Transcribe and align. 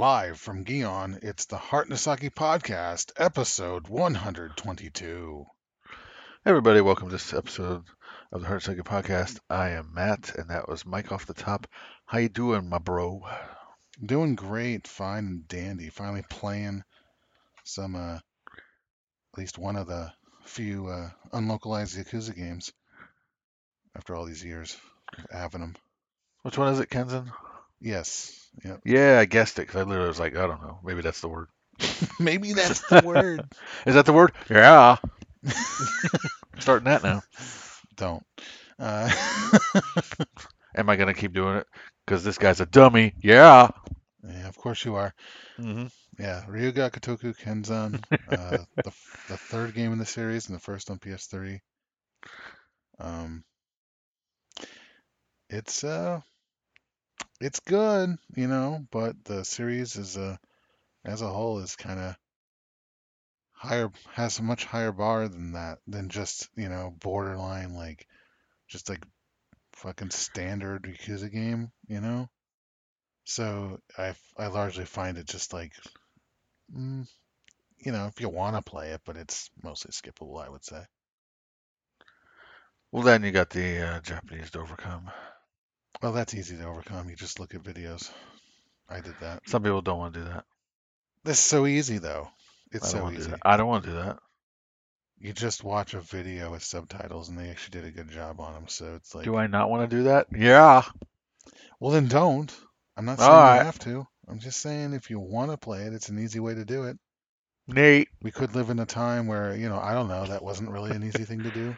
Live 0.00 0.38
from 0.38 0.64
Gion, 0.64 1.18
it's 1.24 1.46
the 1.46 1.56
Heart 1.56 1.88
Nasaki 1.88 2.30
Podcast, 2.30 3.10
episode 3.16 3.88
122. 3.88 5.44
Hey 6.44 6.50
everybody, 6.50 6.80
welcome 6.80 7.08
to 7.08 7.12
this 7.16 7.34
episode 7.34 7.82
of 8.30 8.40
the 8.40 8.46
Heart 8.46 8.62
Second 8.62 8.84
Podcast. 8.84 9.40
I 9.50 9.70
am 9.70 9.92
Matt, 9.92 10.36
and 10.36 10.50
that 10.50 10.68
was 10.68 10.86
Mike 10.86 11.10
off 11.10 11.26
the 11.26 11.34
top. 11.34 11.66
How 12.06 12.18
you 12.18 12.28
doing, 12.28 12.68
my 12.68 12.78
bro? 12.78 13.22
Doing 14.00 14.36
great, 14.36 14.86
fine 14.86 15.26
and 15.26 15.48
dandy. 15.48 15.90
Finally 15.90 16.22
playing 16.30 16.84
some, 17.64 17.96
uh, 17.96 18.18
at 18.18 19.36
least 19.36 19.58
one 19.58 19.74
of 19.74 19.88
the 19.88 20.12
few 20.44 20.86
uh, 20.86 21.10
unlocalized 21.32 21.98
Yakuza 21.98 22.36
games 22.36 22.72
after 23.96 24.14
all 24.14 24.26
these 24.26 24.44
years 24.44 24.76
of 25.18 25.24
having 25.32 25.60
them. 25.60 25.74
Which 26.42 26.56
one 26.56 26.72
is 26.72 26.78
it, 26.78 26.88
Kenzan? 26.88 27.32
Yes, 27.80 28.32
yep. 28.64 28.80
Yeah, 28.84 29.18
I 29.18 29.24
guessed 29.26 29.58
it 29.58 29.62
because 29.62 29.76
I 29.76 29.82
literally 29.84 30.08
was 30.08 30.18
like, 30.20 30.36
I 30.36 30.46
don't 30.46 30.62
know, 30.62 30.78
maybe 30.84 31.02
that's 31.02 31.20
the 31.20 31.28
word. 31.28 31.48
Maybe 32.18 32.52
that's 32.52 32.82
the 32.84 32.98
word. 32.98 33.50
Is 33.86 33.94
that 33.94 34.06
the 34.06 34.12
word? 34.12 34.32
Yeah. 34.50 34.96
Starting 36.58 36.84
that 36.86 37.02
now. 37.02 37.22
Don't. 37.96 38.24
Uh, 38.78 39.10
Am 40.76 40.88
I 40.88 40.96
gonna 40.96 41.14
keep 41.14 41.32
doing 41.32 41.56
it? 41.56 41.66
Because 42.04 42.24
this 42.24 42.38
guy's 42.38 42.60
a 42.60 42.66
dummy. 42.66 43.14
Yeah. 43.22 43.68
yeah, 44.22 44.48
of 44.48 44.56
course 44.56 44.84
you 44.84 44.94
are. 44.96 45.14
hmm 45.58 45.86
Yeah, 46.18 46.44
Ryu 46.48 46.72
ga 46.72 46.90
Gotoku 46.90 47.34
Kenzan, 47.36 48.04
uh, 48.28 48.64
the 48.82 48.92
the 49.26 49.38
third 49.38 49.74
game 49.74 49.92
in 49.92 49.98
the 49.98 50.06
series 50.06 50.46
and 50.48 50.54
the 50.56 50.60
first 50.60 50.90
on 50.90 50.98
PS3. 50.98 51.60
Um, 52.98 53.44
it's 55.50 55.84
uh, 55.84 56.20
it's 57.40 57.60
good, 57.60 58.16
you 58.36 58.48
know, 58.48 58.86
but 58.90 59.24
the 59.24 59.44
series 59.44 59.96
is 59.96 60.16
a 60.16 60.38
as 61.04 61.22
a 61.22 61.28
whole 61.28 61.60
is 61.60 61.76
kind 61.76 62.00
of 62.00 62.16
higher, 63.52 63.90
has 64.14 64.38
a 64.38 64.42
much 64.42 64.64
higher 64.64 64.92
bar 64.92 65.28
than 65.28 65.52
that, 65.52 65.78
than 65.86 66.08
just 66.08 66.48
you 66.56 66.68
know 66.68 66.94
borderline 67.00 67.74
like 67.74 68.06
just 68.68 68.88
like 68.88 69.04
fucking 69.74 70.10
standard 70.10 70.84
Yakuza 70.84 71.30
game, 71.32 71.72
you 71.88 72.00
know. 72.00 72.28
So 73.24 73.80
I 73.98 74.14
I 74.38 74.48
largely 74.48 74.86
find 74.86 75.18
it 75.18 75.26
just 75.26 75.52
like, 75.52 75.72
mm, 76.74 77.08
you 77.78 77.92
know, 77.92 78.06
if 78.06 78.20
you 78.20 78.28
want 78.28 78.56
to 78.56 78.62
play 78.62 78.90
it, 78.92 79.02
but 79.04 79.16
it's 79.16 79.50
mostly 79.62 79.92
skippable, 79.92 80.44
I 80.44 80.48
would 80.48 80.64
say. 80.64 80.84
Well, 82.92 83.02
then 83.02 83.22
you 83.24 83.30
got 83.32 83.50
the 83.50 83.78
uh, 83.80 84.00
Japanese 84.00 84.50
to 84.50 84.60
overcome. 84.60 85.10
Well, 86.02 86.12
that's 86.12 86.34
easy 86.34 86.56
to 86.56 86.64
overcome. 86.64 87.08
You 87.08 87.16
just 87.16 87.40
look 87.40 87.54
at 87.54 87.62
videos. 87.62 88.10
I 88.88 89.00
did 89.00 89.14
that. 89.20 89.42
Some 89.46 89.62
people 89.62 89.82
don't 89.82 89.98
want 89.98 90.14
to 90.14 90.20
do 90.20 90.26
that. 90.26 90.44
This 91.24 91.38
is 91.38 91.44
so 91.44 91.66
easy 91.66 91.98
though. 91.98 92.28
It's 92.72 92.90
so 92.90 93.02
want 93.02 93.16
to 93.16 93.22
do 93.22 93.28
easy. 93.28 93.38
I 93.42 93.56
don't 93.56 93.68
want 93.68 93.84
to 93.84 93.90
do 93.90 93.96
that. 93.96 94.18
You 95.20 95.32
just 95.32 95.64
watch 95.64 95.94
a 95.94 96.00
video 96.00 96.52
with 96.52 96.62
subtitles, 96.62 97.28
and 97.28 97.36
they 97.36 97.50
actually 97.50 97.80
did 97.80 97.88
a 97.88 97.90
good 97.90 98.10
job 98.10 98.40
on 98.40 98.54
them. 98.54 98.68
So 98.68 98.94
it's 98.94 99.14
like, 99.14 99.24
Do 99.24 99.36
I 99.36 99.48
not 99.48 99.68
want 99.68 99.90
to 99.90 99.96
do 99.96 100.04
that? 100.04 100.28
Yeah. 100.32 100.84
well, 101.80 101.90
then 101.90 102.06
don't. 102.06 102.54
I'm 102.96 103.04
not 103.04 103.18
saying 103.18 103.30
you 103.30 103.64
have 103.64 103.78
to. 103.80 104.06
I'm 104.28 104.38
just 104.38 104.60
saying 104.60 104.92
if 104.92 105.10
you 105.10 105.18
want 105.18 105.50
to 105.50 105.56
play 105.56 105.82
it, 105.82 105.92
it's 105.92 106.08
an 106.08 106.18
easy 106.18 106.38
way 106.38 106.54
to 106.54 106.64
do 106.64 106.84
it. 106.84 106.98
Nate. 107.66 108.08
We 108.22 108.30
could 108.30 108.54
live 108.54 108.70
in 108.70 108.78
a 108.78 108.86
time 108.86 109.26
where, 109.26 109.54
you 109.54 109.68
know, 109.68 109.78
I 109.78 109.92
don't 109.92 110.08
know, 110.08 110.26
that 110.26 110.42
wasn't 110.42 110.70
really 110.70 110.90
an 110.90 111.02
easy 111.02 111.24
thing 111.24 111.42
to 111.42 111.50
do, 111.50 111.76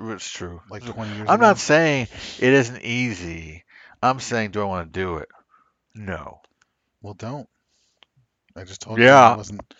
It's, 0.00 0.30
true. 0.30 0.60
like 0.68 0.84
20 0.84 1.14
years 1.14 1.28
I'm 1.28 1.34
ago. 1.34 1.40
not 1.40 1.58
saying 1.58 2.08
it 2.38 2.52
isn't 2.52 2.82
easy. 2.82 3.64
I'm 4.02 4.20
saying, 4.20 4.52
do 4.52 4.62
I 4.62 4.64
want 4.64 4.92
to 4.92 4.98
do 5.00 5.16
it? 5.16 5.28
No. 5.94 6.40
Well, 7.02 7.14
don't. 7.14 7.48
I 8.56 8.64
just 8.64 8.80
told 8.80 9.04
you 9.04 9.06
Yeah. 9.06 9.24
it 9.24 9.36
wasn't 9.36 9.74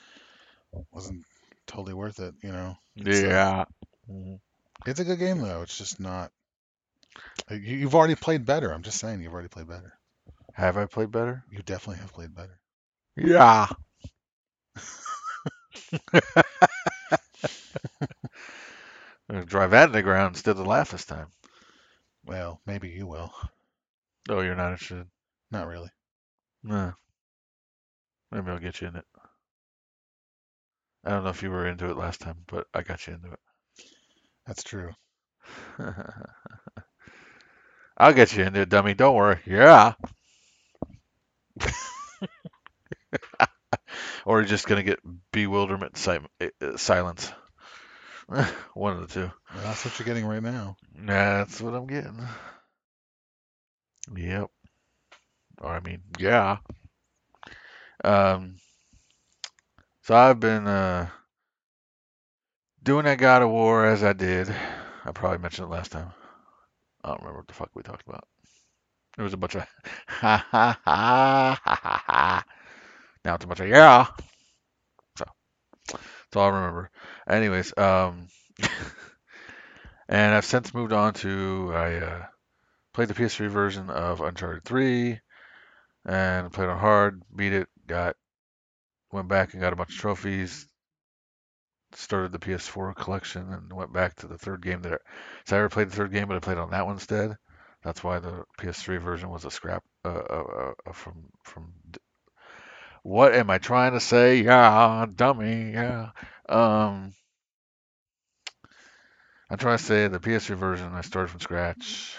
wasn't 0.93 1.25
totally 1.67 1.95
worth 1.95 2.21
it. 2.21 2.35
You 2.43 2.53
know, 2.53 2.77
It's, 2.97 3.25
uh, 3.25 3.29
Yeah. 3.29 3.65
Mhm. 4.09 4.41
it's 4.87 5.01
a 5.01 5.05
good 5.05 5.19
game 5.19 5.39
though. 5.41 5.63
It's 5.63 5.79
just 5.79 6.01
not. 6.01 6.33
uh, 7.51 7.55
you've 7.55 7.95
already 7.95 8.15
played 8.15 8.45
better. 8.45 8.73
I'm 8.73 8.83
just 8.83 8.99
saying 8.99 9.23
you've 9.23 9.33
already 9.33 9.49
played 9.49 9.69
better. 9.69 9.93
Have 10.55 10.77
I 10.77 10.87
played 10.87 11.11
better? 11.11 11.45
You 11.51 11.63
definitely 11.63 12.01
have 12.01 12.13
played 12.13 12.35
better. 12.35 12.59
Yeah. 13.17 13.69
I'm 19.33 19.39
gonna 19.39 19.47
drive 19.47 19.71
that 19.71 19.87
in 19.87 19.93
the 19.93 20.03
ground 20.03 20.37
instead 20.37 20.59
of 20.59 20.67
laugh 20.67 20.91
this 20.91 21.07
time. 21.07 21.29
Well, 22.27 22.61
maybe 22.67 22.91
you 22.91 23.07
will. 23.07 23.33
Oh, 24.29 24.41
you're 24.43 24.55
not 24.55 24.73
interested? 24.73 25.09
Not 25.51 25.69
really. 25.69 25.89
Nah. 26.63 26.93
Maybe 28.31 28.51
I'll 28.51 28.59
get 28.59 28.83
you 28.83 28.89
in 28.89 28.97
it. 28.97 29.07
I 31.03 31.11
don't 31.11 31.25
know 31.25 31.31
if 31.31 31.43
you 31.43 31.51
were 31.51 31.67
into 31.67 31.89
it 31.89 31.97
last 31.97 32.21
time, 32.21 32.45
but 32.47 32.67
I 32.75 32.83
got 32.83 33.07
you 33.07 33.15
into 33.15 33.33
it. 33.33 33.41
That's 34.47 34.63
true. 34.65 34.93
I'll 37.97 38.13
get 38.13 38.37
you 38.37 38.45
into 38.45 38.61
it, 38.61 38.69
dummy. 38.69 38.93
Don't 38.93 39.15
worry. 39.17 39.41
Yeah. 39.47 39.95
or 44.27 44.41
you're 44.41 44.49
just 44.49 44.67
gonna 44.67 44.83
get 44.83 45.01
bewilderment 45.33 45.97
si- 45.97 46.19
uh, 46.41 46.77
silence. 46.77 47.33
One 48.75 48.95
of 48.95 49.01
the 49.01 49.15
two. 49.15 49.31
Well, 49.55 49.65
that's 49.65 49.85
what 49.85 49.99
you're 49.99 50.07
getting 50.07 50.27
right 50.27 50.43
now. 50.43 50.77
That's 50.95 51.61
what 51.61 51.75
I'm 51.75 51.87
getting. 51.87 52.19
Yep. 54.17 54.51
Or 55.61 55.71
I 55.71 55.81
mean, 55.81 56.03
yeah. 56.19 56.59
Um. 58.05 58.57
So 60.03 60.17
I've 60.17 60.41
been 60.41 60.67
uh 60.67 61.09
doing 62.83 63.05
that 63.05 63.19
God 63.19 63.43
of 63.43 63.51
War 63.51 63.87
as 63.87 64.03
I 64.03 64.13
did. 64.13 64.49
I 65.05 65.13
probably 65.13 65.39
mentioned 65.39 65.67
it 65.69 65.71
last 65.71 65.93
time. 65.93 66.13
I 67.05 67.09
don't 67.09 67.21
remember 67.21 67.39
what 67.41 67.49
the 67.49 67.55
fuck 67.55 67.71
we 67.75 67.83
talked 67.83 68.07
about. 68.09 68.27
There 69.17 69.25
was 69.25 69.35
a 69.35 69.37
bunch 69.37 69.55
of 69.57 69.67
ha 70.09 70.45
ha 70.51 70.79
ha 70.85 71.61
ha 71.65 71.81
ha 71.83 72.03
ha. 72.07 72.45
Now 73.25 73.35
it's 73.35 73.45
a 73.45 73.47
bunch 73.47 73.61
of 73.61 73.69
yeah. 73.69 74.07
So 75.17 75.25
that's 76.33 76.41
all 76.41 76.51
I 76.51 76.57
remember. 76.57 76.91
Anyways, 77.29 77.77
um, 77.77 78.29
and 80.09 80.35
I've 80.35 80.47
since 80.47 80.73
moved 80.73 80.95
on 80.95 81.13
to 81.15 81.71
I 81.75 81.97
uh, 81.97 82.27
played 82.95 83.09
the 83.09 83.15
PS3 83.15 83.51
version 83.51 83.91
of 83.91 84.23
Uncharted 84.23 84.65
3 84.65 85.21
and 86.07 86.51
played 86.51 86.71
on 86.71 86.79
hard, 86.79 87.23
beat 87.37 87.53
it, 87.53 87.69
got 87.87 88.17
went 89.13 89.29
back 89.29 89.53
and 89.53 89.61
got 89.61 89.75
a 89.75 89.77
bunch 89.77 89.91
of 89.91 90.01
trophies. 90.01 90.67
Started 91.95 92.33
the 92.33 92.39
PS4 92.39 92.97
collection 92.97 93.53
and 93.53 93.71
went 93.71 93.93
back 93.93 94.15
to 94.17 94.27
the 94.27 94.39
third 94.39 94.63
game 94.63 94.81
that 94.83 94.95
I, 94.95 94.97
so 95.45 95.57
I 95.57 95.59
never 95.59 95.69
played 95.69 95.91
the 95.91 95.97
third 95.97 96.13
game, 96.13 96.29
but 96.29 96.39
I 96.39 96.41
played 96.41 96.57
on 96.57 96.71
that 96.71 96.87
one 96.87 96.95
instead. 96.95 97.37
That's 97.85 98.03
why 98.03 98.21
the 98.21 98.45
PS3 98.59 98.99
version 99.03 99.29
was 99.29 99.45
a 99.45 99.51
scrap 99.51 99.85
uh, 100.07 100.09
uh, 100.09 100.73
uh, 100.87 100.93
from 100.93 101.25
from. 101.45 101.75
What 103.03 103.35
am 103.35 103.51
I 103.51 103.59
trying 103.59 103.93
to 103.93 104.01
say? 104.01 104.43
Yeah, 104.43 105.07
dummy. 105.15 105.73
Yeah. 105.73 106.11
Um, 106.49 107.13
I'm 109.51 109.59
trying 109.59 109.79
to 109.79 109.85
say 109.85 110.09
the 110.09 110.21
PS3 110.21 110.57
version 110.57 110.93
I 110.93 111.01
started 111.03 111.29
from 111.29 111.41
scratch, 111.41 112.17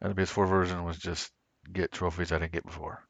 and 0.00 0.14
the 0.14 0.20
PS4 0.20 0.48
version 0.48 0.84
was 0.84 0.98
just 0.98 1.30
get 1.72 1.92
trophies 1.92 2.32
I 2.32 2.38
didn't 2.38 2.52
get 2.52 2.66
before. 2.66 3.02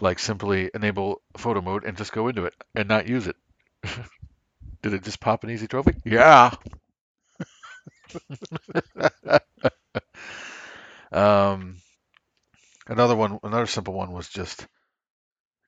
Like 0.00 0.18
simply 0.18 0.70
enable 0.74 1.22
photo 1.36 1.60
mode 1.60 1.84
and 1.84 1.96
just 1.96 2.12
go 2.12 2.28
into 2.28 2.46
it 2.46 2.54
and 2.74 2.88
not 2.88 3.06
use 3.06 3.26
it. 3.26 3.36
Did 4.82 4.94
it 4.94 5.04
just 5.04 5.20
pop 5.20 5.44
an 5.44 5.50
easy 5.50 5.66
trophy? 5.66 5.94
Yeah. 6.04 6.54
um, 11.12 11.76
another 12.86 13.14
one, 13.14 13.38
another 13.42 13.66
simple 13.66 13.94
one 13.94 14.12
was 14.12 14.28
just 14.28 14.66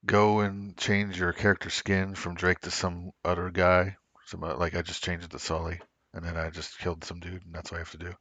go 0.07 0.41
and 0.41 0.77
change 0.77 1.19
your 1.19 1.33
character 1.33 1.71
skin 1.71 2.15
from 2.15 2.35
Drake 2.35 2.61
to 2.61 2.71
some 2.71 3.13
other 3.25 3.51
guy. 3.51 3.97
Some 4.27 4.45
uh, 4.45 4.57
like 4.57 4.75
I 4.75 4.83
just 4.83 5.05
changed 5.05 5.25
it 5.25 5.31
to 5.33 5.39
Sully, 5.39 5.81
and 6.13 6.25
then 6.25 6.37
I 6.37 6.51
just 6.51 6.79
killed 6.79 7.05
some 7.05 7.21
dude, 7.21 7.45
and 7.45 7.55
that's 7.55 7.71
what 7.71 7.79
I 7.79 7.81
have 7.81 7.91
to 7.93 7.99
do. 7.99 8.15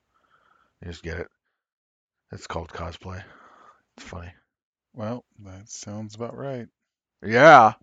You 0.81 0.91
just 0.91 1.03
get 1.03 1.19
it. 1.19 1.27
It's 2.31 2.47
called 2.47 2.69
cosplay. 2.69 3.24
It's 3.97 4.06
funny. 4.06 4.33
Well, 4.94 5.24
that 5.45 5.69
sounds 5.69 6.15
about 6.15 6.38
right. 6.38 6.68
Yeah. 7.24 7.74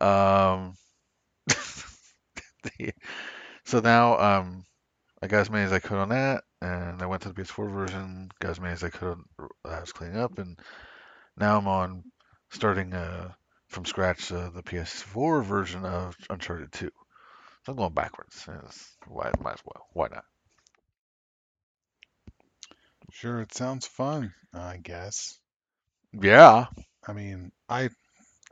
Um. 0.00 0.74
so 3.64 3.80
now, 3.80 4.18
um, 4.18 4.64
I 5.22 5.26
got 5.26 5.40
as 5.40 5.50
many 5.50 5.64
as 5.64 5.72
I 5.72 5.78
could 5.78 5.98
on 5.98 6.10
that, 6.10 6.44
and 6.60 7.02
I 7.02 7.06
went 7.06 7.22
to 7.22 7.28
the 7.28 7.34
PS4 7.34 7.72
version, 7.72 8.30
got 8.40 8.50
as 8.52 8.60
many 8.60 8.72
as 8.72 8.84
I 8.84 8.90
could. 8.90 9.08
on- 9.08 9.48
I 9.64 9.80
was 9.80 9.92
cleaning 9.92 10.18
up, 10.18 10.38
and 10.38 10.58
now 11.36 11.58
I'm 11.58 11.68
on 11.68 12.04
starting 12.50 12.94
uh 12.94 13.32
from 13.68 13.84
scratch 13.84 14.32
uh, 14.32 14.50
the 14.50 14.62
PS4 14.62 15.42
version 15.44 15.84
of 15.84 16.16
Uncharted 16.30 16.72
2. 16.72 16.90
So 17.64 17.72
I'm 17.72 17.76
going 17.76 17.92
backwards. 17.92 18.48
Yes, 18.48 18.96
Why 19.06 19.30
might 19.40 19.54
as 19.54 19.62
well. 19.64 19.86
Why 19.92 20.08
not? 20.08 20.24
Sure, 23.12 23.40
it 23.42 23.54
sounds 23.54 23.86
fun. 23.86 24.32
I 24.54 24.78
guess. 24.78 25.38
Yeah. 26.12 26.66
I 27.06 27.12
mean, 27.12 27.52
I 27.68 27.90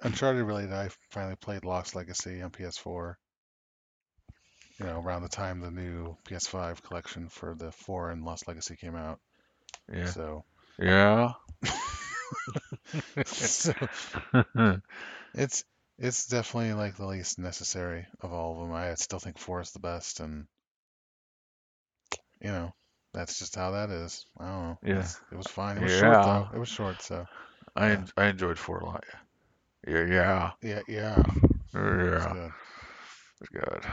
Uncharted 0.03 0.45
related. 0.45 0.73
I 0.73 0.91
finally 1.11 1.37
played 1.37 1.65
Lost 1.65 1.95
Legacy 1.95 2.43
on 2.43 2.51
PS4. 2.51 3.19
You 4.79 4.87
know, 4.87 5.01
around 5.01 5.23
the 5.23 5.29
time 5.29 5.61
the 5.61 5.71
new 5.71 6.17
PS5 6.25 6.83
collection 6.83 7.29
for 7.29 7.55
the 7.55 7.73
4 7.73 8.11
and 8.11 8.25
Lost 8.25 8.47
Legacy 8.49 8.77
came 8.77 8.95
out. 8.95 9.21
Yeah. 9.93 10.05
So, 10.05 10.45
Yeah. 10.79 11.33
so 13.27 13.73
it's 15.35 15.63
it's 15.99 16.27
definitely 16.27 16.73
like 16.75 16.97
the 16.97 17.07
least 17.07 17.39
necessary 17.39 18.07
of 18.21 18.33
all 18.33 18.55
of 18.55 18.59
them. 18.69 18.73
I 18.77 18.95
still 18.97 19.21
think 19.21 19.39
4 19.39 19.61
is 19.61 19.71
the 19.73 19.79
best, 19.79 20.19
and 20.21 20.49
you 22.41 22.49
know, 22.51 22.73
that's 23.13 23.39
just 23.39 23.55
how 23.57 23.73
that 23.73 23.91
is. 23.91 24.27
I 24.39 24.45
don't 24.47 24.63
know. 24.63 24.79
Yeah. 24.83 24.97
It's, 24.99 25.21
it 25.31 25.37
was 25.37 25.49
fine. 25.49 25.77
It 25.77 25.83
was 25.83 25.91
short 25.91 26.21
Yeah. 26.21 26.23
though. 26.23 26.49
It 26.55 26.59
was 26.59 26.69
short, 26.69 27.03
so 27.03 27.27
I 27.77 27.99
Yeah. 27.99 28.05
I 28.17 28.27
enjoyed 28.27 28.59
four 28.59 28.79
a 28.81 28.87
lot. 28.87 29.05
Yeah. 29.87 30.05
Yeah. 30.07 30.51
yeah, 30.63 30.81
yeah, 30.89 31.23
Yeah. 31.75 32.17
it's 32.17 32.27
good. 32.27 32.53
It's 33.41 33.49
good. 33.51 33.85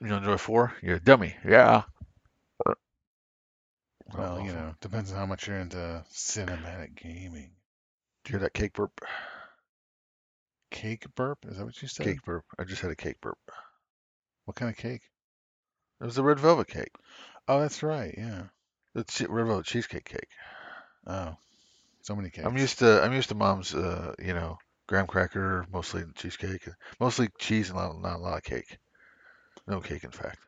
You 0.00 0.14
enjoy 0.14 0.38
four? 0.38 0.74
You're 0.82 0.96
a 0.96 1.00
dummy. 1.00 1.36
Yeah. 1.44 1.82
Well, 4.14 4.40
you 4.40 4.52
know, 4.52 4.74
depends 4.80 5.10
on 5.12 5.18
how 5.18 5.26
much 5.26 5.46
you're 5.46 5.58
into 5.58 6.04
cinematic 6.12 6.94
gaming. 6.94 7.50
Do 8.24 8.32
you 8.32 8.38
hear 8.38 8.40
that 8.40 8.54
cake 8.54 8.72
burp? 8.74 9.00
Cake 10.70 11.06
burp? 11.14 11.38
Is 11.46 11.58
that 11.58 11.64
what 11.64 11.80
you 11.80 11.88
said? 11.88 12.06
Cake 12.06 12.24
burp. 12.24 12.44
I 12.58 12.64
just 12.64 12.82
had 12.82 12.90
a 12.90 12.96
cake 12.96 13.20
burp. 13.20 13.38
What 14.44 14.56
kind 14.56 14.70
of 14.70 14.76
cake? 14.76 15.02
It 16.00 16.04
was 16.04 16.18
a 16.18 16.22
red 16.22 16.38
velvet 16.38 16.68
cake. 16.68 16.92
Oh, 17.48 17.60
that's 17.60 17.82
right. 17.82 18.14
Yeah. 18.16 18.44
Che- 19.08 19.26
red 19.26 19.46
velvet 19.46 19.66
cheesecake 19.66 20.04
cake. 20.04 20.28
Oh, 21.06 21.36
so 22.02 22.16
many 22.16 22.30
cakes. 22.30 22.46
I'm 22.46 22.56
used 22.56 22.78
to 22.80 23.02
I'm 23.02 23.12
used 23.12 23.28
to 23.30 23.34
mom's 23.34 23.74
uh 23.74 24.14
you 24.18 24.34
know 24.34 24.58
graham 24.86 25.06
cracker 25.06 25.66
mostly 25.72 26.04
cheesecake 26.14 26.68
mostly 27.00 27.28
cheese 27.38 27.70
and 27.70 27.78
not, 27.78 28.00
not 28.00 28.16
a 28.16 28.18
lot 28.18 28.36
of 28.38 28.42
cake. 28.44 28.78
No 29.66 29.80
cake 29.80 30.04
in 30.04 30.10
fact. 30.10 30.38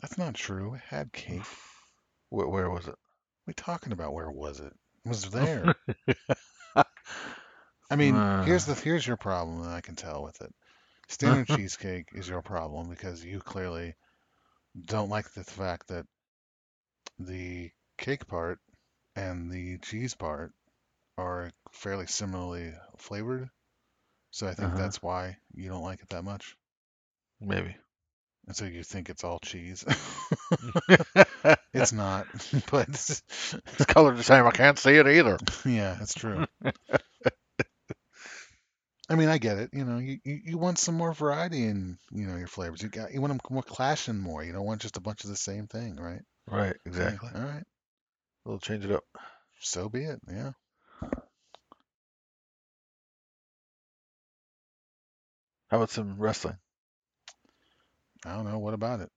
That's 0.00 0.18
not 0.18 0.34
true. 0.34 0.74
It 0.74 0.82
had 0.88 1.12
cake. 1.12 1.42
Where, 2.32 2.48
where 2.48 2.70
was 2.70 2.88
it? 2.88 2.96
we 3.46 3.54
talking 3.54 3.92
about? 3.92 4.14
Where 4.14 4.30
was 4.30 4.60
it? 4.60 4.74
It 5.04 5.08
was 5.08 5.30
there. 5.30 5.76
I 7.90 7.94
mean, 7.96 8.24
here's 8.40 8.64
Uh. 8.64 8.66
the 8.66 8.74
here's 8.74 9.06
your 9.06 9.16
problem, 9.16 9.62
and 9.62 9.70
I 9.70 9.80
can 9.80 9.94
tell 9.94 10.24
with 10.24 10.40
it. 10.40 10.52
Standard 11.08 11.46
cheesecake 11.48 12.08
is 12.12 12.28
your 12.28 12.42
problem 12.42 12.88
because 12.88 13.24
you 13.24 13.40
clearly 13.40 13.94
don't 14.86 15.10
like 15.10 15.30
the 15.32 15.44
fact 15.44 15.88
that 15.88 16.06
the 17.18 17.70
cake 17.98 18.26
part 18.26 18.60
and 19.16 19.50
the 19.50 19.78
cheese 19.78 20.14
part 20.14 20.52
are 21.18 21.50
fairly 21.72 22.06
similarly 22.06 22.72
flavored. 22.98 23.50
So 24.30 24.46
I 24.48 24.54
think 24.54 24.74
Uh-huh. 24.74 24.76
that's 24.76 25.02
why 25.02 25.38
you 25.54 25.68
don't 25.68 25.82
like 25.82 26.02
it 26.02 26.10
that 26.10 26.24
much. 26.24 26.56
Maybe. 27.40 27.76
And 28.46 28.56
so 28.56 28.64
you 28.64 28.82
think 28.82 29.08
it's 29.08 29.24
all 29.24 29.38
cheese. 29.38 29.84
it's 31.74 31.92
not, 31.92 32.26
but 32.70 32.88
It's 32.88 33.22
colored 33.86 34.16
the 34.16 34.22
same. 34.24 34.46
I 34.46 34.50
can't 34.50 34.78
see 34.78 34.96
it 34.96 35.06
either. 35.06 35.38
yeah, 35.64 35.96
it's 36.00 36.14
true. 36.14 36.44
I 39.08 39.14
mean, 39.14 39.28
I 39.28 39.38
get 39.38 39.58
it. 39.58 39.70
You 39.72 39.84
know, 39.84 39.98
you, 39.98 40.18
you, 40.24 40.40
you 40.44 40.58
want 40.58 40.78
some 40.78 40.94
more 40.96 41.12
variety 41.12 41.64
in 41.64 41.98
you 42.12 42.26
know 42.26 42.36
your 42.36 42.48
flavors. 42.48 42.82
You 42.82 42.88
got 42.88 43.12
you 43.12 43.20
want 43.20 43.32
them 43.32 43.40
more 43.50 43.62
clashing 43.62 44.18
more. 44.18 44.42
You 44.42 44.52
don't 44.52 44.64
want 44.66 44.80
just 44.80 44.96
a 44.96 45.00
bunch 45.00 45.24
of 45.24 45.30
the 45.30 45.36
same 45.36 45.66
thing, 45.66 45.96
right? 45.96 46.22
Right, 46.46 46.76
exactly. 46.86 47.30
All 47.34 47.42
right. 47.42 47.64
We'll 48.44 48.58
change 48.58 48.84
it 48.84 48.92
up. 48.92 49.04
So 49.60 49.88
be 49.88 50.04
it. 50.04 50.20
Yeah. 50.28 50.52
How 55.68 55.78
about 55.78 55.90
some 55.90 56.18
wrestling? 56.18 56.58
I 58.24 58.34
don't 58.34 58.44
know. 58.44 58.58
What 58.58 58.74
about 58.74 59.00
it? 59.00 59.08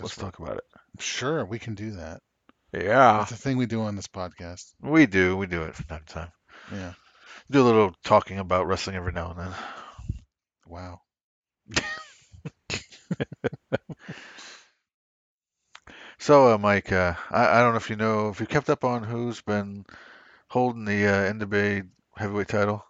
Let's 0.00 0.16
talk 0.16 0.38
about 0.38 0.58
it. 0.58 0.64
Sure, 1.00 1.44
we 1.44 1.58
can 1.58 1.74
do 1.74 1.92
that. 1.92 2.20
Yeah, 2.72 3.18
That's 3.18 3.32
a 3.32 3.36
thing 3.36 3.58
we 3.58 3.66
do 3.66 3.82
on 3.82 3.96
this 3.96 4.08
podcast. 4.08 4.72
we 4.80 5.06
do. 5.06 5.36
We 5.36 5.46
do 5.46 5.62
it 5.64 5.74
from 5.74 5.84
time 5.86 6.02
to 6.06 6.14
time. 6.14 6.32
Yeah. 6.72 6.92
Do 7.50 7.60
a 7.60 7.64
little 7.64 7.94
talking 8.04 8.38
about 8.38 8.66
wrestling 8.66 8.96
every 8.96 9.12
now 9.12 9.30
and 9.32 9.40
then. 9.40 9.52
Wow. 10.66 11.00
So, 16.18 16.54
uh, 16.54 16.58
Mike, 16.58 16.92
uh, 16.92 17.14
I, 17.30 17.58
I 17.58 17.60
don't 17.62 17.72
know 17.72 17.78
if 17.78 17.90
you 17.90 17.96
know 17.96 18.28
if 18.28 18.38
you 18.38 18.46
kept 18.46 18.70
up 18.70 18.84
on 18.84 19.02
who's 19.02 19.40
been 19.40 19.84
holding 20.48 20.84
the 20.84 21.08
uh, 21.08 21.32
NWA 21.32 21.88
heavyweight 22.16 22.46
title. 22.46 22.84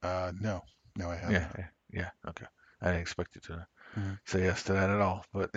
Uh, 0.00 0.30
no, 0.40 0.62
no, 0.96 1.10
I 1.10 1.16
haven't. 1.16 1.32
Yeah, 1.32 1.66
yeah. 1.94 2.10
Okay, 2.28 2.46
I 2.82 2.86
didn't 2.88 3.02
expect 3.02 3.36
you 3.36 3.42
to 3.42 3.66
Mhm. 3.96 4.18
say 4.26 4.44
yes 4.44 4.64
to 4.64 4.74
that 4.74 4.90
at 4.90 5.00
all, 5.00 5.24
but 5.32 5.50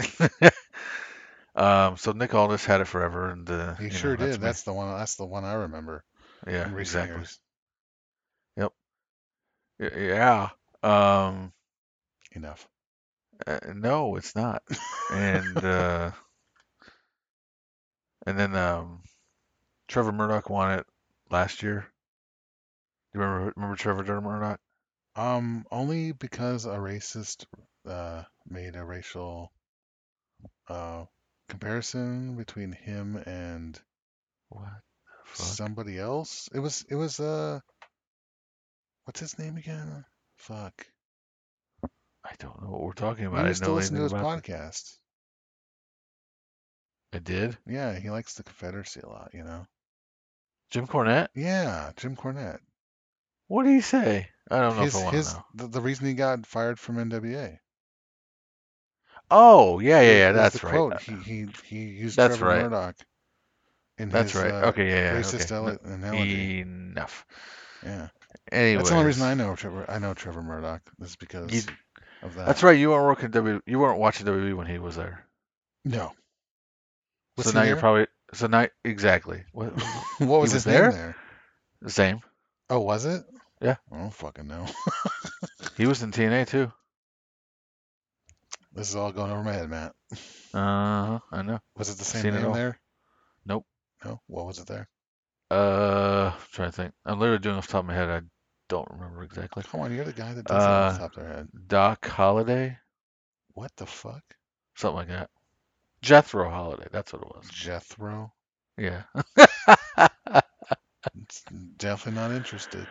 um, 1.55 1.97
so 1.97 2.11
Nick 2.11 2.33
Aldis 2.33 2.65
had 2.65 2.81
it 2.81 2.85
forever, 2.87 3.29
and 3.29 3.49
uh, 3.49 3.75
He 3.77 3.89
know, 3.99 4.13
sure 4.13 4.17
that's 4.17 4.39
did. 4.39 4.41
me. 4.41 4.53
That's 4.53 4.63
the 4.63 4.73
one. 4.73 4.89
That's 4.97 5.15
the 5.15 5.25
one 5.25 5.45
I 5.45 5.53
remember 5.53 6.03
yeah, 6.47 6.71
exactly. 6.77 7.25
years. 7.25 7.39
Y- 9.79 9.89
Yeah. 9.95 10.49
Um, 10.83 11.53
Enough. 12.31 12.67
uh, 13.47 13.59
no, 13.75 14.15
it's 14.15 14.35
not. 14.35 14.63
And 15.09 15.63
uh, 15.63 16.11
and 18.27 18.37
then 18.37 18.55
um, 18.55 19.01
Trevor 19.87 20.11
Murdoch 20.11 20.49
won 20.49 20.79
it 20.79 20.87
last 21.29 21.63
year. 21.63 21.91
Do 23.11 23.19
you 23.19 23.25
remember 23.25 23.53
remember 23.57 23.75
Trevor 23.75 24.21
Murdoch? 24.21 24.61
Um, 25.17 25.65
only 25.71 26.11
because 26.13 26.65
a 26.65 26.77
racist 26.77 27.45
uh 27.87 28.23
made 28.47 28.75
a 28.75 28.83
racial 28.85 29.51
uh 30.67 31.05
comparison 31.49 32.35
between 32.37 32.71
him 32.71 33.15
and 33.17 33.79
What 34.49 34.63
the 34.65 35.11
fuck? 35.25 35.47
somebody 35.47 35.97
else. 35.97 36.49
It 36.53 36.59
was 36.59 36.85
it 36.89 36.95
was 36.95 37.19
uh 37.19 37.59
what's 39.05 39.19
his 39.19 39.39
name 39.39 39.57
again? 39.57 40.05
Fuck. 40.37 40.85
I 42.23 42.33
don't 42.39 42.61
know 42.61 42.69
what 42.69 42.81
we're 42.81 42.93
talking 42.93 43.25
about. 43.25 43.39
We 43.39 43.45
I 43.45 43.47
used 43.47 43.61
didn't 43.61 43.67
to 43.67 43.71
know 43.71 43.75
listen 43.75 43.95
to 43.95 44.01
anything 44.01 44.03
his 44.03 44.11
about 44.13 44.43
podcast. 44.43 44.97
it. 47.13 47.17
I 47.17 47.19
did. 47.19 47.57
Yeah, 47.65 47.97
he 47.97 48.09
likes 48.09 48.33
the 48.35 48.43
Confederacy 48.43 48.99
a 48.99 49.07
lot, 49.09 49.31
you 49.33 49.43
know. 49.43 49.65
Jim 50.69 50.85
Cornette? 50.87 51.29
Yeah, 51.35 51.91
Jim 51.95 52.15
Cornette. 52.17 52.59
What 53.47 53.63
did 53.63 53.73
he 53.73 53.81
say? 53.81 54.29
I 54.49 54.59
don't 54.59 54.77
know 54.77 54.83
His 54.83 54.95
if 54.95 55.01
I 55.01 55.03
want 55.03 55.11
to 55.13 55.17
his 55.17 55.33
know. 55.33 55.45
the, 55.55 55.67
the 55.67 55.81
reason 55.81 56.07
he 56.07 56.13
got 56.13 56.45
fired 56.45 56.79
from 56.79 56.97
NWA. 56.97 57.57
Oh, 59.29 59.79
yeah, 59.79 60.01
yeah, 60.01 60.17
yeah. 60.17 60.31
That's 60.31 60.63
right. 60.63 60.71
quote. 60.73 61.01
He 61.01 61.13
he 61.15 61.47
he 61.65 61.77
used 61.85 62.15
That's 62.17 62.37
Trevor 62.37 62.45
right. 62.53 62.63
Murdoch 62.63 62.95
That's 63.97 64.31
his 64.31 64.41
right. 64.41 64.53
uh, 64.53 64.67
okay, 64.67 64.87
yeah, 64.89 65.13
yeah. 65.13 65.19
racist 65.19 65.51
okay. 65.51 65.77
analogy. 65.93 66.59
enough. 66.61 67.25
Yeah. 67.83 68.07
Anyways, 68.51 68.77
That's 68.77 68.89
the 68.89 68.95
only 68.95 69.07
reason 69.07 69.23
I 69.23 69.33
know 69.33 69.55
Trevor. 69.55 69.85
I 69.89 69.99
know 69.99 70.13
Trevor 70.13 70.41
Murdoch 70.43 70.81
is 71.01 71.15
because 71.15 71.51
You, 71.53 71.61
of 72.21 72.35
that. 72.35 72.45
that's 72.47 72.63
right. 72.63 72.77
You 72.77 72.89
weren't 72.91 73.05
working 73.05 73.31
W. 73.31 73.61
You 73.65 73.79
weren't 73.79 73.99
watching 73.99 74.25
WWE 74.25 74.55
when 74.55 74.67
he 74.67 74.79
was 74.79 74.95
there. 74.95 75.25
No. 75.83 76.13
Was 77.35 77.47
so 77.47 77.51
now 77.51 77.61
there? 77.61 77.69
you're 77.69 77.77
probably. 77.77 78.07
So 78.33 78.47
now 78.47 78.67
exactly. 78.83 79.43
What? 79.51 79.71
what 80.19 80.41
was 80.41 80.41
was 80.41 80.51
his 80.53 80.63
there? 80.63 80.89
name 80.89 80.97
there? 80.99 81.15
the 81.81 81.89
same. 81.89 82.21
Oh, 82.69 82.79
was 82.81 83.05
it? 83.05 83.23
Yeah. 83.61 83.77
I 83.91 83.97
don't 83.97 84.13
fucking 84.13 84.47
know. 84.47 84.65
He 85.77 85.85
was 85.85 86.01
in 86.03 86.11
TNA 86.11 86.47
too. 86.47 86.71
This 88.73 88.89
is 88.89 88.95
all 88.95 89.11
going 89.11 89.31
over 89.31 89.43
my 89.43 89.53
head, 89.53 89.69
Matt. 89.69 89.93
Uh 90.53 91.05
huh. 91.05 91.19
I 91.31 91.41
know. 91.41 91.59
Was 91.75 91.89
it 91.89 91.97
the 91.97 92.03
same 92.05 92.21
Seen 92.23 92.33
it 92.35 92.39
name 92.39 92.47
all. 92.47 92.53
there? 92.53 92.79
Nope. 93.45 93.65
No. 94.05 94.21
What 94.27 94.45
was 94.45 94.59
it 94.59 94.67
there? 94.67 94.87
Uh, 95.49 96.31
trying 96.51 96.69
to 96.69 96.75
think. 96.75 96.93
I'm 97.05 97.19
literally 97.19 97.39
doing 97.39 97.55
off 97.55 97.67
the 97.67 97.71
top 97.73 97.79
of 97.81 97.87
my 97.87 97.93
head. 97.95 98.09
I 98.09 98.21
don't 98.69 98.89
remember 98.91 99.23
exactly. 99.23 99.63
Come 99.63 99.81
on, 99.81 99.93
you're 99.93 100.05
the 100.05 100.13
guy 100.13 100.33
that 100.33 100.45
does 100.45 100.67
it 100.67 100.73
off 100.73 100.87
the 100.87 100.93
Uh, 100.93 100.97
top 100.97 101.15
of 101.17 101.23
their 101.23 101.33
head. 101.33 101.47
Doc 101.67 102.05
Holiday, 102.05 102.77
What 103.53 103.71
the 103.77 103.85
fuck? 103.85 104.23
something 104.75 104.95
like 104.97 105.07
that. 105.09 105.29
Jethro 106.01 106.49
Holliday. 106.49 106.87
That's 106.91 107.13
what 107.13 107.21
it 107.23 107.27
was. 107.29 107.47
Jethro? 107.49 108.33
Yeah. 108.77 109.03
Definitely 111.77 112.21
not 112.21 112.31
interested. 112.31 112.85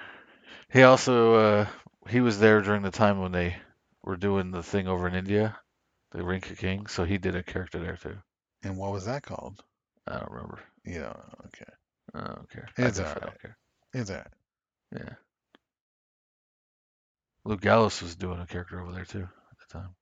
He 0.73 0.83
also 0.83 1.35
uh 1.35 1.67
he 2.09 2.21
was 2.21 2.39
there 2.39 2.61
during 2.61 2.83
the 2.83 2.91
time 2.91 3.21
when 3.21 3.33
they 3.33 3.57
were 4.03 4.17
doing 4.17 4.51
the 4.51 4.63
thing 4.63 4.89
over 4.89 5.09
in 5.09 5.15
India, 5.15 5.57
the 6.13 6.23
Ring 6.23 6.41
Ka 6.41 6.55
King. 6.55 6.87
So 6.87 7.05
he 7.05 7.19
did 7.19 7.35
a 7.35 7.43
character 7.43 7.79
there 7.79 7.97
too. 7.97 8.17
And 8.63 8.77
what 8.77 8.93
was 8.93 9.07
that 9.07 9.23
called? 9.23 9.63
I 10.07 10.19
don't 10.19 10.31
remember. 10.31 10.61
You 10.85 11.01
don't 11.01 11.17
know. 11.17 11.35
Okay. 11.47 11.73
I 12.15 12.21
don't 12.35 12.51
care. 12.51 12.69
It's 12.79 12.99
alright. 12.99 13.21
don't 13.21 13.41
care. 13.41 13.59
It's 13.93 14.11
alright. 14.11 14.27
Yeah. 14.93 15.15
Luke 17.45 17.61
Gallows 17.61 18.03
was 18.03 18.17
doing 18.17 18.41
a 18.41 18.47
character 18.47 18.81
over 18.81 18.93
there 18.93 19.05
too 19.05 19.23
at 19.23 19.59
the 19.59 19.79
time. 19.79 19.95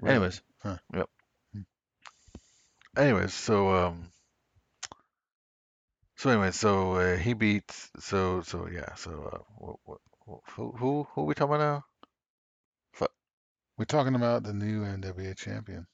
Really? 0.00 0.16
Anyways. 0.16 0.42
Huh. 0.62 0.76
Yep. 0.94 1.08
Hmm. 1.52 1.60
Anyways, 2.96 3.34
so 3.34 3.70
um 3.74 4.10
So 6.16 6.30
anyway, 6.30 6.50
so 6.50 6.94
uh, 6.94 7.16
he 7.16 7.34
beats. 7.34 7.90
So 8.00 8.42
so 8.42 8.68
yeah. 8.68 8.94
So 8.96 9.30
uh, 9.32 9.38
what, 9.58 9.76
what, 9.84 9.98
who 10.54 10.72
who 10.72 11.06
who 11.14 11.20
are 11.22 11.24
we 11.24 11.34
talking 11.34 11.54
about 11.54 11.64
now? 11.64 11.84
Fuck. 12.92 13.12
We're 13.78 13.84
talking 13.84 14.14
about 14.14 14.42
the 14.42 14.52
new 14.54 14.84
NWA 14.84 15.34
champion. 15.34 15.86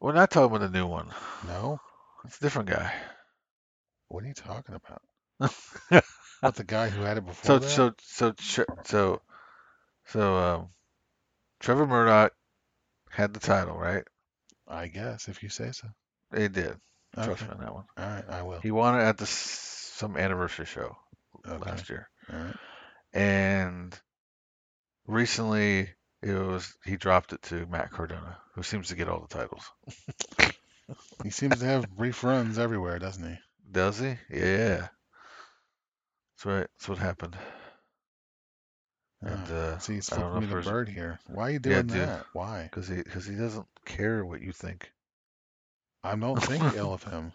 We're 0.00 0.12
not 0.12 0.30
talking 0.30 0.54
about 0.54 0.70
the 0.70 0.78
new 0.78 0.86
one. 0.86 1.12
No? 1.46 1.80
It's 2.24 2.38
a 2.38 2.40
different 2.40 2.68
guy. 2.70 2.92
What 4.08 4.24
are 4.24 4.26
you 4.28 4.34
talking 4.34 4.74
about? 4.74 5.02
What, 6.40 6.54
the 6.54 6.64
guy 6.64 6.88
who 6.88 7.02
had 7.02 7.18
it 7.18 7.26
before 7.26 7.58
So 7.58 7.58
that? 7.58 7.68
so 7.68 7.94
so 8.00 8.34
so 8.84 9.22
so 10.06 10.36
um, 10.36 10.68
Trevor 11.60 11.86
Murdoch 11.86 12.32
had 13.10 13.34
the 13.34 13.40
title, 13.40 13.76
right? 13.76 14.04
I 14.68 14.86
guess, 14.88 15.28
if 15.28 15.42
you 15.42 15.48
say 15.48 15.72
so. 15.72 15.88
He 16.36 16.48
did. 16.48 16.78
Trust 17.14 17.42
me 17.42 17.48
on 17.48 17.58
that 17.60 17.74
one. 17.74 17.84
All 17.96 18.06
right, 18.06 18.24
I 18.28 18.42
will. 18.42 18.60
He 18.60 18.70
won 18.70 18.98
it 18.98 19.02
at 19.04 19.16
the 19.18 19.24
s- 19.24 19.92
some 19.96 20.16
anniversary 20.16 20.66
show 20.66 20.96
Okay. 21.46 21.70
last 21.70 21.88
year, 21.90 22.08
All 22.32 22.38
right. 22.38 22.56
and 23.12 23.98
recently 25.06 25.88
it 26.22 26.32
was 26.32 26.72
he 26.84 26.96
dropped 26.96 27.32
it 27.32 27.42
to 27.42 27.66
Matt 27.66 27.90
Cardona, 27.90 28.38
who 28.54 28.62
seems 28.62 28.88
to 28.88 28.94
get 28.96 29.08
all 29.08 29.20
the 29.20 29.28
titles. 29.34 29.64
He 31.22 31.30
seems 31.30 31.60
to 31.60 31.66
have 31.66 31.88
brief 31.96 32.24
runs 32.24 32.58
everywhere, 32.58 32.98
doesn't 32.98 33.24
he? 33.28 33.38
Does 33.70 33.98
he? 33.98 34.16
Yeah. 34.30 34.88
That's 36.36 36.46
right. 36.46 36.66
That's 36.78 36.88
what 36.88 36.98
happened. 36.98 37.36
And 39.22 39.50
Ah, 39.50 39.52
uh, 39.52 39.78
See, 39.78 39.94
he's 39.94 40.08
I 40.10 40.16
don't 40.16 40.32
flipping 40.32 40.34
know 40.34 40.38
me 40.40 40.46
if 40.46 40.48
the 40.48 40.54
there's 40.54 40.66
bird 40.70 40.88
here. 40.88 41.20
Why 41.26 41.48
are 41.48 41.50
you 41.50 41.58
Yeah, 41.64 41.82
doing 41.82 41.86
dude. 41.86 42.08
that? 42.08 42.26
Why? 42.32 42.62
because 42.64 42.88
he 42.88 42.96
because 42.96 43.26
he 43.26 43.34
doesn't 43.36 43.66
care 43.84 44.24
what 44.24 44.40
you 44.40 44.52
think. 44.52 44.92
I 46.04 46.14
don't 46.16 46.42
think 46.42 46.62
ill 46.74 46.92
of 46.94 47.02
him. 47.04 47.32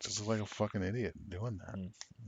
Just 0.00 0.26
like 0.26 0.40
a 0.40 0.46
fucking 0.46 0.82
idiot 0.82 1.14
doing 1.28 1.58
that. 1.58 1.76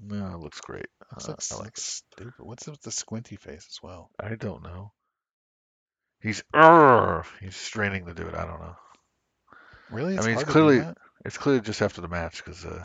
no, 0.03 0.27
it 0.35 0.39
looks 0.41 0.61
great. 0.61 0.87
Looks 1.27 1.51
Uh, 1.53 1.57
like, 1.57 1.61
I 1.61 1.65
like 1.65 1.77
stupid. 1.79 2.35
What's 2.39 2.67
with 2.67 2.83
the 2.83 2.91
squinty 2.91 3.37
face 3.37 3.67
as 3.71 3.79
well? 3.83 4.11
I 4.21 4.35
don't 4.35 4.63
know. 4.63 4.93
He's 6.21 6.43
he's 7.41 7.57
straining 7.57 8.07
to 8.07 8.15
do 8.15 8.27
it. 8.27 8.35
I 8.35 8.45
don't 8.45 8.61
know. 8.61 8.77
Really? 9.91 10.19
I 10.19 10.21
mean, 10.23 10.31
it's 10.31 10.43
hard 10.43 10.47
to 10.47 10.53
do 10.53 10.53
clearly- 10.53 10.95
It's 11.25 11.39
clearly 11.39 11.61
just 11.63 11.83
after 11.83 12.01
the 12.01 12.09
match 12.09 12.43
because 12.45 12.65
uh, 12.65 12.85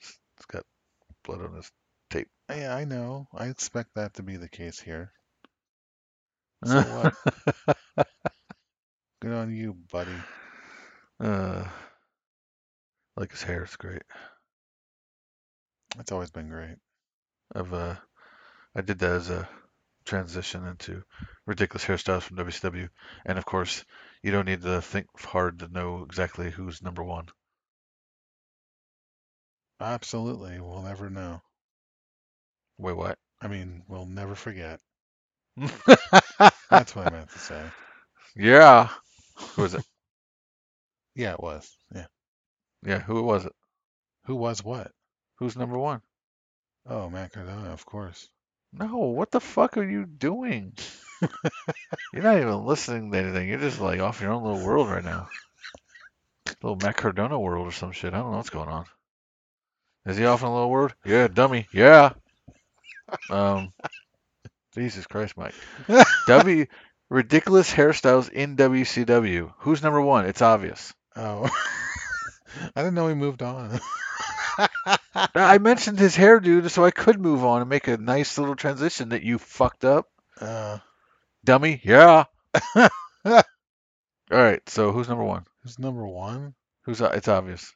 it's 0.00 0.46
got 0.46 0.64
blood 1.24 1.42
on 1.42 1.54
his. 1.54 1.70
Tape. 2.08 2.28
Yeah, 2.48 2.74
I 2.74 2.84
know. 2.84 3.26
I 3.34 3.46
expect 3.46 3.94
that 3.96 4.14
to 4.14 4.22
be 4.22 4.36
the 4.36 4.48
case 4.48 4.78
here. 4.78 5.12
So 6.66 6.82
what? 6.84 7.14
Good 9.20 9.32
on 9.32 9.54
you, 9.54 9.74
buddy. 9.74 10.26
uh, 11.20 11.64
like 13.16 13.30
his 13.32 13.42
hair. 13.42 13.64
It's 13.64 13.76
great. 13.76 14.02
It's 15.98 16.12
always 16.12 16.30
been 16.30 16.48
great. 16.48 16.78
I've 17.54 17.72
uh, 17.72 17.96
I 18.74 18.82
did 18.82 18.98
that 19.00 19.12
as 19.12 19.30
a 19.30 19.48
transition 20.04 20.66
into 20.66 21.04
ridiculous 21.46 21.84
hairstyles 21.84 22.22
from 22.22 22.36
WCW, 22.36 22.88
and 23.26 23.38
of 23.38 23.44
course, 23.46 23.84
you 24.22 24.32
don't 24.32 24.46
need 24.46 24.62
to 24.62 24.82
think 24.82 25.06
hard 25.20 25.60
to 25.60 25.68
know 25.68 26.04
exactly 26.04 26.50
who's 26.50 26.82
number 26.82 27.04
one. 27.04 27.28
Absolutely. 29.80 30.60
We'll 30.60 30.82
never 30.82 31.08
know. 31.10 31.42
Wait, 32.78 32.94
what? 32.96 33.18
I 33.40 33.48
mean, 33.48 33.84
we'll 33.88 34.06
never 34.06 34.34
forget. 34.34 34.80
That's 36.70 36.94
what 36.94 37.06
I 37.06 37.10
meant 37.10 37.30
to 37.30 37.38
say. 37.38 37.62
Yeah. 38.34 38.88
Who 39.54 39.62
was 39.62 39.74
it? 39.74 39.84
Yeah, 41.14 41.32
it 41.32 41.40
was. 41.40 41.74
Yeah. 41.94 42.06
Yeah, 42.84 43.00
who 43.00 43.22
was 43.22 43.46
it? 43.46 43.52
Who 44.26 44.36
was 44.36 44.62
what? 44.62 44.92
Who's 45.36 45.56
number 45.56 45.78
one? 45.78 46.02
Oh, 46.88 47.08
Matt 47.08 47.32
Cardona, 47.32 47.70
of 47.70 47.86
course. 47.86 48.28
No, 48.72 48.96
what 48.96 49.30
the 49.30 49.40
fuck 49.40 49.76
are 49.76 49.88
you 49.88 50.04
doing? 50.04 50.74
You're 52.12 52.22
not 52.22 52.36
even 52.36 52.64
listening 52.64 53.10
to 53.10 53.18
anything. 53.18 53.48
You're 53.48 53.58
just 53.58 53.80
like 53.80 54.00
off 54.00 54.20
your 54.20 54.32
own 54.32 54.44
little 54.44 54.64
world 54.64 54.88
right 54.88 55.04
now. 55.04 55.28
Little 56.62 56.76
Matt 56.76 56.96
Cardona 56.96 57.38
world 57.40 57.68
or 57.68 57.72
some 57.72 57.92
shit. 57.92 58.12
I 58.12 58.18
don't 58.18 58.30
know 58.30 58.36
what's 58.36 58.50
going 58.50 58.68
on. 58.68 58.84
Is 60.04 60.16
he 60.16 60.26
off 60.26 60.42
in 60.42 60.48
a 60.48 60.54
little 60.54 60.70
world? 60.70 60.94
Yeah, 61.04 61.28
dummy. 61.28 61.66
Yeah. 61.72 62.12
Um, 63.30 63.72
Jesus 64.76 65.06
Christ, 65.06 65.36
Mike. 65.36 65.54
W 66.28 66.66
ridiculous 67.08 67.72
hairstyles 67.72 68.30
in 68.30 68.56
WCW. 68.56 69.52
Who's 69.58 69.82
number 69.82 70.00
one? 70.00 70.26
It's 70.26 70.42
obvious. 70.42 70.92
Oh. 71.14 71.44
I 72.76 72.82
didn't 72.82 72.94
know 72.94 73.08
he 73.08 73.14
moved 73.14 73.42
on. 73.42 73.78
I 75.34 75.58
mentioned 75.58 75.98
his 75.98 76.16
hairdo 76.16 76.68
so 76.70 76.84
I 76.84 76.90
could 76.90 77.20
move 77.20 77.44
on 77.44 77.60
and 77.60 77.68
make 77.70 77.88
a 77.88 77.96
nice 77.96 78.38
little 78.38 78.56
transition 78.56 79.10
that 79.10 79.22
you 79.22 79.38
fucked 79.38 79.84
up. 79.84 80.08
Uh, 80.40 80.78
Dummy. 81.44 81.80
Yeah. 81.84 82.24
All 82.74 82.88
right. 84.30 84.66
So 84.68 84.92
who's 84.92 85.08
number 85.08 85.24
one? 85.24 85.44
who's 85.62 85.78
number 85.78 86.06
one? 86.06 86.54
Who's 86.84 87.00
uh, 87.02 87.10
it's 87.14 87.28
obvious. 87.28 87.72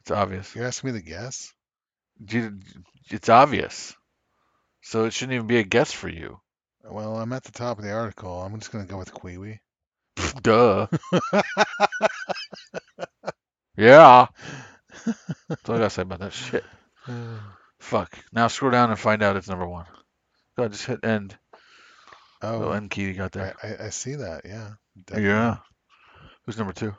It's 0.00 0.10
obvious. 0.10 0.54
You're 0.54 0.66
asking 0.66 0.92
me 0.92 1.00
to 1.00 1.04
guess? 1.06 1.52
You- 2.28 2.60
It's 3.10 3.28
obvious. 3.28 3.94
So 4.84 5.06
it 5.06 5.12
shouldn't 5.12 5.34
even 5.34 5.46
be 5.46 5.58
a 5.58 5.64
guess 5.64 5.92
for 5.92 6.08
you. 6.08 6.40
Well, 6.84 7.16
I'm 7.16 7.32
at 7.32 7.44
the 7.44 7.52
top 7.52 7.78
of 7.78 7.84
the 7.84 7.92
article. 7.92 8.42
I'm 8.42 8.58
just 8.58 8.70
gonna 8.70 8.84
go 8.84 8.98
with 8.98 9.12
Kiwi. 9.14 9.60
Duh. 10.42 10.86
Yeah. 13.76 14.26
That's 15.48 15.68
all 15.68 15.74
I 15.74 15.78
gotta 15.78 15.90
say 15.90 16.02
about 16.02 16.20
that 16.20 16.32
shit. 16.34 16.64
Fuck. 17.80 18.16
Now 18.32 18.48
scroll 18.48 18.70
down 18.70 18.90
and 18.90 18.98
find 18.98 19.22
out 19.22 19.36
it's 19.36 19.48
number 19.48 19.66
one. 19.66 19.86
Go 20.56 20.64
ahead, 20.64 20.72
just 20.72 20.86
hit 20.86 21.04
end. 21.04 21.36
Oh, 22.42 22.70
end 22.70 22.90
key 22.90 23.02
you 23.04 23.14
got 23.14 23.32
there. 23.32 23.54
I, 23.62 23.86
I 23.86 23.88
see 23.88 24.16
that. 24.16 24.42
Yeah. 24.44 24.74
Oh, 25.14 25.18
yeah. 25.18 25.56
Who's 26.44 26.58
number 26.58 26.74
two? 26.74 26.94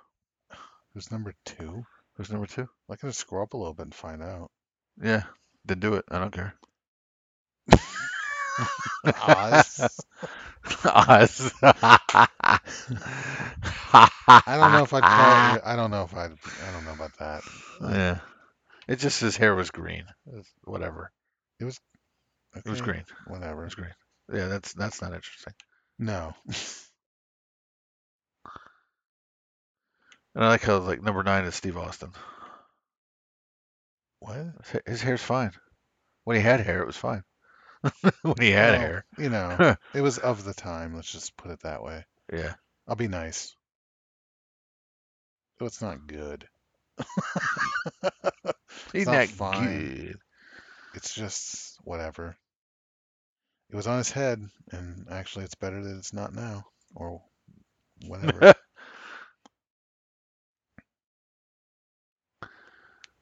Who's 0.93 1.11
number 1.11 1.33
two? 1.45 1.85
Who's 2.15 2.31
number 2.31 2.47
two? 2.47 2.67
I 2.89 2.95
can 2.95 3.09
just 3.09 3.19
scroll 3.19 3.43
up 3.43 3.53
a 3.53 3.57
little 3.57 3.73
bit 3.73 3.85
and 3.85 3.95
find 3.95 4.23
out. 4.23 4.49
Yeah. 5.01 5.23
Then 5.65 5.79
do 5.79 5.93
it. 5.93 6.05
I 6.09 6.19
don't 6.19 6.33
care. 6.33 6.55
Oz. 9.05 9.89
Oz. 10.85 11.51
I 11.61 12.59
don't 14.47 14.71
know 14.71 14.83
if 14.83 14.93
I'd 14.93 15.03
call 15.03 15.55
it. 15.55 15.61
I 15.65 15.75
don't 15.75 15.91
know 15.91 16.03
if 16.03 16.13
I'd. 16.15 16.31
I 16.67 16.71
don't 16.71 16.85
know 16.85 16.93
about 16.93 17.17
that. 17.19 17.41
Yeah. 17.81 18.19
It 18.87 18.97
just 18.99 19.19
his 19.21 19.35
hair 19.37 19.55
was 19.55 19.71
green. 19.71 20.05
It's- 20.27 20.51
Whatever. 20.63 21.11
It 21.59 21.65
was. 21.65 21.79
Okay, 22.57 22.63
It 22.65 22.69
was 22.69 22.81
green. 22.81 23.03
Whatever. 23.27 23.61
It 23.61 23.65
was 23.65 23.75
green. 23.75 23.93
Yeah, 24.33 24.47
that's 24.47 24.73
that's 24.73 25.01
not 25.01 25.13
interesting. 25.13 25.53
No. 25.99 26.33
And 30.35 30.43
I 30.43 30.49
like 30.49 30.61
how 30.63 30.77
like 30.79 31.01
number 31.01 31.23
nine 31.23 31.45
is 31.45 31.55
Steve 31.55 31.77
Austin. 31.77 32.11
What? 34.19 34.37
His 34.85 35.01
hair's 35.01 35.21
fine. 35.21 35.51
When 36.25 36.35
he 36.37 36.41
had 36.43 36.59
hair, 36.59 36.81
it 36.81 36.87
was 36.87 36.97
fine. 36.97 37.23
when 38.21 38.35
he 38.41 38.51
had 38.51 38.75
hair, 38.75 39.05
You 39.17 39.29
know, 39.29 39.59
it 39.93 40.01
was 40.01 40.17
of 40.19 40.43
the 40.43 40.53
time. 40.53 40.95
Let's 40.95 41.11
just 41.11 41.35
put 41.37 41.51
it 41.51 41.61
that 41.61 41.83
way. 41.83 42.05
yeah. 42.31 42.55
I'll 42.87 42.95
be 42.95 43.07
nice. 43.07 43.55
So 45.59 45.65
it's 45.65 45.81
not 45.81 46.07
good. 46.07 46.47
He's 48.93 49.09
not 49.09 49.11
not 49.11 49.29
fine. 49.29 49.91
good. 50.07 50.19
It's 50.93 51.13
just 51.13 51.77
whatever. 51.83 52.37
It 53.69 53.75
was 53.75 53.87
on 53.87 53.97
his 53.99 54.11
head, 54.11 54.49
and 54.71 55.07
actually, 55.09 55.45
it's 55.45 55.55
better 55.55 55.83
that 55.83 55.97
it's 55.97 56.13
not 56.13 56.33
now, 56.33 56.65
or 56.95 57.21
whatever. 58.07 58.45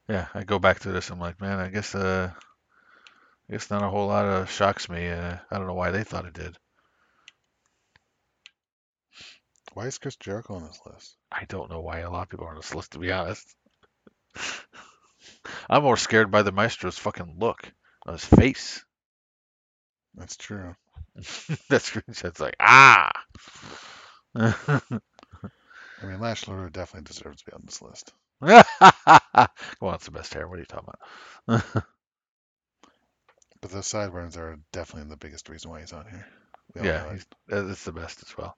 yeah, 0.08 0.28
I 0.34 0.44
go 0.44 0.58
back 0.58 0.80
to 0.80 0.92
this. 0.92 1.10
I'm 1.10 1.18
like, 1.20 1.40
man, 1.40 1.58
I 1.58 1.68
guess 1.68 1.94
uh, 1.94 2.32
I 3.48 3.52
guess 3.52 3.70
not 3.70 3.82
a 3.82 3.90
whole 3.90 4.06
lot 4.06 4.24
of 4.24 4.50
shocks 4.50 4.88
me. 4.88 5.08
Uh, 5.08 5.36
I 5.50 5.58
don't 5.58 5.66
know 5.66 5.74
why 5.74 5.90
they 5.90 6.04
thought 6.04 6.24
it 6.24 6.32
did. 6.32 6.56
Why 9.74 9.86
is 9.86 9.98
Chris 9.98 10.16
Jericho 10.16 10.54
on 10.54 10.62
this 10.62 10.80
list? 10.86 11.16
I 11.30 11.44
don't 11.46 11.70
know 11.70 11.80
why 11.80 12.00
a 12.00 12.10
lot 12.10 12.22
of 12.22 12.28
people 12.30 12.46
are 12.46 12.50
on 12.50 12.56
this 12.56 12.74
list, 12.74 12.92
to 12.92 12.98
be 12.98 13.12
honest. 13.12 13.44
I'm 15.68 15.82
more 15.82 15.96
scared 15.96 16.30
by 16.30 16.42
the 16.42 16.52
Maestro's 16.52 16.98
fucking 16.98 17.36
look 17.38 17.70
on 18.06 18.14
his 18.14 18.24
face. 18.24 18.84
That's 20.14 20.36
true. 20.36 20.74
that 21.16 21.82
screenshot's 21.82 22.40
like, 22.40 22.56
ah. 22.60 23.10
I 24.36 24.80
mean, 26.02 26.20
Lash 26.20 26.44
LeRoux 26.44 26.72
definitely 26.72 27.06
deserves 27.06 27.42
to 27.42 27.46
be 27.46 27.52
on 27.52 27.62
this 27.64 27.82
list. 27.82 28.12
well, 28.40 29.94
it's 29.94 30.04
the 30.04 30.10
best 30.12 30.34
hair. 30.34 30.48
What 30.48 30.56
are 30.56 30.60
you 30.60 30.66
talking 30.66 30.88
about? 31.48 31.84
But 33.64 33.72
those 33.72 33.88
sideburns 33.88 34.36
are 34.36 34.60
definitely 34.72 35.10
the 35.10 35.16
biggest 35.16 35.48
reason 35.50 35.72
why 35.72 35.80
he's 35.80 35.92
on 35.92 36.06
here. 36.06 36.28
Yeah, 36.80 37.10
he's, 37.12 37.26
uh, 37.52 37.66
it's 37.68 37.84
the 37.84 37.92
best 37.92 38.22
as 38.22 38.36
well. 38.36 38.56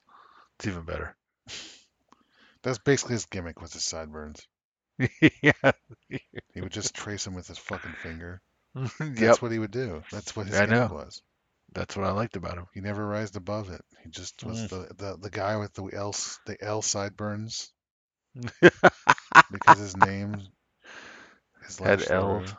It's 0.58 0.66
even 0.68 0.84
better. 0.84 1.16
That's 2.62 2.78
basically 2.78 3.14
his 3.14 3.26
gimmick 3.26 3.60
was 3.62 3.72
his 3.74 3.84
sideburns. 3.84 4.46
yeah. 5.42 5.72
He 6.54 6.60
would 6.60 6.72
just 6.72 6.94
trace 6.94 7.24
them 7.24 7.34
with 7.34 7.46
his 7.46 7.58
fucking 7.58 7.94
finger. 7.94 8.42
That's 9.18 9.40
yep. 9.40 9.42
what 9.42 9.52
he 9.52 9.58
would 9.58 9.70
do. 9.72 10.04
That's 10.10 10.36
what 10.36 10.46
his 10.46 10.60
I 10.60 10.66
gimmick 10.66 10.88
know. 10.88 10.90
was. 10.90 11.22
That's 11.72 11.96
what 11.96 12.06
I 12.06 12.12
liked 12.12 12.36
about 12.36 12.58
him. 12.58 12.66
He 12.74 12.80
never 12.80 13.06
rised 13.06 13.36
above 13.36 13.70
it. 13.70 13.84
He 14.02 14.10
just 14.10 14.44
was 14.44 14.64
Mm. 14.64 14.70
the, 14.70 14.92
the 14.96 15.18
the 15.18 15.30
guy 15.30 15.56
with 15.56 15.74
the 15.74 15.84
L 15.92 16.14
the 16.46 16.56
L 16.62 16.82
sideburns 16.82 17.72
because 19.50 19.78
his 19.78 19.96
name 19.96 20.52
his 21.66 21.80
Had 21.80 22.02
story. 22.04 22.56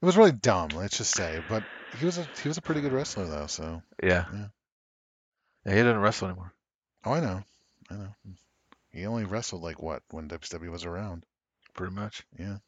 It 0.00 0.06
was 0.06 0.16
really 0.16 0.32
dumb, 0.32 0.68
let's 0.74 0.98
just 0.98 1.14
say. 1.14 1.42
But 1.48 1.64
he 1.98 2.06
was 2.06 2.18
a 2.18 2.28
he 2.42 2.48
was 2.48 2.58
a 2.58 2.62
pretty 2.62 2.80
good 2.80 2.92
wrestler 2.92 3.26
though. 3.26 3.46
So 3.46 3.82
yeah. 4.02 4.26
Yeah. 4.32 4.46
Yeah, 5.66 5.74
he 5.74 5.82
doesn't 5.82 6.00
wrestle 6.00 6.28
anymore. 6.28 6.52
oh, 7.04 7.12
I 7.12 7.20
know, 7.20 7.42
I 7.90 7.94
know. 7.94 8.14
He 8.90 9.06
only 9.06 9.24
wrestled 9.24 9.62
like 9.62 9.82
what 9.82 10.02
when 10.10 10.28
WCW 10.28 10.70
was 10.70 10.84
around. 10.84 11.24
Pretty 11.74 11.94
much. 11.94 12.24
Yeah. 12.38 12.58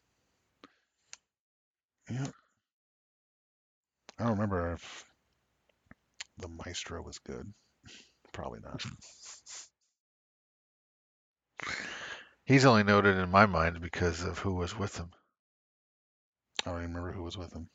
Yeah. 2.11 2.27
I 4.19 4.25
don't 4.25 4.33
remember 4.33 4.73
if 4.73 5.05
the 6.39 6.49
Maestro 6.49 7.01
was 7.03 7.19
good. 7.21 7.53
Probably 8.33 8.61
not. 8.61 8.85
He's 12.45 12.65
only 12.65 12.83
noted 12.83 13.17
in 13.17 13.31
my 13.31 13.47
mind 13.47 13.81
because 13.81 14.23
of 14.23 14.39
who 14.39 14.55
was 14.55 14.77
with 14.77 14.97
him. 14.97 15.11
I 16.65 16.71
don't 16.71 16.81
even 16.83 16.95
remember 16.95 17.13
who 17.13 17.23
was 17.23 17.37
with 17.37 17.53
him. 17.53 17.69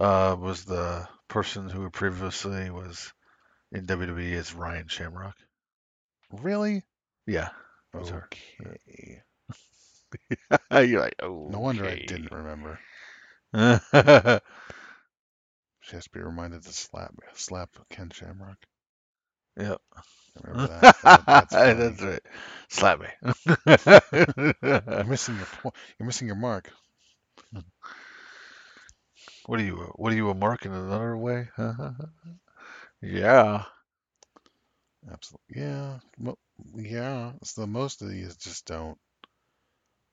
Uh, 0.00 0.36
was 0.38 0.64
the 0.64 1.06
person 1.28 1.68
who 1.68 1.88
previously 1.90 2.70
was 2.70 3.12
in 3.70 3.86
WWE 3.86 4.32
as 4.34 4.54
Ryan 4.54 4.88
Shamrock. 4.88 5.36
Really? 6.30 6.82
Yeah. 7.26 7.50
was 7.94 8.08
her. 8.10 8.28
Okay. 8.60 9.22
You're 10.88 11.00
like, 11.00 11.16
oh. 11.22 11.48
No 11.50 11.60
wonder 11.60 11.86
I 11.86 12.04
didn't 12.06 12.32
remember. 12.32 12.80
She 15.82 15.96
has 15.96 16.04
to 16.04 16.10
be 16.10 16.20
reminded 16.20 16.62
to 16.62 16.72
slap 16.72 17.12
slap 17.34 17.70
Ken 17.90 18.08
Shamrock. 18.10 18.56
Yep. 19.58 19.80
I 19.96 20.00
remember 20.42 20.78
that. 20.80 20.96
That- 21.02 21.26
that's. 21.26 21.52
That's 21.52 22.02
right. 22.02 22.22
Slap 22.68 23.00
me. 23.00 23.08
You're 24.62 25.04
missing 25.04 25.36
your 25.36 25.46
point. 25.60 25.74
You're 25.98 26.06
missing 26.06 26.28
your 26.28 26.36
mark. 26.36 26.72
what 29.46 29.60
are 29.60 29.64
you? 29.64 29.92
What 29.96 30.12
are 30.12 30.16
you 30.16 30.30
a 30.30 30.34
mark 30.34 30.64
in 30.66 30.72
another 30.72 31.16
way? 31.16 31.48
yeah. 33.02 33.64
Absolutely. 35.10 35.62
Yeah. 35.62 35.98
Yeah. 36.74 37.32
So 37.42 37.66
most 37.66 38.02
of 38.02 38.10
these 38.10 38.36
just 38.36 38.66
don't. 38.66 38.98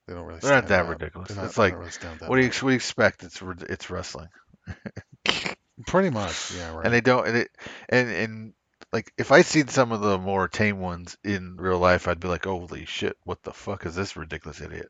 They 0.08 0.14
don't 0.16 0.26
really. 0.26 0.40
They're 0.40 0.56
not 0.56 0.68
that 0.70 0.86
out. 0.86 0.90
ridiculous. 0.90 1.36
Not- 1.36 1.46
It's 1.46 1.58
like, 1.58 1.78
really 1.78 1.92
What 2.28 2.36
do 2.38 2.42
you 2.42 2.48
what 2.48 2.62
do 2.62 2.70
you 2.70 2.76
expect? 2.76 3.24
It's 3.24 3.42
it's 3.44 3.90
wrestling, 3.90 4.30
Pretty 5.86 6.10
much. 6.10 6.52
Yeah. 6.56 6.74
Right. 6.76 6.86
and 6.86 6.94
they 6.94 7.02
don't. 7.02 7.28
And, 7.28 7.38
it, 7.38 7.50
and 7.90 8.10
and 8.10 8.54
like 8.92 9.14
if 9.18 9.32
I 9.32 9.42
seen 9.44 9.68
some 9.68 9.92
of 9.92 10.02
the 10.02 10.18
more 10.18 10.48
tame 10.48 10.80
ones 10.80 11.18
in 11.24 11.58
real 11.58 11.78
life, 11.78 12.08
I'd 12.08 12.20
be 12.20 12.28
like, 12.28 12.46
holy 12.46 12.86
shit, 12.86 13.18
what 13.24 13.44
the 13.44 13.54
fuck 13.54 13.86
is 13.86 13.96
this 13.96 14.18
ridiculous 14.18 14.62
idiot? 14.62 14.90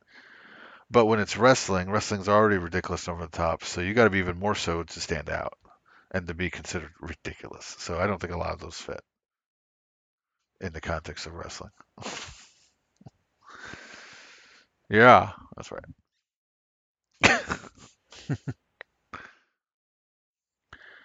But 0.91 1.07
when 1.07 1.19
it's 1.19 1.35
wrestling, 1.35 1.89
wrestling's 1.89 2.29
already 2.29 2.59
ridiculous 2.59 3.07
over 3.07 3.25
the 3.25 3.35
top, 3.35 3.63
so 3.63 3.81
you 3.81 3.95
got 3.95 4.03
to 4.03 4.11
be 4.11 4.19
even 4.19 4.37
more 4.37 4.53
so 4.53 4.83
to 4.83 4.99
stand 5.01 5.27
out 5.27 5.57
and 6.11 6.27
to 6.27 6.35
be 6.35 6.51
considered 6.51 6.93
ridiculous. 6.99 7.75
So 7.79 7.99
I 7.99 8.05
don't 8.07 8.19
think 8.21 8.33
a 8.33 8.37
lot 8.37 8.53
of 8.53 8.59
those 8.59 8.79
fit 8.81 9.01
in 10.61 10.71
the 10.73 10.81
context 10.81 11.25
of 11.25 11.33
wrestling. 11.33 11.71
yeah, 14.89 15.31
that's 15.55 15.71
right. 15.71 15.83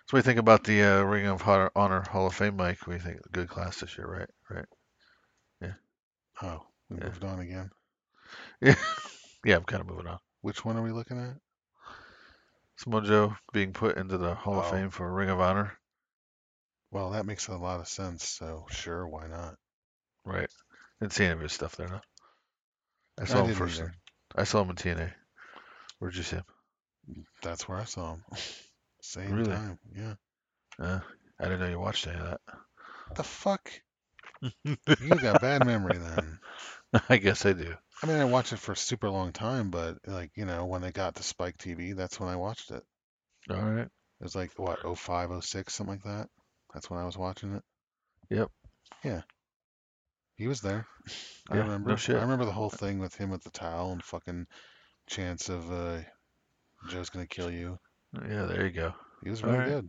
So 0.07 0.17
we 0.17 0.23
think 0.23 0.39
about 0.39 0.65
the 0.65 0.83
uh, 0.83 1.03
Ring 1.03 1.27
of 1.27 1.47
Honor, 1.47 2.01
Hall 2.09 2.27
of 2.27 2.35
Fame, 2.35 2.57
Mike? 2.57 2.87
We 2.87 2.99
think 2.99 3.21
good 3.33 3.51
class 3.51 3.81
this 3.81 3.99
year, 3.99 4.07
right? 4.07 4.31
Right. 4.49 4.65
Yeah. 5.61 5.75
Oh, 6.43 6.67
we 6.91 6.99
Yeah. 6.99 7.01
moved 7.01 7.25
on 7.25 7.41
again. 7.41 7.71
Yeah, 8.61 8.75
I'm 9.53 9.65
kind 9.65 9.81
of 9.81 9.87
moving 9.87 10.07
on. 10.07 10.19
Which 10.41 10.65
one 10.65 10.77
are 10.77 10.83
we 10.83 10.91
looking 10.93 11.19
at? 11.19 11.37
Samoa 12.77 13.03
Joe 13.03 13.37
being 13.53 13.73
put 13.73 13.97
into 13.97 14.19
the 14.19 14.35
Hall 14.35 14.59
of 14.59 14.67
Oh. 14.67 14.71
Fame 14.71 14.91
for 14.91 15.11
Ring 15.13 15.31
of 15.31 15.41
Honor, 15.41 15.79
Well, 16.91 17.11
that 17.11 17.27
makes 17.27 17.49
a 17.49 17.57
lot 17.57 17.81
of 17.81 17.89
sense. 17.89 18.27
So 18.29 18.67
sure, 18.71 19.07
why 19.07 19.27
not? 19.27 19.57
right? 20.25 20.49
Didn't 21.01 21.13
see 21.13 21.25
any 21.25 21.33
of 21.35 21.41
his 21.41 21.53
stuff 21.53 21.77
there, 21.77 21.89
though. 21.89 22.01
I 23.21 23.27
saw 23.27 23.41
him 23.41 23.47
didn't 23.47 23.59
first. 23.59 23.79
either. 23.81 23.95
I 24.35 24.45
saw 24.45 24.63
him 24.63 24.71
in 24.71 24.77
TNA. 24.77 25.13
Where'd 25.99 26.17
you 26.17 26.23
see 26.23 26.37
him? 26.37 26.45
That's 27.43 27.69
where 27.69 27.79
I 27.79 27.85
saw 27.85 28.15
him. 28.15 28.25
Same 29.03 29.33
Really? 29.33 29.51
time. 29.53 29.79
Yeah. 29.95 30.15
Uh, 30.79 31.01
I 31.39 31.45
didn't 31.45 31.61
know 31.61 31.69
you 31.69 31.79
watched 31.79 32.07
any 32.07 32.19
of 32.19 32.25
that. 32.27 32.41
What 32.47 33.17
The 33.17 33.23
fuck? 33.25 33.71
that. 34.43 34.53
You 35.01 35.15
got 35.17 35.41
bad 35.41 35.65
memory 35.67 35.99
then. 35.99 36.39
I 37.09 37.17
guess 37.19 37.45
I 37.47 37.53
do. 37.53 37.75
I 38.05 38.07
mean, 38.07 38.19
I 38.21 38.25
watched 38.27 38.53
it 38.53 38.59
for 38.59 38.73
a 38.73 38.77
super 38.77 39.09
long 39.09 39.33
time, 39.33 39.71
but 39.71 39.97
like, 40.07 40.31
you 40.35 40.45
know, 40.45 40.67
when 40.67 40.83
they 40.83 40.93
got 40.93 41.15
to 41.15 41.23
Spike 41.23 41.57
TV, 41.57 41.97
that's 41.97 42.21
when 42.21 42.29
I 42.29 42.37
watched 42.37 42.71
it. 42.71 42.83
All 43.49 43.57
right. 43.57 43.87
It 43.87 44.23
was 44.23 44.35
like 44.37 44.51
what, 44.59 44.81
05, 44.99 45.43
06, 45.43 45.73
something 45.73 45.95
like 45.95 46.05
that. 46.05 46.29
That's 46.75 46.91
when 46.91 47.01
I 47.01 47.07
was 47.07 47.17
watching 47.17 47.55
it. 47.55 47.63
Yep. 48.29 48.51
Yeah. 49.05 49.23
He 50.37 50.47
was 50.49 50.61
there. 50.61 50.87
I 51.51 51.55
Yeah, 51.57 51.63
no 51.63 51.63
remember. 51.73 51.97
shit. 51.97 52.17
I 52.17 52.21
remember 52.21 52.45
the 52.45 52.53
whole 52.53 52.69
thing 52.69 52.99
with 52.99 53.15
him 53.15 53.31
with 53.31 53.43
the 53.43 53.51
towel 53.51 53.93
and 53.93 54.03
fucking 54.05 54.49
chance 55.07 55.49
of 55.49 55.73
uh, 55.73 56.01
Joe's 56.91 57.09
gonna 57.09 57.27
kill 57.27 57.51
you. 57.51 57.79
Yeah, 58.29 58.45
there 58.45 58.67
you 58.67 58.73
go. 58.73 58.93
He 59.23 59.31
was 59.31 59.43
really 59.43 59.57
right. 59.57 59.69
good. 59.69 59.89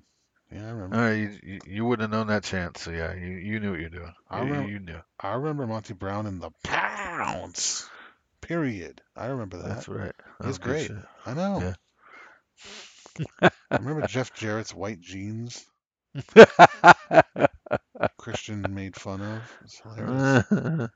Yeah, 0.54 0.68
I 0.68 0.72
remember. 0.72 0.96
All 0.96 1.02
right, 1.02 1.14
you, 1.18 1.40
you, 1.44 1.60
you 1.68 1.86
wouldn't 1.86 2.04
have 2.10 2.18
known 2.18 2.28
that 2.28 2.44
chance, 2.44 2.82
so 2.82 2.92
yeah, 2.92 3.14
you, 3.14 3.28
you 3.28 3.60
knew 3.60 3.72
what 3.72 3.80
you're 3.82 3.90
doing. 3.90 4.14
I 4.30 4.40
You, 4.42 4.46
remember- 4.46 4.70
you 4.72 4.80
knew. 4.80 5.00
I 5.20 5.34
remember 5.34 5.68
Monty 5.68 5.94
Brown 5.96 6.28
in 6.28 6.40
the 6.40 6.52
pounds. 6.64 7.90
Period. 8.46 9.02
I 9.16 9.26
remember 9.26 9.58
that. 9.58 9.86
That's 9.86 9.90
right. 9.90 10.16
He 10.42 10.48
was 10.48 10.58
Oh, 10.58 10.60
great. 10.60 10.94
I 11.26 11.34
know. 11.34 11.66
Yeah. 11.66 11.76
I 13.74 13.78
remember 13.78 14.02
Jeff 14.02 14.34
Jarrett's 14.34 14.74
white 14.74 15.00
jeans. 15.02 15.66
Christian 18.18 18.74
made 18.74 18.96
fun 18.96 19.22
of. 19.22 19.58
It's 19.64 19.80
hilarious. 19.80 20.44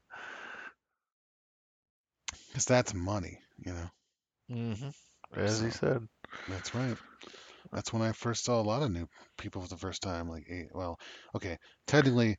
Because 2.51 2.65
that's 2.65 2.93
money, 2.93 3.41
you 3.57 3.73
know. 3.73 3.89
hmm 4.49 4.89
As 5.35 5.59
he 5.61 5.71
said. 5.71 6.07
That's 6.47 6.73
right. 6.73 6.97
That's 7.71 7.93
when 7.93 8.01
I 8.01 8.11
first 8.13 8.43
saw 8.45 8.61
a 8.61 8.63
lot 8.63 8.81
of 8.83 8.91
new 8.91 9.07
people 9.37 9.61
for 9.61 9.67
the 9.67 9.77
first 9.77 10.01
time. 10.01 10.29
Like, 10.29 10.45
eh, 10.49 10.65
well, 10.73 10.99
okay, 11.35 11.57
technically, 11.87 12.37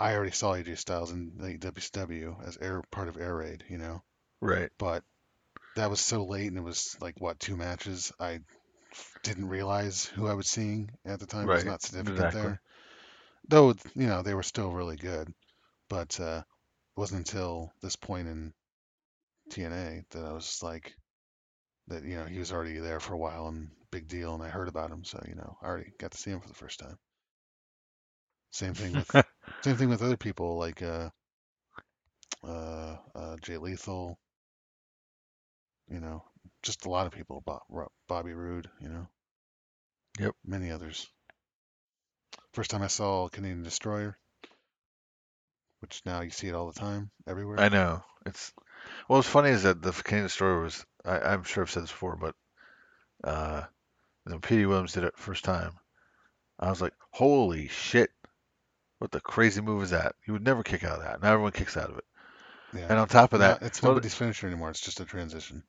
I 0.00 0.14
already 0.14 0.32
saw 0.32 0.54
AJ 0.54 0.74
Styles 0.76 1.12
in 1.12 1.36
the 1.38 1.58
WCW 1.58 2.36
as 2.44 2.56
air 2.58 2.82
part 2.90 3.08
of 3.08 3.16
Air 3.18 3.36
Raid, 3.36 3.64
you 3.68 3.78
know. 3.78 4.02
Right. 4.40 4.70
But 4.78 5.04
that 5.76 5.90
was 5.90 6.00
so 6.00 6.24
late, 6.24 6.48
and 6.48 6.58
it 6.58 6.62
was 6.62 6.96
like 7.00 7.20
what 7.20 7.38
two 7.38 7.56
matches. 7.56 8.12
I 8.18 8.40
didn't 9.22 9.48
realize 9.48 10.04
who 10.04 10.26
I 10.26 10.34
was 10.34 10.48
seeing 10.48 10.90
at 11.04 11.20
the 11.20 11.26
time. 11.26 11.48
It 11.48 11.54
was 11.54 11.64
not 11.64 11.82
significant 11.82 12.16
exactly. 12.18 12.42
there. 12.42 12.60
Though 13.48 13.74
you 13.94 14.06
know 14.06 14.22
they 14.22 14.34
were 14.34 14.42
still 14.42 14.72
really 14.72 14.96
good, 14.96 15.32
but 15.88 16.18
uh, 16.20 16.42
it 16.44 17.00
wasn't 17.00 17.28
until 17.28 17.72
this 17.82 17.96
point 17.96 18.28
in 18.28 18.52
TNA 19.50 20.04
that 20.10 20.24
I 20.24 20.32
was 20.32 20.62
like 20.62 20.94
that. 21.88 22.04
You 22.04 22.16
know 22.16 22.24
he 22.24 22.38
was 22.38 22.52
already 22.52 22.78
there 22.78 23.00
for 23.00 23.14
a 23.14 23.18
while 23.18 23.48
and 23.48 23.70
big 23.90 24.08
deal, 24.08 24.34
and 24.34 24.42
I 24.42 24.48
heard 24.48 24.68
about 24.68 24.90
him, 24.90 25.04
so 25.04 25.22
you 25.26 25.34
know 25.34 25.56
I 25.62 25.66
already 25.66 25.92
got 25.98 26.12
to 26.12 26.18
see 26.18 26.30
him 26.30 26.40
for 26.40 26.48
the 26.48 26.54
first 26.54 26.78
time. 26.78 26.98
Same 28.52 28.74
thing 28.74 28.92
with 28.92 29.10
same 29.62 29.76
thing 29.76 29.88
with 29.88 30.02
other 30.02 30.16
people 30.16 30.58
like 30.58 30.82
uh, 30.82 31.10
uh, 32.44 32.96
uh, 33.14 33.36
Jay 33.42 33.58
Lethal. 33.58 34.18
You 35.90 36.00
know, 36.00 36.22
just 36.62 36.86
a 36.86 36.90
lot 36.90 37.06
of 37.06 37.12
people. 37.12 37.42
Bob, 37.44 37.62
Bobby 38.08 38.32
Roode. 38.32 38.70
You 38.80 38.88
know. 38.88 39.06
Yep. 40.18 40.34
Many 40.44 40.70
others. 40.70 41.08
First 42.52 42.70
time 42.70 42.82
I 42.82 42.88
saw 42.88 43.28
Canadian 43.28 43.62
Destroyer, 43.62 44.18
which 45.80 46.02
now 46.04 46.20
you 46.20 46.30
see 46.30 46.48
it 46.48 46.54
all 46.54 46.70
the 46.70 46.78
time, 46.78 47.10
everywhere. 47.26 47.60
I 47.60 47.68
know. 47.68 48.02
It's 48.26 48.52
well. 49.08 49.18
What's 49.18 49.28
funny 49.28 49.50
is 49.50 49.62
that 49.64 49.82
the 49.82 49.92
Canadian 49.92 50.26
Destroyer 50.26 50.62
was. 50.62 50.84
I, 51.04 51.18
I'm 51.20 51.44
sure 51.44 51.62
I've 51.62 51.70
said 51.70 51.84
this 51.84 51.90
before, 51.90 52.16
but 52.16 52.34
uh, 53.24 53.62
when 54.24 54.40
Petey 54.40 54.66
Williams 54.66 54.92
did 54.92 55.04
it 55.04 55.16
first 55.16 55.44
time, 55.44 55.72
I 56.58 56.70
was 56.70 56.82
like, 56.82 56.94
"Holy 57.10 57.68
shit! 57.68 58.10
What 58.98 59.10
the 59.10 59.20
crazy 59.20 59.60
move 59.60 59.82
is 59.82 59.90
that? 59.90 60.14
You 60.26 60.34
would 60.34 60.44
never 60.44 60.62
kick 60.62 60.84
out 60.84 60.98
of 60.98 61.04
that. 61.04 61.22
Now 61.22 61.32
everyone 61.32 61.52
kicks 61.52 61.76
out 61.76 61.90
of 61.90 61.98
it. 61.98 62.04
Yeah. 62.74 62.86
And 62.90 62.98
on 62.98 63.08
top 63.08 63.32
of 63.32 63.40
that, 63.40 63.62
it's 63.62 63.82
nobody's 63.82 64.14
finisher 64.14 64.46
anymore. 64.46 64.70
It's 64.70 64.80
just 64.80 65.00
a 65.00 65.04
transition. 65.04 65.62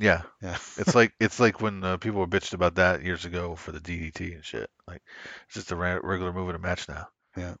Yeah, 0.00 0.22
Yeah. 0.42 0.56
it's 0.76 0.94
like 0.94 1.12
it's 1.18 1.40
like 1.40 1.60
when 1.60 1.82
uh, 1.82 1.96
people 1.96 2.20
were 2.20 2.26
bitched 2.28 2.54
about 2.54 2.76
that 2.76 3.02
years 3.02 3.24
ago 3.24 3.56
for 3.56 3.72
the 3.72 3.80
DDT 3.80 4.34
and 4.34 4.44
shit. 4.44 4.70
Like 4.86 5.02
it's 5.46 5.54
just 5.54 5.72
a 5.72 5.76
ra- 5.76 5.98
regular 6.02 6.32
move 6.32 6.48
in 6.50 6.54
a 6.56 6.58
match 6.60 6.88
now. 6.88 7.08
Yeah. 7.36 7.54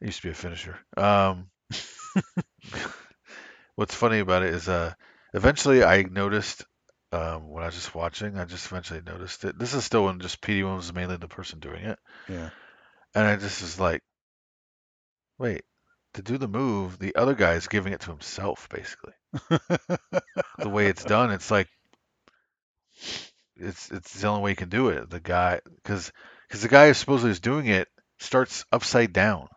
It 0.00 0.06
used 0.06 0.20
to 0.22 0.26
be 0.28 0.32
a 0.32 0.34
finisher. 0.34 0.78
Um, 0.96 1.50
what's 3.76 3.94
funny 3.94 4.18
about 4.18 4.42
it 4.42 4.54
is 4.54 4.68
uh, 4.68 4.92
eventually 5.32 5.84
I 5.84 6.02
noticed 6.02 6.64
um, 7.12 7.48
when 7.48 7.62
I 7.62 7.66
was 7.66 7.74
just 7.76 7.94
watching, 7.94 8.36
I 8.38 8.44
just 8.44 8.66
eventually 8.66 9.00
noticed 9.06 9.44
it. 9.44 9.58
This 9.58 9.74
is 9.74 9.84
still 9.84 10.04
when 10.06 10.20
just 10.20 10.40
Petey 10.40 10.62
Williams 10.64 10.86
is 10.86 10.94
mainly 10.94 11.16
the 11.16 11.28
person 11.28 11.60
doing 11.60 11.84
it, 11.84 11.98
Yeah. 12.28 12.50
and 13.14 13.26
I 13.26 13.36
just 13.36 13.62
was 13.62 13.78
like, 13.78 14.02
wait, 15.38 15.62
to 16.14 16.22
do 16.22 16.38
the 16.38 16.48
move, 16.48 16.98
the 16.98 17.14
other 17.14 17.34
guy 17.34 17.54
is 17.54 17.68
giving 17.68 17.92
it 17.92 18.00
to 18.00 18.10
himself 18.10 18.68
basically. 18.68 19.12
The 20.58 20.68
way 20.68 20.86
it's 20.86 21.04
done, 21.04 21.32
it's 21.32 21.50
like 21.50 21.68
it's 23.56 23.90
it's 23.90 24.20
the 24.20 24.28
only 24.28 24.42
way 24.42 24.50
you 24.50 24.56
can 24.56 24.68
do 24.68 24.88
it. 24.88 25.10
The 25.10 25.20
guy, 25.20 25.60
because 25.76 26.12
because 26.48 26.62
the 26.62 26.68
guy 26.68 26.88
who 26.88 26.94
supposedly 26.94 27.30
is 27.30 27.40
doing 27.40 27.66
it 27.66 27.88
starts 28.18 28.64
upside 28.72 29.12
down 29.12 29.48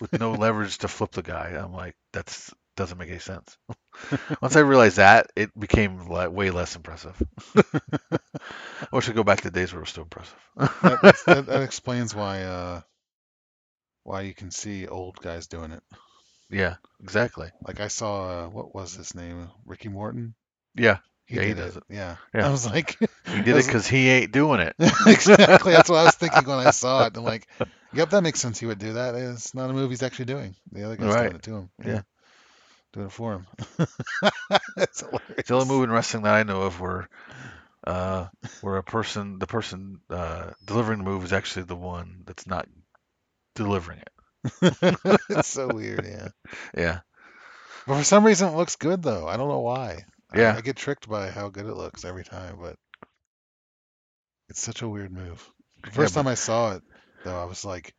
with 0.00 0.18
no 0.18 0.32
leverage 0.36 0.78
to 0.78 0.88
flip 0.88 1.12
the 1.12 1.22
guy. 1.22 1.48
I'm 1.58 1.72
like, 1.72 1.96
that's 2.12 2.52
doesn't 2.76 2.98
make 2.98 3.10
any 3.10 3.18
sense. 3.18 3.58
Once 4.42 4.56
I 4.56 4.60
realized 4.60 4.96
that, 4.96 5.30
it 5.36 5.58
became 5.58 6.06
way 6.08 6.50
less 6.50 6.76
impressive. 6.76 7.20
I 7.56 8.96
wish 8.96 9.08
I 9.08 9.12
go 9.12 9.24
back 9.24 9.42
to 9.42 9.50
days 9.50 9.72
where 9.72 9.80
it 9.80 9.82
was 9.82 9.90
still 9.90 10.04
impressive. 10.04 10.36
that, 10.56 11.22
that, 11.26 11.46
that 11.46 11.62
explains 11.62 12.14
why 12.14 12.42
uh 12.42 12.80
why 14.04 14.22
you 14.22 14.34
can 14.34 14.50
see 14.50 14.86
old 14.86 15.16
guys 15.20 15.46
doing 15.46 15.72
it. 15.72 15.82
yeah, 16.50 16.76
exactly. 17.02 17.50
Like 17.66 17.80
I 17.80 17.88
saw 17.88 18.44
uh, 18.44 18.48
what 18.48 18.74
was 18.74 18.94
his 18.94 19.14
name? 19.14 19.50
Ricky 19.64 19.88
Morton. 19.88 20.34
Yeah, 20.74 20.98
He 21.30 21.36
Yeah, 21.36 21.42
he 21.42 21.54
does 21.54 21.76
it. 21.76 21.84
Yeah. 21.88 22.16
Yeah. 22.34 22.46
I 22.48 22.50
was 22.50 22.66
like, 22.66 22.98
he 23.26 23.40
did 23.42 23.56
it 23.56 23.66
because 23.66 23.86
he 23.86 24.08
ain't 24.08 24.32
doing 24.32 24.60
it. 24.60 24.74
exactly. 25.06 25.72
That's 25.72 25.88
what 25.90 25.98
I 25.98 26.04
was 26.04 26.14
thinking 26.14 26.44
when 26.44 26.58
I 26.58 26.70
saw 26.70 27.06
it. 27.06 27.16
I'm 27.16 27.24
like, 27.24 27.46
yep, 27.92 28.10
that 28.10 28.22
makes 28.22 28.40
sense. 28.40 28.58
He 28.58 28.66
would 28.66 28.78
do 28.78 28.94
that. 28.94 29.14
It's 29.14 29.54
not 29.54 29.70
a 29.70 29.72
move 29.72 29.90
he's 29.90 30.02
actually 30.02 30.26
doing. 30.26 30.54
The 30.72 30.84
other 30.84 30.96
guy's 30.96 31.14
Right. 31.14 31.22
doing 31.22 31.36
it 31.36 31.42
to 31.44 31.54
him. 31.56 31.70
Yeah. 31.84 32.02
Doing 32.92 33.06
it 33.06 33.12
for 33.12 33.34
him. 33.34 33.46
It's 34.76 35.00
hilarious. 35.00 35.46
The 35.46 35.54
only 35.54 35.66
move 35.66 35.84
in 35.84 35.90
wrestling 35.92 36.24
that 36.24 36.34
I 36.34 36.42
know 36.42 36.62
of 36.62 36.80
where 36.80 37.08
uh, 37.86 38.28
where 38.60 38.76
a 38.76 38.82
person, 38.82 39.38
the 39.38 39.46
person 39.46 40.00
uh, 40.10 40.50
delivering 40.64 40.98
the 40.98 41.04
move 41.04 41.24
is 41.24 41.32
actually 41.32 41.64
the 41.64 41.76
one 41.76 42.22
that's 42.26 42.46
not 42.46 42.68
delivering 43.54 44.00
it. 44.00 44.10
it's 45.28 45.48
so 45.48 45.70
weird, 45.70 46.04
yeah. 46.06 46.28
Yeah, 46.76 47.00
But 47.86 47.98
for 47.98 48.04
some 48.04 48.24
reason, 48.24 48.48
it 48.48 48.56
looks 48.56 48.76
good 48.76 49.02
though. 49.02 49.26
I 49.28 49.36
don't 49.36 49.48
know 49.48 49.60
why. 49.60 50.04
I- 50.32 50.40
Yeah. 50.40 50.54
I, 50.56 50.60
get 50.60 50.76
tricked 50.76 51.08
by 51.08 51.30
how 51.30 51.48
good 51.48 51.66
it 51.66 51.74
looks 51.74 52.04
every 52.04 52.24
time, 52.24 52.58
but 52.60 52.76
it's 54.48 54.60
such 54.62 54.82
a 54.82 54.88
weird 54.88 55.12
move. 55.12 55.48
The 55.84 55.90
first 55.90 56.14
but- 56.14 56.22
time 56.22 56.28
I 56.28 56.34
saw 56.34 56.74
it, 56.74 56.82
though, 57.24 57.40
I 57.40 57.44
was 57.44 57.64
like, 57.64 57.94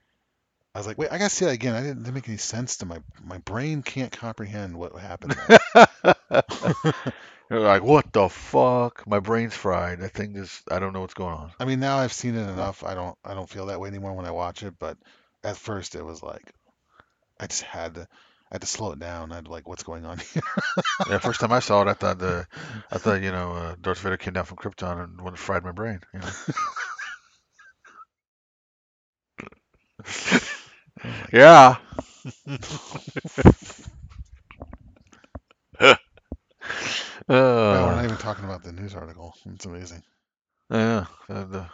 I 0.74 0.80
was 0.80 0.88
like, 0.88 0.98
wait, 0.98 1.12
I 1.12 1.18
gotta 1.18 1.30
see 1.30 1.46
that 1.46 1.52
again. 1.52 1.76
I 1.76 1.82
didn't, 1.82 2.04
didn't 2.04 2.14
make 2.16 2.30
any 2.30 2.38
sense 2.38 2.78
to 2.78 2.86
my 2.86 3.00
my 3.22 3.40
brain. 3.40 3.84
Can't 3.84 4.12
comprehend 4.12 4.78
what 4.78 4.94
happened. 4.94 5.36
You're 7.50 7.60
like, 7.60 7.84
what 7.84 8.14
the 8.14 8.30
fuck? 8.30 9.06
My 9.06 9.20
brain's 9.20 9.54
fried. 9.54 10.00
That 10.00 10.14
thing 10.14 10.34
just, 10.36 10.64
I 10.72 10.80
don't 10.80 10.94
know 10.94 11.02
what's 11.02 11.14
going 11.14 11.34
on. 11.36 11.52
I 11.60 11.66
mean, 11.66 11.82
now 11.82 11.98
I've 11.98 12.14
seen 12.14 12.36
it 12.36 12.50
enough. 12.50 12.86
I 12.86 12.94
don't 12.94 13.18
I 13.26 13.34
don't 13.34 13.50
feel 13.50 13.66
that 13.66 13.82
way 13.82 13.90
anymore 13.90 14.14
when 14.14 14.26
I 14.26 14.32
watch 14.32 14.64
it. 14.64 14.76
But 14.80 14.98
at 15.44 15.58
first, 15.58 15.96
it 15.96 16.06
was 16.06 16.24
like, 16.24 16.54
I 17.38 17.48
just 17.48 17.64
had 17.64 17.96
to. 17.96 18.08
I 18.52 18.56
had 18.56 18.62
to 18.62 18.68
slow 18.68 18.92
it 18.94 19.00
down. 19.00 19.32
I 19.32 19.36
had 19.36 19.46
to 19.46 19.52
like, 19.52 19.68
what's 19.68 19.84
going 19.84 20.06
on 20.06 20.20
here? 20.34 20.44
Yeah, 21.06 21.20
first 21.20 21.40
time 21.42 21.52
I 21.52 21.60
saw 21.60 21.82
it, 21.82 21.88
I 21.88 21.94
thought 21.94 22.20
the, 22.20 22.48
I 22.92 22.98
thought 22.98 23.22
you 23.22 23.32
know, 23.32 23.54
uh, 23.54 23.76
Darth 23.82 24.00
Vader 24.00 24.18
came 24.18 24.34
down 24.34 24.46
from 24.46 24.58
Krypton 24.58 25.04
and 25.04 25.18
went 25.22 25.30
and 25.36 25.40
fried 25.40 25.64
my 25.64 25.72
brain. 25.72 26.02
You 26.14 26.20
know? 26.22 26.32
yeah. 31.34 31.78
No, 37.68 37.86
we're 37.86 37.94
Uh, 37.94 37.96
not 37.96 38.06
even 38.06 38.18
talking 38.18 38.46
about 38.46 38.64
the 38.64 38.72
news 38.72 38.96
article. 38.96 39.36
It's 39.48 39.66
amazing. 39.66 40.04
Yeah, 40.72 41.06
uh, 41.30 41.66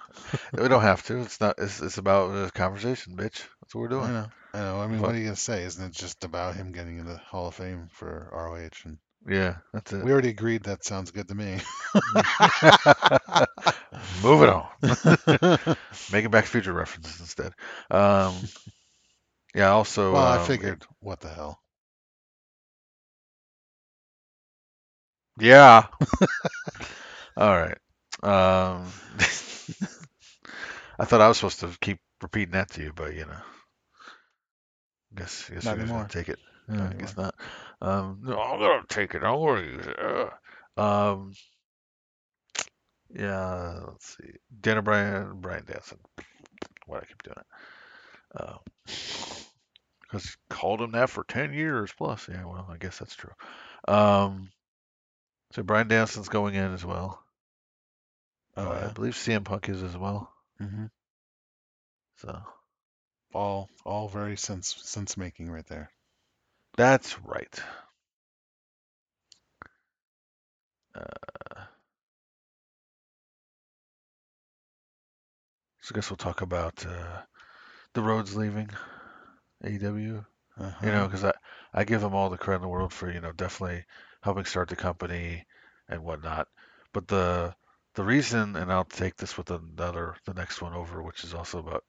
we 0.54 0.68
don't 0.68 0.82
have 0.82 1.04
to. 1.06 1.20
It's 1.22 1.40
not. 1.40 1.56
It's 1.60 1.82
it's 1.82 1.98
about 1.98 2.34
the 2.34 2.52
conversation, 2.52 3.16
bitch. 3.16 3.44
That's 3.62 3.76
what 3.76 3.82
we're 3.82 3.88
I 3.88 3.90
doing. 4.02 4.14
know. 4.14 4.28
I 4.54 4.60
know. 4.60 4.82
I 4.82 4.88
mean, 4.88 5.00
But- 5.00 5.08
what 5.08 5.16
are 5.16 5.20
you 5.20 5.26
gonna 5.26 5.36
say? 5.36 5.64
Isn't 5.64 5.86
it 5.86 5.94
just 5.94 6.24
about 6.24 6.56
him 6.56 6.72
getting 6.72 6.98
in 6.98 7.06
the 7.06 7.18
Hall 7.18 7.48
of 7.48 7.56
Fame 7.56 7.90
for 7.94 8.30
ROH? 8.34 8.70
And 8.86 8.98
Yeah, 9.28 9.58
that's 9.74 9.94
it. 9.94 10.04
we 10.04 10.12
already 10.12 10.30
agreed 10.30 10.64
that 10.64 10.84
sounds 10.84 11.12
good 11.12 11.28
to 11.28 11.36
me. 11.36 11.60
Moving 14.24 14.50
on. 14.50 14.68
Making 16.12 16.32
Back 16.32 16.46
to 16.46 16.50
Future 16.52 16.74
references 16.74 17.20
instead. 17.20 17.54
Um, 17.92 18.34
yeah. 19.54 19.70
Also, 19.72 20.14
well, 20.14 20.24
I 20.24 20.38
um, 20.38 20.46
figured, 20.46 20.84
what 21.00 21.20
the 21.20 21.30
hell? 21.30 21.60
Yeah. 25.40 25.86
All 27.38 27.56
right. 27.56 27.78
Um, 28.24 28.92
I 31.00 31.06
thought 31.06 31.22
I 31.22 31.28
was 31.28 31.38
supposed 31.38 31.60
to 31.60 31.70
keep 31.82 32.00
repeating 32.22 32.54
that 32.54 32.72
to 32.72 32.82
you, 32.82 32.94
but 32.96 33.14
you 33.14 33.26
know, 33.26 33.40
guess 35.16 35.50
guess 35.50 35.66
Not 35.66 35.72
you 35.76 35.78
guys 35.78 35.90
anymore. 35.90 35.98
gonna 36.00 36.10
take 36.10 36.30
it. 36.30 36.40
Not 36.68 36.94
I 36.94 36.94
guess 36.96 37.16
not. 37.16 37.36
Um, 37.82 38.22
no, 38.24 38.40
I'm 38.40 38.60
gonna 38.60 38.84
take 38.90 39.14
it. 39.16 39.20
Don't 39.20 39.40
worry. 39.40 39.78
Uh, 39.98 40.82
Um, 40.82 41.34
yeah. 43.14 43.80
Let's 43.88 44.18
see. 44.18 44.32
Dana 44.60 44.82
Bryan, 44.82 45.40
Brian 45.40 45.66
Danson. 45.66 46.00
Why 46.86 46.98
do 47.00 47.04
I 47.04 47.08
keep 47.08 47.24
doing 47.24 47.38
it? 47.38 47.46
Because 50.02 50.24
he 50.26 50.32
called 50.50 50.82
him 50.82 50.92
that 50.92 51.10
for 51.10 51.24
ten 51.24 51.54
years 51.54 51.92
plus. 51.98 52.28
Yeah. 52.28 52.46
Well, 52.46 52.68
I 52.72 52.78
guess 52.78 52.98
that's 53.00 53.16
true. 53.16 53.32
Um, 53.88 54.50
so 55.52 55.64
Bryan 55.64 55.88
Danielson's 55.88 56.30
going 56.30 56.56
in 56.56 56.74
as 56.74 56.84
well. 56.86 57.24
Oh 58.58 58.70
Uh, 58.70 58.90
I 58.90 58.90
believe 58.90 59.16
CM 59.16 59.46
Punk 59.46 59.70
is 59.70 59.84
as 59.84 59.96
well. 59.96 60.34
hmm 60.60 60.86
So 62.18 62.42
All 63.34 63.70
all 63.86 64.10
very 64.10 64.38
sense 64.38 64.76
sense 64.84 65.18
making 65.18 65.50
right 65.50 65.66
there. 65.68 65.94
that's 66.78 67.20
right. 67.22 67.62
Uh, 70.96 71.64
so 75.82 75.94
I 75.94 75.96
guess 75.96 76.10
we'll 76.10 76.18
talk 76.18 76.42
about 76.42 76.86
uh, 76.86 77.22
the 77.94 78.02
Rhodes 78.02 78.36
leaving 78.36 78.70
AEW. 79.64 80.26
Uh-huh. 80.60 80.88
You 80.88 80.92
know, 80.92 81.06
because 81.08 81.24
I 81.24 81.34
I 81.74 81.84
give 81.86 82.02
them 82.02 82.14
all 82.16 82.30
the 82.30 82.38
credit 82.38 82.58
in 82.58 82.62
the 82.64 82.68
world 82.70 82.94
for 82.94 83.12
you 83.12 83.22
know 83.22 83.32
definitely 83.32 83.86
helping 84.22 84.46
start 84.46 84.70
the 84.70 84.76
company 84.76 85.46
and 85.90 86.04
whatnot. 86.04 86.48
But 86.94 87.08
the 87.08 87.56
the 87.98 88.04
reason, 88.04 88.56
and 88.56 88.72
I'll 88.72 88.86
take 88.86 89.16
this 89.16 89.40
with 89.40 89.50
another 89.50 90.16
the 90.26 90.36
next 90.36 90.62
one 90.62 90.76
over, 90.76 91.02
which 91.02 91.24
is 91.24 91.34
also 91.34 91.58
about 91.58 91.84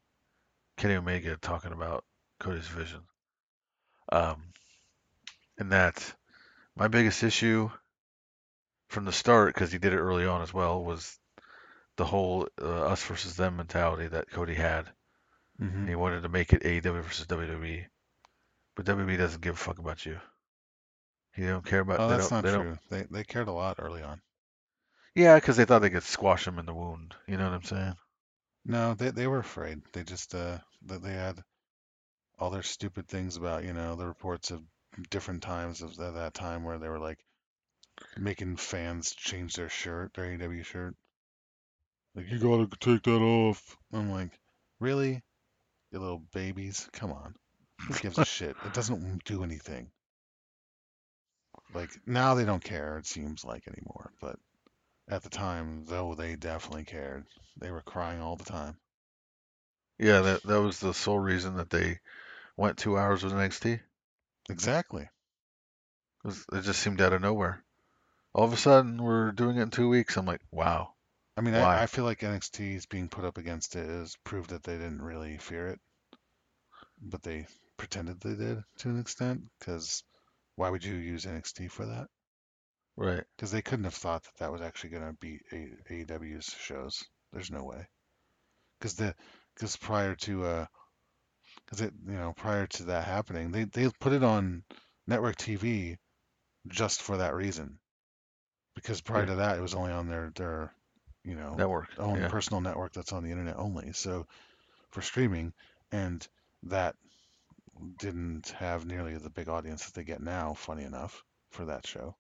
Kenny 0.79 0.95
Omega 0.95 1.37
talking 1.37 1.73
about 1.73 2.03
Cody's 2.41 2.67
vision. 2.67 3.03
Um, 4.11 4.43
and 5.59 5.71
that 5.73 6.15
my 6.75 6.89
biggest 6.89 7.23
issue 7.23 7.71
from 8.89 9.05
the 9.05 9.13
start, 9.13 9.53
because 9.53 9.71
he 9.71 9.79
did 9.79 9.93
it 9.93 9.99
early 9.99 10.25
on 10.25 10.41
as 10.41 10.53
well, 10.53 10.83
was 10.83 11.19
the 11.97 12.07
whole 12.07 12.49
uh, 12.59 12.87
us 12.87 13.05
versus 13.05 13.37
them 13.37 13.59
mentality 13.59 14.09
that 14.09 14.31
Cody 14.31 14.55
had. 14.55 14.87
hmm 15.59 15.67
And 15.67 15.89
he 15.91 15.95
wanted 15.95 16.23
to 16.23 16.31
make 16.31 16.55
it 16.55 16.63
AEW 16.63 17.03
versus 17.03 17.27
WWE. 17.27 17.85
But 18.77 18.87
WWE 18.87 19.19
doesn't 19.19 19.43
give 19.43 19.57
a 19.57 19.59
fuck 19.59 19.79
about 19.79 20.07
you. 20.07 20.19
He 21.35 21.43
don't 21.43 21.67
care 21.67 21.81
about. 21.81 22.01
Oh, 22.01 22.09
that's 22.09 22.31
not 22.31 22.45
they 22.45 22.53
true. 22.55 22.79
They 22.89 23.03
they 23.11 23.25
cared 23.25 23.49
a 23.49 23.53
lot 23.53 23.77
early 23.79 24.03
on. 24.03 24.23
Yeah, 25.19 25.35
because 25.35 25.57
they 25.57 25.65
thought 25.65 25.81
they 25.81 25.91
could 25.91 26.05
squash 26.05 26.47
him 26.47 26.61
in 26.61 26.67
the 26.67 26.73
wound. 26.73 27.13
You 27.27 27.39
know 27.39 27.45
what 27.47 27.55
I'm 27.55 27.65
saying? 27.65 27.95
No, 28.65 28.95
they 28.95 29.11
they 29.11 29.27
were 29.27 29.41
afraid. 29.41 29.81
They 29.93 30.05
just 30.05 30.33
uh 30.33 30.59
that 30.87 31.03
they 31.03 31.13
had 31.13 31.43
all 32.39 32.51
their 32.51 32.63
stupid 32.63 33.09
things 33.09 33.37
about 33.37 33.65
you 33.65 33.73
know 33.73 33.97
the 33.97 34.07
reports 34.07 34.53
of 34.53 34.63
different 35.11 35.43
times 35.43 35.83
of 35.83 35.97
that, 35.97 36.15
that 36.15 36.35
time 36.35 36.63
where 36.63 36.79
they 36.79 36.89
were 36.89 37.01
like 37.01 37.19
making 38.17 38.59
fans 38.59 39.13
change 39.13 39.57
their 39.57 39.69
shirt, 39.69 40.15
their 40.15 40.27
AEW 40.27 40.65
shirt. 40.65 40.95
Like 42.15 42.31
you 42.31 42.39
gotta 42.39 42.69
take 42.79 43.03
that 43.03 43.21
off. 43.21 43.77
I'm 43.93 44.13
like, 44.13 44.39
really, 44.79 45.21
you 45.91 45.99
little 45.99 46.23
babies? 46.33 46.89
Come 46.93 47.11
on. 47.11 47.35
Who 47.89 47.95
gives 47.95 48.19
a 48.19 48.25
shit? 48.25 48.55
It 48.65 48.73
doesn't 48.73 49.25
do 49.25 49.43
anything. 49.43 49.91
Like 51.75 51.91
now 52.07 52.37
they 52.37 52.45
don't 52.45 52.63
care. 52.63 52.99
It 52.99 53.07
seems 53.07 53.45
like 53.45 53.67
anymore, 53.67 54.13
but 54.21 54.39
at 55.09 55.23
the 55.23 55.31
time, 55.31 55.85
though, 55.87 56.15
they 56.15 56.37
definitely 56.37 56.85
cared. 56.85 57.27
They 57.57 57.71
were 57.71 57.83
crying 57.83 58.21
all 58.21 58.37
the 58.37 58.45
time. 58.45 58.77
Yeah, 59.99 60.21
that 60.21 60.43
that 60.45 60.61
was 60.61 60.79
the 60.79 60.95
sole 60.95 61.19
reason 61.19 61.57
that 61.57 61.71
they 61.71 61.99
went 62.57 62.79
two 62.79 62.97
hours 62.99 63.23
with 63.25 63.33
NXT. 63.33 63.81
Exactly. 64.49 65.09
'Cause 66.23 66.45
It 66.53 66.63
just 66.63 66.81
seemed 66.81 67.01
out 67.01 67.13
of 67.13 67.23
nowhere. 67.23 67.65
all 68.35 68.45
of 68.45 68.53
a 68.53 68.57
sudden 68.57 69.03
we're 69.03 69.33
doing 69.33 69.57
it 69.57 69.63
in 69.63 69.71
two 69.71 69.89
weeks. 69.89 70.17
I'm 70.17 70.27
like, 70.27 70.43
wow, 70.51 70.95
I 71.37 71.41
mean, 71.41 71.55
I. 71.55 71.83
I 71.83 71.87
feel 71.87 72.05
like 72.05 72.21
NXT's 72.23 72.87
being 72.87 73.09
put 73.09 73.25
up 73.25 73.39
against 73.39 73.77
it 73.77 73.89
is 73.89 74.17
proof 74.25 74.49
that 74.49 74.63
they 74.63 74.77
didn't 74.77 75.03
really 75.03 75.39
fear 75.39 75.69
it, 75.69 75.81
but 77.01 77.23
they 77.23 77.47
pretended 77.77 78.21
they 78.21 78.35
did 78.35 78.63
to 78.79 78.91
an 78.91 79.01
extent. 79.01 79.43
Because 79.59 80.03
why 80.57 80.69
would 80.71 80.85
you 80.85 80.95
use 80.95 81.25
NXT 81.27 81.69
for 81.71 81.87
that? 81.87 82.09
Right. 82.99 83.23
Because 83.37 83.53
they 83.53 83.63
couldn't 83.63 83.85
have 83.85 83.95
thought 83.95 84.25
that 84.25 84.37
that 84.39 84.53
was 84.53 84.61
actually 84.61 84.91
going 84.91 85.07
to 85.07 85.13
be 85.13 85.41
A- 85.53 85.93
AEW's 85.93 86.53
shows. 86.61 87.05
There's 87.33 87.51
no 87.51 87.63
way. 87.63 87.87
Because 88.79 88.95
the 88.95 89.15
because 89.55 89.77
prior 89.77 90.17
to 90.17 90.45
uh, 90.45 90.67
because 91.65 91.81
it 91.81 91.93
you 92.07 92.15
know 92.17 92.33
prior 92.37 92.67
to 92.67 92.85
that 92.85 93.05
happening, 93.05 93.53
they 93.53 93.65
they 93.65 93.89
put 94.01 94.13
it 94.13 94.25
on 94.25 94.65
network 95.07 95.37
TV 95.37 95.97
just 96.67 97.01
for 97.01 97.19
that 97.19 97.35
reason. 97.35 97.79
Because 98.75 99.01
prior 99.01 99.27
to 99.27 99.37
that, 99.37 99.59
it 99.59 99.63
was 99.63 99.75
only 99.75 99.93
on 99.93 100.09
their 100.09 100.33
their 100.35 100.73
you 101.25 101.37
know 101.37 101.55
Network. 101.57 101.89
own 101.99 102.19
Yeah. 102.19 102.29
personal 102.29 102.61
network 102.61 102.93
that's 102.93 103.13
on 103.13 103.23
the 103.23 103.31
internet 103.31 103.57
only. 103.59 103.93
So 103.93 104.27
for 104.91 105.03
streaming, 105.03 105.53
and 105.93 106.27
that 106.65 106.97
didn't 107.99 108.49
have 108.59 108.87
nearly 108.87 109.17
the 109.17 109.31
big 109.31 109.49
audience 109.49 109.87
that 109.87 109.95
they 109.95 110.05
get 110.05 110.21
now. 110.21 110.55
Funny 110.55 110.83
enough, 110.83 111.23
for 111.51 111.67
that 111.67 111.87
show. 111.87 112.17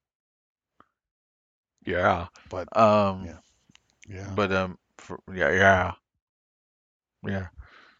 Yeah. 1.84 2.28
But 2.50 2.74
Um. 2.76 3.26
yeah. 3.26 3.38
yeah, 4.08 4.30
But 4.34 4.52
um. 4.52 4.78
For, 4.98 5.20
yeah. 5.32 5.50
Yeah. 5.50 5.92
Yeah. 7.24 7.46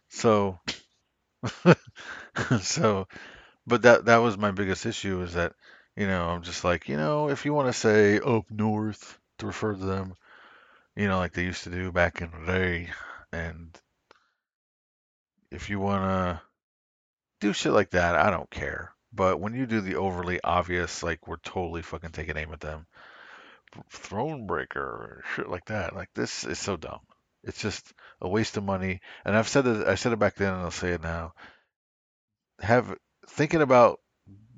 So. 0.09 0.59
so. 2.61 3.07
But 3.67 3.83
that 3.83 4.05
that 4.05 4.17
was 4.17 4.37
my 4.37 4.51
biggest 4.51 4.85
issue 4.85 5.21
is 5.21 5.33
that 5.33 5.53
you 5.95 6.07
know 6.07 6.29
I'm 6.29 6.43
just 6.43 6.63
like 6.63 6.89
you 6.89 6.97
know 6.97 7.29
if 7.29 7.45
you 7.45 7.53
want 7.53 7.67
to 7.67 7.73
say 7.79 8.19
up 8.19 8.49
north 8.49 9.19
to 9.39 9.47
refer 9.47 9.73
to 9.73 9.85
them 9.85 10.15
you 10.95 11.07
know 11.07 11.17
like 11.17 11.33
they 11.33 11.43
used 11.43 11.63
to 11.63 11.69
do 11.69 11.91
back 11.91 12.21
in 12.21 12.31
the 12.31 12.51
day 12.51 12.89
and 13.31 13.77
if 15.51 15.69
you 15.69 15.79
want 15.79 16.03
to 16.03 16.41
do 17.39 17.53
shit 17.53 17.73
like 17.73 17.91
that 17.91 18.15
I 18.15 18.29
don't 18.29 18.49
care 18.49 18.93
but 19.13 19.39
when 19.39 19.53
you 19.53 19.65
do 19.65 19.81
the 19.81 19.95
overly 19.95 20.39
obvious 20.43 21.03
like 21.03 21.27
we're 21.27 21.37
totally 21.37 21.81
fucking 21.81 22.11
taking 22.11 22.37
aim 22.37 22.51
at 22.53 22.59
them 22.59 22.85
throne 23.89 24.47
breaker 24.47 24.81
or 24.81 25.23
shit 25.35 25.49
like 25.49 25.65
that. 25.65 25.95
Like 25.95 26.09
this 26.13 26.43
is 26.43 26.59
so 26.59 26.77
dumb. 26.77 26.99
It's 27.43 27.61
just 27.61 27.93
a 28.21 28.27
waste 28.27 28.57
of 28.57 28.63
money. 28.63 29.01
And 29.25 29.35
I've 29.35 29.47
said 29.47 29.67
it 29.67 29.87
I 29.87 29.95
said 29.95 30.13
it 30.13 30.19
back 30.19 30.35
then 30.35 30.53
and 30.53 30.61
I'll 30.61 30.71
say 30.71 30.91
it 30.91 31.01
now. 31.01 31.33
Have 32.59 32.95
thinking 33.27 33.61
about 33.61 33.99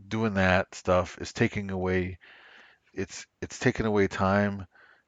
doing 0.07 0.33
that 0.35 0.73
stuff 0.75 1.17
is 1.21 1.31
taking 1.33 1.71
away 1.71 2.17
it's 2.93 3.25
it's 3.41 3.59
taking 3.59 3.85
away 3.85 4.07
time 4.07 4.65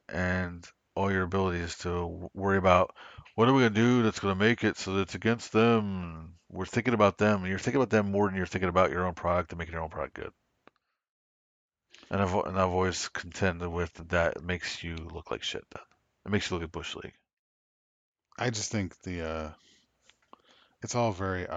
and 0.10 0.66
all 0.96 1.12
your 1.12 1.24
abilities 1.24 1.78
to 1.80 2.30
worry 2.34 2.58
about 2.58 2.96
what 3.36 3.50
are 3.50 3.54
we 3.54 3.64
gonna 3.64 3.74
do 3.74 4.04
that's 4.04 4.20
gonna 4.20 4.36
make 4.36 4.64
it 4.64 4.78
so 4.78 4.94
that 4.94 5.02
it's 5.02 5.16
against 5.16 5.52
them. 5.52 6.36
We're 6.50 6.66
thinking 6.66 6.94
about 6.94 7.18
them, 7.18 7.40
and 7.40 7.48
you're 7.50 7.58
thinking 7.58 7.82
about 7.82 7.90
them 7.90 8.12
more 8.12 8.28
than 8.28 8.36
you're 8.36 8.46
thinking 8.46 8.70
about 8.70 8.92
your 8.92 9.06
own 9.06 9.16
product 9.16 9.52
and 9.52 9.60
making 9.60 9.74
your 9.74 9.82
own 9.82 9.90
product 9.90 10.14
good. 10.14 10.32
And 12.10 12.22
I've 12.22 12.34
and 12.34 12.60
I've 12.60 12.70
always 12.70 13.08
contended 13.10 13.70
with 13.70 13.94
that 14.10 14.38
it 14.38 14.44
makes 14.44 14.84
you 14.84 14.96
look 14.96 15.32
like 15.32 15.44
shit. 15.44 15.64
Then 15.72 15.84
it 16.26 16.32
makes 16.32 16.50
you 16.50 16.56
look 16.56 16.64
at 16.64 16.72
Bush 16.72 16.96
League. 16.96 17.16
I 18.38 18.50
just 18.50 18.72
think 18.72 19.00
the 19.02 19.28
uh, 19.28 19.50
it's 20.82 20.96
all 20.96 21.12
very 21.12 21.48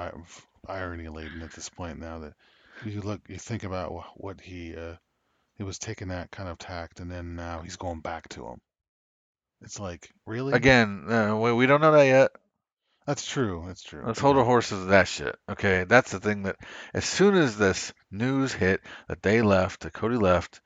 irony 0.68 1.08
laden 1.08 1.42
at 1.42 1.52
this 1.52 1.68
point 1.68 1.98
now 1.98 2.20
that 2.20 2.34
you 2.84 3.00
look 3.00 3.20
you 3.28 3.38
think 3.38 3.64
about 3.64 3.92
what 4.16 4.40
he 4.40 4.76
uh, 4.76 4.94
he 5.56 5.62
was 5.64 5.78
taking 5.78 6.08
that 6.08 6.30
kind 6.30 6.48
of 6.48 6.58
tact 6.58 7.00
and 7.00 7.10
then 7.10 7.34
now 7.34 7.62
he's 7.62 7.76
going 7.76 8.00
back 8.00 8.28
to 8.30 8.46
him. 8.46 8.60
It's 9.62 9.80
like 9.80 10.10
really 10.26 10.52
Again, 10.52 11.10
uh, 11.10 11.36
we, 11.36 11.52
we 11.52 11.66
don't 11.66 11.80
know 11.80 11.92
that 11.92 12.04
yet. 12.04 12.30
That's 13.06 13.24
true. 13.24 13.64
That's 13.66 13.82
true. 13.82 14.02
Let's 14.04 14.20
hold 14.20 14.36
our 14.36 14.44
horses 14.44 14.80
to 14.80 14.84
that 14.86 15.08
shit. 15.08 15.36
Okay, 15.48 15.84
that's 15.84 16.10
the 16.10 16.20
thing 16.20 16.42
that 16.42 16.56
as 16.92 17.04
soon 17.04 17.36
as 17.36 17.56
this 17.56 17.92
news 18.10 18.52
hit 18.52 18.80
that 19.08 19.22
they 19.22 19.42
left, 19.42 19.80
that 19.80 19.92
Cody 19.92 20.16
left, 20.16 20.60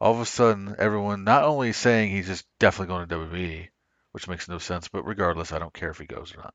all 0.00 0.12
of 0.12 0.20
a 0.20 0.26
sudden 0.26 0.76
everyone 0.78 1.24
not 1.24 1.44
only 1.44 1.72
saying 1.72 2.10
he's 2.10 2.26
just 2.26 2.46
definitely 2.58 2.94
going 2.94 3.08
to 3.08 3.14
WWE, 3.16 3.68
which 4.12 4.28
makes 4.28 4.48
no 4.48 4.58
sense, 4.58 4.88
but 4.88 5.04
regardless, 5.04 5.52
I 5.52 5.58
don't 5.58 5.74
care 5.74 5.90
if 5.90 5.98
he 5.98 6.06
goes 6.06 6.34
or 6.34 6.38
not. 6.38 6.54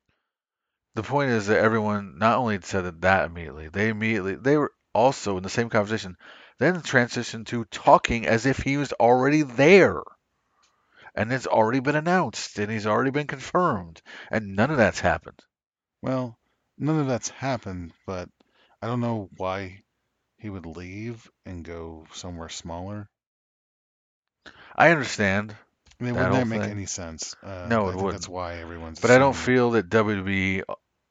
The 0.94 1.02
point 1.02 1.30
is 1.30 1.48
that 1.48 1.58
everyone 1.58 2.18
not 2.18 2.38
only 2.38 2.60
said 2.62 2.82
that, 2.82 3.00
that 3.00 3.26
immediately, 3.26 3.68
they 3.68 3.88
immediately 3.88 4.36
they 4.36 4.56
were 4.56 4.72
also 4.94 5.36
in 5.36 5.42
the 5.42 5.48
same 5.48 5.68
conversation, 5.68 6.16
then 6.58 6.76
transitioned 6.76 7.46
to 7.46 7.64
talking 7.64 8.26
as 8.26 8.46
if 8.46 8.58
he 8.58 8.76
was 8.76 8.92
already 8.92 9.42
there. 9.42 10.00
And 11.14 11.32
it's 11.32 11.46
already 11.46 11.80
been 11.80 11.94
announced 11.96 12.58
and 12.58 12.70
he's 12.70 12.86
already 12.86 13.10
been 13.10 13.26
confirmed. 13.26 14.02
And 14.30 14.56
none 14.56 14.70
of 14.70 14.76
that's 14.76 15.00
happened. 15.00 15.38
Well, 16.02 16.38
none 16.76 16.98
of 16.98 17.06
that's 17.06 17.28
happened, 17.28 17.92
but 18.06 18.28
I 18.82 18.86
don't 18.88 19.00
know 19.00 19.30
why 19.36 19.82
he 20.38 20.50
would 20.50 20.66
leave 20.66 21.30
and 21.46 21.64
go 21.64 22.06
somewhere 22.12 22.48
smaller. 22.48 23.08
I 24.76 24.90
understand, 24.90 25.54
I 26.00 26.04
mean, 26.04 26.14
That 26.14 26.30
wouldn't 26.30 26.48
that 26.48 26.54
make 26.54 26.62
thing? 26.62 26.70
any 26.72 26.86
sense? 26.86 27.34
Uh, 27.42 27.66
No, 27.68 27.88
it 27.88 27.94
wouldn't. 27.96 28.12
that's 28.14 28.28
why 28.28 28.56
everyone's. 28.58 29.00
but 29.00 29.10
I 29.12 29.18
don't 29.18 29.36
feel 29.36 29.70
that 29.72 29.88
WWE 29.88 30.62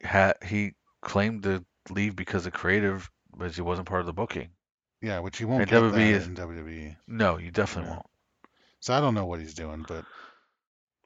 had 0.01 0.33
he 0.43 0.73
claimed 1.01 1.43
to 1.43 1.65
leave 1.89 2.15
because 2.15 2.45
of 2.45 2.53
creative, 2.53 3.09
because 3.31 3.55
he 3.55 3.61
wasn't 3.61 3.87
part 3.87 4.01
of 4.01 4.05
the 4.05 4.13
booking. 4.13 4.49
Yeah, 5.01 5.19
which 5.19 5.39
you 5.39 5.47
won't 5.47 5.61
And 5.61 5.69
get 5.71 5.81
WWE 5.81 6.11
is- 6.11 6.27
in 6.27 6.35
WWE. 6.35 6.95
No, 7.07 7.37
you 7.37 7.51
definitely 7.51 7.89
Yeah. 7.91 7.95
won't. 7.95 8.05
So 8.83 8.93
I 8.93 8.99
don't 8.99 9.13
know 9.13 9.25
what 9.25 9.39
he's 9.39 9.53
doing, 9.53 9.85
but 9.87 10.03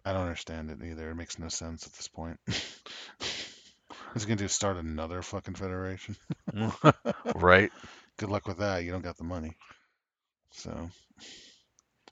I 0.04 0.12
don't 0.12 0.24
understand 0.24 0.72
it 0.72 0.84
either. 0.84 1.12
It 1.12 1.16
makes 1.16 1.38
no 1.38 1.48
sense 1.48 1.86
at 1.86 1.94
this 1.94 2.08
point. 2.08 2.40
What's 2.48 4.24
he 4.24 4.26
gonna 4.26 4.38
do? 4.38 4.48
Start 4.48 4.78
another 4.78 5.22
fucking 5.22 5.54
federation? 5.54 6.16
Mm. 6.52 7.14
right? 7.36 7.72
Good 8.18 8.32
luck 8.32 8.48
with 8.48 8.58
that. 8.58 8.84
You 8.84 8.92
don't 8.92 9.04
got 9.04 9.18
the 9.18 9.26
money. 9.26 9.54
So 10.54 10.90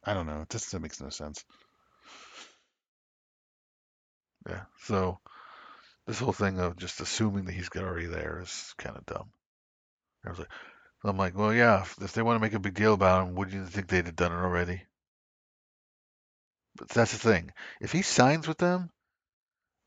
I 0.03 0.13
don't 0.13 0.27
know. 0.27 0.41
It 0.41 0.49
just 0.51 0.71
it 0.71 0.79
makes 0.81 1.01
no 1.01 1.09
sense. 1.09 1.43
Yeah. 4.47 4.65
So 4.83 5.17
this 6.05 6.19
whole 6.19 6.31
thing 6.31 6.59
of 6.59 6.77
just 6.77 7.01
assuming 7.01 7.45
that 7.45 7.53
he's 7.53 7.71
already 7.75 8.05
there 8.05 8.39
is 8.43 8.75
kind 8.77 8.97
of 8.97 9.05
dumb. 9.07 9.31
I 10.27 10.29
was 10.29 10.37
like, 10.37 10.51
I'm 11.03 11.17
like, 11.17 11.35
well, 11.35 11.51
yeah. 11.51 11.81
If, 11.81 11.97
if 12.03 12.13
they 12.13 12.21
want 12.21 12.35
to 12.35 12.41
make 12.41 12.53
a 12.53 12.59
big 12.59 12.75
deal 12.75 12.93
about 12.93 13.27
him, 13.27 13.33
wouldn't 13.33 13.57
you 13.57 13.65
think 13.65 13.87
they'd 13.87 14.05
have 14.05 14.15
done 14.15 14.31
it 14.31 14.35
already? 14.35 14.83
But 16.77 16.89
that's 16.89 17.11
the 17.13 17.17
thing. 17.19 17.51
If 17.81 17.91
he 17.91 18.01
signs 18.01 18.47
with 18.47 18.57
them, 18.57 18.89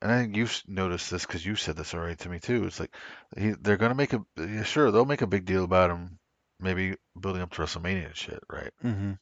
and 0.01 0.11
I 0.13 0.19
think 0.23 0.37
you've 0.37 0.63
noticed 0.67 1.11
this 1.11 1.27
because 1.27 1.45
you 1.45 1.57
said 1.57 1.77
this 1.77 1.93
already 1.95 2.17
to 2.17 2.29
me 2.29 2.39
too. 2.39 2.65
It's 2.65 2.79
like 2.81 2.95
he, 3.37 3.51
they're 3.61 3.77
gonna 3.77 3.95
make 3.95 4.13
a 4.13 4.25
yeah, 4.37 4.63
sure 4.63 4.91
they'll 4.91 5.05
make 5.05 5.23
a 5.23 5.27
big 5.27 5.45
deal 5.45 5.65
about 5.65 5.91
him, 5.91 6.19
maybe 6.61 6.95
building 7.19 7.43
up 7.43 7.51
to 7.53 7.63
WrestleMania 7.63 8.07
and 8.07 8.17
shit, 8.17 8.41
right? 8.51 8.73
Mm-hmm. 8.85 9.13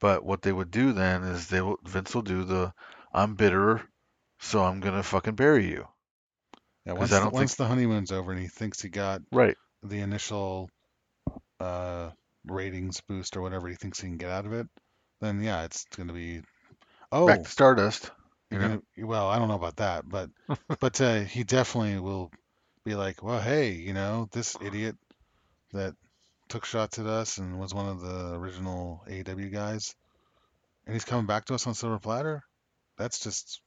But 0.00 0.24
what 0.24 0.42
they 0.42 0.52
would 0.52 0.70
do 0.70 0.92
then 0.92 1.22
is 1.22 1.46
they 1.48 1.62
will 1.62 1.78
Vince 1.84 2.14
will 2.14 2.22
do 2.22 2.44
the 2.44 2.72
I'm 3.12 3.34
bitter, 3.34 3.80
so 4.40 4.62
I'm 4.62 4.80
gonna 4.80 5.02
fucking 5.02 5.34
bury 5.36 5.68
you. 5.68 5.86
Yeah. 6.84 6.92
Once 6.92 7.10
the, 7.10 7.20
don't 7.20 7.34
think- 7.34 7.50
the 7.56 7.66
honeymoon's 7.66 8.12
over 8.12 8.30
and 8.32 8.40
he 8.40 8.48
thinks 8.48 8.82
he 8.82 8.90
got 8.90 9.22
Right. 9.32 9.56
the 9.82 10.00
initial 10.00 10.68
uh, 11.60 12.10
ratings 12.46 13.00
boost 13.08 13.36
or 13.38 13.40
whatever 13.40 13.68
he 13.68 13.74
thinks 13.74 14.00
he 14.00 14.08
can 14.08 14.18
get 14.18 14.30
out 14.30 14.44
of 14.44 14.52
it, 14.52 14.66
then 15.22 15.42
yeah, 15.42 15.64
it's 15.64 15.86
gonna 15.96 16.12
be. 16.12 16.42
Oh, 17.12 17.26
Back 17.26 17.42
to 17.44 17.50
Stardust. 17.50 18.10
You 18.50 18.58
know? 18.58 18.82
well, 18.98 19.28
I 19.28 19.38
don't 19.38 19.48
know 19.48 19.54
about 19.54 19.76
that, 19.76 20.08
but 20.08 20.30
but 20.80 21.00
uh, 21.00 21.20
he 21.20 21.44
definitely 21.44 21.98
will 22.00 22.30
be 22.84 22.94
like, 22.94 23.22
well, 23.22 23.40
hey, 23.40 23.72
you 23.72 23.92
know, 23.94 24.28
this 24.32 24.56
idiot 24.62 24.96
that 25.72 25.94
took 26.48 26.64
shots 26.64 26.98
at 26.98 27.06
us 27.06 27.38
and 27.38 27.58
was 27.60 27.74
one 27.74 27.88
of 27.88 28.00
the 28.00 28.34
original 28.34 29.04
AEW 29.08 29.50
guys, 29.50 29.94
and 30.86 30.94
he's 30.94 31.04
coming 31.04 31.26
back 31.26 31.46
to 31.46 31.54
us 31.54 31.66
on 31.66 31.74
silver 31.74 31.98
platter. 31.98 32.42
That's 32.98 33.20
just 33.20 33.60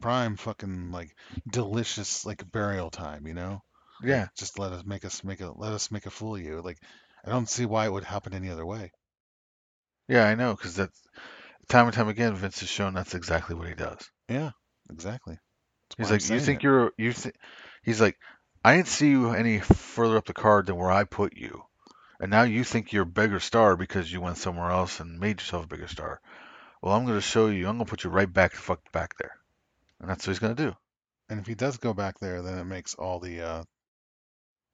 prime 0.00 0.36
fucking 0.36 0.90
like 0.92 1.16
delicious 1.50 2.26
like 2.26 2.50
burial 2.50 2.90
time, 2.90 3.26
you 3.26 3.34
know? 3.34 3.62
Like, 4.08 4.10
Yeah. 4.10 4.28
just 4.36 4.58
let 4.58 4.72
us 4.72 4.84
make 4.84 5.04
us 5.04 5.24
make 5.24 5.40
a 5.40 5.52
let 5.52 5.72
us 5.72 5.90
make 5.90 6.06
a 6.06 6.10
fool 6.10 6.36
of 6.36 6.42
you. 6.42 6.62
Like, 6.62 6.78
I 7.24 7.30
don't 7.30 7.48
see 7.48 7.66
why 7.66 7.86
it 7.86 7.92
would 7.92 8.04
happen 8.04 8.34
any 8.34 8.50
other 8.50 8.66
way. 8.66 8.92
Yeah, 10.08 10.24
I 10.26 10.34
know, 10.34 10.54
because 10.56 10.74
that's 10.74 11.00
time 11.68 11.86
and 11.86 11.94
time 11.94 12.08
again, 12.08 12.34
Vince 12.34 12.60
has 12.60 12.68
shown 12.68 12.94
that's 12.94 13.14
exactly 13.14 13.54
what 13.54 13.68
he 13.68 13.74
does. 13.74 14.10
Yeah, 14.28 14.50
exactly. 14.90 15.38
That's 15.98 16.10
He's 16.10 16.10
like, 16.10 16.28
you 16.30 16.40
think 16.40 16.60
it. 16.60 16.64
you're 16.64 16.92
you 16.96 17.12
th 17.12 17.34
he's 17.82 18.00
like, 18.00 18.18
I 18.64 18.76
didn't 18.76 18.88
see 18.88 19.10
you 19.10 19.30
any 19.30 19.60
further 19.60 20.16
up 20.16 20.26
the 20.26 20.32
card 20.34 20.66
than 20.66 20.76
where 20.76 20.90
I 20.90 21.04
put 21.04 21.36
you, 21.36 21.64
and 22.20 22.30
now 22.30 22.42
you 22.42 22.64
think 22.64 22.92
you're 22.92 23.02
a 23.04 23.06
bigger 23.06 23.40
star 23.40 23.76
because 23.76 24.12
you 24.12 24.20
went 24.20 24.38
somewhere 24.38 24.70
else 24.70 25.00
and 25.00 25.20
made 25.20 25.40
yourself 25.40 25.64
a 25.64 25.68
bigger 25.68 25.88
star. 25.88 26.20
Well, 26.82 26.94
I'm 26.94 27.06
gonna 27.06 27.20
show 27.20 27.48
you. 27.48 27.68
I'm 27.68 27.76
gonna 27.76 27.84
put 27.86 28.04
you 28.04 28.10
right 28.10 28.32
back 28.32 28.52
the 28.52 28.58
fuck 28.58 28.92
back 28.92 29.16
there, 29.18 29.32
and 30.00 30.08
that's 30.10 30.26
what 30.26 30.32
he's 30.32 30.38
gonna 30.40 30.54
do. 30.54 30.74
And 31.28 31.40
if 31.40 31.46
he 31.46 31.54
does 31.54 31.78
go 31.78 31.94
back 31.94 32.18
there, 32.20 32.42
then 32.42 32.58
it 32.58 32.64
makes 32.64 32.94
all 32.94 33.20
the 33.20 33.40
uh, 33.42 33.64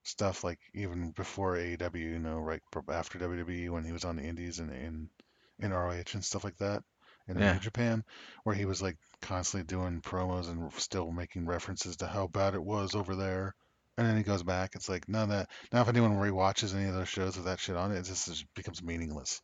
stuff 0.05 0.45
like 0.45 0.61
even 0.75 1.11
before 1.11 1.57
AEW, 1.57 1.95
you 2.01 2.19
know, 2.19 2.39
right 2.39 2.63
after 2.89 3.19
WWE 3.19 3.71
when 3.71 3.85
he 3.85 3.93
was 3.93 4.05
on 4.05 4.17
the 4.17 4.23
Indies 4.23 4.59
and 4.59 4.71
in 4.71 5.11
in 5.61 5.73
ROH 5.73 6.15
and 6.15 6.25
stuff 6.25 6.45
like 6.45 6.57
that, 6.59 6.83
in 7.29 7.37
New 7.37 7.43
Yeah, 7.43 7.59
Japan, 7.59 8.05
where 8.45 8.55
he 8.55 8.65
was 8.65 8.83
like 8.83 8.97
constantly 9.23 9.67
doing 9.67 10.01
promos 10.03 10.49
and 10.49 10.73
still 10.75 11.11
making 11.13 11.47
references 11.47 11.97
to 11.99 12.07
how 12.07 12.27
bad 12.29 12.55
it 12.55 12.63
was 12.65 12.95
over 12.95 13.15
there. 13.17 13.55
And 13.97 14.07
then 14.07 14.17
he 14.17 14.23
goes 14.25 14.43
back. 14.43 14.71
It's 14.75 14.89
like 14.89 15.09
none 15.09 15.25
of 15.25 15.29
that. 15.31 15.51
Now, 15.73 15.83
if 15.83 15.89
anyone 15.89 16.17
rewatches 16.17 16.75
any 16.75 16.89
of 16.89 16.95
those 16.95 17.09
shows 17.09 17.37
with 17.37 17.47
that 17.47 17.61
shit 17.61 17.77
on 17.77 17.93
it, 17.93 17.99
it 17.99 18.05
just 18.05 18.29
is- 18.29 18.45
becomes 18.55 18.83
meaningless 18.83 19.41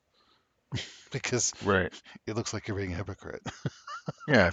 because 1.12 1.52
right. 1.62 1.92
it 2.26 2.36
looks 2.36 2.52
like 2.54 2.68
you're 2.68 2.76
being 2.76 2.92
a 2.92 2.96
hypocrite. 2.96 3.42
Yeah, 4.26 4.52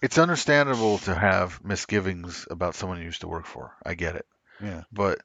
it's 0.00 0.18
understandable 0.18 0.98
to 1.00 1.14
have 1.14 1.62
misgivings 1.62 2.46
about 2.50 2.74
someone 2.74 2.98
you 2.98 3.04
used 3.04 3.20
to 3.20 3.28
work 3.28 3.46
for. 3.46 3.76
I 3.84 3.94
get 3.94 4.16
it. 4.16 4.26
yeah. 4.60 4.82
But 4.92 5.20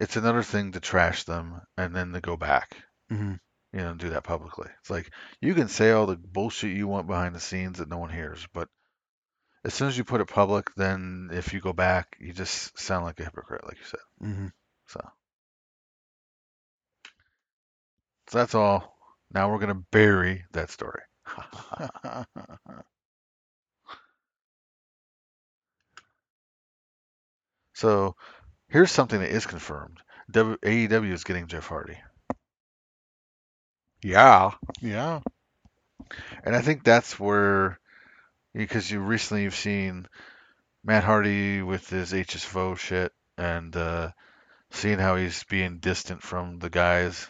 it's 0.00 0.16
another 0.16 0.42
thing 0.42 0.72
to 0.72 0.80
trash 0.80 1.24
them 1.24 1.62
and 1.76 1.94
then 1.96 2.12
to 2.12 2.20
go 2.20 2.36
back, 2.36 2.76
hmm 3.10 3.34
you 3.74 3.80
know, 3.82 3.94
do 3.94 4.10
that 4.10 4.24
publicly. 4.24 4.70
It's 4.80 4.90
like 4.90 5.10
you 5.42 5.54
can 5.54 5.68
say 5.68 5.92
all 5.92 6.06
the 6.06 6.16
bullshit 6.16 6.76
you 6.76 6.88
want 6.88 7.08
behind 7.08 7.36
the 7.36 7.40
scenes 7.40 7.78
that 7.80 7.90
no 7.90 7.98
one 7.98 8.10
hears, 8.10 8.46
but 8.54 8.70
as 9.64 9.74
soon 9.74 9.88
as 9.88 9.98
you 9.98 10.04
put 10.04 10.20
it 10.22 10.28
public, 10.28 10.74
then 10.76 11.30
if 11.32 11.52
you 11.54 11.60
go 11.60 11.72
back, 11.74 12.16
you 12.20 12.32
just 12.32 12.78
sound 12.78 13.04
like 13.04 13.20
a 13.20 13.24
hypocrite, 13.24 13.64
like 13.66 13.78
you 13.78 13.84
said. 13.86 14.00
hmm 14.20 14.46
So, 14.88 15.00
so 18.28 18.38
that's 18.38 18.54
all. 18.54 18.96
Now 19.32 19.50
we're 19.50 19.58
gonna 19.58 19.82
bury 19.90 20.44
that 20.52 20.70
story. 20.70 21.02
So 27.74 28.16
here's 28.68 28.92
something 28.92 29.20
that 29.20 29.30
is 29.30 29.46
confirmed. 29.46 30.00
W- 30.30 30.58
AEW 30.62 31.12
is 31.12 31.24
getting 31.24 31.48
Jeff 31.48 31.66
Hardy. 31.68 31.98
Yeah. 34.04 34.50
yeah. 34.82 35.20
And 36.44 36.54
I 36.54 36.60
think 36.60 36.84
that's 36.84 37.18
where, 37.18 37.80
because 38.52 38.90
you 38.90 39.00
recently 39.00 39.44
you've 39.44 39.54
seen 39.54 40.06
Matt 40.84 41.04
Hardy 41.04 41.62
with 41.62 41.88
his 41.88 42.12
HFO 42.12 42.76
shit 42.76 43.12
and 43.38 43.74
uh, 43.74 44.10
seeing 44.70 44.98
how 44.98 45.16
he's 45.16 45.42
being 45.44 45.78
distant 45.78 46.22
from 46.22 46.58
the 46.58 46.68
guys 46.68 47.26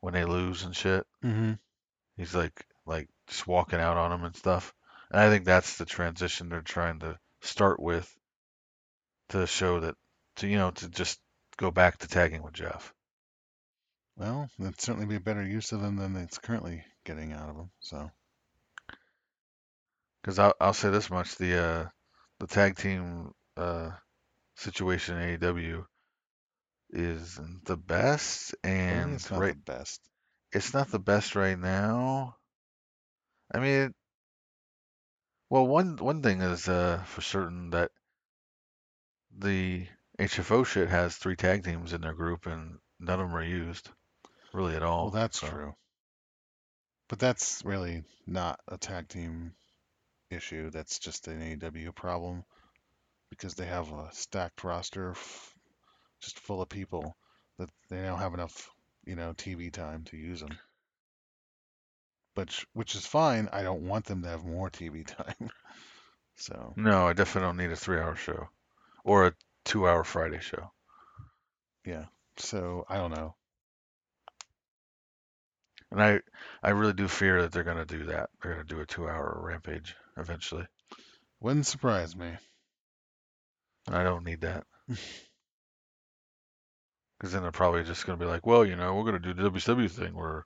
when 0.00 0.14
they 0.14 0.24
lose 0.24 0.62
and 0.62 0.74
shit. 0.74 1.04
hmm 1.20 1.52
He's 2.16 2.34
like 2.34 2.64
like 2.86 3.08
just 3.26 3.46
walking 3.46 3.80
out 3.80 3.96
on 3.96 4.10
them 4.10 4.24
and 4.24 4.36
stuff. 4.36 4.72
And 5.10 5.20
I 5.20 5.30
think 5.30 5.44
that's 5.44 5.78
the 5.78 5.84
transition 5.86 6.48
they're 6.48 6.60
trying 6.60 7.00
to 7.00 7.18
start 7.40 7.80
with 7.80 8.08
to 9.30 9.46
show 9.46 9.80
that 9.80 9.96
to 10.36 10.46
you 10.46 10.58
know 10.58 10.70
to 10.70 10.88
just 10.88 11.18
go 11.56 11.70
back 11.70 11.98
to 11.98 12.08
tagging 12.08 12.42
with 12.42 12.52
Jeff. 12.52 12.92
Well, 14.16 14.48
that'd 14.58 14.80
certainly 14.80 15.06
be 15.06 15.16
a 15.16 15.20
better 15.20 15.42
use 15.42 15.72
of 15.72 15.80
them 15.80 15.96
than 15.96 16.16
it's 16.16 16.38
currently 16.38 16.84
getting 17.04 17.32
out 17.32 17.48
of 17.50 17.56
them. 17.56 17.70
So, 17.80 18.10
Because 20.22 20.38
I'll, 20.38 20.54
I'll 20.60 20.74
say 20.74 20.90
this 20.90 21.10
much: 21.10 21.36
the 21.36 21.58
uh, 21.58 21.88
the 22.38 22.46
tag 22.46 22.76
team 22.76 23.32
uh, 23.56 23.90
situation 24.56 25.18
in 25.18 25.38
AEW 25.40 25.86
isn't 26.90 27.64
the 27.64 27.76
best, 27.76 28.54
and 28.62 29.14
it's 29.14 29.30
not 29.30 29.40
right, 29.40 29.54
the 29.54 29.72
best. 29.72 30.00
it's 30.52 30.74
not 30.74 30.90
the 30.90 30.98
best 31.00 31.34
right 31.34 31.58
now. 31.58 32.36
I 33.54 33.60
mean, 33.60 33.80
it, 33.82 33.94
well, 35.50 35.66
one 35.66 35.96
one 35.96 36.22
thing 36.22 36.42
is 36.42 36.68
uh, 36.68 37.02
for 37.06 37.22
certain 37.22 37.70
that 37.70 37.90
the 39.38 39.86
HFO 40.20 40.66
shit 40.66 40.88
has 40.90 41.16
three 41.16 41.36
tag 41.36 41.64
teams 41.64 41.92
in 41.92 42.02
their 42.02 42.14
group, 42.14 42.46
and 42.46 42.78
none 43.00 43.20
of 43.20 43.28
them 43.28 43.36
are 43.36 43.42
used 43.44 43.88
really 44.54 44.76
at 44.76 44.82
all. 44.82 45.04
Well, 45.04 45.10
that's 45.10 45.40
so. 45.40 45.46
true. 45.48 45.74
But 47.08 47.18
that's 47.20 47.64
really 47.64 48.02
not 48.26 48.60
a 48.66 48.76
tag 48.76 49.08
team 49.08 49.54
issue. 50.30 50.70
That's 50.70 50.98
just 50.98 51.28
an 51.28 51.40
AEW 51.40 51.94
problem 51.94 52.44
because 53.30 53.54
they 53.54 53.66
have 53.66 53.92
a 53.92 54.12
stacked 54.12 54.64
roster 54.64 55.10
f- 55.12 55.54
just 56.20 56.38
full 56.40 56.62
of 56.62 56.68
people 56.68 57.16
that 57.58 57.70
they 57.88 58.02
don't 58.02 58.18
have 58.18 58.34
enough, 58.34 58.70
you 59.04 59.16
know, 59.16 59.34
TV 59.34 59.70
time 59.70 60.04
to 60.04 60.16
use 60.16 60.40
them. 60.40 60.58
But 62.34 62.62
which 62.74 62.94
is 62.94 63.06
fine. 63.06 63.48
I 63.52 63.62
don't 63.62 63.88
want 63.88 64.04
them 64.04 64.22
to 64.22 64.28
have 64.28 64.44
more 64.44 64.68
TV 64.70 65.02
time. 65.06 65.50
So, 66.36 66.76
No, 66.76 67.08
I 67.08 67.14
definitely 67.14 67.48
don't 67.48 67.56
need 67.56 67.70
a 67.72 67.76
three-hour 67.76 68.14
show 68.16 68.50
or 69.04 69.26
a 69.28 69.34
two-hour 69.64 70.04
Friday 70.04 70.40
show. 70.40 70.72
yeah. 71.84 72.06
So, 72.36 72.84
I 72.88 72.96
don't 72.96 73.10
know. 73.10 73.34
And 75.92 76.02
I, 76.02 76.20
I 76.62 76.70
really 76.70 76.94
do 76.94 77.06
fear 77.06 77.42
that 77.42 77.52
they're 77.52 77.62
gonna 77.64 77.84
do 77.84 78.04
that. 78.06 78.30
They're 78.42 78.52
gonna 78.54 78.64
do 78.64 78.80
a 78.80 78.86
two-hour 78.86 79.40
Rampage 79.44 79.94
eventually, 80.16 80.66
Wouldn't 81.40 81.66
surprise 81.66 82.16
me. 82.16 82.36
and 83.86 83.96
I 83.96 84.02
don't 84.02 84.24
need 84.24 84.40
that. 84.40 84.64
Because 87.18 87.34
then 87.34 87.42
they're 87.42 87.52
probably 87.52 87.84
just 87.84 88.04
gonna 88.04 88.18
be 88.18 88.24
like, 88.24 88.46
well, 88.46 88.64
you 88.66 88.74
know, 88.74 88.94
we're 88.96 89.04
gonna 89.04 89.20
do 89.20 89.32
the 89.32 89.42
WCW 89.48 89.88
thing 89.88 90.12
where 90.14 90.44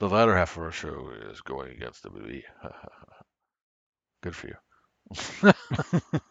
the 0.00 0.08
latter 0.08 0.34
half 0.36 0.56
of 0.56 0.64
our 0.64 0.72
show 0.72 1.10
is 1.30 1.40
going 1.42 1.70
against 1.72 2.02
WWE. 2.04 2.42
Good 4.22 4.34
for 4.34 4.48
you. 4.48 4.56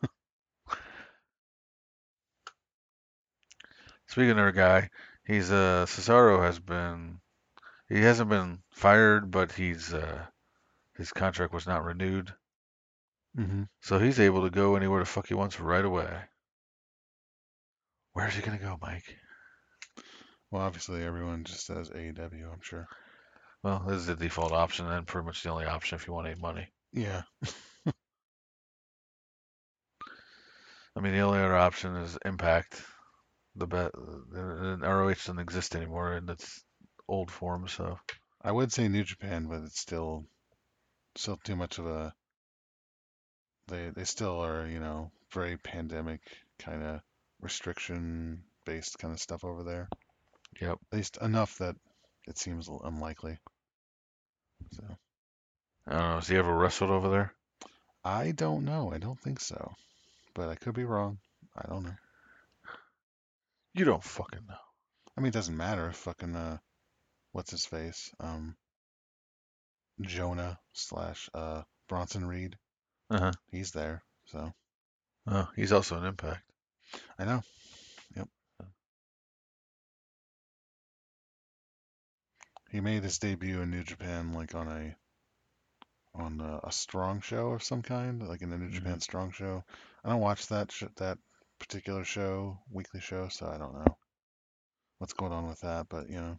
Speaking 4.08 4.32
of 4.32 4.38
our 4.38 4.52
guy, 4.54 4.90
he's 5.26 5.52
uh 5.52 5.86
Cesaro 5.88 6.42
has 6.42 6.60
been 6.60 7.20
he 7.88 8.02
hasn't 8.02 8.30
been 8.30 8.62
fired, 8.72 9.32
but 9.32 9.52
he's 9.54 9.94
uh 9.94 10.26
his 10.98 11.12
contract 11.12 11.54
was 11.54 11.68
not 11.68 11.84
renewed, 11.84 12.34
hmm 13.36 13.64
so 13.82 14.00
he's 14.00 14.20
able 14.20 14.42
to 14.44 14.50
go 14.50 14.76
anywhere 14.76 15.00
the 15.00 15.06
fuck 15.06 15.28
he 15.28 15.36
wants 15.36 15.60
right 15.60 15.86
away. 15.86 16.24
Where's 18.14 18.34
he 18.36 18.42
gonna 18.42 18.58
go, 18.58 18.78
Mike? 18.82 19.18
Well, 20.52 20.62
obviously 20.62 21.04
everyone 21.04 21.44
just 21.44 21.66
says 21.66 21.90
AEW, 21.90 22.50
I'm 22.54 22.62
sure. 22.62 22.88
Well, 23.64 23.80
this 23.88 23.98
is 23.98 24.08
the 24.08 24.16
default 24.16 24.54
option, 24.54 24.88
and 24.88 25.08
pretty 25.08 25.26
much 25.26 25.44
the 25.44 25.50
only 25.50 25.66
option 25.66 25.96
if 25.98 26.08
you 26.08 26.14
want 26.14 26.28
any 26.28 26.40
money. 26.40 26.72
Yeah. 26.94 27.24
I 30.96 31.00
mean, 31.02 31.14
the 31.14 31.20
only 31.22 31.40
other 31.40 31.56
option 31.56 31.96
is 31.98 32.18
Impact. 32.26 32.82
The 33.56 33.68
bet 33.68 33.92
ROH 33.96 35.14
doesn't 35.14 35.40
exist 35.40 35.76
anymore 35.76 36.14
and 36.14 36.30
its 36.30 36.64
old 37.08 37.32
form, 37.32 37.68
so 37.68 38.00
I 38.42 38.52
would 38.52 38.72
say 38.72 38.88
New 38.88 39.04
Japan, 39.04 39.48
but 39.48 39.62
it's 39.64 39.80
still 39.80 40.26
still 41.16 41.38
too 41.38 41.56
much 41.56 41.78
of 41.78 41.88
a 41.88 42.14
they 43.68 43.90
they 43.90 44.04
still 44.04 44.44
are, 44.44 44.68
you 44.68 44.80
know, 44.80 45.12
very 45.32 45.58
pandemic 45.58 46.22
kind 46.60 46.84
of 46.84 47.02
restriction 47.42 48.44
based 48.66 49.00
kind 49.00 49.14
of 49.14 49.20
stuff 49.20 49.44
over 49.44 49.64
there. 49.64 49.90
yep. 50.62 50.80
At 50.92 50.98
least 50.98 51.18
enough 51.22 51.58
that 51.58 51.76
it 52.28 52.38
seems 52.38 52.70
unlikely. 52.84 53.38
So 54.72 54.84
I 55.88 55.92
don't 55.92 56.02
know. 56.02 56.16
Has 56.16 56.28
he 56.28 56.38
ever 56.38 56.56
wrestled 56.56 56.92
over 56.92 57.10
there? 57.10 57.34
I 58.04 58.32
don't 58.32 58.66
know. 58.66 58.92
I 58.94 58.98
don't 58.98 59.20
think 59.20 59.40
so, 59.40 59.74
but 60.34 60.50
I 60.50 60.56
could 60.56 60.74
be 60.74 60.86
wrong. 60.86 61.20
I 61.56 61.68
don't 61.68 61.84
know. 61.84 61.96
You 63.74 63.86
don't 63.86 64.04
fucking 64.04 64.46
know. 64.48 64.56
I 65.18 65.22
mean, 65.22 65.30
it 65.30 65.34
doesn't 65.34 65.58
matter. 65.58 65.88
If 65.90 65.96
fucking 65.96 66.36
uh, 66.36 66.58
what's 67.34 67.52
his 67.52 67.66
face? 67.66 68.12
Um, 68.20 68.56
Jonah 70.02 70.60
slash 70.72 71.30
uh 71.34 71.64
Bronson 71.90 72.26
Reed. 72.26 72.58
Uh 73.10 73.20
huh. 73.20 73.32
He's 73.52 73.72
there. 73.72 74.04
So 74.26 74.54
Oh, 75.28 75.48
he's 75.56 75.72
also 75.72 75.98
an 75.98 76.06
Impact. 76.06 76.44
I 77.18 77.26
know. 77.26 77.44
Yep. 78.16 78.28
He 82.72 82.82
made 82.82 83.04
his 83.04 83.20
debut 83.20 83.62
in 83.62 83.70
New 83.70 83.84
Japan 83.84 84.34
like 84.34 84.56
on 84.56 84.68
a 84.68 84.96
on 86.16 86.42
a, 86.42 86.68
a 86.68 86.72
strong 86.72 87.22
show 87.22 87.52
of 87.52 87.64
some 87.64 87.82
kind, 87.82 88.28
like 88.28 88.42
in 88.42 88.50
the 88.50 88.58
New 88.58 88.70
Japan 88.70 89.00
Strong 89.00 89.32
Show. 89.32 89.64
I 90.04 90.10
don't 90.10 90.22
watch 90.22 90.48
that 90.48 90.72
sh- 90.72 90.84
that 90.98 91.18
particular 91.60 92.04
show, 92.04 92.60
weekly 92.72 93.00
show, 93.00 93.30
so 93.30 93.48
I 93.48 93.58
don't 93.58 93.74
know 93.74 93.98
what's 94.98 95.14
going 95.14 95.32
on 95.32 95.48
with 95.48 95.62
that. 95.62 95.88
But 95.90 96.10
you 96.10 96.20
know, 96.20 96.38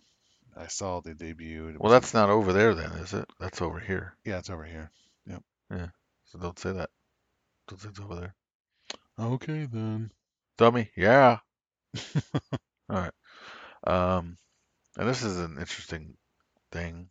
I 0.56 0.68
saw 0.68 1.00
the 1.00 1.14
debut. 1.14 1.76
Well, 1.78 1.92
that's 1.92 2.14
not 2.14 2.30
over 2.30 2.52
there 2.52 2.74
then, 2.74 2.92
is 2.92 3.12
it? 3.12 3.28
That's 3.40 3.60
over 3.60 3.80
here. 3.80 4.16
yeah, 4.24 4.38
it's 4.38 4.50
over 4.50 4.64
here. 4.64 4.90
Yep. 5.26 5.42
Yeah. 5.70 5.86
So 6.26 6.38
don't 6.38 6.58
say 6.58 6.72
that. 6.72 6.90
Don't 7.68 7.80
say 7.80 7.88
it's 7.88 8.00
over 8.00 8.14
there. 8.14 8.34
Okay 9.18 9.66
then. 9.66 10.10
Dummy. 10.56 10.90
Yeah. 10.96 11.38
All 12.88 12.96
right. 12.96 13.12
Um, 13.86 14.38
and 14.96 15.08
this 15.08 15.22
is 15.22 15.38
an 15.38 15.58
interesting 15.58 16.16
thing. 16.70 17.08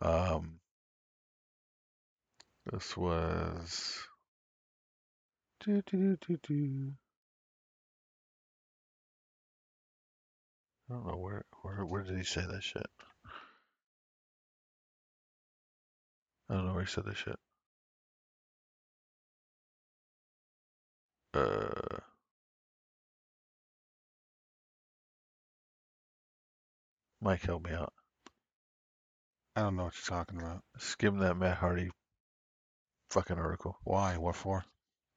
Um, 0.00 0.60
this 2.70 2.96
was. 2.96 3.98
Do, 5.60 5.82
do, 5.82 6.16
do, 6.16 6.38
do. 6.42 6.92
I 10.90 10.94
don't 10.94 11.06
know 11.06 11.16
where, 11.16 11.44
where, 11.62 11.84
where 11.86 12.02
did 12.02 12.16
he 12.16 12.24
say 12.24 12.42
that 12.42 12.62
shit? 12.62 12.86
I 16.48 16.54
don't 16.54 16.66
know 16.66 16.74
where 16.74 16.84
he 16.84 16.90
said 16.90 17.04
this 17.04 17.16
shit. 17.16 17.38
Uh, 21.34 21.98
Mike, 27.22 27.42
help 27.42 27.64
me 27.64 27.72
out. 27.72 27.92
I 29.56 29.62
don't 29.62 29.76
know 29.76 29.84
what 29.84 29.94
you're 29.94 30.18
talking 30.18 30.40
about. 30.40 30.62
Skim 30.78 31.18
that 31.18 31.36
Matt 31.36 31.56
Hardy 31.56 31.90
fucking 33.10 33.38
article. 33.38 33.76
Why? 33.84 34.16
What 34.16 34.36
for? 34.36 34.64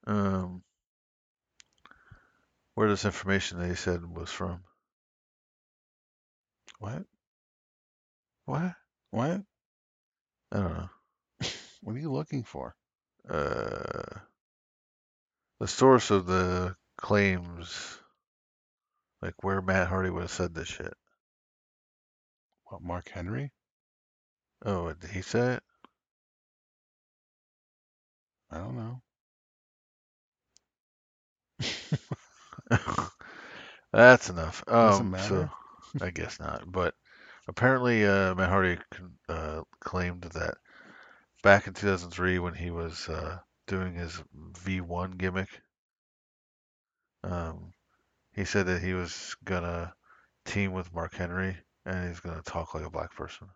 Um, 0.08 0.64
where 2.76 2.90
this 2.90 3.06
information 3.06 3.60
they 3.60 3.76
said 3.76 4.06
was 4.06 4.30
from. 4.30 4.64
What? 6.80 7.06
What? 8.46 8.76
What? 9.12 9.44
I 10.52 10.58
don't 10.58 10.74
know. 10.74 10.90
What 11.82 11.96
are 11.96 12.00
you 12.00 12.12
looking 12.12 12.44
for? 12.44 12.76
Uh, 13.30 14.20
the 15.60 15.68
source 15.68 16.12
of 16.12 16.26
the 16.26 16.76
claims, 16.98 18.00
like 19.22 19.44
where 19.44 19.62
Matt 19.62 19.88
Hardy 19.90 20.10
would 20.10 20.22
have 20.22 20.32
said 20.32 20.54
this 20.54 20.68
shit. 20.70 20.94
What, 22.66 22.82
Mark 22.82 23.10
Henry? 23.10 23.54
Oh, 24.66 24.92
did 24.94 25.12
he 25.12 25.22
say 25.22 25.54
it? 25.54 25.64
I 28.50 28.58
don't 28.58 28.76
know. 28.76 29.02
That's 33.92 34.30
enough. 34.30 34.64
Doesn't 34.80 35.10
Um, 35.10 35.12
matter. 35.12 35.50
so 35.50 35.52
I 36.02 36.10
guess 36.12 36.40
not. 36.40 36.72
But 36.72 36.94
apparently, 37.48 38.06
uh, 38.06 38.36
Matt 38.36 38.50
Hardy 38.50 38.78
uh, 39.30 39.62
claimed 39.80 40.24
that 40.24 40.58
back 41.44 41.68
in 41.68 41.74
2003, 41.74 42.40
when 42.40 42.54
he 42.54 42.72
was 42.72 43.08
uh, 43.08 43.38
doing 43.68 43.94
his 43.94 44.22
V1 44.54 45.18
gimmick, 45.18 45.50
um, 47.24 47.72
he 48.34 48.46
said 48.46 48.66
that 48.68 48.82
he 48.82 48.94
was 48.94 49.36
gonna 49.46 49.94
team 50.46 50.74
with 50.74 50.94
Mark 50.94 51.14
Henry 51.14 51.58
and 51.86 52.08
he's 52.08 52.20
gonna 52.20 52.42
talk 52.42 52.74
like 52.74 52.84
a 52.84 52.90
black 52.90 53.14
person. 53.16 53.48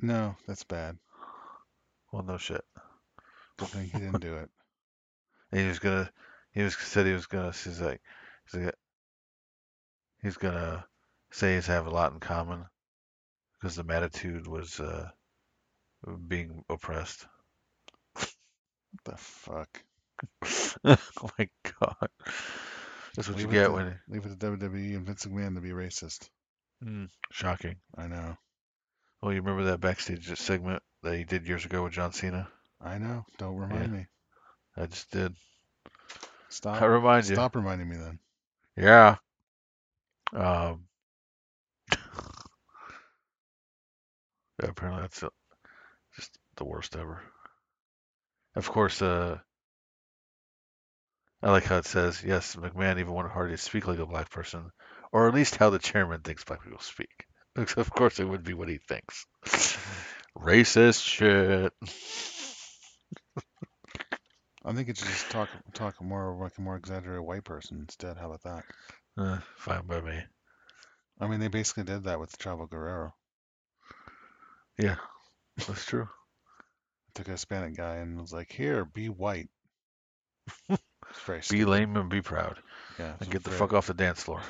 No, 0.00 0.36
that's 0.46 0.64
bad. 0.64 0.98
Well, 2.12 2.22
no 2.22 2.36
shit. 2.36 2.64
Good 3.56 3.68
thing 3.68 3.86
he 3.86 3.98
didn't 3.98 4.20
do 4.20 4.36
it. 4.36 4.50
And 5.52 5.60
he 5.60 5.68
was 5.68 5.80
gonna, 5.80 6.10
he 6.52 6.62
was 6.62 6.74
said 6.78 7.04
he 7.04 7.12
was 7.12 7.26
gonna, 7.26 7.52
he's 7.52 7.78
like, 7.78 8.00
he's 8.50 8.62
like, 8.62 8.74
he's 10.22 10.36
gonna 10.38 10.86
say 11.32 11.54
he's 11.56 11.66
have 11.66 11.86
a 11.86 11.90
lot 11.90 12.12
in 12.12 12.20
common 12.20 12.64
because 13.60 13.76
the 13.76 13.84
attitude 13.92 14.46
was 14.46 14.78
uh, 14.80 15.08
being 16.28 16.64
oppressed. 16.68 17.26
What 18.14 19.04
the 19.04 19.16
fuck? 19.16 19.68
oh 20.84 21.30
my 21.38 21.48
god, 21.80 22.08
that's 23.16 23.28
what 23.28 23.38
Leave 23.38 23.46
you 23.46 23.52
get 23.52 23.66
to- 23.66 23.72
when 23.72 23.98
Leave 24.08 24.24
it 24.26 24.38
to 24.38 24.46
WWE 24.46 24.96
and 24.96 25.06
Vince 25.06 25.26
McMahon 25.26 25.54
to 25.56 25.60
be 25.60 25.70
racist. 25.70 26.28
mm, 26.84 27.08
shocking. 27.32 27.76
I 27.96 28.06
know. 28.06 28.36
Well, 29.20 29.32
you 29.32 29.40
remember 29.40 29.64
that 29.64 29.80
backstage 29.80 30.36
segment 30.38 30.82
that 31.02 31.16
he 31.16 31.24
did 31.24 31.46
years 31.46 31.64
ago 31.64 31.84
with 31.84 31.92
John 31.92 32.12
Cena? 32.12 32.48
I 32.80 32.98
know. 32.98 33.24
Don't 33.38 33.56
remind 33.56 33.92
me. 33.92 34.06
I 34.76 34.86
just 34.86 35.10
did. 35.10 35.34
Stop. 36.48 36.82
I 36.82 36.86
remind 36.86 37.28
you. 37.28 37.34
Stop 37.34 37.56
reminding 37.56 37.88
me 37.88 37.96
then. 37.96 38.18
Yeah. 38.76 39.16
Um. 40.34 40.84
yeah, 44.62 44.68
apparently 44.68 45.02
that's 45.02 45.24
just 46.16 46.38
the 46.56 46.64
worst 46.64 46.96
ever. 46.96 47.22
Of 48.54 48.68
course, 48.68 49.00
uh, 49.00 49.38
I 51.42 51.50
like 51.50 51.64
how 51.64 51.78
it 51.78 51.86
says, 51.86 52.22
yes, 52.24 52.54
McMahon 52.54 53.00
even 53.00 53.12
wanted 53.12 53.32
Hardy 53.32 53.54
to 53.54 53.58
speak 53.58 53.88
like 53.88 53.98
a 53.98 54.06
black 54.06 54.30
person, 54.30 54.70
or 55.10 55.26
at 55.26 55.34
least 55.34 55.56
how 55.56 55.70
the 55.70 55.78
chairman 55.78 56.20
thinks 56.20 56.44
black 56.44 56.62
people 56.62 56.78
speak. 56.80 57.26
of 57.56 57.90
course, 57.90 58.20
it 58.20 58.24
would 58.24 58.44
be 58.44 58.54
what 58.54 58.68
he 58.68 58.78
thinks. 58.78 59.26
Racist 60.38 61.04
shit. 61.04 61.72
I 64.64 64.72
think 64.72 64.88
it's 64.88 65.00
just 65.00 65.28
talk 65.30 65.48
talk 65.74 66.00
more 66.00 66.36
like 66.40 66.56
a 66.56 66.60
more 66.60 66.76
exaggerated 66.76 67.26
white 67.26 67.42
person 67.42 67.80
instead. 67.80 68.16
How 68.16 68.30
about 68.30 68.44
that? 68.44 68.64
Uh, 69.18 69.38
fine 69.56 69.84
by 69.86 70.00
me. 70.00 70.22
I 71.20 71.26
mean, 71.26 71.40
they 71.40 71.48
basically 71.48 71.84
did 71.84 72.04
that 72.04 72.20
with 72.20 72.36
Chavo 72.38 72.68
Guerrero. 72.68 73.14
Yeah, 74.78 74.96
that's 75.66 75.84
true. 75.86 76.08
Took 77.14 77.28
a 77.28 77.32
Hispanic 77.32 77.76
guy 77.76 77.96
and 77.96 78.20
was 78.20 78.32
like, 78.32 78.52
"Here, 78.52 78.84
be 78.84 79.08
white." 79.08 79.48
Be 81.50 81.64
lame 81.64 81.96
and 81.96 82.08
be 82.10 82.22
proud, 82.22 82.58
Yeah. 82.98 83.14
and 83.20 83.30
get 83.30 83.44
the 83.44 83.50
fuck 83.50 83.72
off 83.72 83.86
the 83.86 83.94
dance 83.94 84.22
floor. 84.22 84.42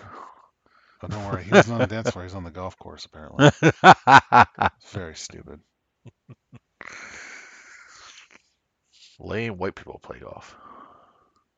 Oh, 1.03 1.09
don't 1.09 1.27
worry. 1.27 1.45
He 1.45 1.51
wasn't 1.51 1.75
on 1.75 1.81
the 1.81 1.87
dance 1.87 2.11
floor. 2.11 2.23
He 2.25 2.27
was 2.27 2.35
on 2.35 2.45
the 2.45 2.51
golf 2.51 2.79
course 2.79 3.05
apparently. 3.05 3.51
Very 4.93 5.17
stupid. 5.17 5.61
Lame 9.19 9.57
white 9.59 9.75
people 9.75 9.99
play 10.01 10.19
golf. 10.21 10.55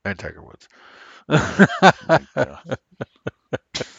And 0.05 0.19
Tiger 0.19 0.43
Woods. 0.43 0.69
Yeah. 2.37 2.59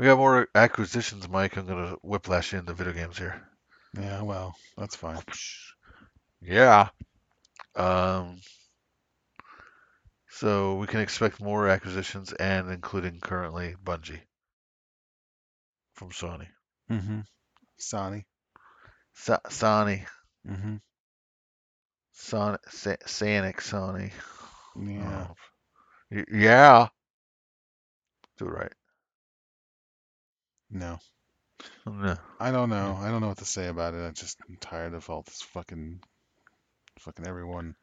We 0.00 0.06
got 0.06 0.16
more 0.16 0.48
acquisitions, 0.54 1.28
Mike. 1.28 1.58
I'm 1.58 1.66
gonna 1.66 1.94
whiplash 2.00 2.54
into 2.54 2.72
video 2.72 2.94
games 2.94 3.18
here. 3.18 3.46
Yeah. 3.94 4.22
Well, 4.22 4.54
that's 4.78 4.96
fine. 4.96 5.18
Yeah. 6.40 6.88
Um. 7.76 8.40
So 10.30 10.76
we 10.76 10.86
can 10.86 11.00
expect 11.00 11.42
more 11.42 11.68
acquisitions, 11.68 12.32
and 12.32 12.70
including 12.70 13.20
currently 13.20 13.74
Bungie 13.84 14.22
from 15.92 16.12
Sony. 16.12 16.48
Mm-hmm. 16.90 17.20
Sonny. 17.76 18.24
Sa- 19.12 19.40
Sony, 19.48 20.06
Mm-hmm. 20.48 20.76
Sonic, 22.12 22.60
Sa- 22.70 23.04
Sonic, 23.04 23.58
Sony. 23.58 24.12
Yeah. 24.82 25.26
Oh. 25.28 25.34
Y- 26.10 26.24
yeah. 26.32 26.88
Do 28.38 28.46
it 28.46 28.50
right. 28.50 28.72
No. 30.70 30.98
No. 31.86 32.16
I 32.40 32.50
don't 32.50 32.70
know. 32.70 32.96
I 32.96 33.10
don't 33.10 33.20
know 33.20 33.28
what 33.28 33.38
to 33.38 33.44
say 33.44 33.68
about 33.68 33.94
it. 33.94 33.98
I'm 33.98 34.14
just 34.14 34.38
am 34.48 34.56
tired 34.56 34.94
of 34.94 35.08
all 35.10 35.22
this 35.22 35.42
fucking, 35.42 36.00
fucking 37.00 37.26
everyone, 37.26 37.76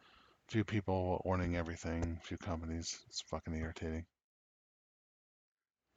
few 0.50 0.64
people 0.66 1.22
owning 1.26 1.56
everything, 1.56 2.20
few 2.24 2.38
companies. 2.38 3.00
It's 3.10 3.22
fucking 3.24 3.56
irritating. 3.56 4.06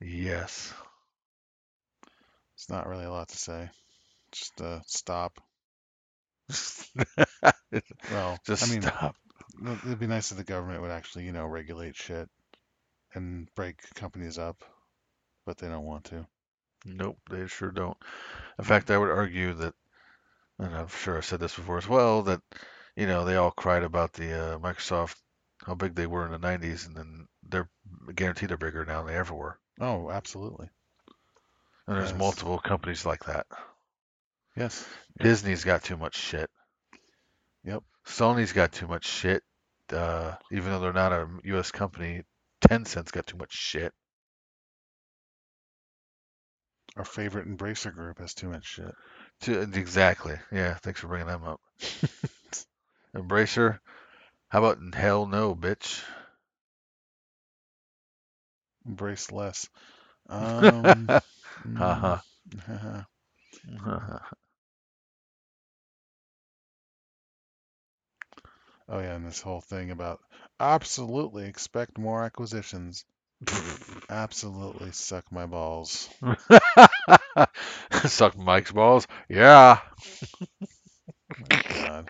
Yes. 0.01 0.73
It's 2.55 2.69
not 2.69 2.87
really 2.87 3.05
a 3.07 3.11
lot 3.11 3.29
to 3.31 3.37
say. 3.37 3.71
Just 4.33 4.61
uh, 4.61 4.81
stop. 4.87 5.41
Well, 8.11 8.41
Just 8.45 8.63
I 8.63 8.67
mean, 8.67 8.83
stop. 8.83 9.17
it'd 9.85 9.99
be 9.99 10.07
nice 10.07 10.31
if 10.33 10.37
the 10.39 10.45
government 10.45 10.83
would 10.83 10.91
actually, 10.91 11.25
you 11.25 11.33
know, 11.33 11.47
regulate 11.47 11.97
shit 11.97 12.29
and 13.15 13.49
break 13.55 13.77
companies 13.95 14.39
up, 14.39 14.65
but 15.47 15.59
they 15.59 15.69
don't 15.69 15.85
want 15.87 16.05
to. 16.07 16.27
Nope, 16.85 17.19
they 17.31 17.47
sure 17.47 17.71
don't. 17.71 17.97
In 18.59 18.65
fact, 18.65 18.91
I 18.91 18.99
would 18.99 19.11
argue 19.11 19.53
that, 19.55 19.75
and 20.59 20.75
I'm 20.75 20.89
sure 20.89 21.17
I 21.19 21.21
said 21.21 21.41
this 21.41 21.55
before 21.55 21.79
as 21.79 21.89
well, 21.89 22.23
that 22.23 22.41
you 22.97 23.07
know 23.07 23.25
they 23.25 23.37
all 23.37 23.51
cried 23.51 23.83
about 23.83 24.13
the 24.13 24.55
uh, 24.55 24.59
Microsoft 24.59 25.17
how 25.67 25.75
big 25.75 25.95
they 25.95 26.07
were 26.07 26.25
in 26.25 26.33
the 26.33 26.39
90s, 26.39 26.87
and 26.87 26.97
then 26.97 27.27
they're 27.49 27.69
guaranteed 28.15 28.49
they're 28.49 28.57
bigger 28.57 28.85
now 28.85 29.03
than 29.03 29.13
they 29.13 29.19
ever 29.19 29.35
were. 29.35 29.59
Oh, 29.81 30.11
absolutely. 30.11 30.71
And 31.87 31.97
there's 31.97 32.11
Yes. 32.11 32.19
multiple 32.19 32.59
companies 32.59 33.05
like 33.05 33.25
that. 33.25 33.47
Yes. 34.57 34.87
Disney's 35.19 35.65
got 35.65 35.85
too 35.85 35.97
much 35.97 36.17
shit. 36.17 36.51
Yep. 37.65 37.83
Sony's 38.07 38.53
got 38.53 38.73
too 38.73 38.87
much 38.87 39.05
shit. 39.07 39.43
Uh, 39.93 40.35
even 40.53 40.71
though 40.71 40.81
they're 40.81 40.93
not 40.93 41.13
a 41.13 41.29
U.S. 41.45 41.71
company, 41.73 42.23
Tencent's 42.61 43.11
got 43.11 43.27
too 43.27 43.37
much 43.37 43.53
shit. 43.53 43.93
Our 46.97 47.05
favorite 47.05 47.49
Embracer 47.49 47.93
group 47.93 48.19
has 48.19 48.35
too 48.35 48.49
much 48.49 48.65
shit. 48.65 48.95
To, 49.43 49.61
exactly. 49.63 50.39
Yeah, 50.53 50.75
thanks 50.77 51.01
for 51.01 51.09
bringing 51.09 51.27
them 51.29 51.45
up. 51.45 51.61
Embracer. 53.17 53.81
How 54.49 54.65
about 54.65 54.95
hell 54.95 55.27
no, 55.27 55.55
bitch? 55.55 56.03
Embrace 58.87 59.31
less. 59.33 59.69
Um, 60.29 61.13
Haha. 61.75 62.19
mm, 63.67 64.11
oh 68.89 68.99
yeah, 68.99 69.15
and 69.15 69.25
this 69.27 69.41
whole 69.41 69.61
thing 69.63 69.91
about 69.91 70.21
absolutely 70.61 71.47
expect 71.47 71.99
more 71.99 72.23
acquisitions. 72.25 73.05
Absolutely 74.11 74.93
suck 74.93 75.31
my 75.33 75.47
balls. 75.47 76.09
Suck 78.07 78.37
Mike's 78.37 78.73
balls. 78.73 79.07
Yeah. 79.29 79.81
My 81.39 81.61
God. 81.69 82.09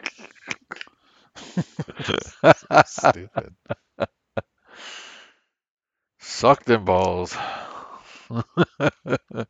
Stupid. 2.86 3.54
Suck 6.20 6.66
them 6.66 6.84
balls. 6.84 7.36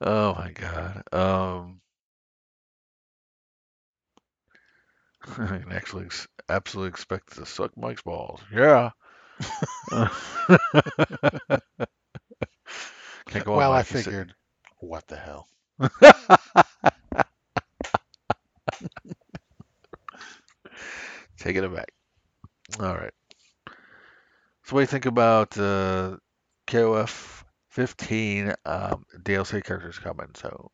Oh 0.00 0.34
my 0.34 0.50
God. 0.52 1.02
Um, 1.12 1.80
I 5.22 5.58
can 5.58 5.72
actually 5.72 6.08
absolutely 6.48 6.88
expect 6.88 7.34
to 7.34 7.44
suck 7.46 7.76
Mike's 7.76 8.02
balls. 8.02 8.40
Yeah. 8.50 8.90
Well, 13.46 13.72
I 13.72 13.78
Mike. 13.78 13.90
You 13.90 13.96
said- 13.98 14.04
figured, 14.04 14.34
what 14.80 15.06
the 15.08 15.16
hell? 15.16 15.48
Take 21.38 21.56
it 21.56 21.74
back. 21.74 21.92
All 22.80 22.94
right. 22.94 23.12
So 24.64 24.74
what 24.74 24.80
do 24.80 24.82
you 24.82 24.86
think 24.86 25.06
about 25.06 25.56
uh, 25.58 26.16
KOF 26.66 27.44
15 27.70 28.54
um, 28.64 29.04
DLC 29.22 29.62
characters 29.62 29.98
coming 29.98 30.28
soon? 30.34 30.68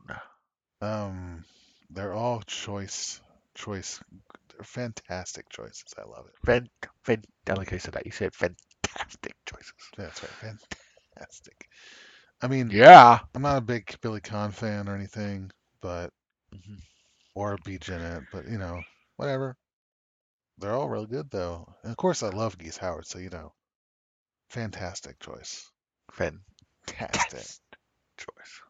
Um, 0.81 1.45
they're 1.91 2.15
all 2.15 2.41
choice, 2.43 3.21
choice, 3.55 4.01
they're 4.53 4.65
fantastic 4.65 5.49
choices. 5.51 5.95
I 5.99 6.03
love 6.05 6.27
it. 6.27 6.35
Fan, 6.45 6.69
fan, 7.05 7.23
I 7.49 7.55
like 7.55 7.71
you 7.73 7.79
said 7.79 7.95
that. 7.95 8.07
You 8.07 8.13
said 8.13 8.35
fantastic 8.35 9.35
choices. 9.47 9.93
That's 9.97 10.23
right, 10.23 10.37
fantastic. 10.39 11.69
I 12.43 12.49
mean, 12.49 12.75
Yeah. 12.75 13.21
I'm 13.35 13.43
not 13.43 13.59
a 13.59 13.63
big 13.63 13.99
Billy 14.01 14.21
Kane 14.21 14.51
fan 14.53 14.89
or 14.89 14.95
anything, 14.95 15.51
but 15.81 16.13
Mhm. 16.53 16.83
or 17.35 17.59
B 17.59 17.79
Jenet, 17.79 18.27
but 18.31 18.47
you 18.49 18.59
know, 18.59 18.87
whatever. 19.17 19.57
They're 20.59 20.75
all 20.75 20.89
real 20.89 21.07
good 21.07 21.31
though. 21.31 21.75
And 21.83 21.91
of 21.93 21.97
course, 21.97 22.23
I 22.23 22.29
love 22.31 22.59
Geese 22.59 22.79
Howard, 22.79 23.07
so 23.07 23.19
you 23.19 23.31
know, 23.31 23.55
fantastic 24.49 25.19
choice. 25.21 25.71
Fantastic 26.11 26.45
Fantastic. 26.87 27.49
choice. 28.17 28.63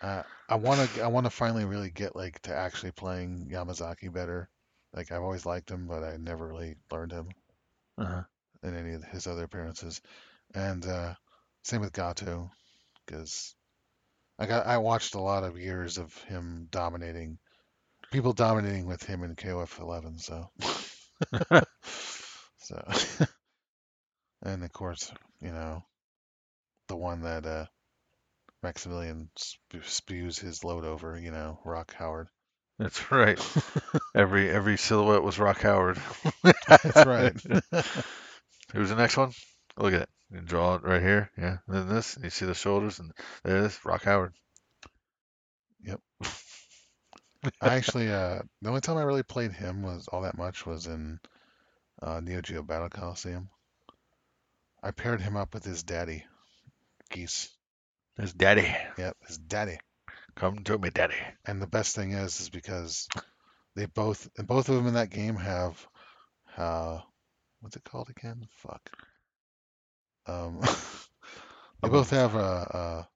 Uh, 0.00 0.22
I 0.48 0.56
want 0.56 0.94
to 0.94 1.00
I 1.02 1.08
want 1.08 1.26
to 1.26 1.30
finally 1.30 1.64
really 1.64 1.90
get 1.90 2.16
like 2.16 2.40
to 2.42 2.54
actually 2.54 2.92
playing 2.92 3.48
Yamazaki 3.50 4.12
better. 4.12 4.50
Like 4.96 5.12
I've 5.12 5.22
always 5.22 5.46
liked 5.46 5.70
him, 5.70 5.86
but 5.86 6.02
I 6.02 6.16
never 6.16 6.48
really 6.48 6.76
learned 6.90 7.12
him 7.12 7.28
Uh-huh. 7.98 8.22
in 8.62 8.74
any 8.76 8.94
of 8.94 9.04
his 9.04 9.26
other 9.26 9.44
appearances. 9.44 10.00
And 10.54 10.84
uh, 10.86 11.14
same 11.64 11.80
with 11.80 11.92
Gato, 11.92 12.50
because 13.06 13.54
I 14.38 14.46
got 14.46 14.66
I 14.66 14.78
watched 14.78 15.14
a 15.14 15.20
lot 15.20 15.44
of 15.44 15.58
years 15.58 15.98
of 15.98 16.14
him 16.24 16.68
dominating, 16.70 17.38
people 18.12 18.32
dominating 18.32 18.86
with 18.86 19.02
him 19.04 19.22
in 19.24 19.36
KOF 19.36 19.80
11. 19.80 20.18
So, 20.18 20.50
so, 22.58 22.82
and 24.42 24.64
of 24.64 24.72
course, 24.72 25.12
you 25.40 25.50
know, 25.50 25.84
the 26.88 26.96
one 26.96 27.20
that 27.22 27.46
uh, 27.46 27.66
Maximilian 28.62 29.30
spews 29.82 30.38
his 30.38 30.64
load 30.64 30.84
over, 30.84 31.18
you 31.18 31.30
know, 31.30 31.60
Rock 31.64 31.94
Howard. 31.94 32.28
That's 32.78 33.10
right. 33.10 33.38
Every 34.14 34.50
every 34.50 34.76
silhouette 34.76 35.22
was 35.22 35.38
Rock 35.38 35.60
Howard. 35.62 35.98
That's 36.68 37.04
right. 37.04 37.34
Who's 38.72 38.90
the 38.90 38.96
next 38.96 39.16
one? 39.16 39.32
Look 39.78 39.94
at 39.94 40.02
it. 40.02 40.08
You 40.30 40.40
draw 40.40 40.74
it 40.76 40.82
right 40.82 41.02
here. 41.02 41.30
Yeah. 41.38 41.58
Then 41.68 41.88
this. 41.88 42.16
And 42.16 42.24
you 42.24 42.30
see 42.30 42.46
the 42.46 42.54
shoulders, 42.54 42.98
and 42.98 43.12
there 43.44 43.58
it 43.58 43.64
is. 43.66 43.84
Rock 43.84 44.04
Howard. 44.04 44.34
Yep. 45.84 46.00
I 47.60 47.74
actually, 47.74 48.10
uh, 48.10 48.42
the 48.62 48.68
only 48.68 48.80
time 48.80 48.96
I 48.96 49.02
really 49.02 49.22
played 49.22 49.52
him 49.52 49.82
was 49.82 50.08
all 50.08 50.22
that 50.22 50.36
much 50.38 50.64
was 50.66 50.86
in 50.86 51.20
uh, 52.02 52.20
Neo 52.20 52.40
Geo 52.40 52.62
Battle 52.62 52.90
Coliseum. 52.90 53.50
I 54.82 54.90
paired 54.90 55.20
him 55.20 55.36
up 55.36 55.52
with 55.52 55.64
his 55.64 55.82
daddy, 55.82 56.24
Geese. 57.10 57.50
There's 58.16 58.32
Daddy. 58.32 58.74
Yep, 58.98 59.16
his 59.26 59.38
daddy. 59.38 59.78
Come 60.36 60.62
to 60.64 60.78
me, 60.78 60.90
Daddy. 60.90 61.16
And 61.46 61.60
the 61.62 61.66
best 61.66 61.96
thing 61.96 62.12
is, 62.12 62.40
is 62.40 62.50
because 62.50 63.08
they 63.76 63.86
both, 63.86 64.28
and 64.38 64.46
both 64.46 64.68
of 64.68 64.76
them 64.76 64.86
in 64.86 64.94
that 64.94 65.10
game 65.10 65.36
have, 65.36 65.86
uh, 66.56 67.00
what's 67.60 67.76
it 67.76 67.84
called 67.84 68.10
again? 68.10 68.46
Fuck. 68.50 68.90
Um, 70.26 70.60
they 71.82 71.88
both 71.88 72.10
have 72.10 72.34
a, 72.34 72.38
a 72.38 73.08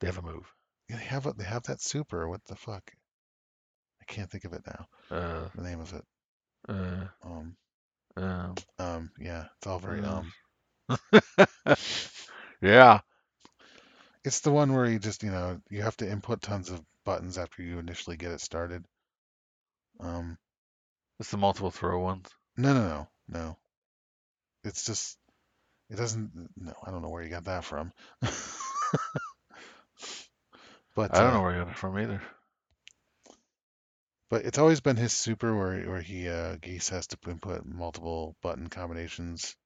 They 0.00 0.06
have 0.08 0.18
a 0.18 0.22
move. 0.22 0.54
yeah, 0.88 0.96
they 0.96 1.04
have 1.04 1.26
a, 1.26 1.32
they 1.32 1.44
have 1.44 1.64
that 1.64 1.80
super. 1.80 2.28
What 2.28 2.44
the 2.46 2.56
fuck? 2.56 2.92
I 4.00 4.04
can't 4.04 4.30
think 4.30 4.44
of 4.44 4.52
it 4.52 4.66
now. 4.66 4.86
Uh, 5.10 5.48
The 5.54 5.62
name 5.62 5.80
of 5.80 5.92
it. 5.94 6.04
uh, 6.68 7.06
Um, 7.22 7.56
um. 8.16 8.62
um, 8.78 9.10
yeah, 9.18 9.46
it's 9.56 9.66
all 9.66 9.78
very 9.78 10.02
Uh. 10.02 10.04
um. 10.04 10.32
yeah. 12.60 13.00
It's 14.24 14.40
the 14.40 14.50
one 14.50 14.72
where 14.72 14.86
you 14.86 14.98
just, 14.98 15.22
you 15.22 15.30
know, 15.30 15.60
you 15.70 15.82
have 15.82 15.96
to 15.98 16.10
input 16.10 16.40
tons 16.42 16.70
of 16.70 16.82
buttons 17.04 17.36
after 17.38 17.62
you 17.62 17.78
initially 17.78 18.16
get 18.16 18.32
it 18.32 18.40
started. 18.40 18.84
Um, 20.00 20.38
It's 21.20 21.30
the 21.30 21.36
multiple 21.36 21.70
throw 21.70 22.00
ones. 22.00 22.28
no, 22.56 22.72
no, 22.74 22.88
no, 22.88 23.08
no. 23.28 23.56
It's 24.64 24.84
just, 24.84 25.18
it 25.90 25.96
doesn't, 25.96 26.30
no, 26.56 26.72
I 26.86 26.90
don't 26.90 27.02
know 27.02 27.10
where 27.10 27.22
you 27.22 27.28
got 27.28 27.44
that 27.44 27.64
from. 27.64 27.92
But, 30.94 31.12
I 31.12 31.20
don't 31.20 31.28
uh, 31.28 31.34
know 31.34 31.42
where 31.42 31.52
you 31.56 31.64
got 31.64 31.72
it 31.72 31.76
from 31.76 31.98
either. 31.98 32.22
but 34.30 34.44
it's 34.44 34.58
always 34.58 34.80
been 34.80 34.96
his 34.96 35.12
super 35.12 35.56
where, 35.56 35.82
where 35.90 36.00
he, 36.00 36.28
uh, 36.28 36.56
Geese 36.56 36.88
has 36.90 37.06
to 37.08 37.18
input 37.28 37.66
multiple 37.66 38.36
button 38.42 38.68
combinations 38.68 39.56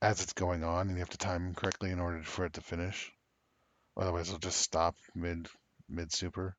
as 0.00 0.22
it's 0.22 0.32
going 0.32 0.64
on, 0.64 0.88
and 0.88 0.92
you 0.96 1.00
have 1.00 1.10
to 1.10 1.18
time 1.18 1.44
them 1.44 1.54
correctly 1.54 1.90
in 1.90 2.00
order 2.00 2.22
for 2.22 2.46
it 2.46 2.54
to 2.54 2.60
finish. 2.60 3.12
Otherwise, 3.98 4.28
it'll 4.28 4.38
just 4.40 4.60
stop 4.62 4.96
mid, 5.14 5.48
mid 5.88 6.12
super, 6.12 6.56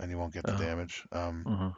and 0.00 0.10
you 0.10 0.18
won't 0.18 0.34
get 0.34 0.46
the 0.46 0.54
Oh. 0.54 0.56
damage. 0.56 1.06
Um, 1.12 1.48
hmm 1.48 1.70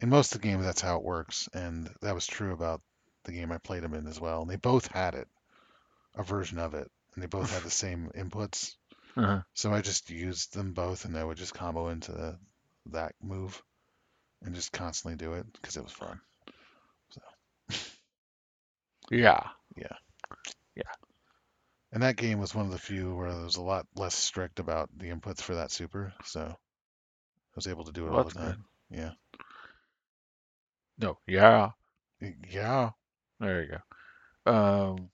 in 0.00 0.08
most 0.08 0.34
of 0.34 0.40
the 0.40 0.46
games 0.46 0.64
that's 0.64 0.80
how 0.80 0.96
it 0.96 1.02
works 1.04 1.48
and 1.52 1.90
that 2.00 2.14
was 2.14 2.26
true 2.26 2.52
about 2.52 2.80
the 3.24 3.32
game 3.32 3.50
i 3.50 3.58
played 3.58 3.82
them 3.82 3.94
in 3.94 4.06
as 4.06 4.20
well 4.20 4.42
and 4.42 4.50
they 4.50 4.56
both 4.56 4.86
had 4.88 5.14
it 5.14 5.28
a 6.16 6.22
version 6.24 6.58
of 6.58 6.74
it 6.74 6.90
and 7.14 7.22
they 7.22 7.28
both 7.28 7.48
had 7.48 7.62
the 7.64 7.70
same 7.70 8.10
inputs 8.16 8.76
Uh-huh. 9.16 9.42
so 9.54 9.72
i 9.74 9.80
just 9.82 10.10
used 10.10 10.54
them 10.54 10.72
both 10.74 11.04
and 11.04 11.16
i 11.18 11.24
would 11.24 11.38
just 11.38 11.54
combo 11.54 11.88
into 11.88 12.12
the, 12.12 12.38
that 12.86 13.14
move 13.22 13.62
and 14.42 14.54
just 14.54 14.72
constantly 14.72 15.16
do 15.16 15.34
it 15.34 15.46
because 15.54 15.76
it 15.76 15.84
was 15.84 15.92
fun 15.92 16.20
So. 17.10 17.20
yeah. 19.10 19.42
Yeah. 19.76 19.96
Yeah. 20.76 21.03
And 21.94 22.02
that 22.04 22.16
game 22.18 22.40
was 22.40 22.54
one 22.54 22.66
of 22.66 22.72
the 22.72 22.78
few 22.78 23.14
where 23.16 23.32
there 23.32 23.44
was 23.44 23.56
a 23.56 23.62
lot 23.62 23.86
less 23.96 24.14
strict 24.16 24.60
about 24.60 24.90
the 24.98 25.06
inputs 25.10 25.40
for 25.42 25.56
that 25.56 25.72
super 25.72 26.14
so 26.24 26.42
i 26.42 26.56
was 27.56 27.68
able 27.68 27.84
to 27.84 27.92
do 27.92 28.06
it 28.08 28.12
Well, 28.12 28.14
all 28.14 28.24
the 28.24 28.30
time 28.32 28.64
yeah 28.90 29.12
No. 30.98 31.18
Yeah. 31.28 31.72
Yeah 32.50 32.90
There 33.40 33.62
you 33.62 33.78
go. 34.46 34.52
Um. 34.52 35.10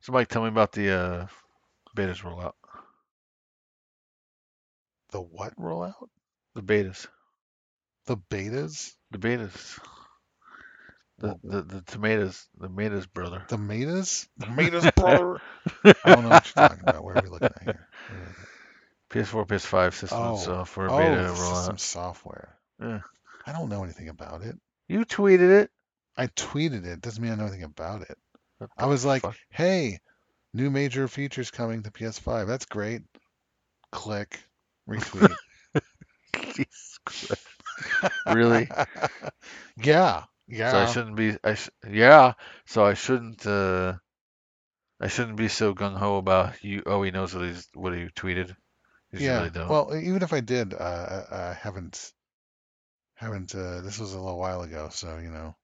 So, 0.00 0.12
Mike, 0.12 0.28
tell 0.28 0.42
me 0.42 0.48
about 0.48 0.72
the 0.72 0.90
uh, 0.90 1.26
betas 1.96 2.22
rollout. 2.22 2.54
the 5.10 5.20
what 5.20 5.54
rollout 5.56 6.08
The 6.54 6.62
betas. 6.62 7.08
the 8.06 8.16
betas 8.16 8.96
The 9.12 9.18
betas. 9.18 9.78
The 11.20 11.38
the, 11.44 11.62
the 11.62 11.80
tomatoes. 11.82 12.46
The 12.58 12.66
tomatoes, 12.68 13.06
brother. 13.06 13.44
the 13.48 13.58
metas 13.58 14.26
brother 14.96 15.40
i 15.84 15.92
don't 16.14 16.22
know 16.24 16.30
what 16.30 16.46
you're 16.56 16.68
talking 16.68 16.80
about 16.82 17.04
where 17.04 17.16
are 17.16 17.22
we 17.22 17.28
looking 17.28 17.46
at 17.48 17.62
here 17.62 17.88
Where 18.08 18.18
are 18.18 18.22
we 18.22 18.28
looking 18.28 18.46
PS4, 19.10 19.46
PS5 19.46 19.92
system 19.94 20.18
Oh. 20.20 20.36
software 20.36 20.90
Oh, 20.90 20.96
beta 20.98 21.32
rollout. 21.36 21.80
software. 21.80 22.56
Yeah. 22.80 23.00
I 23.46 23.52
don't 23.52 23.68
know 23.68 23.82
anything 23.84 24.08
about 24.08 24.42
it. 24.42 24.56
You 24.88 25.04
tweeted 25.04 25.62
it. 25.62 25.70
I 26.16 26.28
tweeted 26.28 26.84
it. 26.86 27.00
Doesn't 27.00 27.22
mean 27.22 27.32
I 27.32 27.34
know 27.36 27.44
anything 27.46 27.64
about 27.64 28.02
it. 28.02 28.16
I 28.78 28.86
was 28.86 29.04
like, 29.04 29.22
fuck? 29.22 29.36
hey, 29.50 29.98
new 30.54 30.70
major 30.70 31.08
features 31.08 31.50
coming 31.50 31.82
to 31.82 31.90
PS5. 31.90 32.46
That's 32.46 32.66
great. 32.66 33.02
Click. 33.90 34.38
Retweet. 34.88 35.34
Jesus 36.54 36.98
Christ. 37.04 37.46
Really? 38.26 38.68
yeah. 39.82 40.24
So 40.56 40.78
I 40.78 40.86
shouldn't 40.86 41.16
be. 41.16 41.36
I 41.44 41.54
sh- 41.54 41.70
yeah. 41.88 42.34
So 42.66 42.84
I 42.84 42.94
shouldn't. 42.94 43.46
Uh, 43.46 43.94
I 45.00 45.08
shouldn't 45.08 45.36
be 45.36 45.48
so 45.48 45.74
gung 45.74 45.96
ho 45.96 46.16
about 46.18 46.62
you. 46.62 46.82
Oh, 46.86 47.02
he 47.02 47.10
knows 47.10 47.34
what 47.34 47.44
he's 47.44 47.68
what 47.74 47.94
he 47.94 48.06
tweeted. 48.08 48.54
Yeah. 49.12 49.42
really. 49.44 49.50
Well, 49.68 49.94
even 49.96 50.22
if 50.22 50.32
I 50.32 50.40
did, 50.40 50.74
uh, 50.74 51.24
I, 51.30 51.36
I 51.50 51.52
haven't, 51.54 52.12
haven't. 53.14 53.54
Uh, 53.54 53.80
this 53.80 53.98
was 53.98 54.12
a 54.14 54.18
little 54.20 54.38
while 54.38 54.62
ago, 54.62 54.88
so 54.92 55.18
you 55.18 55.30
know, 55.30 55.56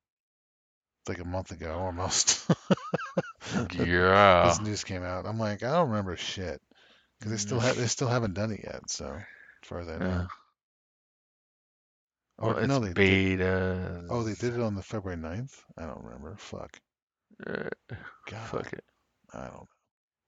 like 1.08 1.18
a 1.20 1.24
month 1.24 1.50
ago 1.50 1.72
almost. 1.78 2.46
Yeah. 3.72 4.48
This 4.48 4.60
news 4.60 4.84
came 4.84 5.02
out. 5.02 5.26
I'm 5.26 5.38
like, 5.38 5.62
I 5.62 5.72
don't 5.72 5.88
remember 5.90 6.16
shit 6.16 6.60
because 7.18 7.30
they 7.32 7.38
still 7.38 7.60
have 7.60 7.76
they 7.76 7.86
still 7.86 8.08
haven't 8.08 8.34
done 8.34 8.52
it 8.52 8.60
yet. 8.64 8.90
So 8.90 9.06
as 9.06 9.68
far 9.68 9.80
as 9.80 9.88
I 9.88 9.98
know, 9.98 10.06
Yeah. 10.06 10.26
Or 12.38 12.54
Well, 12.54 12.58
it's 12.58 12.68
no, 12.68 12.78
they 12.80 12.94
did. 12.94 12.94
beta. 12.94 14.02
Oh, 14.08 14.22
they 14.22 14.34
did 14.34 14.54
it 14.54 14.60
on 14.60 14.74
the 14.74 14.82
February 14.82 15.18
9th? 15.20 15.54
I 15.78 15.86
don't 15.86 16.02
remember. 16.04 16.36
Fuck. 16.36 16.78
Uh, 17.46 17.68
God, 18.30 18.46
fuck 18.48 18.72
it. 18.72 18.84
I 19.32 19.48
don't. 19.48 19.68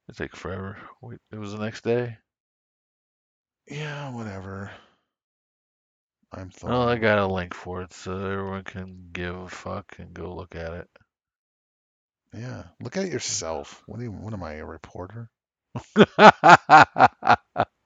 It 0.08 0.16
take 0.16 0.36
forever. 0.36 0.78
Wait, 1.02 1.20
it 1.32 1.38
was 1.38 1.52
the 1.52 1.58
next 1.58 1.84
day. 1.84 2.18
Yeah, 3.68 4.10
whatever. 4.12 4.70
I'm 6.32 6.50
Thor. 6.50 6.70
Well, 6.70 6.88
I 6.88 6.96
got 6.98 7.18
a 7.18 7.26
link 7.26 7.54
for 7.54 7.82
it, 7.82 7.92
so 7.92 8.12
everyone 8.12 8.64
can 8.64 9.10
give 9.12 9.34
a 9.36 9.48
fuck 9.48 9.96
and 9.98 10.14
go 10.14 10.34
look 10.34 10.54
at 10.54 10.72
it. 10.72 10.88
Yeah, 12.34 12.64
look 12.80 12.96
at 12.96 13.04
it 13.04 13.12
yourself. 13.12 13.82
What, 13.86 13.98
do 13.98 14.04
you, 14.04 14.12
what 14.12 14.32
am 14.32 14.42
I, 14.42 14.54
a 14.54 14.64
reporter? 14.64 15.30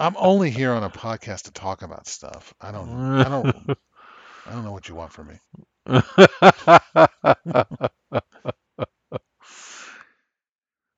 I'm 0.00 0.16
only 0.16 0.50
here 0.50 0.72
on 0.72 0.82
a 0.82 0.90
podcast 0.90 1.42
to 1.42 1.52
talk 1.52 1.82
about 1.82 2.06
stuff. 2.06 2.52
I 2.60 2.72
don't. 2.72 2.90
I 2.90 3.28
don't. 3.28 3.78
I 4.46 4.52
don't 4.52 4.64
know 4.64 4.72
what 4.72 4.88
you 4.88 4.94
want 4.94 5.12
from 5.12 5.28
me. 5.28 5.38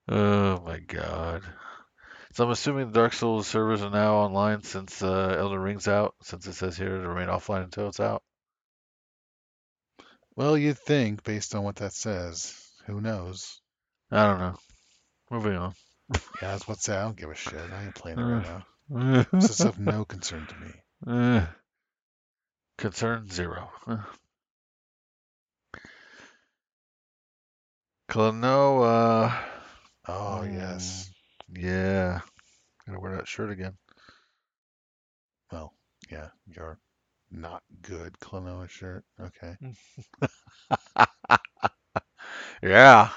oh 0.09 0.61
my 0.65 0.79
god. 0.79 1.43
So 2.33 2.45
I'm 2.45 2.51
assuming 2.51 2.87
the 2.87 2.93
Dark 2.93 3.13
Souls 3.13 3.47
servers 3.47 3.81
are 3.81 3.89
now 3.89 4.15
online 4.17 4.63
since 4.63 5.01
uh, 5.01 5.35
Elden 5.37 5.59
Ring's 5.59 5.87
out, 5.87 6.15
since 6.21 6.45
it 6.47 6.53
says 6.53 6.77
here 6.77 7.01
to 7.01 7.07
remain 7.07 7.27
offline 7.27 7.63
until 7.63 7.89
it's 7.89 7.99
out. 7.99 8.23
Well, 10.35 10.57
you'd 10.57 10.77
think, 10.77 11.23
based 11.23 11.53
on 11.55 11.63
what 11.63 11.77
that 11.77 11.93
says. 11.93 12.55
Who 12.85 13.01
knows? 13.01 13.59
I 14.11 14.25
don't 14.25 14.39
know. 14.39 14.55
Moving 15.31 15.55
on. 15.55 15.73
Yeah, 16.13 16.51
that's 16.51 16.67
what's 16.67 16.85
that. 16.85 16.99
I 16.99 17.03
don't 17.03 17.17
give 17.17 17.29
a 17.29 17.35
shit. 17.35 17.55
I 17.55 17.85
ain't 17.85 17.95
playing 17.95 18.19
it 18.19 18.23
right 18.23 18.43
now. 18.43 18.65
This 18.89 19.49
is 19.49 19.65
of 19.65 19.79
no 19.79 20.05
concern 20.05 20.47
to 20.47 20.55
me. 20.55 20.71
uh, 21.07 21.45
concern 22.77 23.29
zero. 23.29 23.69
Uh. 23.87 23.97
Klonoa. 28.09 29.33
Oh 30.07 30.43
yes. 30.43 31.11
Yeah. 31.53 32.21
Gotta 32.87 32.99
wear 32.99 33.15
that 33.17 33.27
shirt 33.27 33.51
again. 33.51 33.77
Well, 35.51 35.73
yeah, 36.11 36.29
your 36.47 36.79
not 37.31 37.63
good 37.81 38.13
Klonoa 38.19 38.69
shirt. 38.69 39.05
Okay. 39.19 39.55
Yeah. 42.61 43.09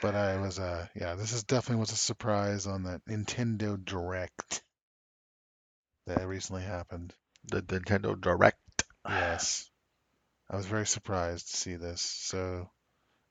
But 0.00 0.14
I 0.14 0.38
was 0.38 0.58
uh 0.58 0.86
yeah, 0.94 1.14
this 1.16 1.32
is 1.32 1.44
definitely 1.44 1.80
was 1.80 1.92
a 1.92 1.96
surprise 1.96 2.66
on 2.66 2.84
that 2.84 3.04
Nintendo 3.06 3.82
Direct 3.84 4.62
that 6.06 6.26
recently 6.26 6.62
happened. 6.62 7.14
The 7.44 7.62
Nintendo 7.62 8.20
Direct. 8.20 8.84
Yes. 9.08 9.70
I 10.50 10.56
was 10.56 10.66
very 10.66 10.86
surprised 10.86 11.50
to 11.50 11.56
see 11.56 11.76
this. 11.76 12.00
So 12.00 12.70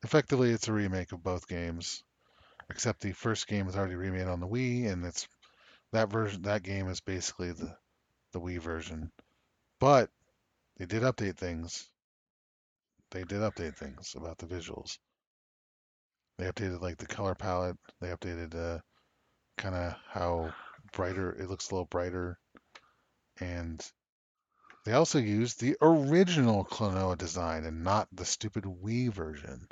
effectively 0.03 0.51
it's 0.51 0.67
a 0.67 0.73
remake 0.73 1.11
of 1.11 1.23
both 1.23 1.47
games. 1.47 2.03
Except 2.69 2.99
the 2.99 3.13
first 3.13 3.47
game 3.47 3.65
was 3.65 3.77
already 3.77 3.95
remade 3.95 4.27
on 4.27 4.41
the 4.41 4.47
Wii 4.47 4.91
and 4.91 5.05
it's 5.05 5.27
that 5.93 6.11
version 6.11 6.41
that 6.43 6.63
game 6.63 6.89
is 6.89 6.99
basically 6.99 7.53
the 7.53 7.77
the 8.33 8.41
Wii 8.41 8.59
version. 8.59 9.11
But 9.79 10.09
they 10.77 10.85
did 10.85 11.03
update 11.03 11.37
things. 11.37 11.89
They 13.11 13.23
did 13.23 13.39
update 13.39 13.77
things 13.77 14.15
about 14.15 14.37
the 14.37 14.47
visuals. 14.47 14.97
They 16.37 16.45
updated 16.45 16.81
like 16.81 16.97
the 16.97 17.07
color 17.07 17.35
palette. 17.35 17.77
They 17.99 18.09
updated 18.09 18.55
uh 18.55 18.79
kind 19.57 19.75
of 19.75 19.93
how 20.09 20.53
brighter 20.93 21.31
it 21.31 21.49
looks 21.49 21.69
a 21.69 21.73
little 21.73 21.87
brighter. 21.87 22.37
And 23.39 23.83
they 24.85 24.93
also 24.93 25.19
used 25.19 25.59
the 25.59 25.75
original 25.81 26.63
Klonoa 26.63 27.17
design 27.17 27.65
and 27.65 27.83
not 27.83 28.07
the 28.11 28.25
stupid 28.25 28.63
Wii 28.63 29.11
version 29.11 29.67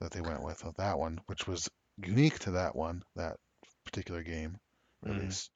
that 0.00 0.10
they 0.12 0.20
went 0.20 0.42
with 0.42 0.64
of 0.64 0.74
that 0.76 0.98
one, 0.98 1.20
which 1.26 1.46
was 1.46 1.68
unique 1.98 2.38
to 2.40 2.52
that 2.52 2.74
one, 2.74 3.02
that 3.16 3.36
particular 3.84 4.22
game 4.22 4.58
Mhm. 5.04 5.16
release. 5.18 5.50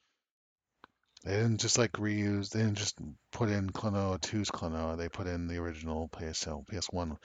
They 1.24 1.36
didn't 1.38 1.60
just 1.60 1.78
like 1.78 1.92
reuse, 1.92 2.50
they 2.50 2.60
didn't 2.60 2.76
just 2.76 2.98
put 3.32 3.48
in 3.48 3.70
Klonoa 3.70 4.20
2's 4.20 4.50
Klonoa, 4.50 4.98
they 4.98 5.08
put 5.08 5.26
in 5.26 5.46
the 5.46 5.56
original 5.56 6.08
PSL, 6.08 6.64
PS1 6.66 7.18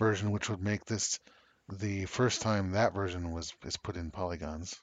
version, 0.00 0.32
which 0.32 0.50
would 0.50 0.60
make 0.60 0.84
this 0.84 1.20
the 1.68 2.04
first 2.06 2.42
time 2.42 2.72
that 2.72 2.94
version 2.94 3.32
was 3.32 3.52
is 3.64 3.76
put 3.76 3.96
in 3.96 4.10
polygons 4.10 4.80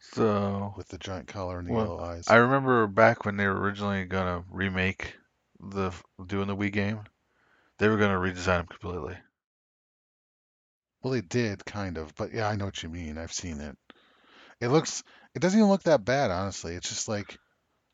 So 0.00 0.74
with 0.76 0.88
the 0.88 0.98
giant 0.98 1.28
collar 1.28 1.58
and 1.58 1.68
the 1.68 1.72
Well, 1.72 1.84
yellow 1.86 2.00
eyes. 2.00 2.28
I 2.28 2.36
remember 2.36 2.86
back 2.86 3.24
when 3.24 3.36
they 3.36 3.46
were 3.46 3.60
originally 3.60 4.04
gonna 4.04 4.44
remake 4.50 5.14
the 5.60 5.92
doing 6.26 6.48
the 6.48 6.56
Wii 6.56 6.72
game, 6.72 7.00
they 7.78 7.88
were 7.88 7.96
gonna 7.98 8.18
redesign 8.18 8.44
them 8.58 8.66
completely. 8.66 9.16
Well, 11.02 11.12
they 11.12 11.20
did 11.20 11.64
kind 11.64 11.96
of, 11.98 12.14
but 12.14 12.32
yeah, 12.32 12.48
I 12.48 12.56
know 12.56 12.66
what 12.66 12.82
you 12.82 12.88
mean. 12.88 13.18
I've 13.18 13.32
seen 13.32 13.60
it. 13.60 13.76
It 14.60 14.68
looks, 14.68 15.02
it 15.34 15.40
doesn't 15.40 15.58
even 15.58 15.70
look 15.70 15.84
that 15.84 16.04
bad, 16.04 16.30
honestly. 16.30 16.74
It's 16.74 16.88
just 16.88 17.08
like, 17.08 17.38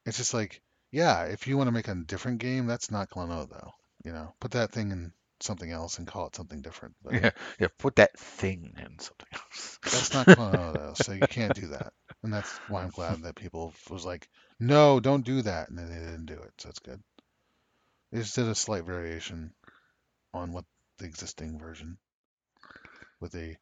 it's 0.06 0.18
just 0.18 0.34
like, 0.34 0.62
yeah, 0.92 1.24
if 1.24 1.46
you 1.46 1.56
want 1.56 1.68
to 1.68 1.72
make 1.72 1.88
a 1.88 1.94
different 1.94 2.38
game, 2.38 2.66
that's 2.66 2.90
not 2.90 3.10
Klonoa 3.10 3.48
though. 3.48 3.72
You 4.04 4.12
know, 4.12 4.34
put 4.40 4.52
that 4.52 4.72
thing 4.72 4.92
in 4.92 5.12
something 5.44 5.70
else 5.70 5.98
and 5.98 6.06
call 6.06 6.26
it 6.26 6.36
something 6.36 6.62
different. 6.62 6.94
But 7.02 7.14
Yeah, 7.14 7.30
yeah. 7.58 7.68
Put 7.78 7.96
that 7.96 8.18
thing 8.18 8.74
in 8.76 8.98
something 8.98 9.28
else. 9.32 9.78
that's 9.82 10.14
not 10.14 10.26
though, 10.26 10.94
so 10.96 11.12
you 11.12 11.26
can't 11.26 11.54
do 11.54 11.68
that. 11.68 11.92
And 12.22 12.32
that's 12.32 12.58
why 12.68 12.82
I'm 12.82 12.90
glad 12.90 13.22
that 13.22 13.36
people 13.36 13.72
was 13.90 14.04
like, 14.04 14.28
no, 14.58 15.00
don't 15.00 15.24
do 15.24 15.42
that, 15.42 15.68
and 15.68 15.78
then 15.78 15.88
they 15.88 15.98
didn't 15.98 16.26
do 16.26 16.34
it, 16.34 16.52
so 16.58 16.70
it's 16.70 16.78
good. 16.78 17.02
They 18.12 18.20
just 18.20 18.34
did 18.34 18.48
a 18.48 18.54
slight 18.54 18.84
variation 18.84 19.52
on 20.32 20.52
what 20.52 20.64
the 20.98 21.06
existing 21.06 21.58
version 21.58 21.98
with 23.20 23.34
a 23.34 23.56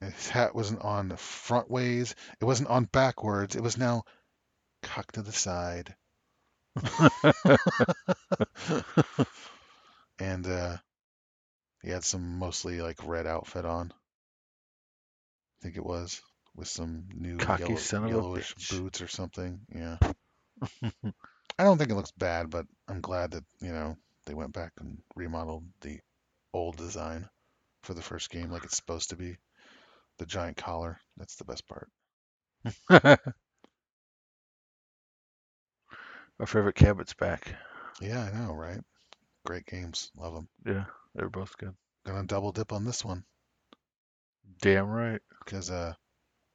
his 0.00 0.28
hat 0.28 0.54
wasn't 0.54 0.82
on 0.82 1.08
the 1.08 1.16
front 1.16 1.70
ways, 1.70 2.14
it 2.40 2.44
wasn't 2.44 2.68
on 2.68 2.84
backwards, 2.84 3.56
it 3.56 3.62
was 3.62 3.78
now 3.78 4.04
cocked 4.82 5.14
to 5.14 5.22
the 5.22 5.32
side. 5.32 5.94
and 10.18 10.46
uh 10.46 10.76
he 11.82 11.90
had 11.90 12.04
some 12.04 12.38
mostly 12.38 12.80
like 12.80 13.06
red 13.06 13.26
outfit 13.26 13.64
on. 13.64 13.92
I 13.92 15.62
think 15.62 15.76
it 15.76 15.84
was 15.84 16.20
with 16.54 16.68
some 16.68 17.08
new 17.14 17.36
Cocky 17.36 17.62
yellow, 17.62 18.08
yellowish 18.08 18.54
boots 18.70 19.00
or 19.00 19.08
something. 19.08 19.60
Yeah. 19.74 19.98
I 21.58 21.64
don't 21.64 21.78
think 21.78 21.90
it 21.90 21.94
looks 21.94 22.12
bad, 22.12 22.50
but 22.50 22.66
I'm 22.88 23.00
glad 23.00 23.32
that, 23.32 23.44
you 23.60 23.72
know, 23.72 23.96
they 24.26 24.34
went 24.34 24.52
back 24.52 24.72
and 24.78 24.98
remodeled 25.14 25.64
the 25.80 26.00
old 26.52 26.76
design 26.76 27.28
for 27.82 27.94
the 27.94 28.02
first 28.02 28.30
game 28.30 28.50
like 28.50 28.64
it's 28.64 28.76
supposed 28.76 29.10
to 29.10 29.16
be. 29.16 29.36
The 30.18 30.26
giant 30.26 30.56
collar, 30.56 31.00
that's 31.16 31.36
the 31.36 31.44
best 31.44 31.66
part. 31.66 31.90
Our 36.40 36.46
favorite 36.46 36.76
Cabot's 36.76 37.14
back. 37.14 37.54
Yeah, 38.00 38.22
I 38.22 38.30
know, 38.32 38.54
right? 38.54 38.80
Great 39.44 39.66
games. 39.66 40.10
Love 40.16 40.34
them. 40.34 40.48
Yeah, 40.66 40.84
they're 41.14 41.28
both 41.28 41.56
good. 41.58 41.74
Gonna 42.06 42.26
double 42.26 42.52
dip 42.52 42.72
on 42.72 42.84
this 42.84 43.04
one 43.04 43.24
Damn 44.60 44.88
right. 44.88 45.20
because 45.44 45.70
uh, 45.70 45.94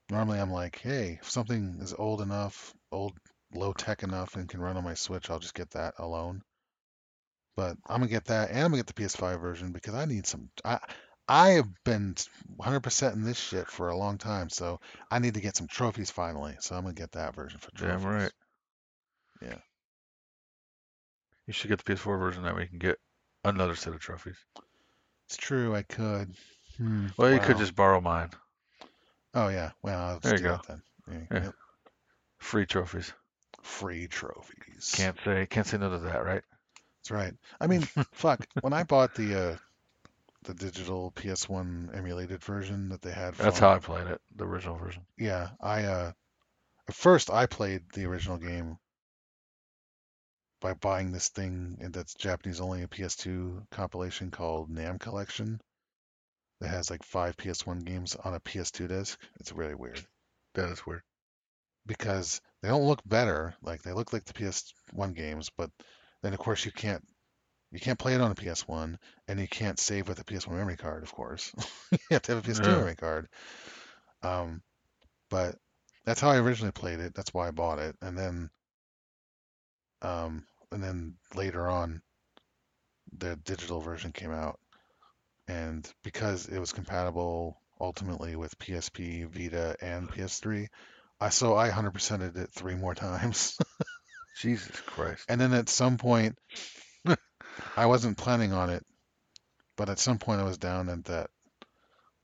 normally 0.09 0.39
I'm 0.39 0.51
like, 0.51 0.79
hey, 0.79 1.19
if 1.21 1.29
something 1.29 1.79
is 1.81 1.93
old 1.97 2.21
enough, 2.21 2.73
old, 2.91 3.13
low 3.53 3.73
tech 3.73 4.03
enough, 4.03 4.35
and 4.35 4.49
can 4.49 4.61
run 4.61 4.77
on 4.77 4.83
my 4.83 4.93
Switch, 4.93 5.29
I'll 5.29 5.39
just 5.39 5.53
get 5.53 5.71
that 5.71 5.95
alone. 5.97 6.41
But 7.55 7.77
I'm 7.87 7.99
gonna 7.99 8.07
get 8.07 8.25
that, 8.25 8.49
and 8.49 8.59
I'm 8.59 8.71
gonna 8.71 8.77
get 8.83 8.87
the 8.87 8.93
PS5 8.93 9.41
version 9.41 9.71
because 9.71 9.93
I 9.93 10.05
need 10.05 10.25
some. 10.25 10.49
I 10.63 10.79
I 11.27 11.49
have 11.51 11.69
been 11.83 12.15
100% 12.59 13.13
in 13.13 13.23
this 13.23 13.37
shit 13.37 13.67
for 13.67 13.89
a 13.89 13.97
long 13.97 14.17
time, 14.17 14.49
so 14.49 14.79
I 15.11 15.19
need 15.19 15.35
to 15.35 15.41
get 15.41 15.55
some 15.55 15.67
trophies 15.67 16.09
finally. 16.09 16.55
So 16.59 16.75
I'm 16.75 16.83
gonna 16.83 16.93
get 16.93 17.11
that 17.11 17.35
version 17.35 17.59
for 17.59 17.71
trophies. 17.71 18.03
Damn 18.03 18.11
right. 18.11 18.31
Yeah. 19.41 19.57
You 21.50 21.54
should 21.54 21.70
get 21.70 21.84
the 21.84 21.95
PS4 21.95 22.20
version 22.20 22.43
that 22.43 22.56
way 22.56 22.62
you 22.62 22.68
can 22.68 22.78
get 22.78 23.00
another 23.43 23.74
set 23.74 23.91
of 23.95 24.00
trophies. 24.00 24.38
It's 25.26 25.36
true, 25.36 25.76
I 25.76 25.82
could. 25.82 26.36
Hmm, 26.78 27.08
Well, 27.18 27.34
you 27.34 27.39
could 27.39 27.58
just 27.58 27.76
borrow 27.76 28.00
mine. 28.00 28.30
Oh 29.34 29.47
yeah. 29.47 29.72
Well, 29.82 30.20
There 30.22 30.38
you 30.38 30.43
go. 30.43 30.60
then. 30.68 30.84
Yeah, 31.10 31.18
Yeah. 31.32 31.43
yep. 31.45 31.56
Free 32.38 32.68
trophies. 32.68 33.12
Free 33.64 34.06
trophies. 34.06 34.93
Can't 34.95 35.18
say 35.26 35.47
can't 35.47 35.66
say 35.66 35.80
no 35.80 35.89
to 35.89 35.97
that, 35.97 36.24
right? 36.24 36.43
That's 37.00 37.10
right. 37.10 37.34
I 37.60 37.66
mean, 37.66 37.82
fuck. 38.12 38.45
When 38.62 38.74
I 38.74 38.84
bought 38.84 39.16
the 39.16 39.54
uh, 39.54 39.56
the 40.43 40.54
digital 40.54 41.12
PS1 41.16 41.97
emulated 41.97 42.43
version 42.43 42.89
that 42.89 43.02
they 43.02 43.12
had, 43.12 43.34
That's 43.34 43.58
how 43.58 43.72
I 43.72 43.80
played 43.80 44.06
it, 44.06 44.22
the 44.36 44.43
original 44.43 44.78
version. 44.78 45.02
Yeah, 45.18 45.50
I 45.60 45.86
uh, 45.86 46.12
At 46.88 46.93
first, 46.93 47.32
I 47.32 47.47
played 47.47 47.86
the 47.95 48.06
original 48.06 48.38
game 48.38 48.78
by 50.62 50.74
buying 50.74 51.12
this 51.12 51.30
thing 51.30 51.78
that's 51.93 52.14
Japanese 52.16 52.62
only 52.62 52.84
a 52.84 52.88
PS2 52.88 53.68
compilation 53.72 54.32
called 54.32 54.70
Namco 54.70 54.99
Collection 54.99 55.62
that 56.62 56.70
has 56.70 56.89
like 56.89 57.03
five 57.03 57.36
PS1 57.38 57.80
games 57.80 58.16
on 58.16 58.34
a 58.34 58.39
PS2 58.39 58.88
disc. 58.88 59.20
It's 59.39 59.51
really 59.51 59.76
weird 59.76 60.05
That 60.53 60.70
is 60.70 60.86
weird. 60.86 61.03
because 61.86 62.41
they 62.62 62.70
don't 62.70 62.86
look 62.88 63.01
better. 63.05 63.55
Like 63.62 63.82
they 63.82 63.93
look 63.93 64.14
like 64.14 64.26
the 64.26 64.34
PS1 64.34 65.14
games, 65.14 65.49
but 65.57 65.72
then 66.22 66.34
of 66.34 66.39
course 66.39 66.66
you 66.66 66.72
can't 66.72 67.03
you 67.72 67.80
can't 67.80 67.99
play 67.99 68.16
it 68.16 68.22
on 68.22 68.32
a 68.32 68.36
PS1 68.36 68.99
and 69.28 69.39
you 69.39 69.47
can't 69.47 69.80
save 69.80 70.07
with 70.07 70.20
a 70.20 70.24
PS1 70.26 70.57
memory 70.57 70.78
card, 70.78 71.03
of 71.03 71.14
course. 71.14 71.53
you 71.91 71.99
have 72.12 72.22
to 72.24 72.34
have 72.36 72.43
a 72.43 72.47
PS2 72.47 72.72
Yeah. 72.72 72.76
memory 72.76 72.95
card. 72.95 73.28
Um, 74.24 74.62
but 75.30 75.55
that's 76.05 76.22
how 76.22 76.30
I 76.32 76.38
originally 76.39 76.72
played 76.74 76.99
it. 76.99 77.16
That's 77.16 77.34
why 77.34 77.47
I 77.47 77.51
bought 77.51 77.80
it. 77.80 77.95
And 78.01 78.18
then 78.18 78.49
um, 80.01 80.45
and 80.72 80.84
then 80.84 81.15
later 81.36 81.67
on 81.67 82.01
the 83.17 83.36
digital 83.38 83.82
version 83.82 84.11
came 84.11 84.32
out 84.32 84.59
and 85.47 85.91
because 86.03 86.47
it 86.47 86.59
was 86.59 86.72
compatible 86.74 87.59
ultimately 87.82 88.36
with 88.36 88.57
PSP, 88.59 89.28
Vita, 89.28 89.76
and 89.82 90.09
PS3, 90.09 90.67
I 91.20 91.30
so 91.30 91.55
I 91.55 91.70
100%ed 91.70 92.38
it 92.38 92.51
three 92.51 92.76
more 92.76 92.93
times. 92.93 93.57
Jesus 94.39 94.80
Christ. 94.82 95.26
and 95.28 95.41
then 95.41 95.53
at 95.53 95.70
some 95.70 95.97
point, 95.97 96.38
I 97.76 97.88
wasn't 97.88 98.17
planning 98.17 98.53
on 98.53 98.70
it, 98.70 98.86
but 99.76 99.89
at 99.89 99.99
some 99.99 100.20
point 100.20 100.39
I 100.39 100.45
was 100.45 100.57
down 100.57 100.88
at 100.89 101.05
that 101.05 101.30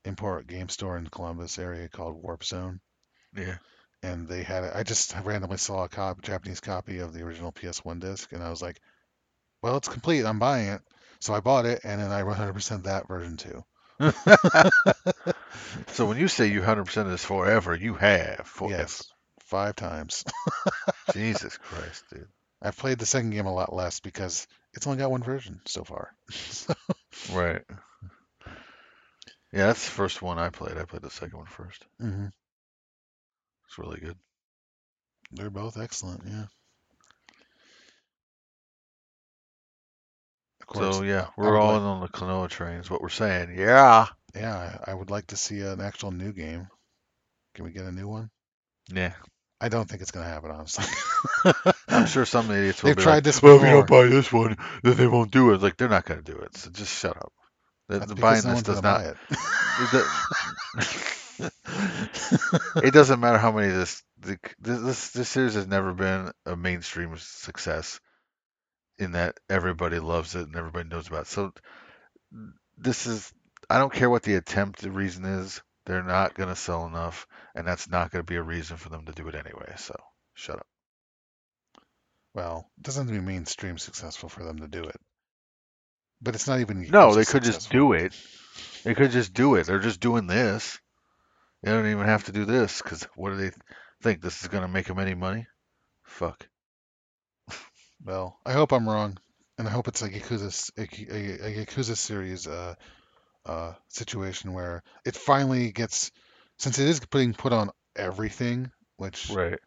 import 0.04 0.46
game 0.46 0.68
store 0.68 0.96
in 0.96 1.08
Columbus 1.08 1.58
area 1.58 1.88
called 1.88 2.22
Warp 2.22 2.44
Zone, 2.44 2.80
Yeah. 3.36 3.56
And 4.02 4.28
they 4.28 4.42
had 4.42 4.64
it. 4.64 4.72
I 4.74 4.82
just 4.82 5.14
randomly 5.24 5.58
saw 5.58 5.84
a 5.84 5.88
cop, 5.88 6.22
Japanese 6.22 6.60
copy 6.60 6.98
of 7.00 7.12
the 7.12 7.22
original 7.22 7.52
PS1 7.52 7.98
disc, 7.98 8.32
and 8.32 8.42
I 8.42 8.50
was 8.50 8.62
like, 8.62 8.80
"Well, 9.62 9.76
it's 9.78 9.88
complete. 9.88 10.24
I'm 10.26 10.38
buying 10.38 10.68
it." 10.68 10.82
So 11.20 11.34
I 11.34 11.40
bought 11.40 11.66
it, 11.66 11.82
and 11.84 12.00
then 12.00 12.12
I 12.12 12.22
100% 12.24 12.84
that 12.84 13.08
version 13.08 13.36
too. 13.36 13.64
So 15.88 16.06
when 16.06 16.18
you 16.18 16.28
say 16.28 16.46
you 16.46 16.60
100% 16.60 17.08
this 17.08 17.24
forever, 17.24 17.74
you 17.74 17.94
have 17.94 18.46
forever. 18.46 18.82
Yes, 18.82 19.02
five 19.40 19.74
times. 19.76 20.24
Jesus 21.12 21.56
Christ, 21.58 22.04
dude. 22.10 22.28
I've 22.62 22.76
played 22.76 22.98
the 22.98 23.06
second 23.06 23.30
game 23.30 23.46
a 23.46 23.54
lot 23.54 23.72
less 23.72 24.00
because 24.00 24.46
it's 24.74 24.86
only 24.86 24.98
got 24.98 25.10
one 25.10 25.22
version 25.22 25.60
so 25.66 25.84
far. 25.84 26.14
Right. 27.28 27.62
Yeah, 29.52 29.66
that's 29.66 29.84
the 29.84 29.90
first 29.90 30.22
one 30.22 30.38
I 30.38 30.50
played. 30.50 30.76
I 30.78 30.84
played 30.84 31.02
the 31.02 31.10
second 31.10 31.38
one 31.38 31.46
first. 31.46 31.84
hmm 32.00 32.26
It's 33.66 33.78
really 33.78 34.00
good. 34.00 34.16
They're 35.32 35.50
both 35.50 35.78
excellent. 35.78 36.22
Yeah. 36.26 36.44
Course, 40.66 40.96
So 40.96 41.02
yeah, 41.02 41.28
we're 41.36 41.56
all 41.58 41.72
like- 41.72 41.80
in 41.80 41.86
on 41.86 42.00
the 42.00 42.08
Klonoa 42.08 42.48
train 42.48 42.80
is 42.80 42.90
what 42.90 43.00
we're 43.00 43.08
saying. 43.08 43.56
Yeah. 43.56 44.06
yeah, 44.34 44.78
I 44.84 44.92
would 44.92 45.10
like 45.10 45.28
to 45.28 45.36
see 45.36 45.60
an 45.60 45.80
actual 45.80 46.10
new 46.10 46.32
game. 46.32 46.66
Can 47.54 47.64
we 47.64 47.70
get 47.70 47.84
a 47.84 47.92
new 47.92 48.08
one? 48.08 48.30
Yeah. 48.92 49.14
I 49.60 49.68
don't 49.68 49.88
think 49.88 50.02
it's 50.02 50.10
gonna 50.10 50.26
happen, 50.26 50.50
honestly. 50.50 50.84
I'm 51.88 52.06
sure 52.06 52.26
some 52.26 52.50
idiots 52.50 52.82
will 52.82 52.90
They've 52.90 53.02
tried 53.02 53.14
like, 53.14 53.24
this 53.24 53.40
well, 53.42 53.56
if 53.56 53.62
you 53.62 53.68
don't 53.68 53.86
buy 53.88 54.06
this 54.06 54.32
one, 54.32 54.56
then 54.82 54.96
they 54.96 55.06
won't 55.06 55.30
do 55.30 55.52
it. 55.52 55.62
Like 55.62 55.76
they're 55.76 55.88
not 55.88 56.04
going 56.04 56.22
to 56.22 56.32
do 56.32 56.38
it. 56.38 56.56
So 56.56 56.70
just 56.70 56.92
shut 56.92 57.16
up. 57.16 57.32
The, 57.88 58.00
the 58.00 58.14
buying 58.16 58.42
no 58.44 58.54
this 58.54 58.62
does 58.62 58.80
gonna 58.80 58.98
not. 59.04 59.16
buy 59.30 59.36
it. 59.92 60.96
it 61.38 62.92
doesn't 62.92 63.20
matter 63.20 63.38
how 63.38 63.52
many 63.52 63.68
this 63.72 64.02
the, 64.20 64.38
this 64.58 65.10
this 65.10 65.28
series 65.28 65.54
has 65.54 65.66
never 65.66 65.92
been 65.92 66.30
a 66.46 66.56
mainstream 66.56 67.14
success 67.16 68.00
in 68.98 69.12
that 69.12 69.38
everybody 69.50 69.98
loves 69.98 70.34
it 70.34 70.46
and 70.46 70.56
everybody 70.56 70.88
knows 70.88 71.08
about 71.08 71.22
it. 71.22 71.28
So 71.28 71.52
this 72.78 73.06
is 73.06 73.32
I 73.68 73.78
don't 73.78 73.92
care 73.92 74.10
what 74.10 74.22
the 74.22 74.34
attempt 74.34 74.80
the 74.80 74.90
reason 74.90 75.24
is, 75.24 75.60
they're 75.84 76.02
not 76.02 76.34
going 76.34 76.48
to 76.48 76.56
sell 76.56 76.86
enough 76.86 77.26
and 77.54 77.66
that's 77.66 77.88
not 77.88 78.10
going 78.10 78.24
to 78.24 78.30
be 78.30 78.36
a 78.36 78.42
reason 78.42 78.76
for 78.76 78.88
them 78.88 79.04
to 79.06 79.12
do 79.12 79.28
it 79.28 79.34
anyway. 79.34 79.74
So 79.76 79.94
shut 80.34 80.56
up. 80.56 80.66
Well, 82.34 82.70
it 82.78 82.82
doesn't 82.82 83.06
have 83.06 83.14
to 83.14 83.20
be 83.20 83.26
mainstream 83.26 83.78
successful 83.78 84.28
for 84.28 84.44
them 84.44 84.58
to 84.58 84.68
do 84.68 84.84
it. 84.84 84.96
But 86.20 86.34
it's 86.34 86.48
not 86.48 86.60
even 86.60 86.86
No, 86.90 87.14
they 87.14 87.24
could 87.24 87.44
just 87.44 87.70
do 87.70 87.92
it. 87.92 88.14
They 88.84 88.94
could 88.94 89.10
just 89.10 89.34
do 89.34 89.54
it. 89.56 89.66
They're 89.66 89.78
just 89.78 90.00
doing 90.00 90.26
this. 90.26 90.78
They 91.66 91.72
don't 91.72 91.90
even 91.90 92.06
have 92.06 92.22
to 92.26 92.32
do 92.32 92.44
this 92.44 92.80
because 92.80 93.02
what 93.16 93.30
do 93.30 93.36
they 93.38 93.50
think? 94.00 94.22
This 94.22 94.40
is 94.40 94.46
going 94.46 94.62
to 94.62 94.68
make 94.68 94.86
them 94.86 95.00
any 95.00 95.14
money? 95.14 95.48
Fuck. 96.04 96.48
Well, 98.04 98.38
I 98.46 98.52
hope 98.52 98.72
I'm 98.72 98.88
wrong, 98.88 99.18
and 99.58 99.66
I 99.66 99.70
hope 99.70 99.88
it's 99.88 100.02
a 100.02 100.08
Yakuza 100.08 100.70
a, 100.76 100.82
a, 100.82 101.62
a 101.62 101.64
Yakuza 101.64 101.96
series 101.96 102.46
uh, 102.46 102.74
uh, 103.46 103.72
situation 103.88 104.52
where 104.52 104.84
it 105.04 105.16
finally 105.16 105.72
gets, 105.72 106.12
since 106.58 106.78
it 106.78 106.86
is 106.86 107.00
being 107.00 107.32
put 107.32 107.52
on 107.52 107.70
everything, 107.96 108.70
which 108.96 109.30
Right. 109.30 109.58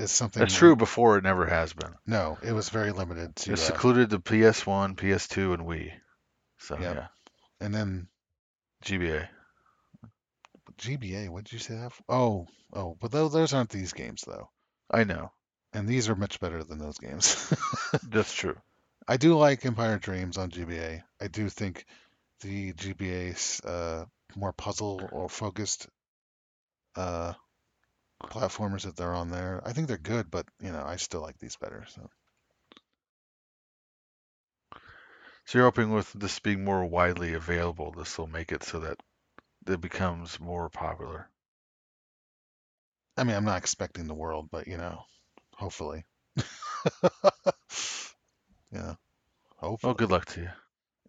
is 0.00 0.10
something. 0.10 0.40
That's 0.40 0.56
true 0.56 0.74
before 0.74 1.18
it 1.18 1.24
never 1.24 1.46
has 1.46 1.72
been. 1.72 1.94
No, 2.04 2.36
it 2.42 2.52
was 2.52 2.70
very 2.70 2.90
limited 2.90 3.36
to, 3.36 3.52
It's 3.52 3.62
uh, 3.62 3.66
secluded 3.66 4.10
to 4.10 4.18
PS1, 4.18 4.96
PS2, 4.96 5.54
and 5.54 5.62
Wii. 5.64 5.92
So 6.58 6.76
Yep. 6.80 6.96
yeah, 6.96 7.06
and 7.60 7.72
then 7.72 8.08
GBA. 8.82 9.28
GBA. 10.78 11.28
What 11.28 11.44
did 11.44 11.52
you 11.54 11.58
say 11.58 11.74
that? 11.76 11.92
For? 11.92 12.02
Oh, 12.08 12.46
oh, 12.72 12.96
but 13.00 13.10
those, 13.12 13.32
those 13.32 13.54
aren't 13.54 13.70
these 13.70 13.92
games 13.92 14.22
though, 14.26 14.50
I 14.90 15.04
know. 15.04 15.32
and 15.72 15.88
these 15.88 16.08
are 16.08 16.16
much 16.16 16.40
better 16.40 16.62
than 16.64 16.78
those 16.78 16.98
games. 16.98 17.52
That's 18.08 18.32
true. 18.34 18.56
I 19.06 19.16
do 19.16 19.36
like 19.36 19.64
Empire 19.66 19.98
Dreams 19.98 20.38
on 20.38 20.50
GBA. 20.50 21.02
I 21.20 21.28
do 21.28 21.48
think 21.48 21.84
the 22.40 22.72
GBA's 22.72 23.60
uh, 23.64 24.06
more 24.36 24.52
puzzle 24.52 25.08
or 25.12 25.28
focused 25.28 25.88
uh, 26.96 27.34
platformers 28.22 28.82
that 28.82 28.96
they're 28.96 29.14
on 29.14 29.30
there. 29.30 29.62
I 29.64 29.72
think 29.72 29.88
they're 29.88 29.98
good, 29.98 30.30
but 30.30 30.46
you 30.60 30.72
know, 30.72 30.84
I 30.84 30.96
still 30.96 31.20
like 31.20 31.38
these 31.38 31.56
better. 31.56 31.84
So 31.88 32.08
So 35.46 35.58
you're 35.58 35.66
hoping 35.66 35.92
with 35.92 36.10
this 36.14 36.38
being 36.38 36.64
more 36.64 36.84
widely 36.86 37.34
available, 37.34 37.92
this 37.92 38.16
will 38.16 38.26
make 38.26 38.50
it 38.50 38.62
so 38.62 38.80
that 38.80 38.98
it 39.66 39.80
becomes 39.80 40.38
more 40.40 40.68
popular. 40.68 41.28
I 43.16 43.24
mean, 43.24 43.36
I'm 43.36 43.44
not 43.44 43.58
expecting 43.58 44.06
the 44.06 44.14
world, 44.14 44.48
but 44.50 44.66
you 44.66 44.76
know, 44.76 45.04
hopefully. 45.54 46.04
yeah, 48.72 48.94
hopefully. 49.56 49.88
Well, 49.88 49.94
good 49.94 50.10
luck 50.10 50.26
to 50.26 50.40
you. 50.40 50.50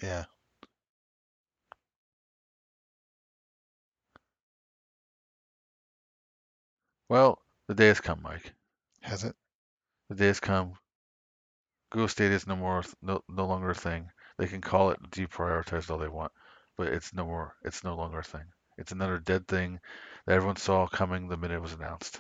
Yeah. 0.02 0.26
Well, 7.10 7.42
the 7.68 7.76
day 7.76 7.88
has 7.88 8.00
come, 8.00 8.22
Mike. 8.22 8.54
Has 9.02 9.24
it? 9.24 9.36
The 10.10 10.16
day 10.16 10.28
has 10.28 10.40
come. 10.40 10.78
Google 11.90 12.08
Stadia 12.08 12.36
is 12.36 12.46
no 12.46 12.56
more, 12.56 12.84
no, 13.02 13.24
no 13.30 13.46
longer 13.46 13.70
a 13.70 13.76
thing. 13.76 14.12
They 14.38 14.48
can 14.48 14.62
call 14.62 14.92
it 14.92 15.02
deprioritized 15.12 15.90
all 15.90 15.98
they 15.98 16.08
want, 16.08 16.32
but 16.78 16.88
it's 16.88 17.14
no 17.14 17.26
more. 17.26 17.56
It's 17.64 17.84
no 17.84 17.96
longer 17.96 18.20
a 18.20 18.24
thing. 18.24 18.46
It's 18.78 18.92
another 18.92 19.20
dead 19.20 19.48
thing 19.48 19.80
that 20.26 20.34
everyone 20.34 20.58
saw 20.58 20.88
coming 20.88 21.28
the 21.28 21.38
minute 21.38 21.56
it 21.56 21.62
was 21.62 21.74
announced. 21.74 22.20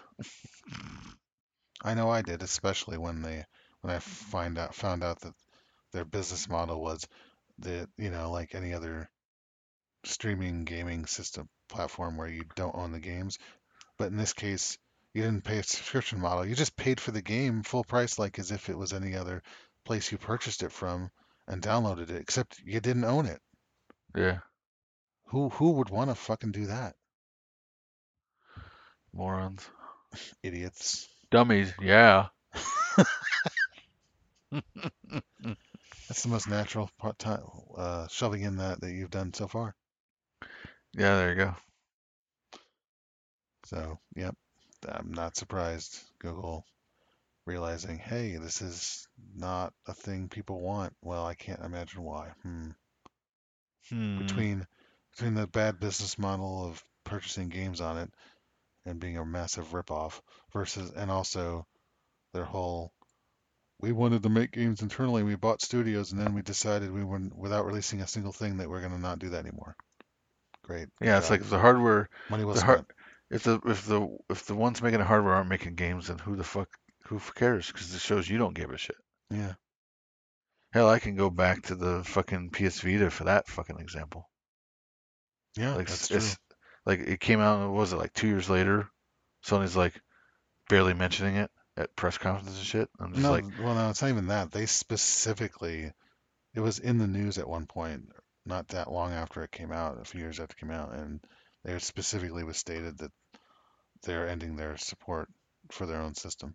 I 1.83 1.93
know 1.93 2.09
I 2.09 2.21
did, 2.21 2.41
especially 2.43 2.97
when 2.97 3.21
they 3.21 3.45
when 3.81 3.93
I 3.93 3.99
find 3.99 4.57
out 4.57 4.73
found 4.73 5.03
out 5.03 5.19
that 5.21 5.33
their 5.91 6.05
business 6.05 6.49
model 6.49 6.81
was 6.81 7.07
that 7.59 7.89
you 7.97 8.09
know 8.09 8.31
like 8.31 8.55
any 8.55 8.73
other 8.73 9.09
streaming 10.03 10.65
gaming 10.65 11.05
system 11.05 11.49
platform 11.67 12.17
where 12.17 12.27
you 12.27 12.43
don't 12.55 12.75
own 12.75 12.91
the 12.91 12.99
games, 12.99 13.37
but 13.97 14.07
in 14.07 14.17
this 14.17 14.33
case 14.33 14.77
you 15.13 15.21
didn't 15.21 15.45
pay 15.45 15.59
a 15.59 15.63
subscription 15.63 16.19
model. 16.19 16.45
You 16.45 16.55
just 16.55 16.75
paid 16.75 16.99
for 16.99 17.11
the 17.11 17.21
game 17.21 17.63
full 17.63 17.85
price, 17.85 18.19
like 18.19 18.37
as 18.37 18.51
if 18.51 18.69
it 18.69 18.77
was 18.77 18.91
any 18.91 19.15
other 19.15 19.41
place 19.85 20.11
you 20.11 20.17
purchased 20.17 20.63
it 20.63 20.71
from 20.71 21.09
and 21.47 21.61
downloaded 21.61 22.09
it, 22.09 22.21
except 22.21 22.59
you 22.59 22.81
didn't 22.81 23.05
own 23.05 23.25
it. 23.25 23.41
Yeah, 24.15 24.39
Who 25.25 25.49
who 25.49 25.71
would 25.73 25.89
want 25.89 26.09
to 26.09 26.15
fucking 26.15 26.51
do 26.51 26.65
that? 26.65 26.95
morons. 29.13 29.69
Idiots. 30.43 31.07
Dummies, 31.31 31.73
yeah. 31.81 32.27
That's 36.07 36.23
the 36.23 36.29
most 36.29 36.47
natural 36.47 36.89
part 36.97 37.19
time 37.19 37.43
uh, 37.77 38.07
shoving 38.07 38.41
in 38.41 38.57
that 38.57 38.81
that 38.81 38.91
you've 38.91 39.11
done 39.11 39.33
so 39.33 39.47
far. 39.47 39.75
Yeah, 40.93 41.15
there 41.17 41.29
you 41.29 41.35
go. 41.35 41.55
So, 43.65 43.99
yep, 44.15 44.35
I'm 44.87 45.11
not 45.13 45.35
surprised. 45.35 45.99
Google 46.19 46.65
realizing, 47.45 47.97
hey, 47.99 48.37
this 48.37 48.61
is 48.61 49.07
not 49.35 49.73
a 49.87 49.93
thing 49.93 50.29
people 50.29 50.61
want. 50.61 50.95
Well, 51.01 51.25
I 51.25 51.35
can't 51.35 51.61
imagine 51.63 52.03
why. 52.03 52.33
Hmm. 52.43 52.71
Hmm. 53.89 54.19
Between 54.19 54.67
between 55.11 55.33
the 55.33 55.47
bad 55.47 55.79
business 55.79 56.17
model 56.17 56.65
of 56.65 56.83
purchasing 57.03 57.49
games 57.49 57.81
on 57.81 57.97
it 57.97 58.11
and 58.85 58.99
being 58.99 59.17
a 59.17 59.25
massive 59.25 59.71
ripoff 59.71 60.21
versus 60.51 60.91
and 60.91 61.09
also 61.09 61.65
their 62.33 62.45
whole 62.45 62.91
we 63.79 63.91
wanted 63.91 64.23
to 64.23 64.29
make 64.29 64.51
games 64.51 64.81
internally. 64.81 65.23
We 65.23 65.35
bought 65.35 65.61
studios 65.61 66.11
and 66.11 66.21
then 66.21 66.33
we 66.33 66.41
decided 66.41 66.91
we 66.91 67.03
wouldn't 67.03 67.37
without 67.37 67.65
releasing 67.65 68.01
a 68.01 68.07
single 68.07 68.31
thing 68.31 68.57
that 68.57 68.69
we're 68.69 68.79
going 68.79 68.93
to 68.93 68.99
not 68.99 69.19
do 69.19 69.29
that 69.29 69.45
anymore. 69.45 69.75
Great. 70.63 70.87
Yeah, 70.99 71.17
it's 71.17 71.29
like 71.29 71.41
if 71.41 71.49
the 71.49 71.59
hardware, 71.59 72.09
money 72.29 72.43
was 72.43 72.59
the 72.59 72.65
hard, 72.65 72.85
if 73.29 73.43
the 73.43 73.59
if 73.65 73.85
the 73.85 74.07
if 74.29 74.45
the 74.45 74.55
ones 74.55 74.81
making 74.81 74.99
the 74.99 75.05
hardware 75.05 75.35
aren't 75.35 75.49
making 75.49 75.75
games, 75.75 76.07
then 76.07 76.17
who 76.17 76.35
the 76.35 76.43
fuck 76.43 76.69
who 77.05 77.19
cares? 77.35 77.67
Because 77.67 77.93
it 77.93 78.01
shows 78.01 78.27
you 78.27 78.39
don't 78.39 78.55
give 78.55 78.71
a 78.71 78.77
shit. 78.77 78.97
Yeah. 79.29 79.53
Hell, 80.75 80.89
I 80.89 80.99
can 80.99 81.15
go 81.15 81.29
back 81.29 81.61
to 81.63 81.75
the 81.75 82.03
fucking 82.03 82.49
PS 82.49 82.81
Vita 82.81 83.09
for 83.09 83.23
that 83.23 83.47
fucking 83.47 83.79
example. 83.79 84.29
Yeah, 85.55 85.73
Like 85.73 85.87
that's 85.87 86.09
true. 86.09 86.19
like 86.85 86.99
it 86.99 87.21
came 87.21 87.39
out. 87.39 87.61
what 87.69 87.77
Was 87.77 87.93
it 87.93 87.95
like 87.95 88.11
two 88.11 88.27
years 88.27 88.49
later? 88.49 88.89
Sony's 89.45 89.77
like 89.77 89.93
barely 90.67 90.93
mentioning 90.93 91.37
it 91.37 91.49
at 91.77 91.95
press 91.95 92.17
conferences 92.17 92.57
and 92.57 92.67
shit. 92.67 92.89
I'm 92.99 93.13
just 93.13 93.23
No, 93.23 93.31
like, 93.31 93.45
well, 93.57 93.73
no, 93.73 93.89
it's 93.89 94.01
not 94.01 94.09
even 94.09 94.27
that. 94.27 94.51
They 94.51 94.65
specifically, 94.65 95.93
it 96.53 96.59
was 96.59 96.79
in 96.79 96.97
the 96.97 97.07
news 97.07 97.37
at 97.37 97.47
one 97.47 97.67
point, 97.67 98.09
not 98.45 98.67
that 98.67 98.91
long 98.91 99.13
after 99.13 99.43
it 99.43 99.51
came 99.51 99.71
out, 99.71 100.01
a 100.01 100.03
few 100.03 100.19
years 100.19 100.41
after 100.41 100.57
it 100.57 100.59
came 100.59 100.71
out, 100.71 100.93
and 100.93 101.21
they 101.63 101.79
specifically 101.79 102.43
was 102.43 102.57
stated 102.57 102.97
that 102.97 103.13
they're 104.03 104.27
ending 104.27 104.57
their 104.57 104.75
support 104.75 105.29
for 105.71 105.85
their 105.85 106.01
own 106.01 106.15
system. 106.15 106.53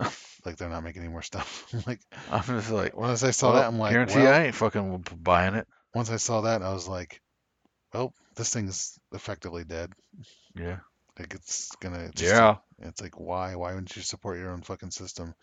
Like 0.46 0.56
they're 0.56 0.70
not 0.70 0.82
making 0.84 1.02
any 1.02 1.10
more 1.12 1.20
stuff. 1.22 1.66
Like 1.86 2.00
I'm 2.30 2.42
just 2.42 2.70
like, 2.70 2.96
once 2.96 3.22
I 3.22 3.30
saw 3.30 3.52
well, 3.52 3.60
that, 3.60 3.68
I'm 3.68 3.78
like, 3.78 3.92
guarantee 3.92 4.20
well, 4.20 4.32
I 4.34 4.44
ain't 4.46 4.54
fucking 4.54 5.04
buying 5.22 5.54
it. 5.54 5.66
once 5.94 6.10
I 6.10 6.16
saw 6.16 6.40
that, 6.42 6.62
I 6.62 6.72
was 6.72 6.88
like, 6.88 7.20
well, 7.92 8.14
this 8.36 8.50
thing's 8.52 8.98
effectively 9.12 9.64
dead. 9.64 9.92
Yeah, 10.54 10.78
Like 11.18 11.34
it's 11.34 11.76
gonna 11.80 12.10
just, 12.14 12.32
yeah. 12.32 12.56
it's 12.78 13.02
like 13.02 13.20
why, 13.20 13.54
why 13.54 13.72
wouldn't 13.74 13.94
you 13.94 14.00
support 14.02 14.38
your 14.38 14.50
own 14.52 14.62
fucking 14.62 14.92
system? 14.92 15.34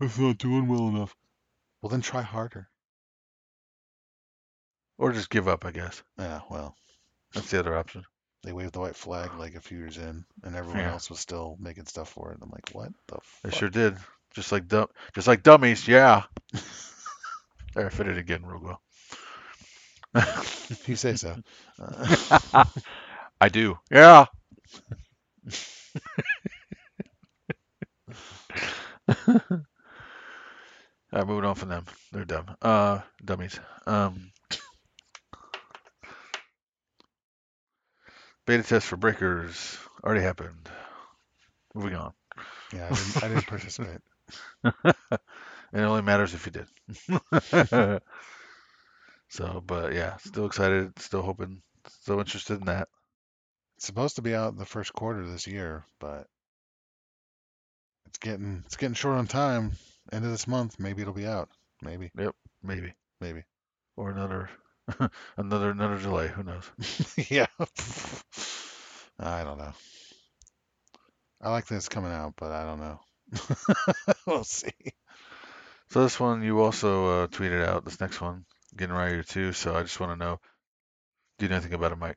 It's 0.00 0.18
not 0.18 0.38
doing 0.38 0.68
well 0.68 0.86
enough. 0.88 1.14
Well, 1.82 1.90
then 1.90 2.00
try 2.00 2.22
harder. 2.22 2.68
Or 4.98 5.12
just 5.12 5.30
give 5.30 5.48
up, 5.48 5.64
I 5.64 5.72
guess. 5.72 6.02
Yeah, 6.18 6.40
well. 6.48 6.76
That's 7.34 7.50
the 7.50 7.58
other 7.58 7.76
option. 7.76 8.04
They 8.44 8.52
waved 8.52 8.74
the 8.74 8.80
white 8.80 8.96
flag 8.96 9.34
like 9.34 9.54
a 9.56 9.60
few 9.60 9.78
years 9.78 9.98
in, 9.98 10.24
and 10.44 10.56
everyone 10.56 10.86
Yeah. 10.86 10.88
else 10.88 11.10
was 11.10 11.20
still 11.20 11.56
making 11.60 11.86
stuff 11.86 12.10
for 12.10 12.32
it. 12.32 12.38
I'm 12.42 12.50
like, 12.50 12.68
what 12.72 12.92
the 13.08 13.18
They 13.44 13.50
fuck? 13.50 13.52
sure 13.52 13.70
did. 13.70 13.96
Just 14.34 14.52
like 14.52 14.66
dumb, 14.68 14.88
just 15.14 15.28
like 15.28 15.42
dummies. 15.44 15.86
Yeah. 15.88 16.24
there, 17.74 17.86
I 17.86 17.90
fit 17.90 18.08
it 18.08 18.18
again 18.18 18.44
real 18.46 18.60
well. 18.60 18.82
If 20.70 20.88
you 20.88 20.96
say 20.96 21.14
so. 21.16 21.38
Uh, 21.78 22.06
I 23.40 23.48
do. 23.48 23.78
Yeah. 23.90 24.26
All 29.28 31.20
right, 31.20 31.26
moving 31.26 31.44
on 31.44 31.54
from 31.54 31.68
them. 31.70 31.86
They're 32.12 32.24
dumb. 32.24 32.56
Uh, 32.62 33.00
dummies. 33.24 33.58
Um, 33.86 34.32
beta 38.46 38.62
test 38.62 38.86
for 38.86 38.96
Breakers 38.96 39.78
already 40.02 40.22
happened. 40.22 40.68
Moving 41.74 41.94
on. 41.96 42.12
yeah, 42.72 42.86
I 42.86 42.94
didn't, 42.94 43.24
I 43.24 43.28
didn't 43.28 43.46
participate. 43.46 44.00
It 45.74 45.80
only 45.80 46.02
matters 46.02 46.34
if 46.34 46.46
you 46.46 46.52
did. 46.52 46.68
so, 49.28 49.60
but 49.66 49.92
yeah, 49.92 50.16
still 50.18 50.46
excited, 50.46 50.96
still 51.00 51.22
hoping, 51.22 51.62
still 51.88 52.20
interested 52.20 52.60
in 52.60 52.66
that. 52.66 52.88
It's 53.76 53.86
supposed 53.86 54.16
to 54.16 54.22
be 54.22 54.36
out 54.36 54.52
in 54.52 54.58
the 54.58 54.64
first 54.64 54.92
quarter 54.92 55.26
this 55.26 55.48
year, 55.48 55.84
but 55.98 56.28
it's 58.06 58.18
getting 58.18 58.62
it's 58.66 58.76
getting 58.76 58.94
short 58.94 59.16
on 59.18 59.26
time. 59.26 59.72
End 60.12 60.24
of 60.24 60.30
this 60.30 60.46
month, 60.46 60.78
maybe 60.78 61.02
it'll 61.02 61.12
be 61.12 61.26
out. 61.26 61.48
Maybe, 61.82 62.12
Yep. 62.16 62.36
Maybe. 62.62 62.94
maybe. 63.20 63.42
Or 63.96 64.10
another, 64.10 64.48
another, 65.36 65.70
another 65.70 65.98
delay. 65.98 66.28
Who 66.28 66.42
knows? 66.42 66.70
yeah. 67.30 67.46
I 69.18 69.44
don't 69.44 69.58
know. 69.58 69.72
I 71.40 71.50
like 71.50 71.66
that 71.66 71.76
it's 71.76 71.88
coming 71.88 72.12
out, 72.12 72.34
but 72.36 72.52
I 72.52 72.64
don't 72.64 72.80
know. 72.80 73.00
we'll 74.26 74.44
see. 74.44 74.72
So 75.90 76.02
this 76.02 76.18
one 76.18 76.42
you 76.42 76.60
also 76.60 77.06
uh, 77.06 77.26
tweeted 77.28 77.64
out. 77.64 77.84
This 77.84 78.00
next 78.00 78.20
one, 78.20 78.44
getting 78.76 78.94
ready 78.94 79.22
too. 79.22 79.52
So 79.52 79.74
I 79.74 79.82
just 79.82 80.00
want 80.00 80.12
to 80.12 80.24
know, 80.24 80.40
do 81.38 81.44
you 81.44 81.50
know 81.50 81.56
anything 81.56 81.74
about 81.74 81.92
it, 81.92 81.98
Mike? 81.98 82.16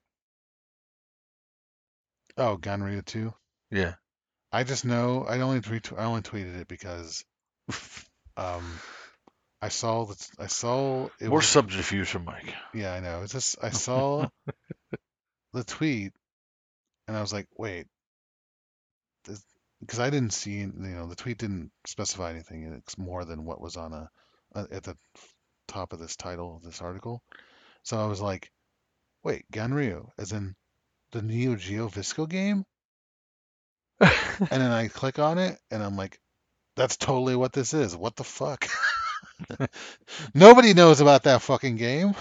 Oh, 2.37 2.57
Ganryu 2.57 3.03
2. 3.03 3.33
Yeah. 3.71 3.95
I 4.51 4.63
just 4.63 4.85
know 4.85 5.25
I 5.27 5.39
only 5.41 5.61
tweet 5.61 5.91
I 5.91 6.05
only 6.05 6.21
tweeted 6.21 6.61
it 6.61 6.67
because 6.67 7.25
um 8.37 8.63
I 9.61 9.69
saw 9.69 10.05
that 10.05 10.29
I 10.39 10.47
saw 10.47 11.07
it 11.19 11.29
More 11.29 11.37
was 11.39 11.47
subterfuge 11.47 12.07
from 12.09 12.25
Mike. 12.25 12.53
yeah 12.73 12.93
I 12.93 12.99
know. 12.99 13.21
It's 13.23 13.33
just 13.33 13.57
I 13.61 13.69
saw 13.85 14.27
the 15.53 15.63
tweet 15.63 16.13
and 17.07 17.17
I 17.17 17.21
was 17.21 17.33
like 17.33 17.47
wait 17.57 17.87
because 19.79 19.99
I 19.99 20.09
didn't 20.09 20.33
see 20.33 20.59
you 20.59 20.71
know 20.75 21.07
the 21.07 21.15
tweet 21.15 21.37
didn't 21.37 21.71
specify 21.85 22.31
anything 22.31 22.63
it's 22.77 22.97
more 22.97 23.25
than 23.25 23.45
what 23.45 23.61
was 23.61 23.77
on 23.77 23.93
a, 23.93 24.09
a 24.53 24.67
at 24.71 24.83
the 24.83 24.95
top 25.67 25.93
of 25.93 25.99
this 25.99 26.15
title 26.15 26.55
of 26.55 26.63
this 26.63 26.81
article. 26.81 27.21
So 27.83 27.97
I 27.97 28.05
was 28.05 28.21
like 28.21 28.51
wait 29.23 29.45
Ganryu 29.51 30.09
as 30.17 30.31
in 30.31 30.55
the 31.11 31.21
Neo 31.21 31.55
Geo 31.55 31.87
Visco 31.89 32.27
game? 32.29 32.65
And 34.39 34.61
then 34.61 34.71
I 34.71 34.87
click 34.87 35.17
on 35.17 35.39
it 35.39 35.57
and 35.71 35.81
I'm 35.81 35.97
like 35.97 36.19
that's 36.75 36.95
totally 36.97 37.35
what 37.35 37.53
this 37.53 37.73
is. 37.73 37.95
What 37.97 38.15
the 38.15 38.23
fuck 38.23 38.67
Nobody 40.33 40.73
knows 40.73 41.01
about 41.01 41.23
that 41.23 41.41
fucking 41.41 41.75
game. 41.75 42.15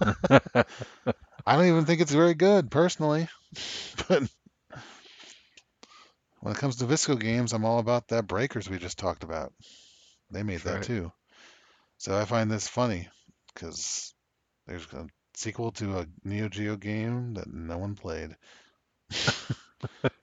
I 1.46 1.56
don't 1.56 1.66
even 1.66 1.84
think 1.84 2.00
it's 2.00 2.12
very 2.12 2.34
good 2.34 2.70
personally. 2.70 3.28
But 4.08 4.24
when 6.40 6.52
it 6.52 6.58
comes 6.58 6.76
to 6.76 6.84
Visco 6.84 7.18
games, 7.18 7.52
I'm 7.52 7.64
all 7.64 7.78
about 7.78 8.08
that 8.08 8.26
Breakers 8.26 8.68
we 8.68 8.78
just 8.78 8.98
talked 8.98 9.22
about. 9.22 9.52
They 10.30 10.42
made 10.42 10.62
That's 10.62 10.64
that 10.64 10.74
right. 10.74 10.82
too. 10.82 11.12
So 11.98 12.18
I 12.18 12.24
find 12.24 12.50
this 12.50 12.68
funny 12.68 13.08
because 13.54 14.12
there's 14.66 14.86
a 14.92 15.06
sequel 15.34 15.72
to 15.72 15.98
a 15.98 16.06
Neo 16.24 16.48
Geo 16.48 16.76
game 16.76 17.34
that 17.34 17.52
no 17.52 17.78
one 17.78 17.94
played. 17.94 18.36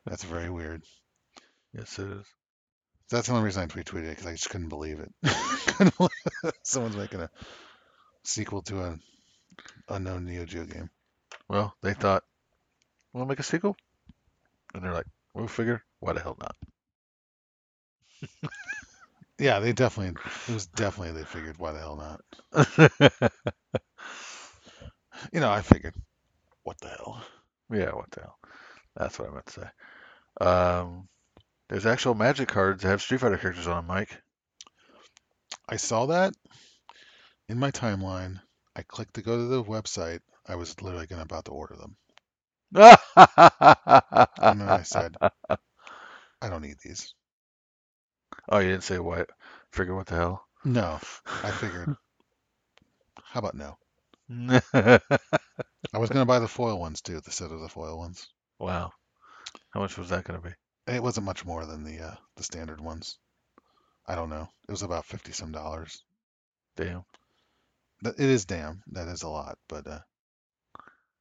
That's 0.06 0.24
very 0.24 0.50
weird. 0.50 0.84
yes, 1.74 2.00
it 2.00 2.10
is. 2.12 2.26
That's 3.12 3.28
the 3.28 3.34
only 3.34 3.46
reason 3.46 3.64
I 3.64 3.68
retweeted 3.68 4.06
it 4.06 4.10
because 4.10 4.26
I 4.26 4.32
just 4.32 4.50
couldn't 4.50 4.70
believe 4.70 5.00
it. 5.00 5.14
couldn't 5.68 5.98
believe 5.98 6.12
it. 6.46 6.56
Someone's 6.64 6.96
making 6.96 7.22
a 7.22 7.30
sequel 8.24 8.62
to 8.64 8.84
an 8.84 9.02
unknown 9.90 10.26
Neo 10.26 10.46
Geo 10.46 10.66
game. 10.66 10.90
Well, 11.50 11.76
they 11.84 11.94
thought, 11.94 12.24
we'll 13.14 13.26
make 13.26 13.40
a 13.40 13.44
sequel, 13.44 13.76
and 14.74 14.84
they're 14.84 14.94
like, 14.94 15.08
we'll 15.34 15.48
figure. 15.48 15.84
Why 16.00 16.14
the 16.14 16.22
hell 16.22 16.38
not? 16.40 16.56
Yeah, 19.40 19.60
they 19.60 19.74
definitely. 19.74 20.22
It 20.48 20.54
was 20.54 20.68
definitely 20.68 21.14
they 21.20 21.26
figured 21.26 21.58
why 21.58 21.72
the 21.72 21.80
hell 21.80 22.20
not. 22.54 23.32
You 25.34 25.40
know, 25.40 25.52
I 25.52 25.62
figured 25.62 25.96
what 26.64 26.80
the 26.80 26.90
hell. 26.90 27.24
yeah, 27.72 27.92
what 27.92 28.10
the 28.12 28.22
hell? 28.22 28.38
That's 28.96 29.20
what 29.20 29.30
I 29.30 29.34
meant 29.34 29.46
to 29.48 29.52
say. 29.62 30.46
Um, 30.46 31.08
there's 31.72 31.86
actual 31.86 32.16
Magic 32.16 32.50
cards 32.50 32.84
that 32.84 32.90
have 32.90 33.02
Street 33.02 33.22
Fighter 33.22 33.38
characters 33.38 33.66
on 33.66 33.78
them, 33.78 33.88
Mike. 33.88 34.22
I 35.70 35.78
saw 35.78 36.08
that 36.08 36.34
in 37.48 37.58
my 37.58 37.72
timeline. 37.72 38.42
I 38.76 38.82
clicked 38.82 39.14
to 39.14 39.22
go 39.22 39.38
to 39.38 39.46
the 39.46 39.64
website. 39.64 40.20
I 40.46 40.56
was 40.56 40.82
literally 40.82 41.08
gonna 41.08 41.22
about 41.22 41.46
to 41.46 41.52
order 41.52 41.78
them, 41.78 41.96
and 42.76 44.60
then 44.60 44.68
I 44.68 44.84
said, 44.84 45.16
I 46.42 46.50
don't 46.50 46.62
need 46.62 46.76
these. 46.84 47.14
Oh, 48.50 48.60
you 48.60 48.72
didn't 48.72 48.84
say 48.84 49.00
what? 49.00 49.30
Figure 49.72 49.96
what 49.96 50.08
the 50.08 50.16
hell? 50.16 50.46
No, 50.66 51.00
I 51.26 51.52
figured. 51.52 51.96
How 53.24 53.40
about 53.40 53.56
no? 53.56 53.78
I 54.74 55.98
was 55.98 56.10
gonna 56.10 56.26
buy 56.26 56.40
the 56.40 56.50
foil 56.50 56.78
ones 56.78 57.00
too, 57.00 57.22
the 57.22 57.32
set 57.32 57.52
of 57.52 57.62
the 57.62 57.70
foil 57.70 57.98
ones. 57.98 58.28
wow. 58.60 58.92
How 59.70 59.80
much 59.80 59.98
was 59.98 60.10
that 60.10 60.26
going 60.26 60.42
to 60.42 60.50
be? 60.50 60.54
It 60.88 61.04
wasn't 61.04 61.26
much 61.26 61.46
more 61.46 61.66
than 61.66 61.84
the 61.84 62.00
uh, 62.00 62.16
the 62.36 62.44
standard 62.44 62.82
ones. 62.82 63.18
I 64.08 64.16
don't 64.16 64.30
know. 64.30 64.48
It 64.68 64.72
was 64.72 64.82
about 64.82 65.06
fifty 65.06 65.32
some 65.32 65.52
dollars. 65.52 66.04
Damn. 66.76 67.04
It 68.04 68.20
is 68.20 68.46
damn. 68.46 68.82
That 68.92 69.08
is 69.08 69.22
a 69.24 69.30
lot, 69.30 69.58
but 69.70 69.86
uh, 69.88 70.00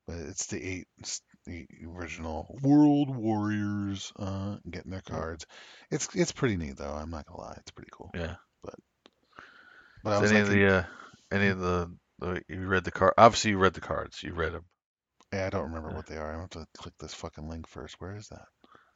but 0.06 0.16
it's 0.16 0.46
the 0.46 0.62
eight, 0.62 0.88
it's 0.98 1.20
the 1.46 1.66
original 1.86 2.58
World 2.62 3.14
Warriors 3.14 4.12
uh, 4.18 4.56
getting 4.68 4.90
their 4.90 5.02
cards. 5.02 5.46
It's 5.90 6.08
it's 6.14 6.32
pretty 6.32 6.56
neat 6.56 6.76
though. 6.76 6.92
I'm 6.92 7.10
not 7.10 7.26
gonna 7.26 7.40
lie, 7.40 7.56
it's 7.58 7.70
pretty 7.70 7.90
cool. 7.92 8.10
Yeah. 8.14 8.36
But 10.02 10.12
I 10.12 10.16
Is 10.16 10.22
was 10.22 10.32
any 10.32 10.40
like, 10.40 10.48
of 10.48 10.54
the 10.54 10.66
uh, 10.66 10.84
any 11.30 11.48
of 11.48 11.58
the, 11.58 11.94
the 12.18 12.42
you 12.48 12.66
read 12.66 12.84
the 12.84 12.90
card? 12.90 13.12
Obviously, 13.18 13.50
you 13.50 13.58
read 13.58 13.74
the 13.74 13.80
cards. 13.80 14.22
You 14.22 14.32
read 14.32 14.52
them. 14.52 14.64
yeah, 15.32 15.46
I 15.46 15.50
don't 15.50 15.64
remember 15.64 15.90
yeah. 15.90 15.96
what 15.96 16.06
they 16.06 16.16
are. 16.16 16.34
I 16.34 16.40
have 16.40 16.50
to 16.50 16.66
click 16.78 16.94
this 16.98 17.14
fucking 17.14 17.48
link 17.48 17.68
first. 17.68 17.96
Where 18.00 18.16
is 18.16 18.28
that? 18.28 18.46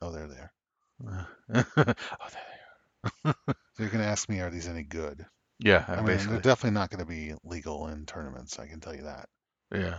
Oh, 0.01 0.11
there 0.11 0.26
they 0.28 0.36
are. 0.36 0.53
oh, 1.76 2.28
there 2.32 3.34
So 3.76 3.82
you're 3.82 3.88
gonna 3.92 4.05
ask 4.05 4.28
me, 4.28 4.40
are 4.40 4.51
these 4.51 4.68
any 4.68 4.82
good? 4.82 5.26
Yeah, 5.59 5.84
I 5.86 5.97
mean, 5.97 6.07
basically. 6.07 6.32
they're 6.34 6.42
definitely 6.42 6.74
not 6.74 6.90
gonna 6.90 7.05
be 7.05 7.34
legal 7.45 7.88
in 7.88 8.07
tournaments. 8.07 8.59
I 8.59 8.66
can 8.66 8.80
tell 8.80 8.95
you 8.95 9.05
that. 9.05 9.28
Yeah. 9.72 9.99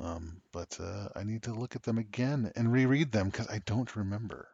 Um, 0.00 0.42
but 0.52 0.76
uh, 0.80 1.08
I 1.14 1.22
need 1.24 1.44
to 1.44 1.54
look 1.54 1.76
at 1.76 1.82
them 1.82 1.98
again 1.98 2.50
and 2.56 2.72
reread 2.72 3.12
them 3.12 3.28
because 3.30 3.48
I 3.48 3.60
don't 3.64 3.94
remember. 3.96 4.48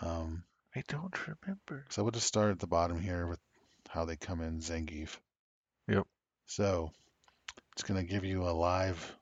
Um, 0.00 0.44
I 0.74 0.82
don't 0.88 1.16
remember. 1.26 1.84
so 1.88 2.02
we'll 2.02 2.10
just 2.10 2.26
start 2.26 2.50
at 2.50 2.58
the 2.58 2.66
bottom 2.66 3.00
here 3.00 3.26
with 3.26 3.38
how 3.88 4.04
they 4.04 4.16
come 4.16 4.40
in 4.40 4.58
Zangief. 4.60 5.16
Yep. 5.88 6.06
So 6.46 6.90
it's 7.72 7.82
gonna 7.84 8.02
give 8.02 8.24
you 8.24 8.42
a 8.42 8.50
live, 8.50 9.16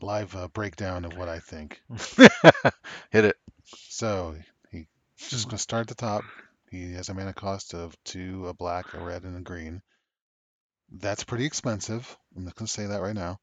live 0.00 0.34
uh, 0.36 0.48
breakdown 0.48 1.04
of 1.04 1.16
what 1.16 1.28
I 1.28 1.40
think. 1.40 1.80
Hit 3.10 3.24
it. 3.24 3.36
So 3.88 4.36
he 4.70 4.86
just 5.18 5.48
gonna 5.48 5.58
start 5.58 5.82
at 5.82 5.88
the 5.88 5.94
top. 5.94 6.24
He 6.70 6.92
has 6.94 7.08
a 7.08 7.14
mana 7.14 7.32
cost 7.34 7.74
of 7.74 7.96
two, 8.04 8.46
a 8.48 8.54
black, 8.54 8.94
a 8.94 9.00
red, 9.00 9.24
and 9.24 9.36
a 9.36 9.40
green. 9.40 9.82
That's 10.92 11.24
pretty 11.24 11.46
expensive. 11.46 12.16
I'm 12.36 12.44
just 12.44 12.56
gonna 12.56 12.68
say 12.68 12.86
that 12.86 13.00
right 13.00 13.14
now. 13.14 13.38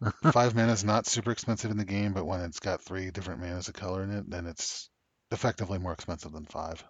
Five 0.32 0.54
mana 0.54 0.72
is 0.72 0.84
not 0.84 1.06
super 1.06 1.30
expensive 1.30 1.70
in 1.70 1.76
the 1.78 1.84
game, 1.84 2.12
but 2.12 2.26
when 2.26 2.40
it's 2.42 2.60
got 2.60 2.82
three 2.82 3.10
different 3.10 3.40
manas 3.40 3.68
of 3.68 3.74
color 3.74 4.02
in 4.04 4.10
it, 4.10 4.28
then 4.30 4.46
it's 4.46 4.90
effectively 5.30 5.78
more 5.78 5.92
expensive 5.92 6.32
than 6.32 6.46
five. 6.46 6.84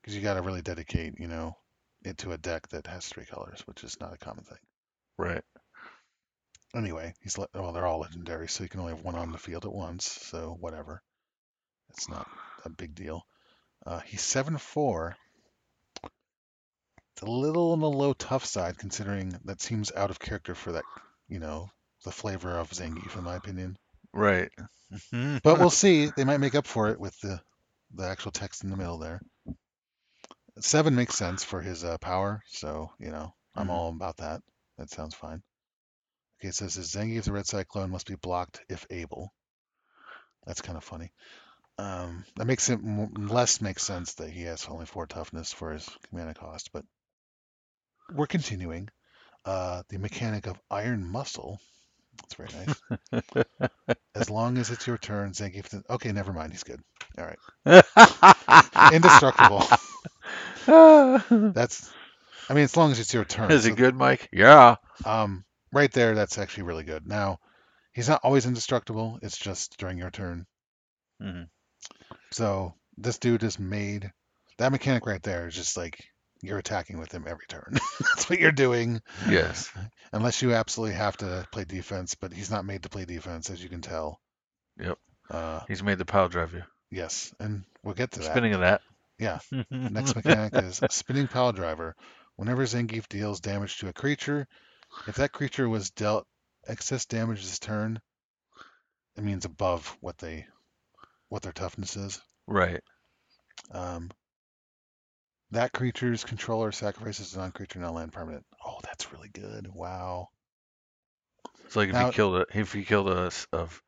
Because 0.00 0.16
you 0.16 0.22
got 0.22 0.34
to 0.34 0.42
really 0.42 0.62
dedicate, 0.62 1.14
you 1.20 1.28
know, 1.28 1.56
it 2.04 2.18
to 2.18 2.32
a 2.32 2.38
deck 2.38 2.68
that 2.68 2.86
has 2.86 3.06
three 3.06 3.26
colors, 3.26 3.62
which 3.66 3.84
is 3.84 3.98
not 4.00 4.14
a 4.14 4.18
common 4.18 4.44
thing. 4.44 4.58
Right. 5.18 5.44
Anyway, 6.74 7.14
he's 7.22 7.38
le- 7.38 7.48
well, 7.54 7.72
they're 7.72 7.86
all 7.86 8.00
legendary, 8.00 8.48
so 8.48 8.62
you 8.62 8.68
can 8.68 8.80
only 8.80 8.94
have 8.94 9.04
one 9.04 9.14
on 9.14 9.32
the 9.32 9.38
field 9.38 9.64
at 9.64 9.72
once. 9.72 10.04
So 10.06 10.56
whatever, 10.60 11.02
it's 11.90 12.08
not 12.08 12.28
a 12.64 12.68
big 12.70 12.94
deal. 12.94 13.26
Uh, 13.86 14.00
he's 14.00 14.20
seven 14.22 14.58
four. 14.58 15.16
It's 16.04 17.22
a 17.22 17.26
little 17.26 17.72
on 17.72 17.80
the 17.80 17.88
low 17.90 18.12
tough 18.12 18.44
side, 18.44 18.78
considering 18.78 19.38
that 19.44 19.60
seems 19.60 19.90
out 19.92 20.10
of 20.10 20.20
character 20.20 20.54
for 20.54 20.72
that, 20.72 20.84
you 21.28 21.38
know, 21.40 21.70
the 22.04 22.12
flavor 22.12 22.56
of 22.58 22.70
Zangief, 22.70 23.16
in 23.16 23.24
my 23.24 23.36
opinion. 23.36 23.76
Right. 24.12 24.50
But 25.42 25.58
we'll 25.58 25.68
see. 25.70 26.06
They 26.16 26.24
might 26.24 26.40
make 26.40 26.54
up 26.54 26.66
for 26.66 26.88
it 26.88 26.98
with 26.98 27.18
the 27.20 27.40
the 27.94 28.04
actual 28.04 28.30
text 28.32 28.64
in 28.64 28.70
the 28.70 28.76
middle 28.76 28.98
there. 28.98 29.20
Seven 30.60 30.94
makes 30.94 31.14
sense 31.14 31.44
for 31.44 31.60
his 31.60 31.84
uh, 31.84 31.98
power, 31.98 32.42
so 32.48 32.90
you 32.98 33.10
know 33.10 33.34
I'm 33.54 33.66
Mhm. 33.68 33.70
all 33.70 33.88
about 33.90 34.16
that. 34.18 34.42
That 34.78 34.90
sounds 34.90 35.14
fine. 35.14 35.42
Okay, 36.40 36.48
it 36.48 36.54
says 36.54 36.74
this 36.74 36.94
Zangief 36.94 37.24
the 37.24 37.32
Red 37.32 37.46
Cyclone 37.46 37.90
must 37.90 38.06
be 38.06 38.14
blocked 38.16 38.60
if 38.68 38.86
able. 38.90 39.32
That's 40.46 40.62
kind 40.62 40.78
of 40.78 40.84
funny. 40.84 41.12
Um, 41.78 42.24
that 42.36 42.46
makes 42.46 42.70
it 42.70 42.82
mo 42.82 43.08
less 43.16 43.60
make 43.60 43.78
sense 43.78 44.14
that 44.14 44.30
he 44.30 44.42
has 44.42 44.66
only 44.68 44.86
four 44.86 45.06
toughness 45.06 45.52
for 45.52 45.72
his 45.72 45.88
mana 46.12 46.34
cost, 46.34 46.70
but 46.72 46.84
we're 48.14 48.26
continuing. 48.26 48.88
Uh, 49.44 49.82
the 49.88 49.98
mechanic 49.98 50.46
of 50.46 50.58
Iron 50.70 51.06
Muscle. 51.10 51.60
That's 52.22 52.34
very 52.34 52.48
nice. 52.66 53.24
as 54.14 54.30
long 54.30 54.58
as 54.58 54.70
it's 54.70 54.86
your 54.86 54.98
turn, 54.98 55.32
Zangief. 55.32 55.68
th- 55.70 55.82
Okay, 55.88 56.12
never 56.12 56.32
mind. 56.32 56.52
He's 56.52 56.64
good. 56.64 56.80
All 57.18 57.24
right. 57.26 57.38
Indestructible. 58.92 59.64
That's. 61.54 61.90
I 62.50 62.54
mean, 62.54 62.64
as 62.64 62.76
long 62.76 62.90
as 62.92 62.98
it's 63.00 63.14
your 63.14 63.24
turn. 63.24 63.50
Is 63.52 63.64
so- 63.64 63.70
it 63.70 63.76
good, 63.76 63.94
Mike? 63.94 64.28
Yeah. 64.32 64.76
Um, 65.04 65.44
right 65.72 65.92
there, 65.92 66.14
that's 66.14 66.38
actually 66.38 66.64
really 66.64 66.84
good. 66.84 67.06
Now, 67.06 67.38
he's 67.92 68.08
not 68.08 68.20
always 68.22 68.46
indestructible. 68.46 69.18
It's 69.22 69.38
just 69.38 69.76
during 69.78 69.98
your 69.98 70.10
turn. 70.10 70.46
hmm 71.20 71.42
So 72.30 72.74
this 72.96 73.18
dude 73.18 73.42
is 73.42 73.58
made. 73.58 74.10
That 74.58 74.72
mechanic 74.72 75.06
right 75.06 75.22
there 75.22 75.46
is 75.46 75.54
just 75.54 75.76
like 75.76 76.04
you're 76.42 76.58
attacking 76.58 76.98
with 76.98 77.12
him 77.12 77.24
every 77.26 77.46
turn. 77.48 77.72
that's 78.00 78.28
what 78.30 78.38
you're 78.40 78.52
doing, 78.52 79.00
Yes. 79.28 79.70
unless 80.12 80.42
you 80.42 80.52
absolutely 80.54 80.96
have 80.96 81.16
to 81.18 81.46
play 81.52 81.64
defense. 81.64 82.14
But 82.14 82.32
he's 82.32 82.50
not 82.50 82.64
made 82.64 82.82
to 82.84 82.88
play 82.88 83.04
defense, 83.04 83.50
as 83.50 83.62
you 83.62 83.68
can 83.68 83.80
tell. 83.82 84.20
Yep. 84.80 84.98
Uh, 85.30 85.60
He's 85.68 85.82
made 85.82 85.98
the 85.98 86.04
pile 86.04 86.28
drive 86.28 86.54
you. 86.54 86.62
yes, 86.90 87.34
and 87.38 87.64
we'll 87.82 87.94
get 87.94 88.12
to 88.12 88.20
that. 88.20 88.30
Spinning 88.30 88.54
of 88.54 88.60
that. 88.60 88.80
Yeah. 89.18 89.40
Next 89.70 90.14
mechanic 90.16 90.54
is 90.54 90.80
Spinning 90.90 91.26
Pile 91.28 91.52
Driver. 91.52 91.94
Whenever 92.36 92.62
Zangief 92.64 93.08
deals 93.08 93.40
damage 93.40 93.78
to 93.78 93.88
a 93.88 93.92
creature, 93.92 94.46
if 95.06 95.16
that 95.16 95.32
creature 95.32 95.68
was 95.68 95.90
dealt 95.90 96.26
excess 96.66 97.06
damage 97.06 97.42
this 97.42 97.58
turn, 97.58 98.00
it 99.16 99.24
means 99.24 99.44
above 99.44 99.96
what 100.00 100.18
they 100.18 100.46
what 101.28 101.42
their 101.42 101.52
toughness 101.52 101.96
is. 101.96 102.20
Right. 102.46 102.82
Um, 103.70 104.10
that 105.50 105.72
creature's 105.72 106.24
controller 106.24 106.72
sacrifices 106.72 107.34
a 107.34 107.38
non-creature 107.38 107.78
non-land 107.78 108.12
permanent. 108.12 108.44
Oh, 108.64 108.78
that's 108.82 109.12
really 109.12 109.28
good. 109.28 109.68
Wow. 109.72 110.28
It's 111.64 111.76
like 111.76 111.88
if 111.88 111.94
Now- 111.94 112.06
he 112.06 112.12
killed 112.12 112.36
a 112.36 112.46
if 112.58 112.72
he 112.72 112.84
killed 112.84 113.08
a 113.08 113.30
of 113.52 113.82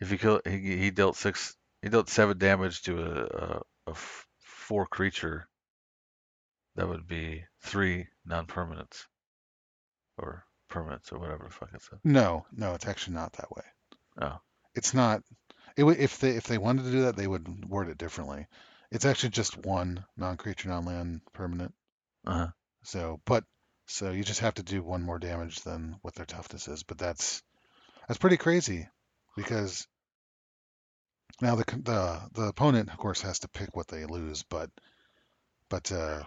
if 0.00 0.10
he 0.10 0.18
killed 0.18 0.42
he 0.46 0.76
he 0.76 0.90
dealt 0.90 1.16
six 1.16 1.56
he 1.82 1.88
dealt 1.88 2.08
seven 2.08 2.38
damage 2.38 2.82
to 2.82 3.00
a 3.00 3.62
a 3.90 3.94
four 4.42 4.86
creature. 4.86 5.46
That 6.76 6.88
would 6.88 7.06
be 7.06 7.44
three 7.62 8.06
non-permanents 8.24 9.06
or 10.20 10.44
permanents 10.70 11.12
or 11.12 11.18
whatever 11.18 11.44
the 11.44 11.50
fuck 11.50 11.70
it's. 11.74 11.88
No, 12.04 12.46
no, 12.52 12.74
it's 12.74 12.86
actually 12.86 13.14
not 13.14 13.32
that 13.34 13.50
way. 13.50 13.62
Oh. 14.20 14.38
It's 14.74 14.94
not. 14.94 15.22
It 15.76 15.84
would 15.84 15.98
if 15.98 16.18
they 16.18 16.30
if 16.30 16.44
they 16.44 16.58
wanted 16.58 16.84
to 16.84 16.90
do 16.90 17.02
that, 17.02 17.16
they 17.16 17.26
would 17.26 17.68
word 17.68 17.88
it 17.88 17.98
differently. 17.98 18.46
It's 18.90 19.04
actually 19.04 19.30
just 19.30 19.56
one 19.56 20.04
non-creature 20.16 20.68
non-land 20.68 21.20
permanent. 21.32 21.74
Uh 22.26 22.32
huh. 22.32 22.48
So, 22.82 23.20
but 23.24 23.44
so 23.86 24.10
you 24.10 24.24
just 24.24 24.40
have 24.40 24.54
to 24.54 24.62
do 24.62 24.82
one 24.82 25.02
more 25.02 25.18
damage 25.18 25.60
than 25.60 25.96
what 26.02 26.14
their 26.14 26.26
toughness 26.26 26.68
is. 26.68 26.82
But 26.82 26.98
that's 26.98 27.42
that's 28.06 28.18
pretty 28.18 28.36
crazy 28.36 28.88
because 29.36 29.86
now 31.40 31.56
the 31.56 31.64
the 31.64 32.20
the 32.34 32.46
opponent, 32.48 32.90
of 32.90 32.98
course, 32.98 33.22
has 33.22 33.40
to 33.40 33.48
pick 33.48 33.74
what 33.76 33.88
they 33.88 34.04
lose. 34.04 34.42
But 34.42 34.70
but 35.68 35.90
uh, 35.92 36.22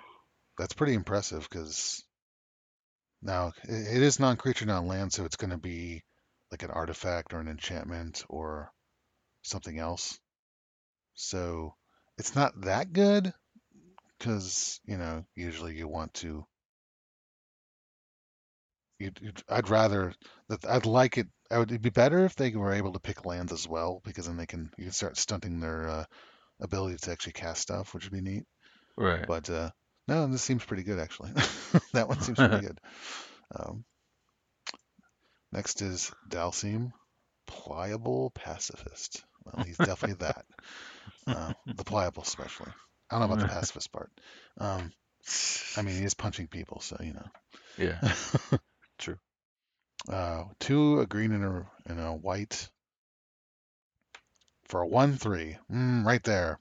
that's 0.58 0.74
pretty 0.74 0.94
impressive 0.94 1.48
because 1.50 2.04
now 3.24 3.54
it, 3.64 4.02
is 4.04 4.20
non-creature 4.20 4.66
non-land, 4.66 5.14
so 5.14 5.26
it's 5.26 5.36
going 5.36 5.52
to 5.52 5.58
be 5.58 6.04
like 6.52 6.64
an 6.64 6.72
artifact 6.72 7.34
or 7.34 7.40
an 7.40 7.48
enchantment 7.48 8.24
or 8.30 8.72
something 9.42 9.80
else. 9.80 10.20
So 11.16 11.76
it's 12.18 12.36
not 12.36 12.62
that 12.62 12.94
good 12.94 13.34
because 14.18 14.80
you 14.86 14.98
know 14.98 15.26
usually 15.36 15.76
you 15.76 15.88
want 15.88 16.14
to 16.16 16.46
you'd, 19.00 19.20
you'd, 19.22 19.44
I'd 19.50 19.70
rather 19.70 20.14
that 20.50 20.66
I'd 20.68 20.86
like 20.86 21.18
it. 21.18 21.28
I 21.52 21.60
would 21.60 21.72
it'd 21.72 21.82
be 21.82 21.90
better 21.90 22.26
if 22.26 22.36
they 22.36 22.52
were 22.52 22.74
able 22.74 22.94
to 22.94 23.00
pick 23.00 23.26
lands 23.26 23.52
as 23.52 23.68
well 23.68 24.02
because 24.04 24.26
then 24.26 24.38
they 24.38 24.46
can 24.46 24.72
you 24.78 24.86
can 24.86 24.94
start 24.94 25.18
stunting 25.18 25.60
their 25.60 25.88
uh, 25.88 26.06
ability 26.60 26.98
to 26.98 27.12
actually 27.12 27.34
cast 27.34 27.62
stuff, 27.62 27.94
which 27.94 28.06
would 28.06 28.14
be 28.14 28.22
neat. 28.22 28.44
Right. 28.98 29.26
But 29.28 29.50
uh, 29.50 29.70
no, 30.08 30.28
this 30.28 30.42
seems 30.42 30.64
pretty 30.64 30.84
good 30.84 31.00
actually. 31.00 31.32
that 31.94 32.08
one 32.08 32.20
seems 32.22 32.38
pretty 32.38 32.62
good. 32.66 32.80
Um, 33.56 33.84
next 35.52 35.82
is 35.82 36.12
Dhalsim, 36.30 36.92
pliable 37.48 38.32
pacifist. 38.32 39.24
Well, 39.46 39.66
he's 39.66 39.78
definitely 39.78 40.26
that. 40.26 40.46
Uh, 41.28 41.54
the 41.66 41.84
pliable, 41.84 42.24
especially. 42.24 42.72
I 43.10 43.20
don't 43.20 43.28
know 43.28 43.34
about 43.34 43.48
the 43.48 43.54
pacifist 43.54 43.92
part. 43.92 44.12
Um, 44.58 44.92
I 45.78 45.82
mean, 45.82 45.98
he 45.98 46.04
is 46.04 46.14
punching 46.14 46.48
people, 46.48 46.82
so 46.82 46.98
you 47.02 47.14
know. 47.14 47.28
Yeah. 47.78 48.14
True. 48.98 49.18
Uh, 50.10 50.46
two, 50.60 51.00
a 51.00 51.06
green 51.06 51.32
and 51.32 51.46
a, 51.46 51.66
and 51.86 52.00
a 52.00 52.14
white. 52.14 52.70
For 54.66 54.82
a 54.82 54.88
one 54.88 55.18
three, 55.18 55.58
mm, 55.72 56.06
right 56.06 56.24
there. 56.24 56.60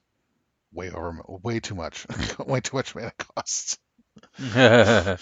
Way 0.73 0.91
over, 0.91 1.21
way 1.27 1.59
too 1.59 1.75
much. 1.75 2.05
way 2.39 2.61
too 2.61 2.75
much 2.77 2.95
mana 2.95 3.11
cost. 3.17 3.79
You're 4.37 5.17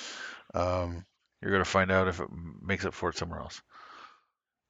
Um, 0.53 1.05
gonna 1.43 1.65
find 1.65 1.91
out 1.91 2.07
if 2.07 2.19
it 2.19 2.29
makes 2.61 2.85
up 2.85 2.93
for 2.93 3.09
it 3.09 3.17
somewhere 3.17 3.39
else. 3.41 3.61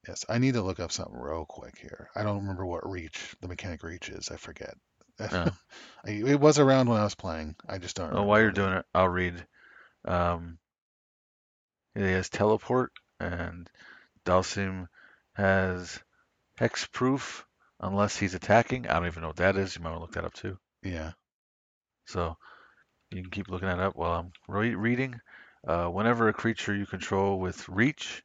yes, 0.07 0.25
I 0.29 0.37
need 0.37 0.53
to 0.55 0.61
look 0.61 0.79
up 0.79 0.91
something 0.91 1.15
real 1.19 1.45
quick 1.45 1.77
here. 1.79 2.09
I 2.15 2.23
don't 2.23 2.41
remember 2.41 2.65
what 2.65 2.87
reach 2.89 3.35
the 3.41 3.47
mechanic 3.47 3.83
reach 3.83 4.09
is. 4.09 4.29
I 4.29 4.37
forget. 4.37 4.75
Oh. 5.31 5.55
I, 6.05 6.09
it 6.11 6.39
was 6.39 6.59
around 6.59 6.89
when 6.89 6.99
I 6.99 7.03
was 7.03 7.15
playing. 7.15 7.55
I 7.67 7.77
just 7.77 7.95
don't. 7.95 8.09
Remember 8.09 8.27
while 8.27 8.41
you're 8.41 8.51
doing 8.51 8.73
it, 8.73 8.85
I'll 8.93 9.09
read. 9.09 9.45
Um, 10.05 10.59
he 11.95 12.01
has 12.01 12.27
teleport, 12.29 12.91
and 13.21 13.69
Dhalsim 14.25 14.87
has 15.35 16.03
hexproof 16.59 17.45
unless 17.79 18.17
he's 18.17 18.35
attacking. 18.35 18.87
I 18.87 18.95
don't 18.95 19.07
even 19.07 19.21
know 19.21 19.29
what 19.29 19.37
that 19.37 19.57
is. 19.57 19.75
You 19.75 19.81
might 19.83 19.91
want 19.91 19.99
to 19.99 20.03
look 20.03 20.13
that 20.13 20.25
up 20.25 20.33
too. 20.33 20.59
Yeah. 20.83 21.13
So 22.05 22.37
you 23.11 23.21
can 23.21 23.31
keep 23.31 23.49
looking 23.49 23.67
that 23.69 23.79
up 23.79 23.95
while 23.95 24.19
I'm 24.19 24.33
re- 24.47 24.75
reading. 24.75 25.21
Uh, 25.67 25.87
whenever 25.87 26.27
a 26.29 26.33
creature 26.33 26.75
you 26.75 26.85
control 26.85 27.39
with 27.39 27.67
reach, 27.69 28.23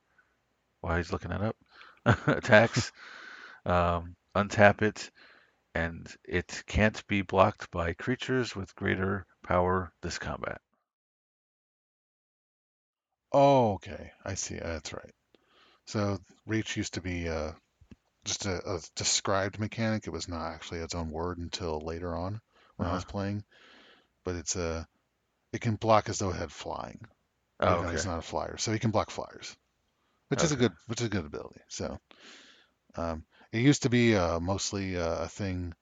while 0.80 0.96
he's 0.98 1.12
looking 1.12 1.30
that 1.30 1.42
up, 1.42 1.56
attacks, 2.28 2.92
um, 3.66 4.16
untap 4.36 4.82
it, 4.82 5.10
and 5.74 6.14
it 6.24 6.64
can't 6.66 7.06
be 7.08 7.22
blocked 7.22 7.70
by 7.70 7.94
creatures 7.94 8.56
with 8.56 8.74
greater 8.76 9.26
power 9.44 9.92
this 10.02 10.18
combat. 10.18 10.60
Oh, 13.30 13.74
okay. 13.74 14.10
I 14.24 14.34
see. 14.34 14.56
That's 14.56 14.92
right. 14.92 15.14
So 15.86 16.18
reach 16.46 16.76
used 16.76 16.94
to 16.94 17.02
be 17.02 17.28
uh, 17.28 17.52
just 18.26 18.46
a, 18.46 18.56
a 18.76 18.80
described 18.96 19.60
mechanic. 19.60 20.06
It 20.06 20.12
was 20.12 20.28
not 20.28 20.52
actually 20.52 20.80
its 20.80 20.94
own 20.96 21.10
word 21.10 21.38
until 21.38 21.80
later 21.80 22.14
on 22.16 22.40
when 22.76 22.88
I 22.88 22.92
Uh-huh. 22.92 22.94
was 22.94 23.04
playing. 23.04 23.44
But 24.24 24.36
it's 24.36 24.56
a 24.56 24.86
it 25.52 25.60
can 25.62 25.76
block 25.76 26.08
as 26.10 26.18
though 26.18 26.30
it 26.30 26.36
had 26.36 26.52
flying, 26.52 27.00
Oh, 27.60 27.80
okay. 27.80 27.92
it's 27.94 28.06
not 28.06 28.18
a 28.18 28.22
flyer. 28.22 28.56
So 28.58 28.72
he 28.72 28.80
can 28.80 28.92
block 28.92 29.10
flyers, 29.10 29.56
which 30.28 30.44
is 30.44 30.52
a 30.52 30.56
good 30.56 30.72
which 30.86 31.00
is 31.00 31.06
a 31.08 31.10
good 31.10 31.26
ability. 31.26 31.60
So 31.68 31.98
um, 32.96 33.24
it 33.52 33.60
used 33.62 33.82
to 33.82 33.90
be 33.90 34.16
uh, 34.16 34.40
mostly 34.40 34.96
uh, 34.98 35.24
a 35.24 35.28
thing 35.28 35.74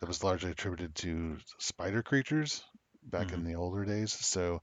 that 0.00 0.08
was 0.08 0.24
largely 0.24 0.50
attributed 0.52 0.94
to 0.96 1.38
spider 1.58 2.02
creatures 2.02 2.64
back 3.04 3.32
in 3.32 3.42
Mhm. 3.42 3.44
the 3.44 3.54
older 3.56 3.84
days. 3.84 4.12
So 4.12 4.62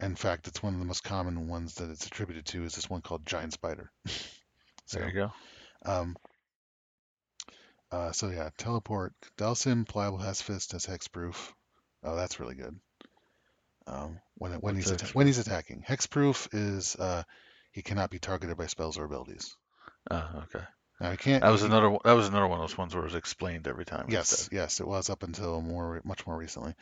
in 0.00 0.16
fact, 0.16 0.48
it's 0.48 0.62
one 0.62 0.74
of 0.74 0.80
the 0.80 0.86
most 0.86 1.04
common 1.04 1.48
ones 1.48 1.76
that 1.76 1.90
it's 1.90 2.06
attributed 2.06 2.46
to 2.46 2.64
is 2.64 2.74
this 2.74 2.90
one 2.90 3.02
called 3.02 3.26
giant 3.26 3.54
spider. 3.54 3.90
so, 4.86 5.00
There 5.00 5.06
you 5.08 5.12
go. 5.14 5.32
um, 5.84 6.16
uh, 7.94 8.12
so 8.12 8.28
yeah, 8.28 8.50
teleport. 8.58 9.12
Dhalsim, 9.38 9.86
pliable 9.86 10.18
pacifist 10.18 10.72
has 10.72 10.84
hexproof. 10.86 11.52
Oh, 12.02 12.16
that's 12.16 12.40
really 12.40 12.56
good. 12.56 12.78
Um, 13.86 14.20
when 14.36 14.52
when 14.54 14.76
he's 14.76 14.90
atta- 14.90 15.12
when 15.12 15.26
he's 15.26 15.38
attacking, 15.38 15.84
hexproof 15.86 16.48
is 16.52 16.96
uh, 16.96 17.22
he 17.72 17.82
cannot 17.82 18.10
be 18.10 18.18
targeted 18.18 18.56
by 18.56 18.66
spells 18.66 18.98
or 18.98 19.04
abilities. 19.04 19.56
Oh, 20.10 20.44
okay. 20.44 20.64
Now 21.00 21.10
he 21.12 21.16
can't. 21.16 21.42
That 21.42 21.50
was 21.50 21.60
He, 21.60 21.66
another 21.66 21.90
one. 21.90 22.00
That 22.04 22.12
was 22.12 22.28
another 22.28 22.46
one 22.46 22.60
of 22.60 22.68
those 22.68 22.78
ones 22.78 22.94
where 22.94 23.02
it 23.04 23.06
was 23.06 23.14
explained 23.14 23.68
every 23.68 23.84
time 23.84 24.06
yes, 24.08 24.40
instead. 24.40 24.56
yes, 24.56 24.80
it 24.80 24.86
was 24.86 25.10
up 25.10 25.22
until 25.22 25.60
more 25.60 26.00
much 26.04 26.26
more 26.26 26.36
recently. 26.36 26.74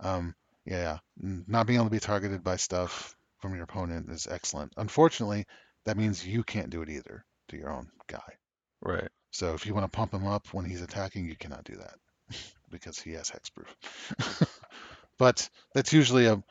Um, 0.00 0.34
yeah, 0.64 0.98
n- 1.22 1.44
not 1.48 1.66
being 1.66 1.78
able 1.78 1.86
to 1.86 1.90
be 1.90 2.00
targeted 2.00 2.44
by 2.44 2.56
stuff 2.56 3.16
from 3.40 3.54
your 3.54 3.64
opponent 3.64 4.10
is 4.10 4.26
excellent. 4.26 4.72
Unfortunately, 4.76 5.46
that 5.84 5.96
means 5.96 6.26
you 6.26 6.42
can't 6.44 6.70
do 6.70 6.82
it 6.82 6.90
either 6.90 7.24
to 7.48 7.56
your 7.56 7.70
own 7.70 7.90
guy. 8.06 8.36
Right. 8.82 9.08
So 9.30 9.54
if 9.54 9.66
you 9.66 9.74
want 9.74 9.90
to 9.90 9.96
pump 9.96 10.12
him 10.12 10.26
up 10.26 10.46
when 10.52 10.64
he's 10.64 10.82
attacking, 10.82 11.26
you 11.26 11.36
cannot 11.36 11.64
do 11.64 11.76
that 11.76 11.96
because 12.70 12.98
he 12.98 13.12
has 13.12 13.30
hexproof. 13.30 14.48
but 15.18 15.48
that's 15.74 15.92
usually 15.92 16.26
a 16.26 16.42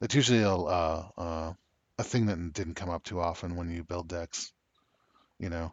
that's 0.00 0.14
usually 0.14 0.42
a 0.42 0.54
uh, 0.54 1.08
uh, 1.16 1.52
a 1.98 2.04
thing 2.04 2.26
that 2.26 2.52
didn't 2.52 2.74
come 2.74 2.90
up 2.90 3.04
too 3.04 3.20
often 3.20 3.56
when 3.56 3.70
you 3.70 3.84
build 3.84 4.08
decks. 4.08 4.52
You 5.38 5.50
know, 5.50 5.72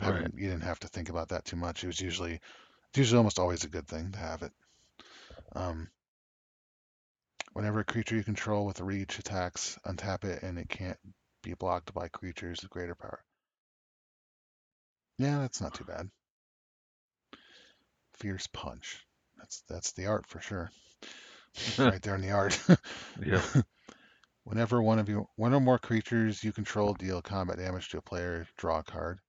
Right. 0.00 0.30
you 0.34 0.48
didn't 0.48 0.62
have 0.62 0.80
to 0.80 0.88
think 0.88 1.08
about 1.08 1.28
that 1.28 1.44
too 1.44 1.56
much. 1.56 1.84
It 1.84 1.88
was 1.88 2.00
usually 2.00 2.34
it's 2.34 2.98
usually 2.98 3.18
almost 3.18 3.38
always 3.38 3.64
a 3.64 3.68
good 3.68 3.88
thing 3.88 4.12
to 4.12 4.18
have 4.18 4.42
it. 4.42 4.52
Um, 5.54 5.90
whenever 7.54 7.80
a 7.80 7.84
creature 7.84 8.16
you 8.16 8.24
control 8.24 8.66
with 8.66 8.80
reach 8.80 9.18
attacks, 9.18 9.78
untap 9.86 10.24
it, 10.24 10.42
and 10.42 10.58
it 10.58 10.68
can't 10.68 10.98
be 11.42 11.54
blocked 11.54 11.94
by 11.94 12.08
creatures 12.08 12.62
with 12.62 12.70
greater 12.70 12.94
power. 12.94 13.24
Yeah, 15.22 15.38
that's 15.38 15.60
not 15.60 15.74
too 15.74 15.84
bad. 15.84 16.10
Fierce 18.14 18.48
punch. 18.48 19.06
That's 19.38 19.62
that's 19.68 19.92
the 19.92 20.06
art 20.06 20.26
for 20.26 20.40
sure. 20.40 20.70
right 21.78 22.02
there 22.02 22.16
in 22.16 22.22
the 22.22 22.32
art. 22.32 22.58
yeah. 23.24 23.42
Whenever 24.44 24.82
one 24.82 24.98
of 24.98 25.08
you, 25.08 25.28
one 25.36 25.54
or 25.54 25.60
more 25.60 25.78
creatures 25.78 26.42
you 26.42 26.52
control 26.52 26.94
deal 26.94 27.22
combat 27.22 27.58
damage 27.58 27.90
to 27.90 27.98
a 27.98 28.02
player, 28.02 28.48
draw 28.56 28.80
a 28.80 28.82
card. 28.82 29.20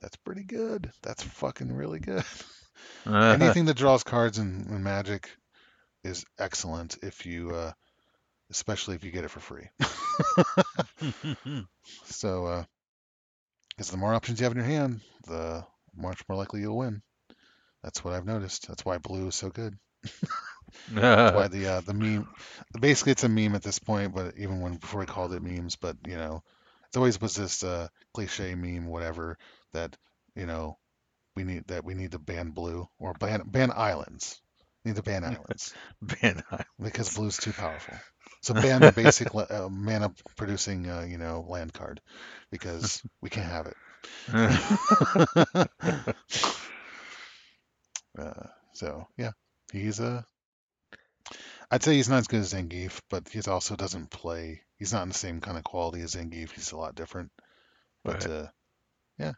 That's 0.00 0.16
pretty 0.16 0.44
good. 0.44 0.90
That's 1.02 1.22
fucking 1.22 1.70
really 1.70 2.00
good. 2.00 2.24
Anything 3.06 3.66
that 3.66 3.76
draws 3.76 4.02
cards 4.02 4.38
in, 4.38 4.66
in 4.70 4.82
Magic 4.82 5.30
is 6.02 6.24
excellent 6.38 6.96
if 7.02 7.26
you, 7.26 7.50
uh, 7.50 7.72
especially 8.50 8.94
if 8.94 9.04
you 9.04 9.10
get 9.10 9.24
it 9.24 9.30
for 9.30 9.40
free. 9.40 9.68
so, 12.04 12.46
uh, 12.46 12.64
because 13.76 13.90
the 13.90 13.96
more 13.98 14.14
options 14.14 14.40
you 14.40 14.44
have 14.44 14.52
in 14.52 14.58
your 14.58 14.66
hand, 14.66 15.00
the 15.26 15.64
much 15.96 16.22
more 16.28 16.38
likely 16.38 16.60
you'll 16.60 16.78
win. 16.78 17.02
That's 17.82 18.04
what 18.04 18.14
I've 18.14 18.26
noticed. 18.26 18.68
That's 18.68 18.84
why 18.84 18.98
blue 18.98 19.28
is 19.28 19.34
so 19.36 19.50
good. 19.50 19.78
That's 21.22 21.32
why 21.32 21.48
the 21.48 21.66
uh, 21.66 21.80
the 21.80 21.94
meme, 21.94 22.28
basically 22.78 23.12
it's 23.12 23.24
a 23.24 23.28
meme 23.28 23.54
at 23.54 23.62
this 23.62 23.78
point, 23.78 24.14
but 24.14 24.36
even 24.38 24.60
when 24.60 24.76
before 24.76 25.00
we 25.00 25.06
called 25.06 25.32
it 25.34 25.42
memes, 25.42 25.76
but 25.76 25.96
you 26.06 26.16
know, 26.16 26.42
it's 26.86 26.96
always 26.96 27.20
was 27.20 27.34
this 27.34 27.62
uh, 27.64 27.88
cliche 28.14 28.54
meme, 28.54 28.86
whatever, 28.86 29.38
that 29.72 29.96
you 30.36 30.46
know 30.46 30.78
we 31.36 31.44
need 31.44 31.66
that 31.68 31.84
we 31.84 31.94
need 31.94 32.12
to 32.12 32.18
ban 32.18 32.50
blue 32.50 32.88
or 32.98 33.14
ban 33.14 33.42
ban 33.46 33.72
islands. 33.74 34.40
need 34.84 34.96
to 34.96 35.02
ban 35.02 35.24
islands 35.24 35.76
Ban 36.02 36.42
because 36.80 37.14
blue's 37.14 37.38
too 37.38 37.52
powerful. 37.52 37.98
So 38.44 38.52
ban 38.52 38.82
the 38.82 38.92
basic 38.92 39.34
uh, 39.34 39.68
mana 39.70 40.12
producing 40.36 40.90
uh, 40.90 41.06
you 41.08 41.16
know 41.16 41.46
land 41.48 41.72
card 41.72 42.02
because 42.50 43.02
we 43.22 43.30
can't 43.30 43.50
have 43.50 43.66
it. 43.68 43.76
uh, 48.18 48.46
so 48.74 49.06
yeah, 49.16 49.30
he's 49.72 49.98
a. 50.00 50.26
I'd 51.70 51.82
say 51.82 51.94
he's 51.94 52.10
not 52.10 52.18
as 52.18 52.26
good 52.28 52.40
as 52.40 52.52
Zangief, 52.52 53.00
but 53.08 53.30
he 53.30 53.40
also 53.48 53.76
doesn't 53.76 54.10
play. 54.10 54.60
He's 54.76 54.92
not 54.92 55.04
in 55.04 55.08
the 55.08 55.14
same 55.14 55.40
kind 55.40 55.56
of 55.56 55.64
quality 55.64 56.02
as 56.02 56.14
Zangief. 56.14 56.50
He's 56.50 56.72
a 56.72 56.76
lot 56.76 56.94
different. 56.94 57.32
But 58.04 58.26
Right. 58.26 58.30
uh, 58.30 58.46
yeah, 59.18 59.32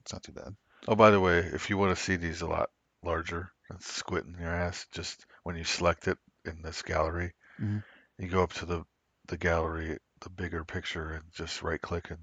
it's 0.00 0.12
not 0.12 0.24
too 0.24 0.32
bad. 0.32 0.56
Oh, 0.88 0.96
by 0.96 1.10
the 1.10 1.20
way, 1.20 1.38
if 1.38 1.70
you 1.70 1.78
want 1.78 1.96
to 1.96 2.02
see 2.02 2.16
these 2.16 2.42
a 2.42 2.48
lot 2.48 2.70
larger 3.04 3.52
and 3.68 3.80
squinting 3.80 4.40
your 4.40 4.52
ass, 4.52 4.88
just 4.90 5.24
when 5.44 5.54
you 5.54 5.62
select 5.62 6.08
it 6.08 6.18
in 6.44 6.62
this 6.62 6.82
gallery, 6.82 7.32
Mhm. 7.60 7.84
You 8.20 8.28
go 8.28 8.42
up 8.42 8.52
to 8.54 8.66
the 8.66 8.84
the 9.28 9.36
gallery, 9.36 9.98
the 10.20 10.30
bigger 10.30 10.64
picture, 10.64 11.12
and 11.12 11.24
just 11.32 11.62
right 11.62 11.80
click 11.80 12.10
and 12.10 12.18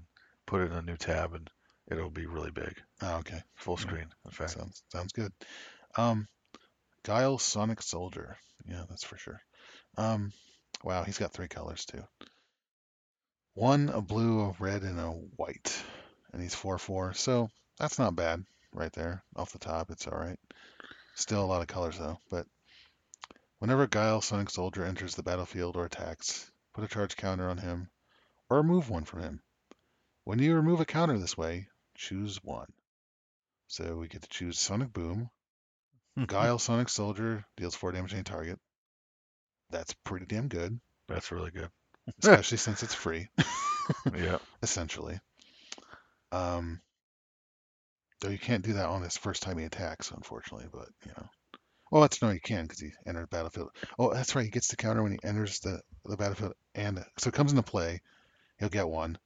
put 0.46 0.60
it 0.60 0.70
in 0.70 0.76
a 0.76 0.82
new 0.82 0.96
tab, 0.96 1.34
and 1.34 1.50
it'll 1.90 2.10
be 2.10 2.26
really 2.26 2.50
big, 2.50 2.74
Oh, 3.02 3.16
okay. 3.18 3.42
full 3.56 3.76
Yeah. 3.76 3.82
screen. 3.82 4.06
In 4.24 4.30
fact, 4.30 4.52
Sounds 4.52 4.82
sounds 4.92 5.12
good. 5.12 5.32
Um, 5.96 6.28
Guile 7.02 7.38
Sonic 7.38 7.82
Soldier. 7.82 8.36
Yeah, 8.66 8.84
that's 8.88 9.04
for 9.04 9.16
sure. 9.16 9.40
Um, 9.96 10.32
wow, 10.84 11.02
he's 11.04 11.18
got 11.18 11.32
three 11.32 11.48
colors 11.48 11.84
too. 11.84 12.02
One 13.54 13.88
a 13.88 14.00
blue, 14.00 14.40
a 14.42 14.54
red, 14.60 14.82
and 14.82 15.00
a 15.00 15.10
white, 15.10 15.82
and 16.32 16.42
he's 16.42 16.54
four 16.54 16.78
four. 16.78 17.14
So 17.14 17.48
that's 17.78 17.98
not 17.98 18.14
bad 18.14 18.44
right 18.72 18.92
there 18.92 19.22
off 19.34 19.52
the 19.52 19.58
top. 19.58 19.90
It's 19.90 20.06
all 20.06 20.18
right. 20.18 20.38
Still 21.14 21.42
a 21.42 21.46
lot 21.46 21.62
of 21.62 21.66
colors 21.68 21.98
though. 21.98 22.18
But 22.30 22.46
whenever 23.58 23.86
Guile 23.86 24.20
Sonic 24.20 24.50
Soldier 24.50 24.84
enters 24.84 25.14
the 25.14 25.22
battlefield 25.22 25.76
or 25.76 25.84
attacks, 25.84 26.50
put 26.74 26.84
a 26.84 26.88
charge 26.88 27.16
counter 27.16 27.48
on 27.48 27.58
him, 27.58 27.90
or 28.50 28.58
remove 28.58 28.88
one 28.90 29.04
from 29.04 29.20
him. 29.22 29.42
When 30.24 30.38
you 30.38 30.54
remove 30.54 30.80
a 30.80 30.84
counter 30.84 31.18
this 31.18 31.36
way, 31.36 31.68
choose 31.94 32.42
one. 32.42 32.72
So 33.66 33.96
we 33.96 34.08
get 34.08 34.22
to 34.22 34.28
choose 34.28 34.58
Sonic 34.58 34.92
Boom. 34.92 35.30
Guile 36.26 36.58
Sonic 36.58 36.88
Soldier 36.88 37.44
deals 37.56 37.74
4 37.74 37.92
damage 37.92 38.10
to 38.10 38.16
any 38.16 38.24
target. 38.24 38.58
That's 39.70 39.92
pretty 40.04 40.26
damn 40.26 40.48
good, 40.48 40.80
that's 41.08 41.30
really 41.30 41.50
good. 41.50 41.68
especially 42.22 42.56
since 42.56 42.82
it's 42.82 42.94
free, 42.94 43.28
Yeah. 44.16 44.38
essentially. 44.62 45.20
Um, 46.32 46.80
though 48.20 48.30
you 48.30 48.38
can't 48.38 48.64
do 48.64 48.74
that 48.74 48.88
on 48.88 49.02
his 49.02 49.16
first 49.16 49.42
time 49.42 49.58
he 49.58 49.64
attacks, 49.64 50.10
unfortunately, 50.10 50.68
but 50.72 50.88
you 51.04 51.12
know. 51.16 51.28
Well, 51.90 52.02
that's 52.02 52.20
no, 52.20 52.30
you 52.30 52.40
can 52.40 52.64
because 52.64 52.80
he 52.80 52.90
entered 53.06 53.22
the 53.22 53.36
battlefield. 53.36 53.70
Oh, 53.98 54.12
that's 54.12 54.34
right. 54.34 54.44
He 54.44 54.50
gets 54.50 54.68
the 54.68 54.76
counter 54.76 55.02
when 55.02 55.12
he 55.12 55.18
enters 55.22 55.60
the, 55.60 55.80
the 56.04 56.16
battlefield, 56.16 56.54
and 56.74 57.02
so 57.18 57.28
it 57.28 57.34
comes 57.34 57.50
into 57.50 57.62
play. 57.62 58.00
He'll 58.58 58.68
get 58.68 58.88
one, 58.88 59.18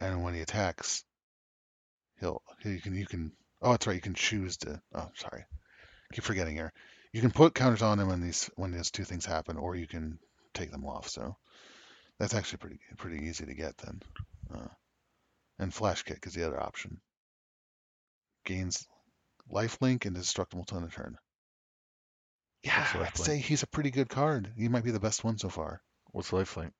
and 0.00 0.22
when 0.24 0.34
he 0.34 0.40
attacks, 0.40 1.04
he'll 2.18 2.42
you 2.64 2.80
can 2.80 2.96
you 2.96 3.06
can. 3.06 3.32
Oh, 3.62 3.72
that's 3.72 3.86
right. 3.86 3.94
You 3.94 4.02
can 4.02 4.14
choose 4.14 4.56
to. 4.58 4.80
Oh, 4.94 5.10
sorry. 5.14 5.44
keep 6.12 6.24
forgetting 6.24 6.56
here. 6.56 6.72
You 7.12 7.20
can 7.20 7.30
put 7.30 7.54
counters 7.54 7.82
on 7.82 8.00
him 8.00 8.08
when 8.08 8.20
these 8.20 8.50
when 8.56 8.72
these 8.72 8.90
two 8.90 9.04
things 9.04 9.26
happen, 9.26 9.56
or 9.56 9.76
you 9.76 9.86
can 9.86 10.18
take 10.54 10.70
them 10.70 10.86
off. 10.86 11.08
So 11.08 11.36
that's 12.18 12.34
actually 12.34 12.58
pretty 12.58 12.80
pretty 12.96 13.26
easy 13.26 13.46
to 13.46 13.54
get 13.54 13.76
then. 13.78 14.00
Uh, 14.52 14.68
and 15.58 15.72
flash 15.72 16.02
kick 16.02 16.26
is 16.26 16.34
the 16.34 16.46
other 16.46 16.60
option. 16.60 17.00
Gains 18.44 18.86
life 19.48 19.78
link 19.80 20.06
and 20.06 20.14
destructible 20.16 20.64
ton 20.64 20.84
a 20.84 20.88
turn. 20.88 21.16
Yeah, 22.62 22.86
I'd 23.00 23.16
say 23.16 23.38
he's 23.38 23.62
a 23.62 23.66
pretty 23.66 23.90
good 23.90 24.08
card. 24.08 24.52
He 24.56 24.68
might 24.68 24.84
be 24.84 24.90
the 24.90 25.00
best 25.00 25.24
one 25.24 25.38
so 25.38 25.48
far. 25.48 25.82
What's 26.12 26.30
lifelink? 26.30 26.72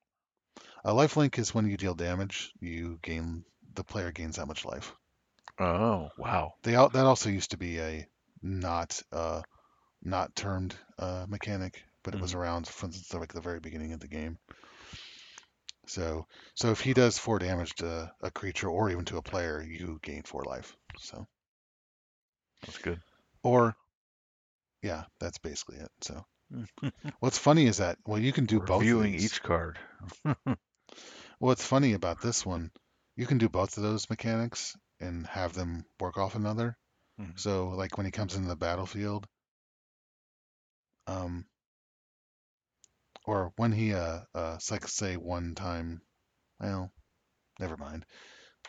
A 0.83 0.93
life 0.93 1.17
link 1.17 1.39
is 1.39 1.53
when 1.53 1.67
you 1.67 1.77
deal 1.77 1.95
damage, 1.95 2.51
you 2.59 2.99
gain 3.01 3.45
the 3.73 3.83
player 3.83 4.11
gains 4.11 4.35
that 4.35 4.47
much 4.47 4.65
life. 4.65 4.95
Oh, 5.59 6.09
wow. 6.17 6.53
They 6.63 6.71
that 6.73 6.95
also 6.95 7.29
used 7.29 7.51
to 7.51 7.57
be 7.57 7.79
a 7.79 8.07
not 8.41 9.01
uh 9.11 9.41
not 10.03 10.35
termed 10.35 10.75
uh 10.99 11.25
mechanic, 11.27 11.83
but 12.03 12.13
it 12.15 12.21
was 12.21 12.33
Mhm. 12.33 12.35
around 12.35 12.67
from 12.67 12.91
like 13.13 13.33
the 13.33 13.41
very 13.41 13.59
beginning 13.59 13.93
of 13.93 13.99
the 13.99 14.07
game. 14.07 14.37
So 15.85 16.25
so 16.55 16.71
if 16.71 16.79
he 16.81 16.93
does 16.93 17.19
four 17.19 17.37
damage 17.37 17.75
to 17.75 18.11
a 18.21 18.31
creature 18.31 18.69
or 18.69 18.89
even 18.89 19.05
to 19.05 19.17
a 19.17 19.21
player, 19.21 19.61
you 19.61 19.99
gain 20.01 20.23
four 20.23 20.43
life. 20.43 20.75
So 20.97 21.27
that's 22.65 22.77
good. 22.79 22.99
Or, 23.43 23.75
yeah, 24.81 25.03
that's 25.19 25.37
basically 25.37 25.77
it. 25.77 25.89
So, 26.01 26.25
what's 27.19 27.37
funny 27.37 27.67
is 27.67 27.77
that 27.77 27.97
well, 28.05 28.19
you 28.19 28.33
can 28.33 28.45
do 28.45 28.59
both 28.59 28.71
of 28.71 28.79
Reviewing 28.79 29.15
each 29.15 29.41
card. 29.43 29.79
What's 31.39 31.65
funny 31.65 31.93
about 31.93 32.21
this 32.21 32.45
one, 32.45 32.71
you 33.15 33.25
can 33.25 33.37
do 33.39 33.49
both 33.49 33.77
of 33.77 33.83
those 33.83 34.09
mechanics 34.09 34.75
and 34.99 35.25
have 35.27 35.53
them 35.53 35.83
work 35.99 36.17
off 36.17 36.35
another. 36.35 36.77
Mhm. 37.19 37.39
So, 37.39 37.69
like 37.69 37.97
when 37.97 38.05
he 38.05 38.11
comes 38.11 38.35
into 38.35 38.47
the 38.47 38.55
battlefield, 38.55 39.27
um, 41.07 41.45
or 43.25 43.53
when 43.55 43.71
he 43.71 43.93
uh, 43.93 44.21
uh, 44.35 44.53
it's 44.55 44.71
like 44.71 44.87
say 44.87 45.15
one 45.17 45.55
time, 45.55 46.01
well, 46.59 46.91
never 47.59 47.77
mind. 47.77 48.05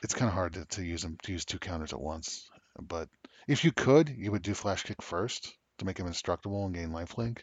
It's 0.03 0.15
kind 0.15 0.29
of 0.29 0.35
hard 0.35 0.55
to, 0.55 0.65
to 0.67 0.85
use 0.85 1.03
them 1.03 1.17
to 1.25 1.33
use 1.33 1.45
two 1.45 1.59
counters 1.59 1.93
at 1.93 2.01
once. 2.01 2.49
But 2.81 3.09
if 3.49 3.65
you 3.65 3.73
could, 3.73 4.09
you 4.09 4.33
would 4.33 4.43
do 4.43 4.55
flash 4.55 4.83
kick 4.85 5.03
first 5.03 5.55
to 5.83 5.87
make 5.87 5.99
him 5.99 6.07
indestructible 6.07 6.65
and 6.65 6.75
gain 6.75 6.91
lifelink, 6.91 7.39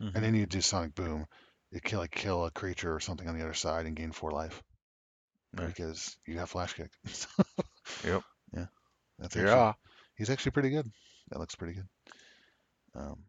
Mhm. 0.00 0.14
and 0.14 0.24
then 0.24 0.34
you 0.34 0.46
do 0.46 0.60
sonic 0.60 0.94
boom. 0.94 1.26
You 1.70 1.80
kill 1.80 2.00
like 2.00 2.10
kill 2.10 2.44
a 2.44 2.50
creature 2.50 2.94
or 2.94 3.00
something 3.00 3.28
on 3.28 3.36
the 3.36 3.42
other 3.44 3.54
side 3.54 3.86
and 3.86 3.96
gain 3.96 4.12
four 4.12 4.30
life 4.30 4.62
because 5.68 6.16
you 6.26 6.38
have 6.38 6.50
flash 6.50 6.74
kick. 6.74 6.90
Yep. 8.04 8.22
Yeah, 8.54 8.66
that's 9.18 9.36
actually 9.36 9.52
Yeah. 9.52 9.72
he's 10.16 10.30
actually 10.30 10.52
pretty 10.52 10.70
good. 10.70 10.90
That 11.30 11.38
looks 11.38 11.54
pretty 11.54 11.74
good. 11.74 11.88
Um, 12.94 13.24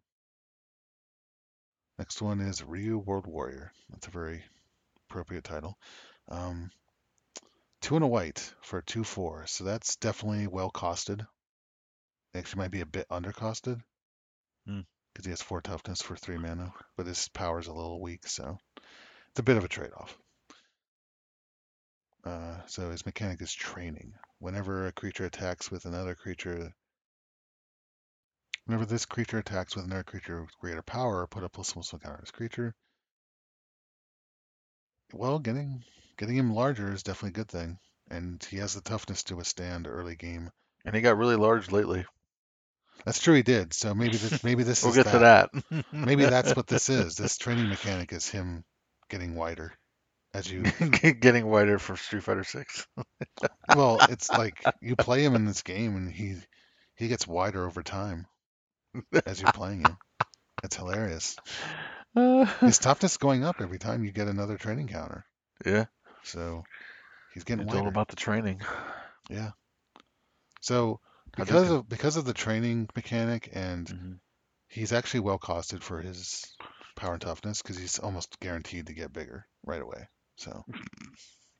next 2.00 2.22
one 2.22 2.42
is 2.42 2.64
Ryu 2.64 2.98
World 2.98 3.28
Warrior. 3.28 3.72
That's 3.90 4.08
a 4.08 4.12
very 4.12 4.44
appropriate 5.10 5.44
title. 5.44 5.78
Um, 6.30 6.72
two 7.82 7.96
and 7.96 8.04
a 8.04 8.08
white 8.08 8.54
for 8.62 8.80
a 8.80 8.84
two 8.84 9.04
four, 9.04 9.46
so 9.48 9.64
that's 9.64 9.96
definitely 9.98 10.48
well 10.48 10.72
costed. 10.72 11.26
Actually, 12.34 12.60
might 12.60 12.72
be 12.72 12.82
a 12.82 12.86
bit 12.86 13.08
undercosted 13.10 13.76
Hmm. 13.76 13.91
Because 14.66 15.26
he 15.26 15.30
has 15.32 15.42
four 15.42 15.62
toughness 15.62 16.02
for 16.02 16.16
three 16.16 16.38
mana, 16.38 16.74
but 16.98 17.08
his 17.08 17.28
power's 17.30 17.68
a 17.68 17.74
little 17.74 18.02
weak, 18.02 18.28
so 18.28 18.58
it's 19.30 19.40
a 19.40 19.44
bit 19.44 19.58
of 19.58 19.64
a 19.64 19.70
trade-off. 19.70 20.18
Uh, 22.24 22.58
so 22.68 22.92
his 22.92 23.06
mechanic 23.06 23.42
is 23.42 23.54
training. 23.54 24.14
Whenever 24.40 24.88
a 24.88 24.92
creature 24.92 25.26
attacks 25.26 25.72
with 25.72 25.86
another 25.86 26.16
creature, 26.16 26.72
whenever 28.66 28.86
this 28.86 29.06
creature 29.06 29.40
attacks 29.40 29.76
with 29.76 29.86
another 29.86 30.04
creature 30.04 30.42
with 30.42 30.58
greater 30.60 30.84
power, 30.84 31.26
put 31.28 31.44
a 31.44 31.50
plus 31.50 31.76
one 31.76 31.84
counter 31.84 32.14
on 32.14 32.20
this 32.22 32.32
creature. 32.32 32.76
Well, 35.14 35.40
getting 35.40 35.84
getting 36.18 36.38
him 36.38 36.54
larger 36.54 36.94
is 36.94 37.04
definitely 37.04 37.42
a 37.42 37.44
good 37.44 37.50
thing, 37.50 37.80
and 38.10 38.44
he 38.44 38.58
has 38.58 38.76
the 38.76 38.82
toughness 38.82 39.24
to 39.24 39.36
withstand 39.36 39.88
early 39.88 40.16
game. 40.16 40.52
And 40.86 40.96
he 40.96 41.02
got 41.02 41.18
really 41.18 41.36
large 41.36 41.72
lately. 41.72 42.06
That's 43.06 43.20
true, 43.20 43.36
he 43.36 43.42
did. 43.44 43.74
So 43.74 43.94
maybe 43.94 44.18
this 44.18 44.44
maybe 44.44 44.64
this 44.64 44.84
We'll 44.84 44.92
is 44.92 45.04
get 45.04 45.12
to 45.12 45.20
that. 45.20 45.50
Maybe 45.92 46.26
that's 46.26 46.56
what 46.56 46.68
this 46.68 46.90
is. 47.02 47.16
This 47.16 47.38
training 47.38 47.70
mechanic 47.70 48.12
is 48.14 48.30
him 48.30 48.64
getting 49.10 49.36
wider 49.36 49.74
as 50.34 50.50
you. 50.52 50.64
Getting 51.20 51.46
wider 51.48 51.78
for 51.80 51.98
Street 51.98 52.24
Fighter 52.24 52.44
Six. 52.44 52.88
Well, 53.76 53.98
it's 54.10 54.30
like 54.30 54.64
you 54.82 54.96
play 54.96 55.24
him 55.24 55.36
in 55.36 55.46
this 55.46 55.62
game, 55.62 55.96
and 55.96 56.12
he 56.12 56.36
he 56.96 57.08
gets 57.08 57.28
wider 57.28 57.66
over 57.66 57.84
time 57.84 58.28
as 59.26 59.42
you're 59.42 59.52
playing 59.52 59.82
him. 59.82 59.98
It's 60.64 60.76
hilarious. 60.76 61.36
His 62.62 62.78
toughness 62.80 63.18
going 63.18 63.44
up 63.44 63.62
every 63.62 63.80
time 63.80 64.04
you 64.06 64.12
get 64.12 64.28
another 64.28 64.58
training 64.58 64.88
counter. 64.88 65.26
yeah, 65.66 65.86
So 66.24 66.64
he's 67.34 67.44
getting 67.44 67.66
it's 67.66 67.74
all 67.74 67.80
wider. 67.80 67.90
about 67.90 68.08
the 68.10 68.16
training. 68.16 68.62
Yeah. 69.30 69.52
So. 70.62 71.00
Because 71.38 71.72
of 71.72 71.88
because 71.88 72.18
of 72.18 72.26
the 72.26 72.34
training 72.34 72.90
mechanic, 72.96 73.50
and 73.54 73.88
Mhm. 73.88 74.20
he's 74.68 74.94
actually 74.94 75.22
well 75.22 75.40
costed 75.40 75.82
for 75.82 76.02
his 76.02 76.46
power 76.96 77.14
and 77.14 77.22
toughness 77.22 77.62
because 77.62 77.78
he's 77.78 78.00
almost 78.00 78.40
guaranteed 78.40 78.88
to 78.88 78.94
get 78.94 79.14
bigger 79.14 79.48
right 79.64 79.82
away. 79.82 80.08
So 80.36 80.66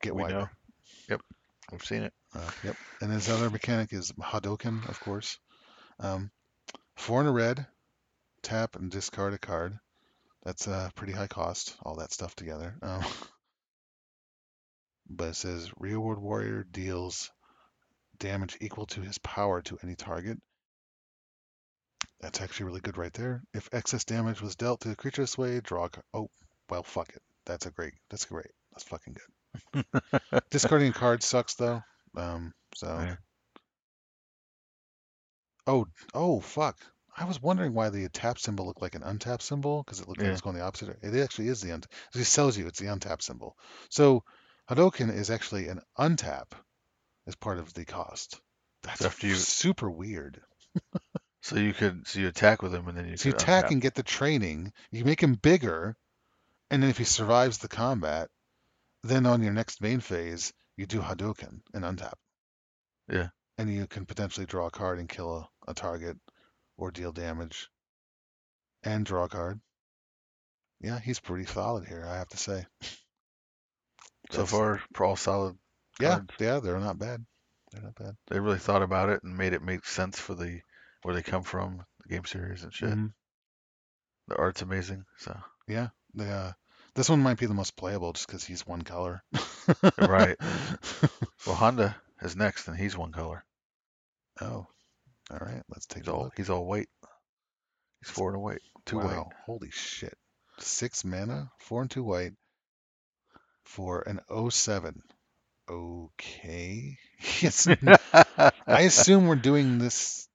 get 0.00 0.14
We 0.14 0.22
wider. 0.22 0.38
know. 0.38 0.48
Yep, 1.08 1.22
I've 1.72 1.84
seen 1.84 2.02
it. 2.02 2.14
Uh, 2.34 2.50
yep. 2.62 2.76
And 3.00 3.10
his 3.10 3.28
other 3.28 3.50
mechanic 3.50 3.92
is 3.92 4.12
Hadoken, 4.12 4.88
of 4.88 5.00
course. 5.00 5.38
Um, 5.98 6.30
four 6.96 7.20
and 7.20 7.28
a 7.28 7.32
red, 7.32 7.66
tap 8.42 8.76
and 8.76 8.90
discard 8.90 9.34
a 9.34 9.38
card. 9.38 9.78
That's 10.44 10.66
a 10.66 10.92
pretty 10.94 11.12
high 11.12 11.28
cost, 11.28 11.76
all 11.82 11.96
that 11.96 12.12
stuff 12.12 12.34
together. 12.34 12.76
Um, 12.82 13.02
but 15.08 15.30
it 15.30 15.36
says 15.36 15.70
Ryu 15.76 16.00
World 16.00 16.20
Warrior 16.20 16.64
deals 16.64 17.30
damage 18.18 18.56
equal 18.60 18.86
to 18.86 19.00
his 19.00 19.18
power 19.18 19.62
to 19.62 19.78
any 19.82 19.94
target. 19.94 20.38
That's 22.20 22.40
actually 22.40 22.66
really 22.66 22.80
good 22.80 22.98
right 22.98 23.12
there. 23.12 23.42
If 23.52 23.68
excess 23.72 24.04
damage 24.04 24.40
was 24.40 24.54
dealt 24.56 24.80
to 24.82 24.88
the 24.88 24.96
creature 24.96 25.22
this 25.22 25.36
way, 25.38 25.60
draw 25.60 25.86
a 25.86 25.88
card. 25.88 26.04
Oh, 26.14 26.30
well, 26.70 26.82
fuck 26.82 27.08
it. 27.10 27.22
That's 27.46 27.66
a 27.66 27.70
great. 27.70 27.94
That's 28.10 28.24
great. 28.26 28.50
That's 28.72 28.84
fucking 28.84 29.16
good. 29.74 29.84
Discarding 30.50 30.90
a 30.90 30.92
card 30.92 31.22
sucks 31.22 31.54
though. 31.54 31.82
Um, 32.16 32.52
so. 32.74 32.86
Yeah. 32.86 33.16
Oh, 35.66 35.86
oh, 36.14 36.40
fuck. 36.40 36.76
I 37.16 37.24
was 37.24 37.42
wondering 37.42 37.74
why 37.74 37.90
the 37.90 38.08
tap 38.08 38.38
symbol 38.38 38.66
looked 38.66 38.80
like 38.82 38.94
an 38.94 39.02
untap 39.02 39.42
symbol 39.42 39.82
because 39.82 40.00
it 40.00 40.08
looked 40.08 40.20
like 40.20 40.26
Yeah. 40.28 40.32
it's 40.32 40.40
going 40.40 40.56
the 40.56 40.62
opposite. 40.62 40.96
It 41.02 41.14
actually 41.22 41.48
is 41.48 41.60
the 41.60 41.70
untap. 41.70 41.86
It 42.14 42.24
tells 42.24 42.56
you 42.56 42.66
it's 42.66 42.78
the 42.78 42.86
untap 42.86 43.20
symbol. 43.20 43.56
So 43.90 44.24
Hadoken 44.70 45.12
is 45.14 45.30
actually 45.30 45.68
an 45.68 45.80
untap 45.98 46.52
as 47.26 47.34
part 47.36 47.58
of 47.58 47.72
the 47.74 47.84
cost. 47.84 48.40
That's 48.82 49.04
after 49.04 49.26
you- 49.26 49.34
super 49.36 49.90
weird. 49.90 50.40
So 51.44 51.56
you 51.56 51.72
could 51.74 52.06
so 52.06 52.20
you 52.20 52.28
attack 52.28 52.62
with 52.62 52.72
him 52.72 52.86
and 52.86 52.96
then 52.96 53.08
you 53.08 53.16
So 53.16 53.28
you 53.28 53.32
could 53.32 53.42
attack 53.42 53.64
untap. 53.64 53.70
and 53.72 53.82
get 53.82 53.96
the 53.96 54.04
training. 54.04 54.72
You 54.92 55.04
make 55.04 55.20
him 55.20 55.34
bigger, 55.34 55.96
and 56.70 56.80
then 56.80 56.88
if 56.88 56.98
he 56.98 57.02
survives 57.04 57.58
the 57.58 57.66
combat, 57.66 58.28
then 59.02 59.26
on 59.26 59.42
your 59.42 59.52
next 59.52 59.80
main 59.80 59.98
phase 59.98 60.52
you 60.76 60.86
do 60.86 61.00
Hadoken 61.00 61.62
and 61.74 61.82
untap. 61.84 62.12
Yeah. 63.08 63.30
And 63.58 63.68
you 63.74 63.88
can 63.88 64.06
potentially 64.06 64.46
draw 64.46 64.68
a 64.68 64.70
card 64.70 65.00
and 65.00 65.08
kill 65.08 65.48
a, 65.66 65.70
a 65.72 65.74
target, 65.74 66.16
or 66.76 66.92
deal 66.92 67.10
damage, 67.10 67.68
and 68.84 69.04
draw 69.04 69.24
a 69.24 69.28
card. 69.28 69.60
Yeah, 70.80 71.00
he's 71.00 71.18
pretty 71.18 71.46
solid 71.46 71.88
here, 71.88 72.06
I 72.08 72.18
have 72.18 72.28
to 72.28 72.36
say. 72.38 72.66
So 74.30 74.44
That's- 74.44 74.50
far, 74.52 74.80
all 75.00 75.16
solid. 75.16 75.56
Yeah, 76.00 76.16
cards. 76.16 76.34
yeah, 76.40 76.60
they're 76.60 76.78
not 76.78 76.98
bad. 76.98 77.24
They're 77.72 77.82
not 77.82 77.94
bad. 77.94 78.16
They 78.28 78.40
really 78.40 78.58
thought 78.58 78.82
about 78.82 79.08
it 79.10 79.22
and 79.22 79.36
made 79.36 79.52
it 79.52 79.62
make 79.62 79.84
sense 79.86 80.18
for 80.18 80.34
the 80.34 80.60
where 81.02 81.14
they 81.14 81.22
come 81.22 81.42
from, 81.42 81.84
the 82.02 82.08
game 82.14 82.24
series 82.24 82.62
and 82.62 82.72
shit. 82.72 82.90
Mhm. 82.90 83.12
The 84.28 84.36
art's 84.36 84.62
amazing. 84.62 85.04
So 85.18 85.36
Yeah, 85.66 85.88
the, 86.14 86.30
uh, 86.30 86.52
this 86.94 87.08
one 87.08 87.20
might 87.20 87.38
be 87.38 87.46
the 87.46 87.54
most 87.54 87.76
playable 87.76 88.12
just 88.12 88.26
because 88.26 88.44
he's 88.44 88.66
one 88.66 88.82
color. 88.82 89.22
Right. 89.98 90.36
well, 91.46 91.56
Honda 91.56 91.96
is 92.20 92.36
next, 92.36 92.68
and 92.68 92.76
he's 92.76 92.96
one 92.96 93.12
color. 93.12 93.44
oh, 94.40 94.66
all 95.30 95.38
right. 95.40 95.62
Let's 95.68 95.86
take 95.86 96.04
He's 96.04 96.08
a 96.08 96.12
all 96.14 96.24
look. 96.24 96.34
he's 96.36 96.50
all 96.50 96.66
white. 96.66 96.88
He's 98.00 98.10
four 98.10 98.28
and 98.28 98.36
a 98.36 98.40
white, 98.40 98.60
two 98.86 98.98
wow, 98.98 99.04
white. 99.24 99.36
holy 99.46 99.70
shit. 99.70 100.16
Six 100.58 101.04
mana, 101.04 101.50
four 101.58 101.80
and 101.82 101.90
two 101.90 102.04
white 102.04 102.32
for 103.64 104.02
an 104.02 104.20
07. 104.50 105.02
Okay. 105.68 106.98
Yes. 107.40 107.68
I 108.66 108.80
assume 108.80 109.26
we're 109.26 109.36
doing 109.36 109.78
this 109.78 110.28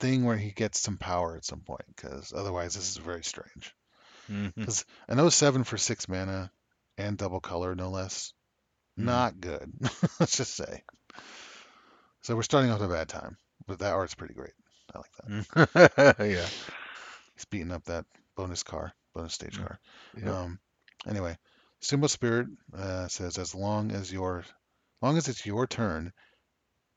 thing 0.00 0.24
where 0.24 0.36
he 0.36 0.50
gets 0.50 0.80
some 0.80 0.96
power 0.98 1.36
at 1.36 1.44
some 1.44 1.60
point 1.60 1.84
because 1.94 2.32
otherwise 2.34 2.74
this 2.74 2.90
is 2.90 2.96
very 2.96 3.22
strange. 3.24 3.74
Mhm. 4.30 4.84
An 5.08 5.30
07 5.30 5.64
for 5.64 5.76
six 5.76 6.08
mana 6.08 6.50
and 6.98 7.16
double 7.18 7.40
color, 7.40 7.74
no 7.74 7.90
less. 7.90 8.32
Mhm. 8.98 9.04
Not 9.04 9.40
good. 9.40 9.72
Let's 10.20 10.36
just 10.36 10.54
say. 10.54 10.82
So 12.22 12.36
we're 12.36 12.42
starting 12.42 12.70
off 12.70 12.80
a 12.80 12.88
bad 12.88 13.08
time, 13.08 13.36
but 13.66 13.78
that 13.80 13.92
art's 13.94 14.14
pretty 14.14 14.34
great. 14.34 14.54
I 14.94 14.98
like 14.98 15.12
that. 15.66 16.16
yeah. 16.20 16.46
He's 17.34 17.44
beating 17.46 17.72
up 17.72 17.84
that 17.84 18.04
bonus 18.36 18.62
car, 18.62 18.92
bonus 19.14 19.34
stage 19.34 19.58
Mm. 19.58 19.66
car. 19.66 19.80
Um, 20.44 20.58
anyway, 21.06 21.36
Sumo 21.82 22.08
Spirit 22.08 22.46
uh, 22.76 23.08
says 23.08 23.38
as 23.38 23.54
long 23.54 23.90
as 23.92 24.12
your, 24.12 24.44
long 25.00 25.16
as 25.16 25.28
it's 25.28 25.44
your 25.44 25.66
turn, 25.66 26.12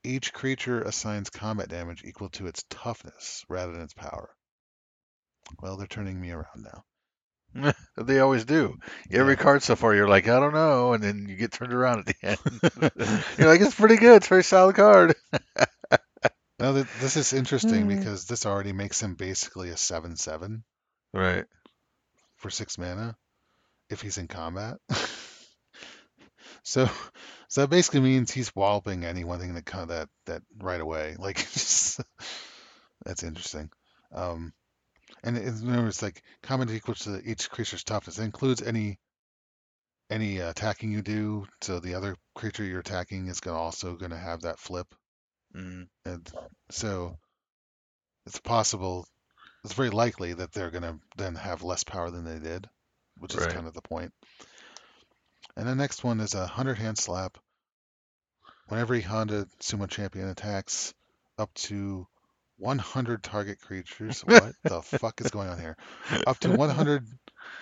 each 0.04 0.32
creature 0.32 0.80
assigns 0.80 1.30
combat 1.30 1.68
damage 1.68 2.04
equal 2.04 2.28
to 2.30 2.46
its 2.46 2.64
toughness 2.70 3.44
rather 3.48 3.72
than 3.72 3.82
its 3.82 3.94
power. 3.94 4.30
Well, 5.60 5.76
they're 5.76 5.86
turning 5.86 6.20
me 6.20 6.30
around 6.30 6.64
now. 7.54 7.72
They 7.98 8.18
always 8.20 8.44
do. 8.44 8.76
Every 9.10 9.32
Yeah. 9.34 9.42
card 9.42 9.62
so 9.62 9.74
far, 9.76 9.94
you're 9.94 10.08
like, 10.08 10.28
I 10.28 10.38
don't 10.38 10.52
know, 10.52 10.92
and 10.92 11.02
then 11.02 11.26
you 11.28 11.36
get 11.36 11.52
turned 11.52 11.72
around 11.72 12.00
at 12.00 12.06
the 12.06 12.14
end. 12.22 12.38
you're 13.38 13.48
like, 13.48 13.60
it's 13.62 13.74
pretty 13.74 13.96
good. 13.96 14.16
It's 14.16 14.26
a 14.26 14.28
very 14.28 14.44
solid 14.44 14.76
card. 14.76 15.14
Now 16.58 16.72
th- 16.72 16.86
this 17.00 17.16
is 17.18 17.34
interesting 17.34 17.86
Mm. 17.86 17.98
because 17.98 18.24
this 18.24 18.46
already 18.46 18.72
makes 18.72 19.02
him 19.02 19.14
basically 19.14 19.68
a 19.70 19.76
seven-seven 19.76 20.64
Right. 21.12 21.44
for 22.36 22.48
six 22.50 22.78
mana 22.78 23.14
if 23.90 24.00
he's 24.00 24.18
in 24.18 24.28
combat. 24.28 24.78
so, 26.62 26.88
so 27.48 27.60
that 27.60 27.70
basically 27.70 28.00
means 28.00 28.30
he's 28.30 28.54
walloping 28.54 29.04
anyone 29.04 29.38
that 29.38 29.66
that 29.88 30.08
that 30.26 30.42
right 30.58 30.80
away. 30.80 31.16
Like, 31.20 31.38
That's 33.04 33.22
interesting. 33.22 33.70
Um, 34.12 34.52
and 35.22 35.36
it, 35.36 35.54
remember, 35.62 35.88
it's 35.88 36.02
like 36.02 36.22
combat 36.42 36.70
equals 36.70 37.00
to 37.00 37.20
each 37.24 37.50
creature's 37.50 37.84
toughness. 37.84 38.18
It 38.18 38.24
includes 38.24 38.62
any 38.62 38.98
any 40.10 40.40
uh, 40.40 40.50
attacking 40.50 40.92
you 40.92 41.02
do. 41.02 41.46
So 41.62 41.80
the 41.80 41.94
other 41.94 42.16
creature 42.34 42.64
you're 42.64 42.80
attacking 42.80 43.28
is 43.28 43.40
gonna 43.40 43.58
also 43.58 43.94
gonna 43.94 44.18
have 44.18 44.42
that 44.42 44.58
flip. 44.58 44.94
Mm, 45.54 45.88
And 46.04 46.32
so 46.70 47.18
it's 48.26 48.38
possible, 48.40 49.06
it's 49.64 49.74
very 49.74 49.90
likely 49.90 50.32
that 50.34 50.52
they're 50.52 50.70
gonna 50.70 50.98
then 51.16 51.34
have 51.34 51.62
less 51.62 51.84
power 51.84 52.10
than 52.10 52.24
they 52.24 52.38
did, 52.38 52.68
which 53.18 53.34
is 53.34 53.40
right. 53.40 53.54
kind 53.54 53.66
of 53.66 53.74
the 53.74 53.82
point. 53.82 54.12
And 55.56 55.66
the 55.66 55.74
next 55.74 56.04
one 56.04 56.20
is 56.20 56.34
a 56.34 56.46
hundred 56.46 56.78
hand 56.78 56.98
slap. 56.98 57.38
Whenever 58.68 58.94
a 58.94 59.00
Honda 59.00 59.46
Sumo 59.60 59.88
champion 59.88 60.28
attacks 60.28 60.92
up 61.38 61.52
to 61.54 62.06
100 62.58 63.22
target 63.22 63.60
creatures, 63.60 64.20
what 64.24 64.52
the 64.64 64.82
fuck 64.82 65.20
is 65.20 65.30
going 65.30 65.48
on 65.48 65.58
here? 65.58 65.76
Up 66.26 66.38
to 66.40 66.50
100 66.50 67.06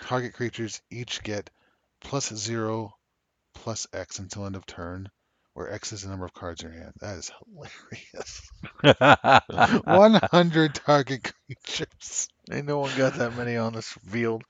target 0.01 0.33
creatures 0.33 0.81
each 0.89 1.21
get 1.23 1.49
plus 2.01 2.33
zero 2.33 2.93
plus 3.53 3.87
X 3.93 4.19
until 4.19 4.45
end 4.45 4.55
of 4.55 4.65
turn, 4.65 5.09
where 5.53 5.71
X 5.71 5.93
is 5.93 6.03
the 6.03 6.09
number 6.09 6.25
of 6.25 6.33
cards 6.33 6.63
in 6.63 6.71
your 6.71 6.81
hand. 6.81 6.93
That 6.99 7.17
is 7.17 7.31
hilarious. 7.45 8.51
100 9.85 10.75
target 10.75 11.33
creatures. 11.47 12.27
Ain't 12.51 12.67
no 12.67 12.79
one 12.79 12.95
got 12.97 13.15
that 13.15 13.35
many 13.35 13.57
on 13.57 13.73
this 13.73 13.87
field. 13.87 14.43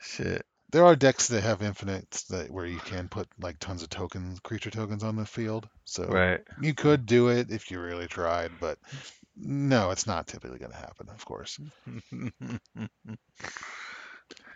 Shit. 0.00 0.44
There 0.72 0.84
are 0.84 0.94
decks 0.96 1.28
that 1.28 1.42
have 1.42 1.62
infinites 1.62 2.24
that 2.24 2.50
where 2.50 2.66
you 2.66 2.78
can 2.78 3.08
put 3.08 3.28
like 3.40 3.58
tons 3.58 3.82
of 3.82 3.90
tokens, 3.90 4.38
creature 4.40 4.70
tokens 4.70 5.02
on 5.02 5.16
the 5.16 5.26
field. 5.26 5.68
So 5.84 6.04
Right. 6.08 6.40
you 6.60 6.74
could 6.74 7.06
do 7.06 7.28
it 7.28 7.50
if 7.50 7.70
you 7.70 7.80
really 7.80 8.06
tried, 8.06 8.52
but 8.60 8.78
no, 9.36 9.90
it's 9.90 10.06
not 10.06 10.26
typically 10.28 10.58
going 10.58 10.72
to 10.72 10.76
happen, 10.78 11.08
of 11.08 11.24
course. 11.24 11.58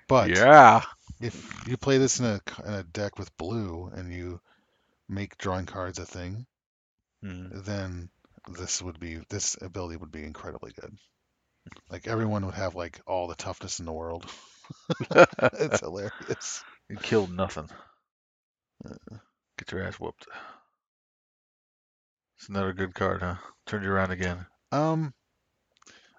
But 0.08 0.30
yeah. 0.36 0.82
if 1.20 1.66
you 1.68 1.76
play 1.76 1.98
this 1.98 2.20
in 2.20 2.26
a, 2.26 2.40
in 2.66 2.72
a 2.74 2.82
deck 2.84 3.18
with 3.18 3.36
blue 3.36 3.90
and 3.94 4.12
you 4.12 4.40
make 5.08 5.38
drawing 5.38 5.66
cards 5.66 5.98
a 5.98 6.06
thing, 6.06 6.46
Mm. 7.24 7.64
then 7.64 8.10
this 8.48 8.82
would 8.82 9.00
be 9.00 9.20
this 9.30 9.56
ability 9.60 9.96
would 9.96 10.12
be 10.12 10.24
incredibly 10.24 10.72
good. 10.72 10.96
Like 11.90 12.06
everyone 12.06 12.44
would 12.46 12.54
have 12.54 12.74
like 12.74 13.00
all 13.06 13.26
the 13.28 13.34
toughness 13.34 13.80
in 13.80 13.86
the 13.86 13.92
world. 13.92 14.26
It's 15.10 15.80
hilarious. 15.80 16.64
you 16.88 16.96
killed 16.96 17.30
nothing. 17.34 17.68
Uh. 18.84 19.16
Get 19.58 19.72
your 19.72 19.82
ass 19.82 20.00
whooped. 20.00 20.26
It's 22.38 22.48
another 22.48 22.72
good 22.72 22.94
card, 22.94 23.22
huh? 23.22 23.36
Turned 23.66 23.84
you 23.84 23.90
around 23.90 24.10
again. 24.10 24.44
Um, 24.72 25.14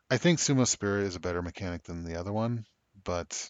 I 0.09 0.17
think 0.17 0.39
Sumo 0.39 0.65
Spirit 0.65 1.07
is 1.07 1.15
a 1.15 1.19
better 1.19 1.41
mechanic 1.41 1.83
than 1.83 2.03
the 2.03 2.19
other 2.19 2.31
one, 2.31 2.65
but 3.03 3.49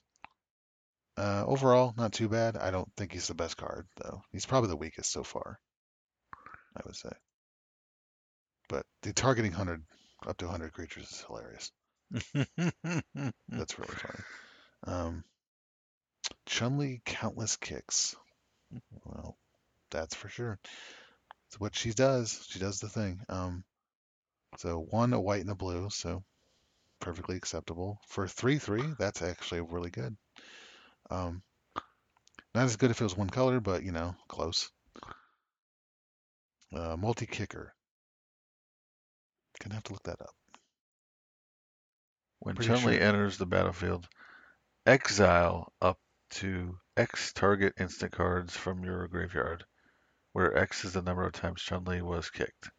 uh, 1.18 1.44
overall, 1.46 1.94
not 1.98 2.14
too 2.14 2.28
bad. 2.28 2.58
I 2.58 2.72
don't 2.72 2.92
think 2.98 3.14
he's 3.14 3.28
the 3.28 3.36
best 3.36 3.58
card, 3.58 3.88
though. 3.98 4.22
He's 4.32 4.46
probably 4.46 4.70
the 4.70 4.78
weakest 4.78 5.12
so 5.12 5.24
far, 5.24 5.60
I 6.76 6.82
would 6.86 6.96
say. 6.96 7.12
But 8.68 8.86
the 9.04 9.14
targeting 9.14 9.52
100 9.52 9.84
up 10.26 10.38
to 10.38 10.46
100 10.46 10.74
creatures 10.74 11.12
is 11.12 11.26
hilarious. 11.28 11.72
That's 13.50 13.80
really 13.80 13.96
funny. 13.96 14.24
Um, 14.86 15.24
Chun-Li 16.45 17.02
countless 17.06 17.56
kicks. 17.57 18.16
Well, 19.03 19.38
that's 19.91 20.16
for 20.16 20.30
sure. 20.30 20.60
It's 21.48 21.60
what 21.60 21.76
she 21.76 21.91
does. 21.91 22.45
She 22.49 22.60
does 22.60 22.80
the 22.80 22.90
thing. 22.90 23.20
Um, 23.30 23.64
so 24.57 24.80
one 24.90 25.14
a 25.14 25.20
white 25.20 25.41
and 25.41 25.49
a 25.49 25.56
blue, 25.56 25.90
so 25.90 26.24
perfectly 26.99 27.36
acceptable 27.36 27.99
for 28.07 28.28
three 28.28 28.57
three. 28.57 28.84
That's 28.99 29.22
actually 29.22 29.62
really 29.62 29.91
good. 29.91 30.16
Um, 31.10 31.41
not 32.53 32.66
as 32.66 32.78
good 32.78 32.91
if 32.91 33.02
it 33.02 33.03
was 33.03 33.18
one 33.18 33.30
color, 33.30 33.60
but 33.60 33.84
you 33.84 33.91
know, 33.91 34.16
close. 34.28 34.70
Uh, 36.76 36.95
multi 36.98 37.26
kicker. 37.26 37.74
Gonna 39.62 39.76
have 39.76 39.84
to 39.86 39.94
look 39.94 40.03
that 40.03 40.22
up. 40.22 40.36
when 42.40 42.56
Pretty 42.56 42.70
Chun-Li 42.70 42.95
sure. 42.98 43.03
enters 43.03 43.38
the 43.38 43.45
battlefield, 43.45 44.07
exile 44.86 45.74
up 45.82 45.99
to 46.30 46.78
X 46.98 47.34
target 47.34 47.74
instant 47.80 48.12
cards 48.12 48.56
from 48.56 48.84
your 48.84 49.07
graveyard, 49.07 49.66
where 50.34 50.57
X 50.57 50.86
is 50.86 50.94
the 50.94 51.02
number 51.02 51.26
of 51.26 51.34
times 51.34 51.62
Chun-Li 51.62 52.02
was 52.02 52.30
kicked. 52.30 52.70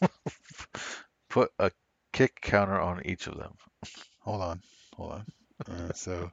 Put 1.28 1.50
a 1.58 1.70
kick 2.12 2.40
counter 2.40 2.80
on 2.80 3.04
each 3.06 3.26
of 3.26 3.36
them. 3.36 3.54
Hold 4.20 4.42
on, 4.42 4.60
hold 4.96 5.12
on. 5.12 5.26
Uh, 5.68 5.92
so, 5.92 6.30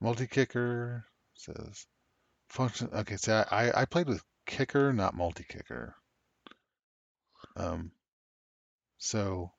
multi 0.00 0.26
kicker 0.26 1.04
says 1.34 1.86
function. 2.48 2.90
Okay, 2.92 3.16
so 3.16 3.44
I 3.50 3.82
I 3.82 3.84
played 3.84 4.08
with 4.08 4.22
kicker, 4.46 4.92
not 4.92 5.14
multi 5.14 5.44
kicker. 5.44 5.94
Um, 7.56 7.92
so 8.98 9.52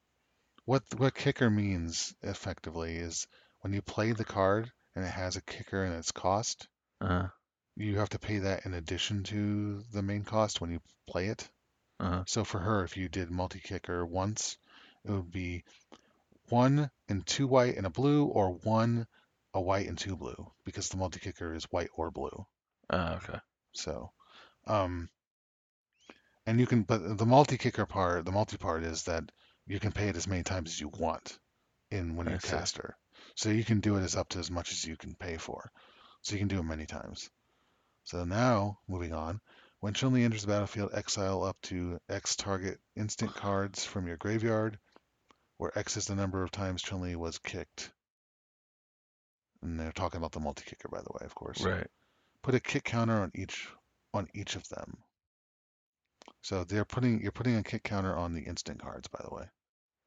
what 0.66 0.84
what 0.98 1.16
kicker 1.16 1.50
means 1.50 2.14
effectively 2.22 2.96
is 2.96 3.28
when 3.62 3.74
you 3.74 3.82
play 3.82 4.12
the 4.12 4.26
card 4.26 4.72
and 4.96 5.06
it 5.06 5.12
has 5.12 5.36
a 5.36 5.42
kicker 5.42 5.84
in 5.86 5.94
its 5.94 6.12
cost, 6.12 6.68
Uh-huh. 7.02 7.28
you 7.76 7.98
have 8.00 8.10
to 8.10 8.20
pay 8.20 8.40
that 8.40 8.66
in 8.66 8.74
addition 8.74 9.24
to 9.24 9.84
the 9.94 10.02
main 10.02 10.24
cost 10.24 10.62
when 10.62 10.72
you 10.72 10.82
play 11.08 11.28
it. 11.28 11.50
Uh-huh. 12.00 12.24
So 12.28 12.44
for 12.44 12.60
her, 12.60 12.84
if 12.84 12.98
you 12.98 13.10
did 13.10 13.30
multi 13.32 13.60
kicker 13.60 14.06
once, 14.06 14.58
it 15.06 15.12
would 15.12 15.32
be 15.32 15.64
one 16.50 16.90
and 17.08 17.26
two 17.26 17.48
white 17.48 17.78
and 17.78 17.86
a 17.86 17.90
blue, 17.90 18.26
or 18.26 18.52
one 18.64 19.08
a 19.54 19.62
white 19.62 19.88
and 19.88 19.98
two 19.98 20.16
blue, 20.16 20.52
because 20.64 20.90
the 20.90 20.98
multi 20.98 21.20
kicker 21.20 21.54
is 21.54 21.66
white 21.66 21.90
or 21.96 22.12
blue. 22.12 22.46
Ah, 22.90 23.16
okay. 23.18 23.40
So, 23.74 24.12
um, 24.68 25.10
and 26.46 26.60
you 26.60 26.66
can, 26.66 26.84
but 26.84 27.18
the 27.18 27.26
multi 27.26 27.58
kicker 27.58 27.86
part, 27.86 28.26
the 28.26 28.32
multi 28.32 28.58
part 28.58 28.84
is 28.84 29.04
that 29.04 29.24
you 29.68 29.80
can 29.80 29.92
pay 29.92 30.08
it 30.10 30.16
as 30.16 30.28
many 30.28 30.44
times 30.44 30.70
as 30.72 30.82
you 30.82 30.88
want 30.90 31.38
in 31.92 32.16
when 32.16 32.28
I 32.28 32.34
you 32.34 32.40
see. 32.40 32.50
cast 32.50 32.78
her. 32.78 32.96
So 33.40 33.48
you 33.48 33.64
can 33.64 33.80
do 33.80 33.96
it 33.96 34.02
as 34.02 34.18
up 34.18 34.28
to 34.30 34.40
as 34.40 34.52
much 34.52 34.74
as 34.74 34.84
you 34.84 34.98
can 34.98 35.16
pay 35.16 35.38
for. 35.38 35.72
So 36.24 36.34
you 36.34 36.40
can 36.40 36.50
do 36.50 36.60
it 36.60 36.64
many 36.64 36.86
times. 36.86 37.30
So 38.04 38.26
now, 38.26 38.80
moving 38.86 39.14
on, 39.14 39.40
when 39.80 39.94
Chun-Li 39.94 40.26
enters 40.26 40.42
the 40.42 40.50
battlefield, 40.50 40.90
exile 40.94 41.46
up 41.46 41.56
to 41.64 42.02
X 42.10 42.36
target 42.36 42.82
instant 42.98 43.34
cards 43.36 43.86
from 43.86 44.08
your 44.08 44.18
graveyard, 44.18 44.78
where 45.56 45.72
X 45.80 45.96
is 45.96 46.06
the 46.06 46.16
number 46.16 46.44
of 46.44 46.52
times 46.52 46.82
Chun-Li 46.82 47.16
was 47.16 47.40
kicked. 47.40 47.90
And 49.62 49.80
they're 49.80 49.94
talking 49.94 50.18
about 50.18 50.34
the 50.34 50.42
multi-kicker, 50.42 50.90
by 50.90 51.00
the 51.00 51.14
way, 51.14 51.26
of 51.26 51.34
course. 51.34 51.62
Right. 51.62 51.88
Put 52.44 52.56
a 52.56 52.60
kick 52.60 52.84
counter 52.84 53.22
on 53.22 53.32
each 53.36 53.70
on 54.14 54.28
each 54.34 54.58
of 54.58 54.68
them. 54.68 54.98
So 56.42 56.66
they're 56.66 56.84
putting 56.84 57.22
you're 57.22 57.32
putting 57.32 57.56
a 57.56 57.64
kick 57.64 57.84
counter 57.84 58.14
on 58.14 58.34
the 58.34 58.42
instant 58.42 58.82
cards, 58.82 59.08
by 59.08 59.24
the 59.24 59.34
way, 59.34 59.46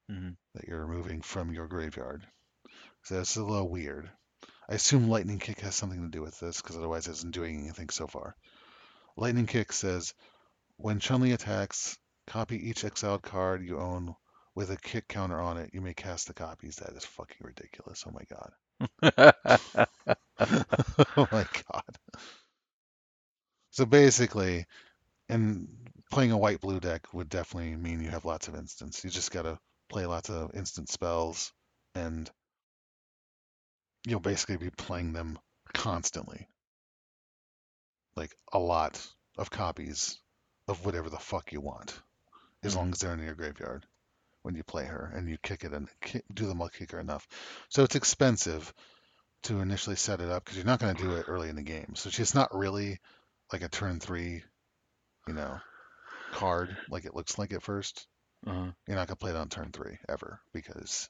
hmm 0.07 0.29
that 0.53 0.67
you're 0.67 0.85
removing 0.85 1.23
from 1.23 1.51
your 1.51 1.67
graveyard. 1.67 2.27
So 3.03 3.19
it's 3.19 3.35
a 3.35 3.43
little 3.43 3.69
weird. 3.69 4.09
I 4.69 4.75
assume 4.75 5.09
Lightning 5.09 5.39
Kick 5.39 5.59
has 5.59 5.75
something 5.75 6.01
to 6.01 6.09
do 6.09 6.21
with 6.21 6.39
this, 6.39 6.61
because 6.61 6.77
otherwise 6.77 7.07
it 7.07 7.11
isn't 7.11 7.33
doing 7.33 7.61
anything 7.61 7.89
so 7.89 8.07
far. 8.07 8.35
Lightning 9.17 9.45
Kick 9.45 9.73
says, 9.73 10.13
when 10.77 10.99
Chun-Li 10.99 11.33
attacks, 11.33 11.97
copy 12.27 12.69
each 12.69 12.85
exiled 12.85 13.21
card 13.21 13.63
you 13.63 13.79
own 13.79 14.15
with 14.55 14.71
a 14.71 14.77
kick 14.77 15.07
counter 15.07 15.39
on 15.39 15.57
it. 15.57 15.71
You 15.73 15.81
may 15.81 15.93
cast 15.93 16.27
the 16.27 16.33
copies. 16.33 16.77
That 16.77 16.95
is 16.95 17.05
fucking 17.05 17.37
ridiculous. 17.41 18.05
Oh 18.07 18.11
my 18.11 18.23
god. 18.29 18.51
oh 21.17 21.27
my 21.31 21.45
god. 21.71 21.97
So 23.71 23.85
basically, 23.85 24.65
and 25.29 25.67
playing 26.11 26.31
a 26.31 26.37
white 26.37 26.61
blue 26.61 26.79
deck 26.79 27.13
would 27.13 27.29
definitely 27.29 27.75
mean 27.75 28.01
you 28.01 28.09
have 28.09 28.25
lots 28.25 28.47
of 28.47 28.55
instants. 28.55 29.03
You 29.03 29.09
just 29.09 29.31
gotta 29.31 29.59
play 29.89 30.05
lots 30.05 30.29
of 30.29 30.55
instant 30.55 30.89
spells 30.89 31.51
and 31.95 32.29
you'll 34.05 34.19
basically 34.19 34.57
be 34.57 34.69
playing 34.69 35.13
them 35.13 35.39
constantly. 35.73 36.47
Like 38.15 38.35
a 38.51 38.59
lot 38.59 39.05
of 39.37 39.49
copies 39.49 40.19
of 40.67 40.85
whatever 40.85 41.09
the 41.09 41.17
fuck 41.19 41.51
you 41.51 41.61
want. 41.61 41.99
As 42.63 42.75
long 42.75 42.89
Mhm. 42.89 42.93
as 42.93 42.99
they're 42.99 43.13
in 43.13 43.23
your 43.23 43.35
graveyard 43.35 43.85
when 44.43 44.55
you 44.55 44.63
play 44.63 44.85
her 44.85 45.11
and 45.15 45.29
you 45.29 45.37
kick 45.37 45.63
it 45.63 45.73
and 45.73 45.89
do 46.33 46.47
the 46.47 46.55
multi 46.55 46.79
kicker 46.79 46.99
enough. 46.99 47.27
So 47.69 47.83
it's 47.83 47.95
expensive 47.95 48.73
to 49.43 49.59
initially 49.59 49.95
set 49.95 50.21
it 50.21 50.29
up 50.29 50.43
because 50.45 50.57
you're 50.57 50.65
not 50.65 50.79
going 50.79 50.95
to 50.95 51.03
do 51.03 51.15
it 51.15 51.25
early 51.27 51.49
in 51.49 51.55
the 51.55 51.63
game. 51.63 51.95
So 51.95 52.09
it's 52.09 52.35
not 52.35 52.55
really 52.55 52.99
like 53.51 53.61
a 53.61 53.69
turn 53.69 53.99
three, 53.99 54.43
you 55.27 55.33
know, 55.33 55.59
card 56.31 56.77
like 56.89 57.05
it 57.05 57.15
looks 57.15 57.37
like 57.37 57.53
at 57.53 57.63
first. 57.63 58.07
uh-huh. 58.47 58.71
You're 58.87 58.95
not 58.97 59.07
going 59.07 59.15
to 59.15 59.15
play 59.17 59.31
it 59.31 59.37
on 59.37 59.49
turn 59.49 59.71
three 59.71 59.97
ever 60.09 60.41
because, 60.53 61.09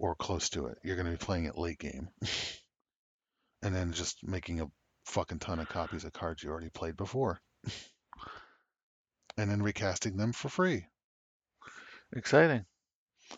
or 0.00 0.14
close 0.16 0.48
to 0.50 0.66
it. 0.66 0.78
You're 0.82 0.96
going 0.96 1.06
to 1.06 1.12
be 1.12 1.18
playing 1.24 1.44
it 1.44 1.58
late 1.58 1.78
game. 1.78 2.08
and 3.62 3.74
then 3.74 3.92
just 3.92 4.26
making 4.26 4.60
a 4.60 4.66
fucking 5.04 5.38
ton 5.38 5.60
of 5.60 5.68
copies 5.68 6.04
of 6.04 6.12
cards 6.12 6.42
you 6.42 6.50
already 6.50 6.70
played 6.70 6.96
before. 6.96 7.40
and 9.36 9.50
then 9.50 9.62
recasting 9.62 10.16
them 10.16 10.32
for 10.32 10.48
free. 10.48 10.86
Exciting. 12.16 12.64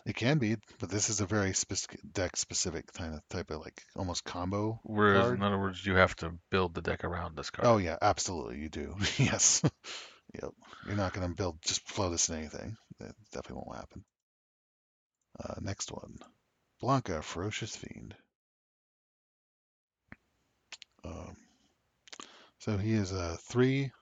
It 0.07 0.15
can 0.15 0.39
be, 0.39 0.55
but 0.79 0.89
this 0.89 1.09
is 1.09 1.21
a 1.21 1.25
very 1.27 1.53
specific 1.53 1.99
deck 2.11 2.35
specific 2.35 2.91
kind 2.93 3.13
of 3.13 3.21
type 3.29 3.51
of 3.51 3.59
like 3.59 3.79
almost 3.95 4.23
combo 4.23 4.79
Whereas 4.83 5.21
card. 5.21 5.37
in 5.37 5.43
other 5.43 5.59
words, 5.59 5.85
you 5.85 5.95
have 5.95 6.15
to 6.15 6.31
build 6.49 6.73
the 6.73 6.81
deck 6.81 7.03
around 7.03 7.37
this 7.37 7.51
card. 7.51 7.67
Oh 7.67 7.77
yeah, 7.77 7.97
absolutely, 8.01 8.57
you 8.57 8.69
do. 8.69 8.95
yes. 9.17 9.61
Yep. 10.41 10.51
You're 10.87 10.95
not 10.95 11.13
going 11.13 11.27
to 11.29 11.35
build 11.35 11.59
just 11.61 11.87
flow 11.87 12.09
this 12.09 12.27
in 12.29 12.37
anything. 12.37 12.75
That 12.99 13.13
definitely 13.31 13.63
won't 13.67 13.77
happen. 13.77 14.03
Uh, 15.39 15.53
next 15.61 15.91
one, 15.91 16.17
Blanka, 16.83 17.23
Ferocious 17.23 17.77
Fiend. 17.77 18.13
Um, 21.05 21.37
so 22.59 22.77
he 22.77 22.91
is 22.91 23.13
a 23.13 23.37
three, 23.37 23.93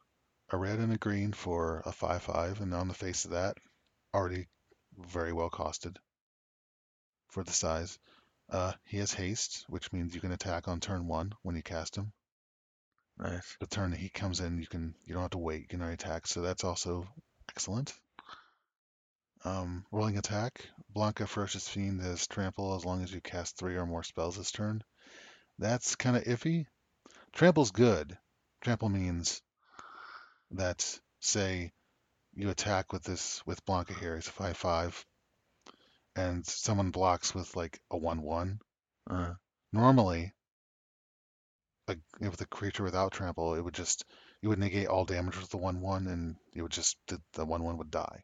a 0.50 0.58
red 0.58 0.80
and 0.80 0.92
a 0.92 0.98
green 0.98 1.32
for 1.32 1.84
a 1.86 1.92
five-five, 1.92 2.60
and 2.60 2.74
on 2.74 2.88
the 2.88 2.96
face 2.96 3.26
of 3.26 3.32
that, 3.32 3.56
already 4.16 4.48
very 4.98 5.32
well 5.32 5.52
costed 5.52 5.96
for 7.30 7.44
the 7.44 7.52
size. 7.52 8.00
Uh, 8.50 8.74
he 8.86 8.98
has 8.98 9.14
haste, 9.14 9.64
which 9.68 9.94
means 9.94 10.16
you 10.16 10.22
can 10.22 10.32
attack 10.32 10.68
on 10.68 10.80
turn 10.80 11.08
one 11.08 11.34
when 11.44 11.56
you 11.56 11.62
cast 11.62 11.96
him. 11.96 12.12
Nice. 13.20 13.58
The 13.60 13.68
turn 13.68 13.92
that 13.92 14.00
he 14.00 14.10
comes 14.10 14.40
in, 14.40 14.58
you 14.60 14.66
can 14.66 14.96
you 15.06 15.14
don't 15.14 15.22
have 15.22 15.32
to 15.32 15.38
wait. 15.38 15.62
You 15.62 15.68
can 15.68 15.82
already 15.82 15.94
attack, 15.94 16.26
so 16.26 16.42
that's 16.42 16.64
also 16.64 17.08
excellent. 17.48 17.94
Um, 19.44 19.86
rolling 19.92 20.18
attack, 20.18 20.68
Blanka 20.96 21.28
Ferocious 21.28 21.68
Fiend 21.68 22.02
has 22.02 22.28
trample 22.28 22.76
as 22.76 22.86
long 22.86 23.04
as 23.04 23.12
you 23.12 23.22
cast 23.22 23.58
three 23.58 23.76
or 23.76 23.86
more 23.86 24.04
spells 24.04 24.38
this 24.38 24.52
turn. 24.52 24.84
That's 25.58 25.96
kind 25.96 26.16
of 26.16 26.24
iffy. 26.24 26.66
Trample's 27.34 27.72
good. 27.72 28.18
Trample 28.62 28.90
means 28.90 29.42
that 30.52 31.00
say 31.22 31.72
you 32.34 32.50
attack 32.50 32.94
with 32.94 33.04
this 33.04 33.42
with 33.46 33.66
Blanka 33.66 33.98
here, 33.98 34.16
it's 34.16 34.28
a 34.28 34.32
five 34.32 34.58
five, 34.58 35.06
and 36.16 36.46
someone 36.46 36.92
blocks 36.92 37.34
with 37.34 37.56
like 37.56 37.80
a 37.90 37.98
one 37.98 38.22
one. 38.22 38.60
Uh, 39.10 39.34
Normally, 39.74 40.34
a, 41.88 41.96
with 42.20 42.42
a 42.42 42.46
creature 42.46 42.84
without 42.84 43.14
trample, 43.14 43.56
it 43.56 43.62
would 43.62 43.74
just 43.74 44.06
you 44.42 44.50
would 44.50 44.60
negate 44.60 44.88
all 44.88 45.06
damage 45.06 45.38
with 45.38 45.50
the 45.50 45.58
one 45.58 45.82
one, 45.82 46.08
and 46.08 46.36
it 46.54 46.62
would 46.62 46.72
just 46.72 46.98
the, 47.08 47.22
the 47.34 47.46
one 47.46 47.64
one 47.64 47.78
would 47.78 47.90
die. 47.90 48.24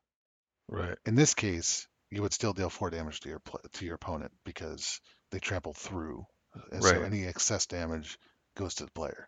Right. 0.69 0.97
In 1.05 1.15
this 1.15 1.33
case, 1.33 1.87
you 2.11 2.21
would 2.21 2.33
still 2.33 2.53
deal 2.53 2.69
four 2.69 2.89
damage 2.89 3.19
to 3.21 3.29
your 3.29 3.39
pl- 3.39 3.61
to 3.73 3.85
your 3.85 3.95
opponent 3.95 4.31
because 4.45 5.01
they 5.31 5.39
trample 5.39 5.73
through, 5.73 6.25
and 6.71 6.83
so 6.83 6.93
Right. 6.93 7.03
any 7.03 7.25
excess 7.25 7.65
damage 7.65 8.17
goes 8.55 8.75
to 8.75 8.85
the 8.85 8.91
player. 8.91 9.27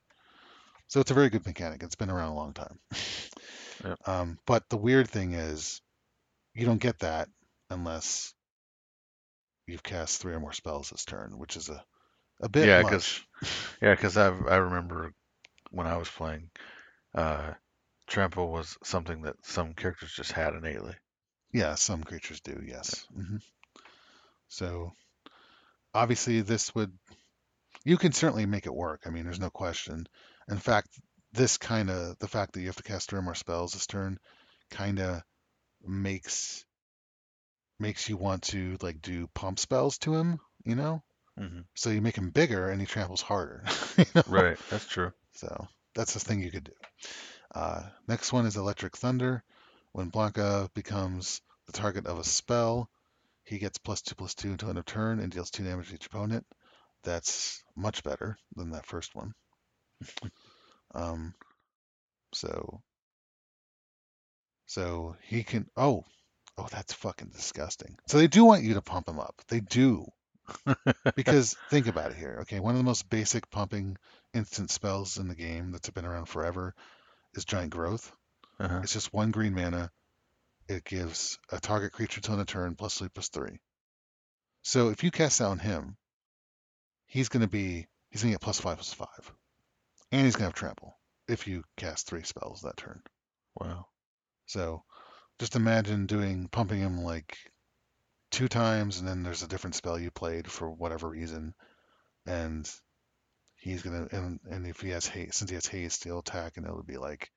So 0.88 1.00
it's 1.00 1.12
a 1.12 1.16
very 1.16 1.30
good 1.30 1.46
mechanic. 1.46 1.84
It's 1.84 1.96
been 1.96 2.10
around 2.10 2.30
a 2.32 2.36
long 2.36 2.54
time. 2.54 2.80
Yep. 3.82 4.10
Um, 4.10 4.40
but 4.46 4.68
the 4.68 4.76
weird 4.76 5.10
thing 5.10 5.32
is, 5.36 5.80
you 6.54 6.66
don't 6.66 6.82
get 6.82 7.00
that 7.00 7.30
unless 7.70 8.34
you've 9.68 9.84
cast 9.84 10.20
three 10.22 10.34
or 10.34 10.40
more 10.42 10.52
spells 10.52 10.90
this 10.90 11.06
turn, 11.06 11.38
which 11.38 11.56
is 11.56 11.70
a 11.70 11.82
a 12.42 12.50
bit 12.50 12.68
Yeah, 12.68 12.82
much. 12.82 12.92
'cause- 12.92 13.22
Yeah, 13.82 13.96
because 13.96 14.18
I 14.18 14.28
I 14.28 14.58
remember 14.58 15.14
when 15.72 15.88
I 15.88 15.96
was 15.96 16.10
playing, 16.10 16.50
uh, 17.16 17.54
trample 18.08 18.52
was 18.52 18.78
something 18.84 19.22
that 19.22 19.36
some 19.46 19.74
characters 19.74 20.12
just 20.14 20.34
had 20.34 20.54
innately. 20.56 20.96
Yeah, 21.52 21.76
some 21.76 22.04
creatures 22.04 22.42
do, 22.42 22.62
yes. 22.66 23.06
hmm 23.14 23.38
So 24.50 24.94
obviously 25.94 26.42
this 26.42 26.74
would 26.76 26.92
you 27.86 27.98
can 27.98 28.12
certainly 28.14 28.46
make 28.46 28.66
it 28.66 28.74
work. 28.76 29.04
I 29.06 29.10
mean, 29.10 29.24
there's 29.26 29.40
no 29.40 29.50
question. 29.50 30.08
In 30.50 30.58
fact, 30.58 30.90
this 31.34 31.58
kind 31.58 31.90
of 31.90 32.18
the 32.20 32.28
fact 32.28 32.54
that 32.54 32.62
you 32.62 32.68
have 32.68 32.78
to 32.78 32.84
cast 32.84 33.10
three 33.10 33.20
or 33.20 33.24
more 33.24 33.36
spells 33.36 33.74
this 33.74 33.88
turn 33.88 34.20
kind 34.72 35.00
of 35.00 35.24
makes 35.86 36.66
makes 37.80 38.10
you 38.10 38.18
want 38.18 38.44
to 38.44 38.78
like 38.82 39.02
do 39.02 39.28
pump 39.28 39.60
spells 39.60 39.98
to 40.00 40.16
him, 40.16 40.40
you 40.66 40.76
know? 40.76 41.02
hmm 41.38 41.62
So 41.76 41.90
you 41.90 42.02
make 42.02 42.18
him 42.18 42.32
bigger 42.32 42.70
and 42.70 42.82
he 42.82 42.88
tramples 42.88 43.22
harder. 43.22 43.64
you 43.98 44.06
know? 44.16 44.24
Right. 44.28 44.58
That's 44.70 44.86
true. 44.86 45.12
So 45.34 45.68
that's 45.96 46.14
the 46.14 46.20
thing 46.20 46.42
you 46.42 46.52
could 46.52 46.66
do. 46.66 46.74
Uh, 47.54 47.84
next 48.08 48.32
one 48.34 48.46
is 48.46 48.58
Electric 48.58 48.98
Thunder. 48.98 49.44
When 49.92 50.12
Blanka 50.12 50.74
becomes 50.74 51.42
the 51.66 51.74
target 51.74 52.06
of 52.06 52.20
a 52.20 52.24
spell, 52.24 52.90
he 53.44 53.58
gets 53.58 53.78
plus 53.78 54.02
two 54.02 54.16
plus 54.16 54.36
two 54.36 54.52
until 54.52 54.70
end 54.70 54.78
of 54.78 54.86
turn 54.86 55.20
and 55.20 55.32
deals 55.32 55.50
two 55.50 55.64
damage 55.64 55.90
to 55.90 55.96
each 55.96 56.06
opponent. 56.06 56.46
That's 57.04 57.64
much 57.76 58.04
better 58.04 58.38
than 58.56 58.72
that 58.72 58.86
first 58.86 59.16
one. 59.16 59.34
Um, 60.96 61.36
so, 62.34 62.82
so 64.66 65.16
he 65.22 65.44
can. 65.44 65.70
Oh, 65.78 66.04
oh, 66.58 66.68
that's 66.72 66.94
fucking 66.94 67.30
disgusting. 67.30 67.96
So 68.08 68.18
they 68.18 68.28
do 68.28 68.44
want 68.44 68.64
you 68.64 68.74
to 68.76 68.82
pump 68.82 69.08
him 69.08 69.20
up. 69.20 69.36
They 69.50 69.60
do. 69.60 70.08
because 71.16 71.56
think 71.70 71.86
about 71.88 72.12
it 72.12 72.18
here. 72.18 72.40
Okay, 72.42 72.60
one 72.60 72.74
of 72.74 72.80
the 72.80 72.84
most 72.84 73.08
basic 73.10 73.50
pumping 73.52 73.98
instant 74.34 74.72
spells 74.72 75.18
in 75.18 75.28
the 75.28 75.36
game 75.36 75.72
that's 75.72 75.90
been 75.92 76.06
around 76.06 76.26
forever 76.26 76.74
is 77.36 77.46
Giant 77.46 77.70
Growth. 77.70 78.12
Uh-huh. 78.60 78.82
It's 78.84 78.94
just 78.94 79.14
one 79.14 79.32
green 79.32 79.54
mana. 79.54 79.92
It 80.68 80.84
gives 80.84 81.40
a 81.52 81.60
target 81.60 81.94
creature 81.94 82.22
till 82.22 82.34
end 82.34 82.42
of 82.42 82.48
turn 82.48 82.76
plus 82.76 82.98
three 82.98 83.10
plus 83.10 83.30
three. 83.30 83.60
So 84.62 84.90
if 84.90 85.04
you 85.04 85.12
cast 85.12 85.40
that 85.40 85.46
on 85.46 85.60
him, 85.60 85.98
he's 87.06 87.30
gonna 87.30 87.48
be 87.48 87.88
he's 88.10 88.22
gonna 88.22 88.34
get 88.34 88.42
plus 88.42 88.60
five 88.60 88.78
plus 88.78 88.94
five. 88.94 89.34
And 90.12 90.26
he's 90.26 90.36
gonna 90.36 90.46
have 90.46 90.54
trample 90.54 90.98
if 91.28 91.48
you 91.48 91.64
cast 91.78 92.08
three 92.08 92.24
spells 92.24 92.62
that 92.62 92.78
turn. 92.78 93.02
Wow. 93.56 93.88
So 94.46 94.84
just 95.40 95.56
imagine 95.56 96.06
doing 96.06 96.50
pumping 96.50 96.80
him 96.80 97.04
like 97.04 97.38
two 98.32 98.48
times 98.48 99.00
and 99.00 99.08
then 99.08 99.24
there's 99.24 99.44
a 99.44 99.48
different 99.48 99.76
spell 99.76 99.98
you 99.98 100.12
played 100.12 100.52
for 100.52 100.70
whatever 100.70 101.10
reason. 101.10 101.54
And 102.26 102.70
he's 103.56 103.82
gonna 103.82 104.08
and, 104.12 104.40
and 104.50 104.68
if 104.68 104.82
he 104.82 104.90
has 104.90 105.08
haste 105.08 105.36
since 105.36 105.50
he 105.50 105.56
has 105.56 105.66
haste, 105.66 106.04
he'll 106.04 106.20
attack 106.20 106.58
and 106.58 106.66
it'll 106.66 106.84
be 106.84 106.98
like 106.98 107.32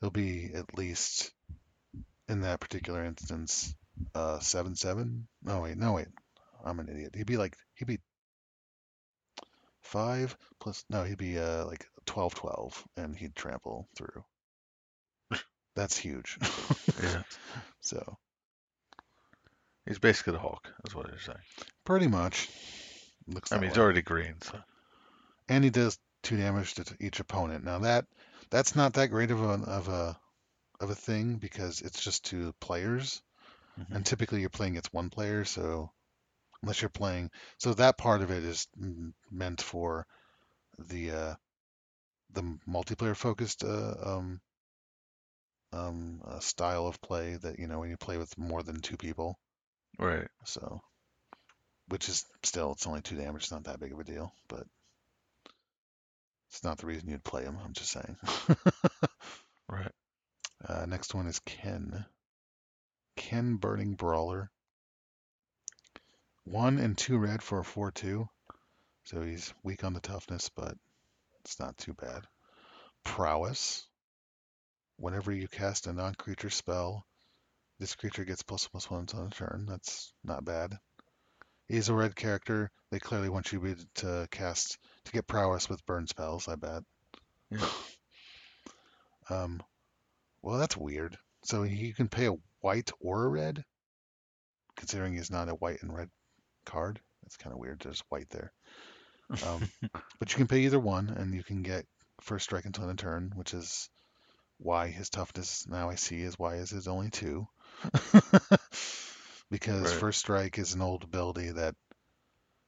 he'll 0.00 0.10
be 0.10 0.50
at 0.54 0.76
least 0.76 1.32
in 2.28 2.42
that 2.42 2.60
particular 2.60 3.04
instance 3.04 3.74
uh 4.14 4.38
seven 4.38 4.76
seven. 4.76 5.26
No 5.42 5.62
wait, 5.62 5.76
no 5.76 5.92
wait. 5.94 6.08
I'm 6.64 6.78
an 6.80 6.88
idiot. 6.88 7.14
He'd 7.16 7.26
be 7.26 7.36
like 7.36 7.56
he'd 7.74 7.86
be 7.86 7.98
five 9.82 10.36
plus 10.60 10.84
no, 10.90 11.04
he'd 11.04 11.18
be 11.18 11.38
uh 11.38 11.64
like 11.64 11.86
12 12.06 12.34
12 12.34 12.84
and 12.96 13.16
he'd 13.16 13.34
trample 13.34 13.88
through. 13.96 14.24
That's 15.74 15.96
huge. 15.96 16.38
Yeah. 17.02 17.22
so 17.80 18.18
He's 19.86 19.98
basically 19.98 20.34
the 20.34 20.38
Hulk, 20.40 20.68
is 20.86 20.94
what 20.94 21.08
you're 21.08 21.18
saying. 21.18 21.38
pretty 21.86 22.08
much 22.08 22.50
looks 23.26 23.52
I 23.52 23.58
mean, 23.58 23.70
he's 23.70 23.78
already 23.78 24.02
green, 24.02 24.34
so 24.42 24.58
and 25.48 25.64
he 25.64 25.70
does 25.70 25.98
two 26.22 26.36
damage 26.36 26.74
to 26.74 26.84
each 27.00 27.20
opponent. 27.20 27.64
Now 27.64 27.78
that 27.78 28.04
that's 28.50 28.76
not 28.76 28.94
that 28.94 29.08
great 29.08 29.30
of 29.30 29.42
a 29.42 29.52
of 29.70 29.88
a 29.88 30.18
of 30.80 30.90
a 30.90 30.94
thing 30.94 31.36
because 31.38 31.80
it's 31.82 32.02
just 32.02 32.24
two 32.24 32.54
players, 32.60 33.22
Mhm. 33.76 33.96
and 33.96 34.06
typically 34.06 34.40
you're 34.40 34.50
playing 34.50 34.74
against 34.74 34.94
one 34.94 35.10
player. 35.10 35.44
So 35.44 35.92
unless 36.62 36.82
you're 36.82 36.90
playing, 36.90 37.30
so 37.58 37.74
that 37.74 37.98
part 37.98 38.22
of 38.22 38.30
it 38.30 38.44
is 38.44 38.68
meant 39.30 39.62
for 39.62 40.06
the 40.78 41.10
uh, 41.12 41.34
the 42.30 42.42
multiplayer 42.66 43.16
focused 43.16 43.64
uh, 43.64 43.94
um, 44.02 44.40
um, 45.72 46.20
uh, 46.26 46.40
style 46.40 46.86
of 46.86 47.00
play 47.00 47.36
that 47.36 47.58
you 47.58 47.66
know 47.66 47.78
when 47.80 47.90
you 47.90 47.96
play 47.96 48.18
with 48.18 48.36
more 48.36 48.62
than 48.62 48.80
two 48.80 48.96
people. 48.98 49.38
right. 49.98 50.28
So 50.44 50.80
which 51.88 52.08
is 52.08 52.24
still 52.44 52.72
it's 52.72 52.86
only 52.86 53.00
two 53.02 53.16
damage, 53.16 53.42
it's 53.42 53.50
not 53.50 53.64
that 53.64 53.80
big 53.80 53.92
of 53.92 53.98
a 53.98 54.04
deal, 54.04 54.32
but 54.48 54.66
it's 56.48 56.64
not 56.64 56.78
the 56.78 56.86
reason 56.86 57.08
you'd 57.08 57.24
play 57.24 57.44
him. 57.44 57.58
I'm 57.64 57.72
just 57.72 57.90
saying. 57.90 58.16
Right. 59.68 59.92
Uh, 60.66 60.86
next 60.86 61.14
one 61.14 61.26
is 61.26 61.40
Ken. 61.40 62.06
Ken 63.16 63.56
Burning 63.56 63.94
Brawler. 63.94 64.50
One 66.44 66.78
and 66.78 66.96
two 66.96 67.18
red 67.18 67.42
for 67.42 67.58
a 67.58 67.64
4 67.64 67.90
2. 67.90 68.28
So 69.04 69.22
he's 69.22 69.52
weak 69.62 69.84
on 69.84 69.92
the 69.92 70.00
toughness, 70.00 70.48
but 70.48 70.76
it's 71.40 71.60
not 71.60 71.76
too 71.76 71.92
bad. 71.92 72.26
Prowess. 73.04 73.86
Whenever 74.96 75.32
you 75.32 75.48
cast 75.48 75.86
a 75.86 75.92
non 75.92 76.14
creature 76.14 76.50
spell, 76.50 77.06
this 77.78 77.94
creature 77.94 78.24
gets 78.24 78.42
plus 78.42 78.66
plus 78.66 78.90
one 78.90 79.00
end 79.00 79.14
of 79.14 79.34
turn. 79.34 79.66
That's 79.68 80.14
not 80.24 80.44
bad. 80.44 80.78
He's 81.68 81.88
a 81.88 81.94
red 81.94 82.16
character. 82.16 82.70
They 82.90 82.98
clearly 82.98 83.28
want 83.28 83.52
you 83.52 83.76
to 83.96 84.26
cast 84.30 84.78
to 85.04 85.12
get 85.12 85.26
prowess 85.26 85.68
with 85.68 85.84
burn 85.86 86.06
spells, 86.06 86.48
I 86.48 86.56
bet. 86.56 86.82
Yeah. 87.50 87.68
Um, 89.30 89.62
well, 90.40 90.58
that's 90.58 90.74
weird. 90.74 91.18
So 91.44 91.62
you 91.62 91.92
can 91.92 92.08
pay 92.08 92.28
a 92.28 92.34
white 92.60 92.90
or 92.98 93.24
a 93.24 93.28
red, 93.28 93.62
considering 94.76 95.12
he's 95.12 95.30
not 95.30 95.50
a 95.50 95.54
white 95.54 95.82
and 95.82 95.94
red 95.94 96.08
card. 96.64 96.98
That's 97.22 97.36
kind 97.36 97.52
of 97.52 97.58
weird. 97.58 97.80
There's 97.80 98.02
white 98.08 98.30
there. 98.30 98.52
Um, 99.46 99.70
but 100.18 100.32
you 100.32 100.36
can 100.36 100.46
pay 100.46 100.60
either 100.60 100.80
one, 100.80 101.10
and 101.10 101.34
you 101.34 101.44
can 101.44 101.62
get 101.62 101.84
first 102.22 102.44
strike 102.44 102.64
until 102.64 102.84
end 102.84 102.92
of 102.92 102.96
turn, 102.96 103.32
which 103.34 103.52
is 103.52 103.90
why 104.58 104.88
his 104.88 105.10
toughness 105.10 105.66
now 105.68 105.90
I 105.90 105.96
see 105.96 106.20
is 106.22 106.38
why 106.38 106.56
is 106.56 106.70
his 106.70 106.88
only 106.88 107.10
two. 107.10 107.46
because 109.50 109.92
Right. 109.92 110.00
First 110.00 110.20
Strike 110.20 110.58
is 110.58 110.74
an 110.74 110.82
old 110.82 111.04
ability 111.04 111.50
that 111.52 111.74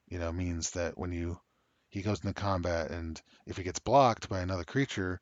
you 0.09 0.19
know 0.19 0.33
means 0.33 0.71
that 0.73 0.99
when 0.99 1.13
you 1.13 1.41
he 1.89 2.03
goes 2.03 2.21
into 2.21 2.35
combat 2.35 2.91
and 2.91 3.21
if 3.47 3.57
he 3.57 3.63
gets 3.63 3.79
blocked 3.81 4.29
by 4.29 4.41
another 4.41 4.65
creature, 4.65 5.21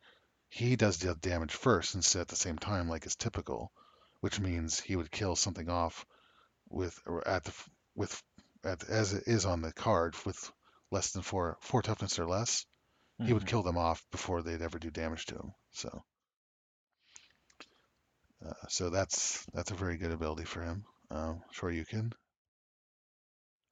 he 0.48 0.76
does 0.76 0.98
the 0.98 1.14
damage 1.14 1.54
first 1.54 1.94
instead 1.94 2.22
at 2.22 2.28
the 2.28 2.36
same 2.36 2.58
time 2.58 2.88
like 2.88 3.06
is 3.06 3.16
typical, 3.16 3.72
which 4.20 4.40
means 4.40 4.80
he 4.80 4.96
would 4.96 5.10
kill 5.10 5.36
something 5.36 5.68
off 5.70 6.04
with 6.70 6.98
or 7.06 7.26
at 7.26 7.44
the 7.44 7.52
with 7.94 8.22
at, 8.64 8.84
as 8.88 9.12
it 9.14 9.24
is 9.26 9.44
on 9.46 9.62
the 9.62 9.72
card 9.72 10.14
with 10.26 10.52
less 10.90 11.12
than 11.12 11.22
four 11.22 11.56
four 11.60 11.82
toughness 11.82 12.18
or 12.18 12.26
less. 12.26 12.66
He 13.22 13.32
would 13.32 13.44
Mhm. 13.44 13.46
kill 13.46 13.62
them 13.62 13.78
off 13.78 14.04
before 14.10 14.42
they'd 14.42 14.62
ever 14.62 14.78
do 14.78 14.90
damage 14.90 15.26
to 15.26 15.36
him. 15.36 15.52
So 15.72 16.04
uh, 18.46 18.52
so 18.68 18.90
that's 18.90 19.44
that's 19.54 19.70
a 19.70 19.74
very 19.74 19.96
good 19.96 20.12
ability 20.12 20.44
for 20.44 20.62
him. 20.62 20.84
Um, 21.10 21.42
sure 21.52 21.70
you 21.70 21.84
can. 21.84 22.12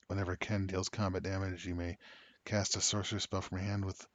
Whenever 0.09 0.37
Ken 0.37 0.67
deals 0.67 0.89
combat 0.89 1.23
damage, 1.23 1.67
you 1.67 1.75
may 1.75 1.99
cast 2.45 2.77
a 2.77 2.81
sorcery 2.81 3.21
spell 3.21 3.43
from 3.43 3.59
your 3.59 3.67
hand 3.67 3.85
with 3.85 4.07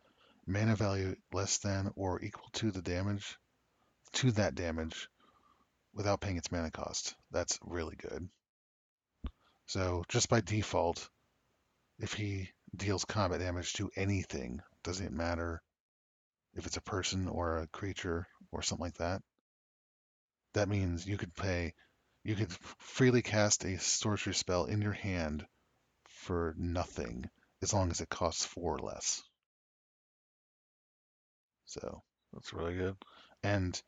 mana 0.47 0.75
value 0.75 1.15
less 1.33 1.57
than 1.59 1.91
or 1.95 2.21
equal 2.21 2.49
to 2.53 2.71
the 2.71 2.81
damage 2.81 3.37
to 4.13 4.31
that 4.31 4.55
damage 4.55 5.07
without 5.93 6.21
paying 6.21 6.37
its 6.37 6.51
mana 6.51 6.71
cost. 6.71 7.15
That's 7.31 7.59
really 7.61 7.95
good. 7.95 8.29
So 9.67 10.03
just 10.09 10.29
by 10.29 10.41
default, 10.41 11.09
if 11.99 12.13
he 12.13 12.49
deals 12.75 13.05
combat 13.05 13.39
damage 13.39 13.73
to 13.73 13.91
anything, 13.95 14.61
doesn't 14.83 15.13
matter 15.13 15.61
if 16.53 16.65
it's 16.65 16.77
a 16.77 16.81
person 16.81 17.27
or 17.27 17.59
a 17.59 17.67
creature 17.67 18.27
or 18.51 18.61
something 18.61 18.85
like 18.85 18.97
that. 18.97 19.21
That 20.53 20.67
means 20.67 21.07
you 21.07 21.17
could 21.17 21.33
pay, 21.35 21.73
you 22.23 22.35
could 22.35 22.51
freely 22.79 23.21
cast 23.21 23.65
a 23.65 23.79
sorcery 23.79 24.33
spell 24.33 24.65
in 24.65 24.81
your 24.81 24.93
hand 24.93 25.45
for 26.07 26.53
nothing 26.57 27.29
as 27.61 27.73
long 27.73 27.91
as 27.91 28.01
it 28.01 28.09
costs 28.09 28.45
four 28.45 28.75
or 28.75 28.79
less. 28.79 29.23
So, 31.65 32.03
That's 32.33 32.53
really 32.53 32.75
good. 32.75 32.97
and 33.43 33.81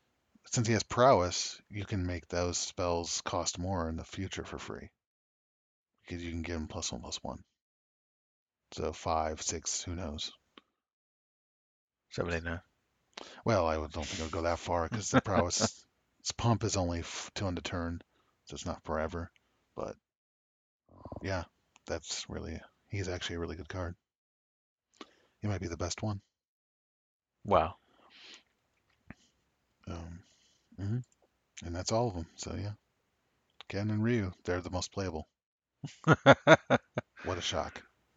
since 0.46 0.66
he 0.66 0.72
has 0.74 0.82
prowess, 0.82 1.60
you 1.70 1.84
can 1.84 2.06
make 2.06 2.28
those 2.28 2.58
spells 2.58 3.20
cost 3.22 3.58
more 3.58 3.88
in 3.88 3.96
the 3.96 4.04
future 4.04 4.44
for 4.44 4.58
free 4.58 4.90
because 6.02 6.22
you 6.22 6.30
can 6.30 6.42
give 6.42 6.56
him 6.56 6.68
plus 6.68 6.92
one 6.92 7.00
plus 7.00 7.22
one. 7.22 7.42
So 8.72 8.92
five, 8.92 9.40
six, 9.40 9.82
who 9.82 9.94
knows? 9.94 10.32
Seven, 12.10 12.34
eight, 12.34 12.44
nine. 12.44 12.60
Well, 13.44 13.66
I 13.66 13.76
don't 13.76 13.90
think 14.06 14.22
would 14.22 14.30
go 14.32 14.42
that 14.42 14.58
far 14.58 14.88
because 14.88 15.10
the 15.10 15.20
prowess 15.20 15.86
its 16.20 16.32
pump 16.32 16.64
is 16.64 16.76
only 16.76 17.00
f- 17.00 17.30
two 17.34 17.46
on 17.46 17.54
the 17.54 17.60
turn, 17.60 18.00
so 18.46 18.54
it's 18.54 18.66
not 18.66 18.84
forever. 18.84 19.30
But 19.76 19.96
yeah, 21.22 21.44
that's 21.86 22.24
really 22.28 22.60
he's 22.88 23.08
actually 23.08 23.36
a 23.36 23.40
really 23.40 23.56
good 23.56 23.68
card. 23.68 23.94
He 25.40 25.48
might 25.48 25.60
be 25.60 25.68
the 25.68 25.76
best 25.76 26.02
one. 26.02 26.20
Wow. 27.44 27.76
Um, 29.88 30.22
mhm. 30.80 31.04
And 31.64 31.74
that's 31.74 31.92
all 31.92 32.08
of 32.08 32.14
them. 32.14 32.26
So 32.36 32.54
yeah, 32.56 32.72
Ken 33.68 33.90
and 33.90 34.02
Ryu, 34.02 34.32
they're 34.44 34.60
the 34.60 34.70
most 34.70 34.92
playable. 34.92 35.28
What 37.24 37.38
a 37.38 37.40
shock! 37.40 37.82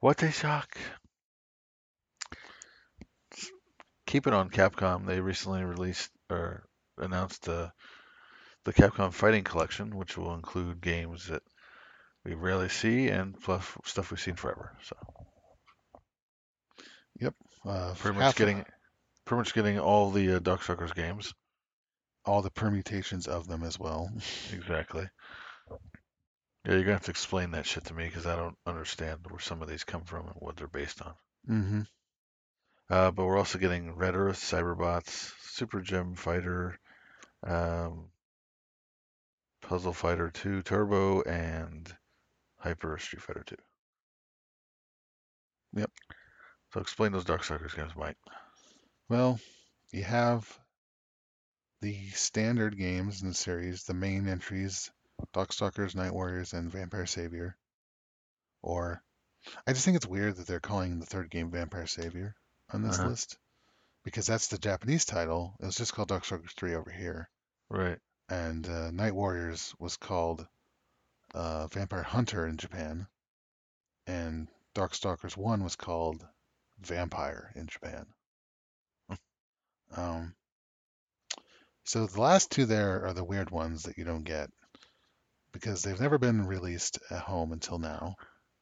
what 0.00 0.22
a 0.22 0.30
shock. 0.30 0.76
Keep 4.12 4.26
it 4.26 4.34
on 4.34 4.50
Capcom. 4.50 5.06
They 5.06 5.20
recently 5.20 5.64
released 5.64 6.10
or 6.28 6.68
announced 6.98 7.44
the 7.44 7.72
the 8.64 8.74
Capcom 8.74 9.10
Fighting 9.10 9.42
Collection, 9.42 9.96
which 9.96 10.18
will 10.18 10.34
include 10.34 10.82
games 10.82 11.28
that 11.28 11.42
we 12.22 12.34
rarely 12.34 12.68
see 12.68 13.08
and 13.08 13.40
plus 13.40 13.66
stuff 13.86 14.10
we've 14.10 14.20
seen 14.20 14.34
forever. 14.34 14.76
So 14.82 14.96
Yep. 17.20 17.34
Uh, 17.64 17.94
pretty 17.96 18.18
much 18.18 18.36
getting 18.36 18.66
pretty 19.24 19.38
much 19.38 19.54
getting 19.54 19.78
all 19.78 20.10
the 20.10 20.34
uh, 20.34 20.40
Darkstalkers 20.40 20.94
games. 20.94 21.32
all 22.26 22.42
the 22.42 22.50
permutations 22.50 23.26
of 23.26 23.48
them 23.48 23.62
as 23.62 23.78
well. 23.78 24.10
Exactly. 24.52 25.08
Yeah, 26.66 26.74
you're 26.74 26.80
gonna 26.80 26.92
have 26.92 27.04
to 27.04 27.10
explain 27.12 27.52
that 27.52 27.64
shit 27.64 27.86
to 27.86 27.94
me 27.94 28.04
because 28.04 28.26
I 28.26 28.36
don't 28.36 28.58
understand 28.66 29.20
where 29.30 29.40
some 29.40 29.62
of 29.62 29.70
these 29.70 29.84
come 29.84 30.04
from 30.04 30.26
and 30.26 30.36
what 30.36 30.56
they're 30.56 30.68
based 30.68 31.00
on. 31.00 31.14
Mm-hmm. 31.48 31.80
Uh, 32.92 33.10
but 33.10 33.24
we're 33.24 33.38
also 33.38 33.58
getting 33.58 33.94
Red 33.94 34.14
Earth, 34.14 34.38
Cyberbots, 34.38 35.32
Super 35.44 35.80
Gem 35.80 36.14
Fighter, 36.14 36.78
um, 37.42 38.10
Puzzle 39.62 39.94
Fighter 39.94 40.28
2 40.28 40.60
Turbo, 40.60 41.22
and 41.22 41.90
Hyper 42.58 42.98
Street 42.98 43.22
Fighter 43.22 43.44
2. 43.46 43.56
Yep. 45.76 45.90
So 46.74 46.80
explain 46.80 47.12
those 47.12 47.24
Darkstalkers 47.24 47.74
games, 47.74 47.92
Mike. 47.96 48.18
Well, 49.08 49.40
you 49.90 50.04
have 50.04 50.46
the 51.80 52.10
standard 52.10 52.76
games 52.76 53.22
in 53.22 53.28
the 53.28 53.34
series, 53.34 53.84
the 53.84 53.94
main 53.94 54.28
entries, 54.28 54.90
Darkstalkers, 55.34 55.94
Night 55.94 56.12
Warriors, 56.12 56.52
and 56.52 56.70
Vampire 56.70 57.06
Savior. 57.06 57.56
Or, 58.60 59.02
I 59.66 59.72
just 59.72 59.86
think 59.86 59.96
it's 59.96 60.06
weird 60.06 60.36
that 60.36 60.46
they're 60.46 60.60
calling 60.60 60.98
the 60.98 61.06
third 61.06 61.30
game 61.30 61.50
Vampire 61.50 61.86
Savior 61.86 62.36
on 62.72 62.82
this 62.82 62.98
Uh-huh. 62.98 63.08
list 63.08 63.38
because 64.04 64.26
that's 64.26 64.48
the 64.48 64.58
Japanese 64.58 65.04
title. 65.04 65.54
It 65.60 65.66
was 65.66 65.76
just 65.76 65.92
called 65.92 66.08
Darkstalkers 66.08 66.52
3 66.56 66.74
over 66.74 66.90
here. 66.90 67.28
Right. 67.70 67.98
And 68.28 68.66
uh, 68.68 68.90
Night 68.90 69.14
Warriors 69.14 69.74
was 69.78 69.96
called 69.96 70.46
uh, 71.34 71.66
Vampire 71.68 72.02
Hunter 72.02 72.46
in 72.46 72.56
Japan. 72.56 73.06
And 74.06 74.48
Darkstalkers 74.74 75.36
1 75.36 75.62
was 75.62 75.76
called 75.76 76.26
Vampire 76.80 77.52
in 77.54 77.66
Japan. 77.66 78.06
Um, 79.94 80.34
so 81.84 82.06
the 82.06 82.20
last 82.20 82.50
two 82.50 82.64
there 82.64 83.04
are 83.04 83.12
the 83.12 83.24
weird 83.24 83.50
ones 83.50 83.82
that 83.82 83.98
you 83.98 84.04
don't 84.04 84.24
get 84.24 84.50
because 85.52 85.82
they've 85.82 86.00
never 86.00 86.16
been 86.18 86.46
released 86.46 86.98
at 87.10 87.20
home 87.22 87.52
until 87.52 87.78
now 87.78 88.16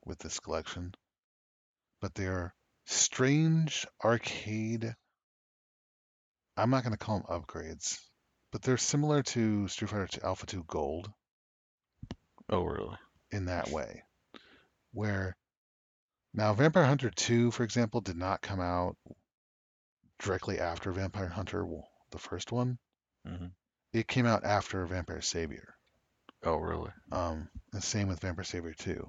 with 0.05 0.19
this 0.19 0.41
collection. 0.41 0.93
But 2.01 2.15
they're 2.15 2.53
strange 2.91 3.87
arcade. 4.05 4.95
I'm 6.57 6.71
not 6.71 6.83
going 6.83 6.93
to 6.93 6.99
call 6.99 7.21
them 7.21 7.27
upgrades, 7.41 7.99
but 8.53 8.63
they're 8.63 8.77
similar 8.77 9.23
to 9.23 9.69
Street 9.69 9.89
Fighter 9.91 10.09
2 10.09 10.21
Alpha 10.23 10.47
2 10.47 10.65
Gold 10.67 11.11
Oh, 12.51 12.65
really? 12.65 12.97
in 13.31 13.47
that 13.47 13.69
way. 13.71 14.03
Where 14.93 15.37
now 16.35 16.53
Vampire 16.53 16.85
Hunter 16.85 17.11
2, 17.11 17.53
for 17.53 17.63
example, 17.63 18.01
did 18.01 18.17
not 18.17 18.43
come 18.43 18.61
out 18.61 18.97
directly 20.19 20.59
after 20.59 20.91
Vampire 20.93 21.29
Hunter, 21.29 21.65
the 22.11 22.19
first 22.19 22.51
one. 22.53 22.79
Mm-hmm. 23.27 23.47
It 23.93 24.09
came 24.09 24.27
out 24.27 24.45
after 24.45 24.85
Vampire 24.87 25.21
Savior. 25.21 25.75
Oh, 26.45 26.57
really? 26.57 26.91
Um, 27.13 27.49
the 27.73 27.81
same 27.81 28.09
with 28.09 28.21
Vampire 28.21 28.45
Savior 28.45 28.75
2, 28.77 29.09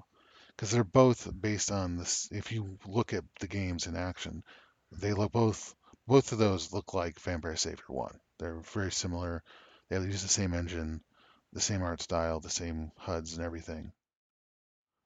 because 0.56 0.70
they're 0.70 0.84
both 0.84 1.28
based 1.40 1.70
on 1.70 1.96
this. 1.96 2.28
If 2.30 2.52
you 2.52 2.78
look 2.86 3.12
at 3.12 3.24
the 3.40 3.48
games 3.48 3.86
in 3.86 3.96
action, 3.96 4.44
they 4.90 5.12
look 5.12 5.32
both. 5.32 5.74
Both 6.06 6.32
of 6.32 6.38
those 6.38 6.72
look 6.72 6.94
like 6.94 7.20
Vampire 7.20 7.56
Savior 7.56 7.84
1. 7.88 8.18
They're 8.38 8.60
very 8.60 8.90
similar. 8.90 9.42
They 9.88 9.96
use 10.00 10.22
the 10.22 10.28
same 10.28 10.52
engine, 10.52 11.02
the 11.52 11.60
same 11.60 11.82
art 11.82 12.02
style, 12.02 12.40
the 12.40 12.50
same 12.50 12.90
HUDs 12.96 13.34
and 13.34 13.44
everything. 13.44 13.92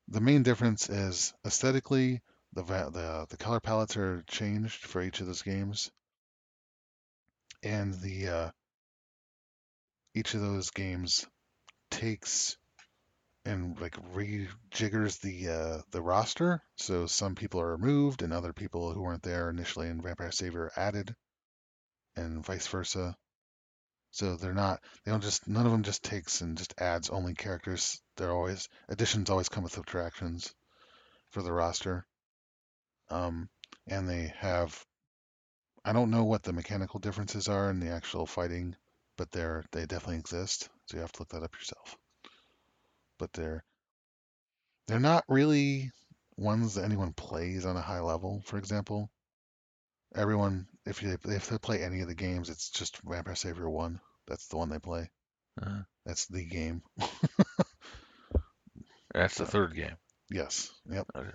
The 0.08 0.20
main 0.20 0.42
difference 0.42 0.88
is 0.88 1.34
aesthetically, 1.44 2.22
the 2.52 2.62
the 2.62 3.26
the 3.28 3.36
color 3.36 3.60
palettes 3.60 3.96
are 3.96 4.22
changed 4.22 4.84
for 4.84 5.02
each 5.02 5.20
of 5.20 5.26
those 5.26 5.42
games, 5.42 5.90
and 7.62 7.92
the 7.94 8.28
uh, 8.28 8.50
each 10.14 10.34
of 10.34 10.40
those 10.40 10.70
games 10.70 11.26
takes 11.90 12.56
and 13.46 13.80
like 13.80 13.96
rejiggers 14.14 15.20
the 15.20 15.48
uh, 15.48 15.82
the 15.92 16.02
roster. 16.02 16.62
So 16.76 17.06
some 17.06 17.34
people 17.34 17.60
are 17.60 17.76
removed, 17.76 18.22
and 18.22 18.32
other 18.32 18.52
people 18.52 18.92
who 18.92 19.02
weren't 19.02 19.22
there 19.22 19.48
initially 19.48 19.88
in 19.88 20.02
Vampire 20.02 20.32
Savior 20.32 20.64
are 20.64 20.72
added, 20.76 21.14
and 22.16 22.44
vice 22.44 22.66
versa. 22.66 23.16
So 24.10 24.36
they're 24.36 24.52
not 24.52 24.82
they 25.04 25.12
don't 25.12 25.22
just 25.22 25.46
none 25.46 25.66
of 25.66 25.72
them 25.72 25.82
just 25.84 26.02
takes 26.02 26.40
and 26.40 26.58
just 26.58 26.74
adds 26.78 27.10
only 27.10 27.34
characters. 27.34 28.00
They're 28.16 28.32
always 28.32 28.68
additions 28.88 29.30
always 29.30 29.48
come 29.48 29.62
with 29.62 29.74
subtractions 29.74 30.52
for 31.30 31.42
the 31.42 31.52
roster. 31.52 32.06
Um, 33.10 33.48
and 33.86 34.08
they 34.08 34.32
have 34.38 34.84
I 35.84 35.92
don't 35.92 36.10
know 36.10 36.24
what 36.24 36.42
the 36.42 36.52
mechanical 36.52 36.98
differences 36.98 37.48
are 37.48 37.70
in 37.70 37.78
the 37.78 37.90
actual 37.90 38.26
fighting, 38.26 38.74
but 39.16 39.30
they're 39.30 39.64
they 39.70 39.86
definitely 39.86 40.18
exist. 40.18 40.68
So 40.86 40.96
you 40.96 41.00
have 41.02 41.12
to 41.12 41.22
look 41.22 41.28
that 41.28 41.44
up 41.44 41.54
yourself. 41.54 41.96
But 43.18 43.32
they're 43.32 43.64
they're 44.88 45.00
not 45.00 45.24
really 45.28 45.90
ones 46.36 46.74
that 46.74 46.84
anyone 46.84 47.12
plays 47.12 47.64
on 47.66 47.76
a 47.76 47.80
high 47.82 48.00
level. 48.00 48.42
For 48.44 48.58
example, 48.58 49.10
everyone 50.14 50.66
if 50.84 51.02
you 51.02 51.16
if 51.24 51.48
they 51.48 51.58
play 51.58 51.82
any 51.82 52.00
of 52.02 52.08
the 52.08 52.14
games, 52.14 52.50
it's 52.50 52.70
just 52.70 53.00
Vampire 53.04 53.34
Savior 53.34 53.68
One. 53.70 54.00
That's 54.26 54.48
the 54.48 54.56
one 54.58 54.68
they 54.68 54.78
play. 54.78 55.10
Uh, 55.62 55.82
That's 56.04 56.26
the 56.26 56.44
game. 56.44 56.82
that's 59.14 59.36
the 59.38 59.44
So- 59.44 59.50
third 59.50 59.74
game. 59.74 59.96
Yes. 60.30 60.70
Yep. 60.90 61.06
Okay. 61.16 61.30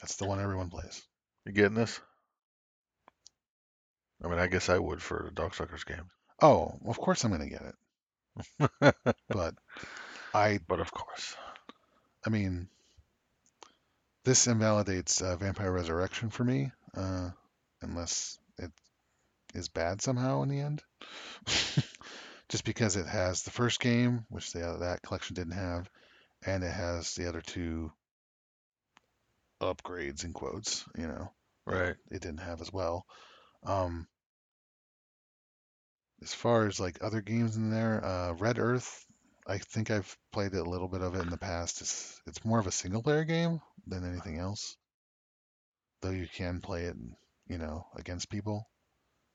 That's 0.00 0.16
the 0.16 0.26
one 0.26 0.40
everyone 0.40 0.70
plays. 0.70 1.02
You 1.44 1.52
getting 1.52 1.74
this? 1.74 1.98
I 4.22 4.28
mean, 4.28 4.38
I 4.38 4.46
guess 4.46 4.68
I 4.68 4.78
would 4.78 5.02
for 5.02 5.30
the 5.34 5.40
Darksuckers 5.40 5.84
game. 5.86 6.10
Oh, 6.42 6.78
of 6.86 6.98
course 6.98 7.24
I'm 7.24 7.30
gonna 7.30 7.48
get 7.48 7.62
it. 7.62 7.74
But 9.28 9.54
I, 10.34 10.60
But 10.66 10.80
of 10.80 10.90
course. 10.92 11.36
I 12.26 12.30
mean, 12.30 12.68
this 14.24 14.46
invalidates 14.46 15.22
uh, 15.22 15.36
Vampire 15.36 15.70
Resurrection 15.70 16.30
for 16.30 16.44
me, 16.44 16.72
uh, 16.96 17.30
unless 17.82 18.38
it 18.58 18.72
is 19.54 19.68
bad 19.68 20.02
somehow 20.02 20.42
in 20.42 20.48
the 20.48 20.60
end. 20.60 20.82
Just 22.48 22.64
because 22.64 22.96
it 22.96 23.06
has 23.06 23.42
the 23.42 23.50
first 23.50 23.80
game, 23.80 24.24
which 24.28 24.52
the, 24.52 24.76
that 24.80 25.02
collection 25.02 25.34
didn't 25.34 25.54
have, 25.54 25.88
and 26.44 26.62
it 26.62 26.72
has 26.72 27.14
the 27.14 27.28
other 27.28 27.40
two 27.40 27.92
upgrades 29.60 30.24
in 30.24 30.32
quotes, 30.32 30.84
you 30.96 31.06
know. 31.06 31.32
Right. 31.66 31.96
it 32.12 32.22
didn't 32.22 32.40
have 32.40 32.60
as 32.60 32.72
well. 32.72 33.06
Um, 33.64 34.06
as 36.22 36.34
far 36.34 36.66
as 36.66 36.80
like 36.80 37.02
other 37.02 37.20
games 37.20 37.56
in 37.56 37.70
there, 37.70 38.04
uh, 38.04 38.32
Red 38.32 38.58
Earth, 38.58 39.04
I 39.46 39.58
think 39.58 39.90
I've 39.90 40.16
played 40.32 40.54
a 40.54 40.62
little 40.62 40.88
bit 40.88 41.02
of 41.02 41.14
it 41.14 41.20
in 41.22 41.30
the 41.30 41.36
past. 41.36 41.80
It's 41.80 42.20
it's 42.26 42.44
more 42.44 42.58
of 42.58 42.66
a 42.66 42.72
single 42.72 43.02
player 43.02 43.24
game 43.24 43.60
than 43.86 44.04
anything 44.08 44.38
else. 44.38 44.76
Though 46.02 46.10
you 46.10 46.26
can 46.26 46.60
play 46.60 46.84
it, 46.84 46.96
you 47.48 47.58
know, 47.58 47.86
against 47.96 48.30
people. 48.30 48.68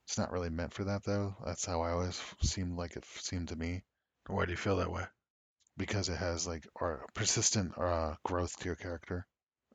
It's 0.07 0.17
not 0.17 0.31
really 0.31 0.49
meant 0.49 0.73
for 0.73 0.83
that 0.85 1.03
though. 1.03 1.35
That's 1.45 1.65
how 1.65 1.81
I 1.81 1.91
always 1.91 2.21
seemed 2.41 2.77
like 2.77 2.95
it 2.95 3.05
seemed 3.05 3.49
to 3.49 3.55
me 3.55 3.83
Why 4.27 4.45
do 4.45 4.51
you 4.51 4.57
feel 4.57 4.77
that 4.77 4.91
way? 4.91 5.05
because 5.77 6.09
it 6.09 6.17
has 6.17 6.45
like 6.45 6.67
or 6.75 7.05
persistent 7.13 7.77
uh, 7.77 8.15
growth 8.23 8.57
to 8.59 8.65
your 8.65 8.75
character. 8.75 9.25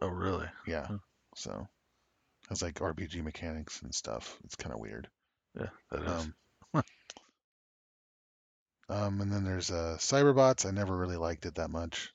Oh, 0.01 0.09
really? 0.09 0.47
Yeah. 0.67 0.87
Hmm. 0.87 0.97
So 1.35 1.51
it 1.53 2.49
has 2.51 2.63
like 2.63 2.75
RPG 2.81 3.23
mechanics 3.23 3.83
and 3.83 3.95
stuff. 3.95 4.39
It's 4.45 4.57
kind 4.57 4.75
of 4.75 4.81
weird. 4.81 5.09
Yeah, 5.59 5.69
that 5.91 6.03
is. 6.03 6.29
Um, 8.89 9.21
and 9.21 9.33
then 9.33 9.45
there's 9.45 9.71
uh, 9.71 9.97
Cyberbots. 9.99 10.65
I 10.65 10.71
never 10.71 10.97
really 10.97 11.17
liked 11.17 11.45
it 11.45 11.57
that 11.57 11.71
much. 11.71 12.13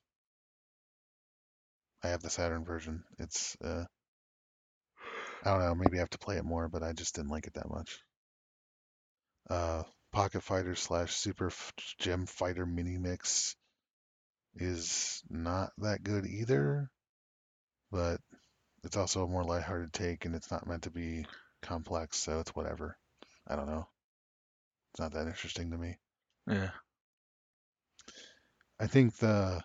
I 2.04 2.08
have 2.10 2.22
the 2.22 2.30
Saturn 2.30 2.64
version. 2.64 3.04
It's 3.20 3.58
uh, 3.62 3.86
I 5.44 5.52
don't 5.52 5.60
know. 5.60 5.76
Maybe 5.76 5.98
I 5.98 6.02
have 6.02 6.10
to 6.12 6.18
play 6.18 6.38
it 6.38 6.46
more, 6.46 6.70
but 6.70 6.84
I 6.84 6.94
just 6.94 7.16
didn't 7.16 7.32
like 7.32 7.48
it 7.48 7.56
that 7.56 7.70
much. 7.70 8.00
Uh, 9.50 9.84
Pocket 10.12 10.42
Fighter 10.42 10.76
slash 10.76 11.16
Super 11.16 11.52
Gem 12.00 12.26
Fighter 12.26 12.66
Mini 12.66 12.98
Mix 12.98 13.56
is 14.56 15.24
not 15.30 15.72
that 15.80 16.04
good 16.04 16.26
either, 16.26 16.90
but 17.92 18.20
it's 18.84 18.98
also 18.98 19.24
a 19.24 19.28
more 19.28 19.44
lighthearted 19.44 19.94
take, 19.94 20.26
and 20.26 20.36
it's 20.36 20.52
not 20.52 20.68
meant 20.68 20.84
to 20.84 20.92
be 20.92 21.26
complex, 21.62 22.18
so 22.18 22.40
it's 22.40 22.56
whatever. 22.56 22.98
I 23.48 23.56
don't 23.56 23.68
know. 23.68 23.88
It's 24.91 24.99
not 24.99 25.13
that 25.13 25.27
interesting 25.27 25.72
to 25.72 25.77
me. 25.77 25.97
yeah. 26.47 26.72
I 28.80 28.88
think 28.88 29.15
the 29.18 29.63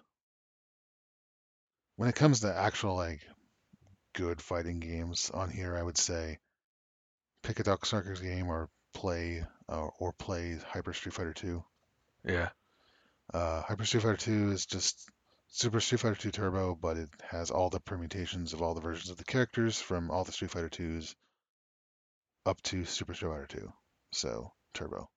when 1.97 2.11
it 2.11 2.15
comes 2.15 2.41
to 2.41 2.55
actual 2.55 2.95
like 2.95 3.21
good 4.15 4.41
fighting 4.43 4.79
games 4.79 5.31
on 5.33 5.51
here, 5.51 5.75
I 5.77 5.83
would 5.83 5.97
say 5.97 6.39
pick 7.43 7.59
a 7.61 7.65
Darkstalkers 7.65 8.23
game 8.23 8.49
or 8.49 8.69
play 8.93 9.45
uh, 9.69 9.89
or 9.99 10.13
play 10.13 10.59
Hyper 10.69 10.93
Street 10.93 11.15
Fighter 11.15 11.33
2. 11.33 11.65
Yeah. 12.25 12.51
Uh, 13.33 13.63
Hyper 13.63 13.85
Street 13.85 14.03
Fighter 14.03 14.17
2 14.17 14.51
is 14.53 14.67
just 14.67 15.09
Super 15.49 15.81
Street 15.81 16.01
Fighter 16.01 16.15
2 16.15 16.31
Turbo, 16.31 16.75
but 16.75 16.97
it 16.97 17.09
has 17.29 17.51
all 17.51 17.71
the 17.71 17.81
permutations 17.81 18.53
of 18.53 18.63
all 18.63 18.75
the 18.75 18.81
versions 18.81 19.11
of 19.11 19.17
the 19.17 19.25
characters 19.25 19.81
from 19.81 20.11
all 20.11 20.25
the 20.25 20.33
Street 20.33 20.51
Fighter 20.51 20.69
2s 20.69 21.15
up 22.45 22.61
to 22.63 22.85
Super 22.85 23.15
Street 23.15 23.31
Fighter 23.31 23.47
2. 23.47 23.73
So 24.13 24.53
Turbo. 24.75 25.09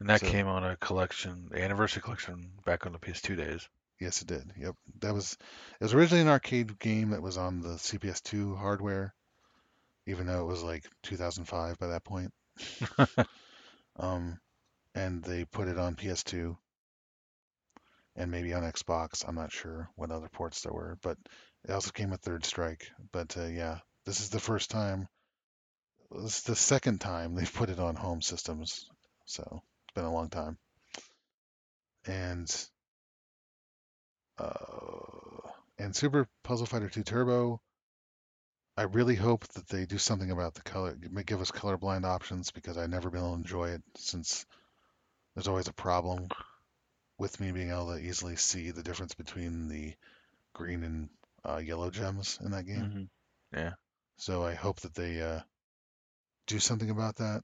And 0.00 0.08
that 0.08 0.20
So- 0.20 0.30
came 0.30 0.48
on 0.48 0.64
a 0.64 0.76
collection, 0.76 1.48
the 1.50 1.62
anniversary 1.62 2.02
collection 2.02 2.52
back 2.64 2.86
on 2.86 2.92
the 2.92 2.98
PS2 2.98 3.36
days. 3.36 3.68
Yes, 4.00 4.22
it 4.22 4.28
did. 4.28 4.52
Yep. 4.56 4.74
That 5.00 5.12
was 5.14 5.36
it 5.78 5.84
was 5.84 5.92
originally 5.92 6.22
an 6.22 6.28
arcade 6.28 6.78
game 6.78 7.10
that 7.10 7.20
was 7.20 7.36
on 7.36 7.60
the 7.60 7.78
CPS2 7.78 8.56
hardware, 8.56 9.14
even 10.06 10.26
though 10.26 10.40
it 10.40 10.46
was 10.46 10.62
like 10.62 10.84
2005 11.02 11.78
by 11.78 11.88
that 11.88 12.02
point. 12.02 12.32
um, 13.96 14.40
and 14.94 15.22
they 15.22 15.44
put 15.44 15.68
it 15.68 15.78
on 15.78 15.96
PS2 15.96 16.56
and 18.16 18.30
maybe 18.30 18.54
on 18.54 18.62
Xbox. 18.62 19.22
I'm 19.28 19.34
not 19.34 19.52
sure 19.52 19.90
what 19.96 20.10
other 20.10 20.30
ports 20.30 20.62
there 20.62 20.72
were, 20.72 20.96
but 21.02 21.18
it 21.64 21.72
also 21.72 21.90
came 21.90 22.08
with 22.08 22.22
Third 22.22 22.46
Strike. 22.46 22.90
But 23.12 23.36
uh, 23.36 23.46
yeah, 23.46 23.80
this 24.06 24.20
is 24.20 24.30
the 24.30 24.40
first 24.40 24.70
time. 24.70 25.08
This 26.10 26.38
is 26.38 26.42
the 26.44 26.56
second 26.56 27.02
time 27.02 27.34
they've 27.36 27.52
put 27.52 27.68
it 27.68 27.78
on 27.78 27.96
home 27.96 28.22
systems, 28.22 28.88
so 29.26 29.62
it's 29.90 29.94
been 29.94 30.04
a 30.04 30.12
long 30.12 30.30
time. 30.30 30.58
And 32.06 32.50
uh, 34.38 35.48
and 35.78 35.94
Super 35.94 36.28
Puzzle 36.42 36.66
Fighter 36.66 36.88
2 36.88 37.02
Turbo. 37.04 37.60
I 38.76 38.82
really 38.82 39.14
hope 39.16 39.46
that 39.48 39.68
they 39.68 39.86
do 39.86 39.98
something 39.98 40.30
about 40.30 40.54
the 40.54 40.62
color, 40.62 40.96
may 41.10 41.22
give 41.22 41.40
us 41.40 41.50
colorblind 41.52 42.04
options 42.04 42.50
because 42.50 42.78
I've 42.78 42.90
never 42.90 43.10
been 43.10 43.20
able 43.20 43.30
to 43.32 43.36
enjoy 43.36 43.70
it 43.70 43.82
since 43.96 44.46
there's 45.34 45.48
always 45.48 45.68
a 45.68 45.72
problem 45.72 46.32
with 47.18 47.40
me 47.40 47.52
being 47.52 47.70
able 47.70 47.94
to 47.94 47.98
easily 48.00 48.36
see 48.36 48.70
the 48.70 48.82
difference 48.82 49.14
between 49.14 49.68
the 49.68 49.94
green 50.54 50.84
and 50.84 51.10
uh, 51.44 51.58
yellow 51.58 51.90
gems 51.90 52.38
in 52.42 52.52
that 52.52 52.66
game. 52.66 52.90
hmm 52.92 53.04
So 54.18 54.44
I 54.44 54.54
hope 54.54 54.80
that 54.80 54.94
they 54.94 55.20
uh, 55.20 55.40
do 56.46 56.58
something 56.58 56.90
about 56.90 57.16
that. 57.16 57.42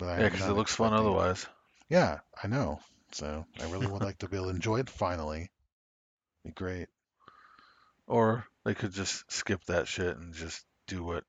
But 0.00 0.18
Yeah, 0.18 0.28
because 0.30 0.48
it 0.48 0.52
looks 0.54 0.74
fun 0.74 0.88
expecting 0.88 1.06
it. 1.06 1.08
otherwise. 1.10 1.46
Yeah, 1.88 2.18
I 2.42 2.46
know. 2.48 2.80
So 3.12 3.44
I 3.60 3.70
really 3.70 3.86
would 3.86 4.02
like 4.02 4.18
to 4.18 4.28
be 4.28 4.36
able 4.36 4.46
to 4.46 4.54
enjoy 4.54 4.78
it 4.80 4.88
finally. 4.90 5.50
Be 6.44 6.50
great. 6.52 6.88
Or 8.06 8.46
they 8.64 8.74
could 8.74 8.92
just 8.92 9.30
skip 9.30 9.62
that 9.66 9.86
shit 9.86 10.16
and 10.16 10.32
just 10.34 10.64
do 10.88 11.04
what. 11.04 11.24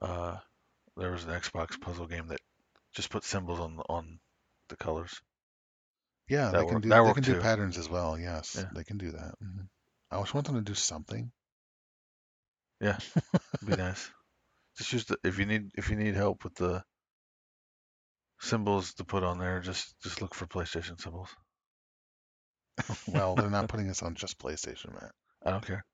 Uh, 0.00 0.36
there 0.96 1.10
was 1.10 1.24
an 1.24 1.30
Xbox 1.30 1.80
puzzle 1.80 2.06
game 2.06 2.28
that 2.28 2.40
just 2.94 3.10
put 3.10 3.24
symbols 3.24 3.60
on 3.60 3.80
on 3.88 4.20
the 4.68 4.76
colors. 4.76 5.20
Yeah, 6.28 6.50
That 6.50 6.58
they 6.60 6.64
can 6.66 6.74
work- 6.74 6.82
do 6.82 6.88
they 6.90 7.12
can 7.14 7.22
do 7.22 7.40
patterns 7.40 7.78
as 7.78 7.88
well. 7.88 8.18
Yes, 8.18 8.56
Yeah. 8.58 8.68
they 8.74 8.84
can 8.84 8.98
do 8.98 9.10
that. 9.12 9.34
hmm 9.40 9.62
I 10.10 10.18
just 10.20 10.34
want 10.34 10.46
them 10.46 10.56
to 10.56 10.62
do 10.62 10.74
something. 10.74 11.32
Yeah, 12.80 12.98
be 13.66 13.76
nice. 13.76 14.10
Just 14.76 14.92
use 14.92 15.04
the 15.06 15.18
if 15.24 15.38
you 15.38 15.46
need 15.46 15.70
if 15.76 15.90
you 15.90 15.96
need 15.96 16.14
help 16.14 16.44
with 16.44 16.54
the 16.54 16.84
symbols 18.40 18.94
to 18.94 19.04
put 19.04 19.22
on 19.22 19.38
there, 19.38 19.60
just 19.60 20.00
just 20.02 20.22
look 20.22 20.34
for 20.34 20.46
PlayStation 20.46 21.00
symbols. 21.00 21.28
Well, 23.08 23.34
they're 23.34 23.50
not 23.50 23.68
putting 23.68 23.90
us 23.90 24.02
on 24.02 24.14
just 24.14 24.38
PlayStation, 24.38 24.92
Matt. 24.92 25.10
I 25.44 25.50
don't 25.50 25.66
care. 25.66 25.84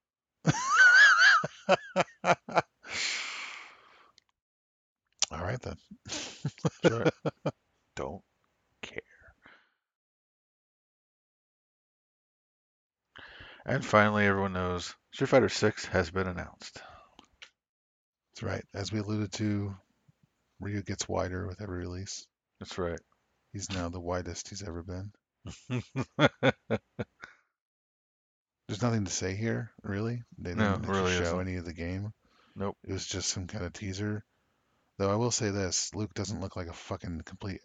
All 5.33 5.41
right 5.41 5.61
then. 5.63 5.77
Sure. 6.85 7.07
Don't 7.97 8.23
care. 8.83 9.01
and 13.67 13.85
finally, 13.85 14.27
everyone 14.27 14.53
knows 14.53 14.95
Street 15.13 15.29
Fighter 15.29 15.49
6 15.49 15.87
has 15.87 16.11
been 16.11 16.27
announced. 16.27 16.83
That's 18.35 18.43
right. 18.43 18.65
As 18.75 18.93
we 18.93 18.99
alluded 18.99 19.33
to, 19.35 19.75
Ryu 20.61 20.83
gets 20.83 21.09
wider 21.09 21.47
with 21.47 21.63
every 21.63 21.79
release. 21.79 22.27
That's 22.65 22.79
right. 22.79 23.01
He's 23.53 23.71
now 23.71 23.91
the 23.91 24.01
widest 24.01 24.49
he's 24.49 24.63
ever 24.63 24.83
been. 24.83 25.13
There's 28.67 28.81
nothing 28.81 29.05
to 29.05 29.11
say 29.11 29.35
here, 29.35 29.71
really. 29.83 30.23
They 30.39 30.55
didn't 30.55 30.85
it 30.85 30.89
really 30.89 31.13
show 31.13 31.25
isn't. 31.25 31.41
any 31.41 31.57
of 31.57 31.67
the 31.67 31.75
game. 31.75 32.15
Nope. 32.57 32.79
It 32.83 32.95
was 32.95 33.07
just 33.07 33.29
some 33.29 33.47
kind 33.49 33.67
of 33.67 33.75
teaser. 33.75 34.25
Though 34.97 35.11
I 35.11 35.17
will 35.17 35.31
say 35.31 35.51
this, 35.51 35.91
Luke 35.95 36.15
doesn't 36.15 36.41
look 36.41 36.57
like 36.57 36.69
a 36.69 36.73
fucking 36.73 37.21
complete 37.27 37.61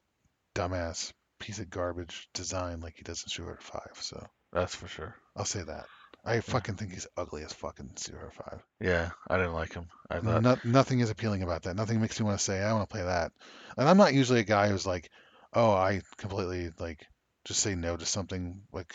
dumbass 0.53 1.13
piece 1.39 1.59
of 1.59 1.69
garbage 1.69 2.27
design 2.33 2.81
like 2.81 2.95
he 2.97 3.03
does 3.03 3.23
in 3.23 3.29
Street 3.29 3.45
Fighter 3.61 3.85
5. 3.95 4.03
So 4.03 4.27
That's 4.51 4.75
for 4.75 4.89
sure. 4.89 5.15
I'll 5.37 5.45
say 5.45 5.63
that. 5.63 5.85
I 6.25 6.41
fucking 6.41 6.75
think 6.75 6.91
he's 6.93 7.07
ugly 7.17 7.43
as 7.43 7.53
fucking 7.53 7.91
Fighter 7.97 8.31
5. 8.31 8.63
Yeah, 8.81 9.09
I 9.27 9.37
didn't 9.37 9.53
like 9.53 9.73
him. 9.73 9.87
I 10.09 10.19
thought 10.19 10.41
No, 10.43 10.57
nothing 10.63 10.99
is 10.99 11.09
appealing 11.09 11.43
about 11.43 11.63
that. 11.63 11.75
Nothing 11.75 12.01
makes 12.01 12.19
me 12.19 12.25
want 12.25 12.37
to 12.37 12.43
say 12.43 12.61
I 12.61 12.73
want 12.73 12.89
to 12.89 12.93
play 12.93 13.03
that. 13.03 13.31
And 13.77 13.87
I'm 13.87 13.97
not 13.97 14.13
usually 14.13 14.41
a 14.41 14.43
guy 14.45 14.67
who's 14.69 14.85
like, 14.85 15.09
oh, 15.53 15.71
I 15.71 16.01
completely 16.17 16.71
like 16.79 17.05
just 17.45 17.61
say 17.61 17.73
no 17.73 17.95
to 17.95 18.05
something 18.05 18.61
like 18.73 18.93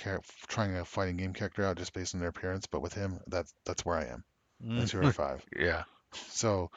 trying 0.48 0.76
a 0.76 0.84
fighting 0.84 1.16
game 1.16 1.32
character 1.32 1.64
out 1.64 1.78
just 1.78 1.94
based 1.94 2.14
on 2.14 2.20
their 2.20 2.28
appearance. 2.28 2.66
But 2.66 2.82
with 2.82 2.92
him, 2.92 3.20
that's 3.26 3.52
that's 3.64 3.84
where 3.84 3.96
I 3.96 4.04
am. 4.04 4.24
Mm, 4.64 4.78
That's 4.78 4.90
Street 4.90 5.14
Fighter 5.14 5.38
5. 5.40 5.44
yeah. 5.58 5.82
So 6.28 6.70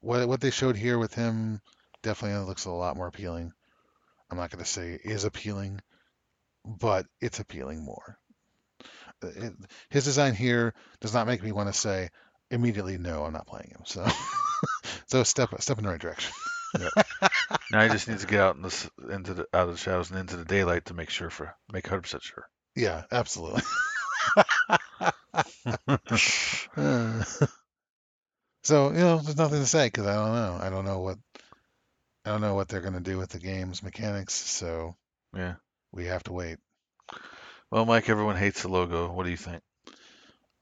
what 0.00 0.26
what 0.28 0.40
they 0.40 0.50
showed 0.50 0.76
here 0.76 0.98
with 0.98 1.14
him 1.14 1.60
definitely 2.02 2.46
looks 2.46 2.64
a 2.64 2.70
lot 2.70 2.96
more 2.96 3.08
appealing. 3.08 3.52
I'm 4.30 4.38
not 4.38 4.50
going 4.50 4.64
to 4.64 4.70
say 4.70 4.98
is 5.02 5.24
appealing, 5.24 5.80
but 6.64 7.06
it's 7.20 7.40
appealing 7.40 7.84
more. 7.84 8.16
Uh, 9.22 9.50
his 9.88 10.04
design 10.04 10.34
here 10.34 10.74
does 11.00 11.14
not 11.14 11.26
make 11.26 11.42
me 11.42 11.52
want 11.52 11.68
to 11.68 11.78
say 11.78 12.10
immediately 12.50 12.98
no, 12.98 13.24
I'm 13.24 13.32
not 13.32 13.46
playing 13.46 13.70
him. 13.70 13.82
So 13.84 14.06
so 15.06 15.22
step 15.22 15.50
step 15.60 15.78
in 15.78 15.84
the 15.84 15.90
right 15.90 16.00
direction. 16.00 16.32
Now 17.72 17.82
he 17.82 17.88
just 17.88 18.08
needs 18.08 18.22
to 18.22 18.28
get 18.28 18.40
out 18.40 18.56
in 18.56 18.62
this 18.62 18.88
into 19.10 19.34
the 19.34 19.46
out 19.52 19.68
of 19.68 19.74
the 19.74 19.78
shadows 19.78 20.10
and 20.10 20.20
into 20.20 20.36
the 20.36 20.44
daylight 20.44 20.86
to 20.86 20.94
make 20.94 21.10
sure 21.10 21.30
for 21.30 21.54
make 21.72 21.84
100 21.84 22.02
percent 22.02 22.22
sure. 22.22 22.48
Yeah, 22.76 23.04
absolutely. 23.10 23.62
Uh, 24.36 25.10
so 28.62 28.90
you 28.90 28.98
know, 28.98 29.18
there's 29.18 29.36
nothing 29.36 29.60
to 29.60 29.66
say 29.66 29.86
because 29.86 30.06
I 30.06 30.14
don't 30.14 30.34
know. 30.34 30.58
I 30.60 30.70
don't 30.70 30.84
know 30.84 31.00
what 31.00 31.18
I 32.24 32.30
don't 32.30 32.40
know 32.40 32.54
what 32.54 32.68
they're 32.68 32.80
going 32.80 32.94
to 32.94 33.00
do 33.00 33.18
with 33.18 33.30
the 33.30 33.38
game's 33.38 33.82
mechanics. 33.82 34.34
So 34.34 34.96
yeah. 35.34 35.54
we 35.92 36.06
have 36.06 36.22
to 36.24 36.32
wait. 36.32 36.58
Well, 37.70 37.86
Mike, 37.86 38.08
everyone 38.08 38.36
hates 38.36 38.62
the 38.62 38.68
logo. 38.68 39.12
What 39.12 39.24
do 39.24 39.30
you 39.30 39.36
think? 39.36 39.62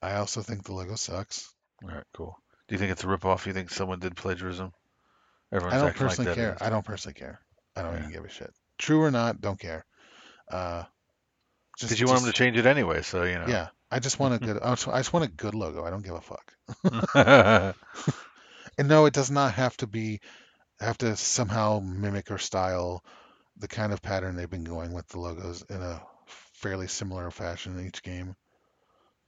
I 0.02 0.14
also 0.16 0.42
think 0.42 0.64
the 0.64 0.74
logo 0.74 0.94
sucks. 0.96 1.52
All 1.82 1.88
right, 1.90 2.04
cool. 2.14 2.36
Do 2.68 2.74
you 2.74 2.78
think 2.78 2.92
it's 2.92 3.02
a 3.04 3.06
ripoff? 3.06 3.46
You 3.46 3.52
think 3.52 3.70
someone 3.70 3.98
did 3.98 4.14
plagiarism? 4.16 4.72
Everyone's 5.52 5.74
I 5.74 5.78
don't 5.78 5.88
acting 5.88 6.06
like 6.06 6.10
personally 6.16 6.34
care. 6.34 6.54
is- 6.54 6.62
I 6.62 6.70
don't 6.70 6.84
personally 6.84 7.14
care. 7.14 7.40
I 7.74 7.82
don't 7.82 7.92
Yeah. 7.94 7.98
even 8.00 8.12
give 8.12 8.24
a 8.24 8.28
shit. 8.28 8.52
True 8.76 9.02
or 9.02 9.10
not, 9.10 9.40
don't 9.40 9.58
care. 9.58 9.84
Uh, 10.50 10.84
just, 11.78 11.90
Because 11.90 12.00
you 12.00 12.06
want 12.06 12.20
them 12.22 12.30
to 12.30 12.36
change 12.36 12.56
it 12.56 12.66
anyway, 12.66 13.02
so 13.02 13.22
you 13.24 13.38
know. 13.38 13.46
Yeah, 13.46 13.68
I 13.90 13.98
just 14.00 14.18
want 14.18 14.34
a 14.34 14.38
good. 14.38 14.58
I 14.62 14.70
just 14.70 14.88
I 14.88 14.98
just 14.98 15.12
want 15.12 15.24
a 15.24 15.28
good 15.28 15.54
logo. 15.54 15.84
I 15.84 15.90
don't 15.90 16.04
give 16.04 16.14
a 16.14 16.20
fuck. 16.20 17.74
And 18.78 18.86
no, 18.88 19.06
it 19.06 19.12
does 19.14 19.28
not 19.30 19.54
have 19.54 19.76
to 19.78 19.88
be 19.88 20.20
have 20.78 20.98
to 20.98 21.16
somehow 21.16 21.80
mimic 21.80 22.30
or 22.30 22.38
style 22.38 23.02
the 23.56 23.66
kind 23.66 23.92
of 23.92 24.00
pattern 24.00 24.36
they've 24.36 24.48
been 24.48 24.62
going 24.62 24.92
with 24.92 25.08
the 25.08 25.18
logos 25.18 25.62
in 25.68 25.82
a 25.82 26.00
fairly 26.58 26.88
similar 26.88 27.30
fashion 27.30 27.78
in 27.78 27.86
each 27.86 28.02
game 28.02 28.34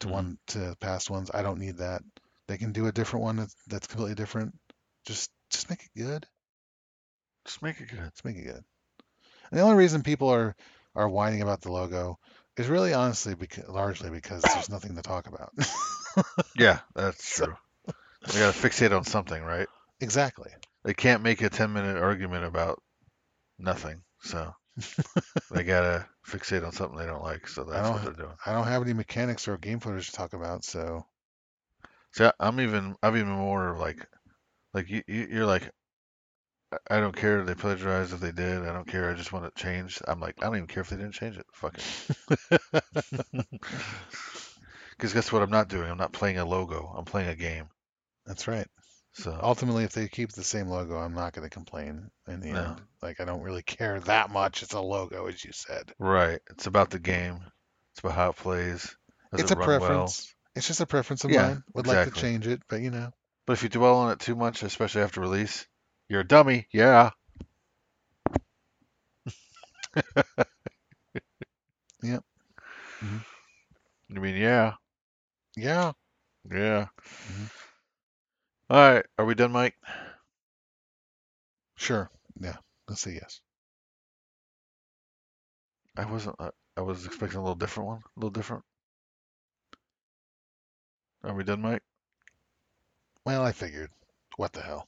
to 0.01 0.07
Mhm. 0.09 0.11
one 0.11 0.39
to 0.49 0.77
past 0.81 1.11
ones. 1.11 1.31
I 1.33 1.43
don't 1.43 1.59
need 1.61 1.79
that. 1.79 2.03
They 2.49 2.59
can 2.59 2.73
do 2.73 2.87
a 2.87 2.93
different 2.93 3.23
one 3.25 3.37
that's, 3.69 3.87
completely 3.87 4.15
different. 4.15 4.59
Just 5.07 5.31
just 5.51 5.69
make 5.71 5.83
it 5.83 5.91
good. 5.99 6.27
Just 7.45 7.63
make 7.63 7.81
it 7.81 7.89
good. 7.89 8.01
Let's 8.01 8.25
make 8.25 8.37
it 8.37 8.45
good. 8.45 8.65
And 9.51 9.59
the 9.59 9.63
only 9.63 9.77
reason 9.77 10.03
people 10.03 10.29
are 10.29 10.55
are 10.95 11.09
whining 11.09 11.43
about 11.43 11.61
the 11.61 11.73
logo 11.73 12.19
is 12.57 12.67
really 12.69 12.93
honestly 12.95 13.35
because 13.35 13.69
largely 13.69 14.11
because 14.11 14.43
there's 14.43 14.69
nothing 14.69 14.97
to 14.97 15.03
talk 15.03 15.27
about. 15.29 15.53
Yeah, 16.57 16.81
that's 16.95 17.25
So- 17.37 17.47
true. 17.47 17.57
We 17.87 18.39
gotta 18.41 18.57
fixate 18.59 18.95
on 18.97 19.05
something, 19.05 19.43
right? 19.43 19.69
exactly. 20.01 20.51
They 20.83 20.95
can't 20.95 21.23
make 21.23 21.41
a 21.43 21.49
10 21.51 21.73
minute 21.73 21.97
argument 21.97 22.45
about 22.45 22.83
nothing, 23.59 24.03
so 24.23 24.55
they 25.51 25.65
gotta 25.65 26.07
fixate 26.27 26.65
on 26.65 26.73
something 26.73 26.99
they 26.99 27.07
don't 27.07 27.23
like. 27.23 27.49
So 27.49 27.65
that's 27.65 27.89
what 27.89 28.03
they're 28.03 28.13
doing. 28.27 28.37
I 28.47 28.53
don't 28.53 28.67
have 28.67 28.83
any 28.83 28.93
mechanics 28.93 29.49
or 29.49 29.57
game 29.59 29.81
footage 29.81 30.07
to 30.07 30.13
talk 30.13 30.33
about, 30.33 30.65
so 30.65 31.07
I- 32.19 32.33
I'm 32.41 32.61
even 32.61 32.97
I'm 33.03 33.17
even 33.17 33.31
more 33.31 33.77
like 33.79 34.07
like 34.75 34.89
you 34.91 35.03
you- 35.07 35.29
you're 35.31 35.47
like 35.47 35.71
I- 36.73 36.97
I 36.97 37.01
don't 37.01 37.17
care 37.17 37.41
if 37.41 37.47
they 37.47 37.55
plagiarized 37.55 38.13
if 38.13 38.21
they 38.21 38.33
did. 38.33 38.63
I 38.63 38.73
don't 38.73 38.87
care. 38.87 39.11
I 39.11 39.15
just 39.15 39.33
want 39.33 39.45
it 39.47 39.55
changed. 39.55 40.03
I'm 40.07 40.21
like 40.21 40.37
I 40.41 40.47
don't 40.47 40.57
even 40.57 40.67
care 40.69 40.83
if 40.83 40.91
they 40.91 40.97
didn't 40.97 41.13
change 41.15 41.37
it. 41.39 41.47
Fuck 41.53 41.79
it. 41.79 42.63
Because 44.91 45.15
guess 45.15 45.33
what? 45.33 45.43
I'm 45.43 45.51
not 45.51 45.69
doing. 45.69 45.91
I'm 45.91 45.97
not 45.97 46.13
playing 46.13 46.37
a 46.39 46.45
logo. 46.45 46.93
I'm 46.97 47.05
playing 47.07 47.29
a 47.31 47.35
game. 47.35 47.69
that's 48.27 48.47
right. 48.47 48.67
So 49.13 49.41
Ultimately, 49.43 49.85
if 49.85 49.93
they 49.93 50.09
keep 50.09 50.33
the 50.33 50.45
same 50.45 50.69
logo, 50.69 50.97
I'm 50.97 51.15
not 51.15 51.33
going 51.33 51.45
to 51.49 51.53
complain 51.53 52.11
in 52.27 52.41
the 52.41 52.51
No. 52.51 52.77
end. 52.77 52.81
Like 53.03 53.21
I 53.21 53.25
don't 53.25 53.43
really 53.43 53.63
care 53.63 54.01
that 54.01 54.31
much. 54.31 54.63
It's 54.63 54.75
a 54.75 54.81
logo, 54.81 55.27
as 55.27 55.45
you 55.45 55.53
said. 55.53 55.95
right, 55.99 56.41
it's 56.51 56.67
about 56.67 56.91
the 56.91 56.99
game. 56.99 57.41
It's 57.93 58.01
about 58.01 58.15
how 58.15 58.31
it 58.31 58.37
plays. 58.37 58.97
Does 59.33 59.43
it's 59.43 59.51
it 59.51 59.53
a 59.53 59.57
run 59.57 59.77
well? 59.77 60.17
preference. 60.17 60.35
It's 60.55 60.69
just 60.69 60.81
a 60.81 60.87
preference 60.87 61.25
of 61.25 61.31
Yeah, 61.31 61.33
mine. 61.33 61.65
Would 61.75 61.87
like 61.87 62.03
to 62.03 62.11
change 62.13 62.47
it, 62.47 62.63
but 62.69 62.81
you 62.81 62.91
know, 62.91 63.11
But 63.47 63.53
if 63.55 63.63
you 63.63 63.69
dwell 63.69 63.97
on 63.97 64.13
it 64.13 64.21
too 64.21 64.35
much, 64.35 64.63
especially 64.63 65.03
after 65.03 65.21
release, 65.21 65.67
you're 66.09 66.21
a 66.21 66.27
dummy. 66.27 66.69
Yeah. 66.73 67.11
Yep. 72.03 72.25
Mhm. 73.03 73.25
You 74.09 74.21
mean 74.21 74.37
yeah? 74.37 74.75
yeah. 75.57 75.93
Yeah. 76.51 76.89
Mhm. 77.29 77.51
All 78.71 78.77
right. 78.79 79.05
Are 79.19 79.25
we 79.27 79.35
done, 79.35 79.53
Mike? 79.53 79.75
Sure. 81.75 82.09
Yeah. 82.39 82.59
Let's 82.87 83.01
say 83.01 83.15
yes. 83.15 83.41
I 85.97 86.05
wasn't. 86.05 86.35
uh, 86.41 86.51
I 86.77 86.81
was 86.81 87.07
expecting 87.07 87.39
a 87.39 87.43
little 87.43 87.55
different 87.55 87.87
one. 87.87 87.99
A 87.99 88.19
little 88.19 88.31
different. 88.31 88.65
Are 91.25 91.35
we 91.35 91.45
done, 91.45 91.63
Mike? 91.63 91.83
Well, 93.25 93.43
I 93.43 93.53
figured. 93.53 93.93
What 94.37 94.53
the 94.53 94.61
hell? 94.61 94.87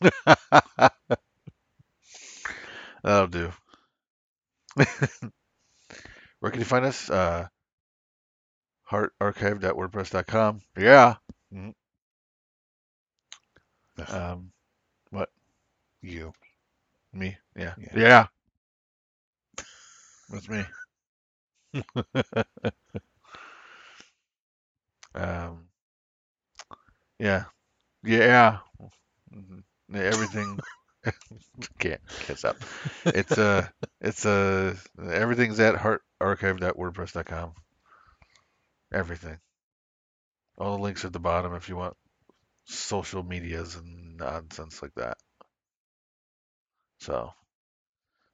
That'll 3.02 3.26
do. 3.28 3.52
Where 6.40 6.50
can 6.50 6.60
you 6.60 6.66
find 6.66 6.84
us? 6.84 7.08
Uh, 7.08 7.48
heartarchive.wordpress.com. 8.90 10.60
Yeah. 10.76 11.16
Ugh, 13.98 14.08
Um, 14.08 14.52
what? 15.10 15.30
you. 16.02 16.34
me. 17.12 17.38
Yeah. 17.56 17.74
Yeah. 17.76 17.94
Yeah. 17.94 18.26
That's 20.28 20.48
me. 20.48 20.64
um, 25.14 25.68
yeah. 27.18 27.44
Yeah. 28.04 28.58
Mhm. 29.34 29.64
Everything. 29.94 30.62
can't 31.78 32.00
can't 32.20 32.38
stop. 32.38 32.64
It's 33.12 33.38
uh 33.38 33.68
it's 34.00 34.24
uh 34.26 34.76
everything's 35.02 35.60
at 35.60 35.76
heartarchive.wordpress.com. 35.76 37.54
Everything. 38.92 39.40
All 40.56 40.76
the 40.78 40.82
links 40.82 41.04
at 41.04 41.12
the 41.12 41.20
bottom 41.20 41.54
if 41.54 41.68
you 41.68 41.76
want 41.76 41.94
social 42.64 43.22
medias 43.22 43.76
and 43.76 44.16
nonsense 44.16 44.82
like 44.82 44.94
that. 44.96 45.16
So 47.00 47.30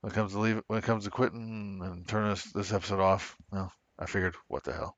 when 0.01 0.13
it 0.13 0.15
comes 0.15 0.33
to 0.33 0.39
leave 0.39 0.63
when 0.67 0.79
it 0.79 0.85
comes 0.85 1.05
to 1.05 1.11
quitting 1.11 1.81
and 1.83 2.07
turning 2.07 2.31
this, 2.31 2.45
this 2.53 2.73
episode 2.73 3.01
off, 3.01 3.37
well, 3.51 3.73
I 3.99 4.07
figured 4.07 4.37
what 4.49 4.65
the 4.65 4.73
hell. 4.73 4.87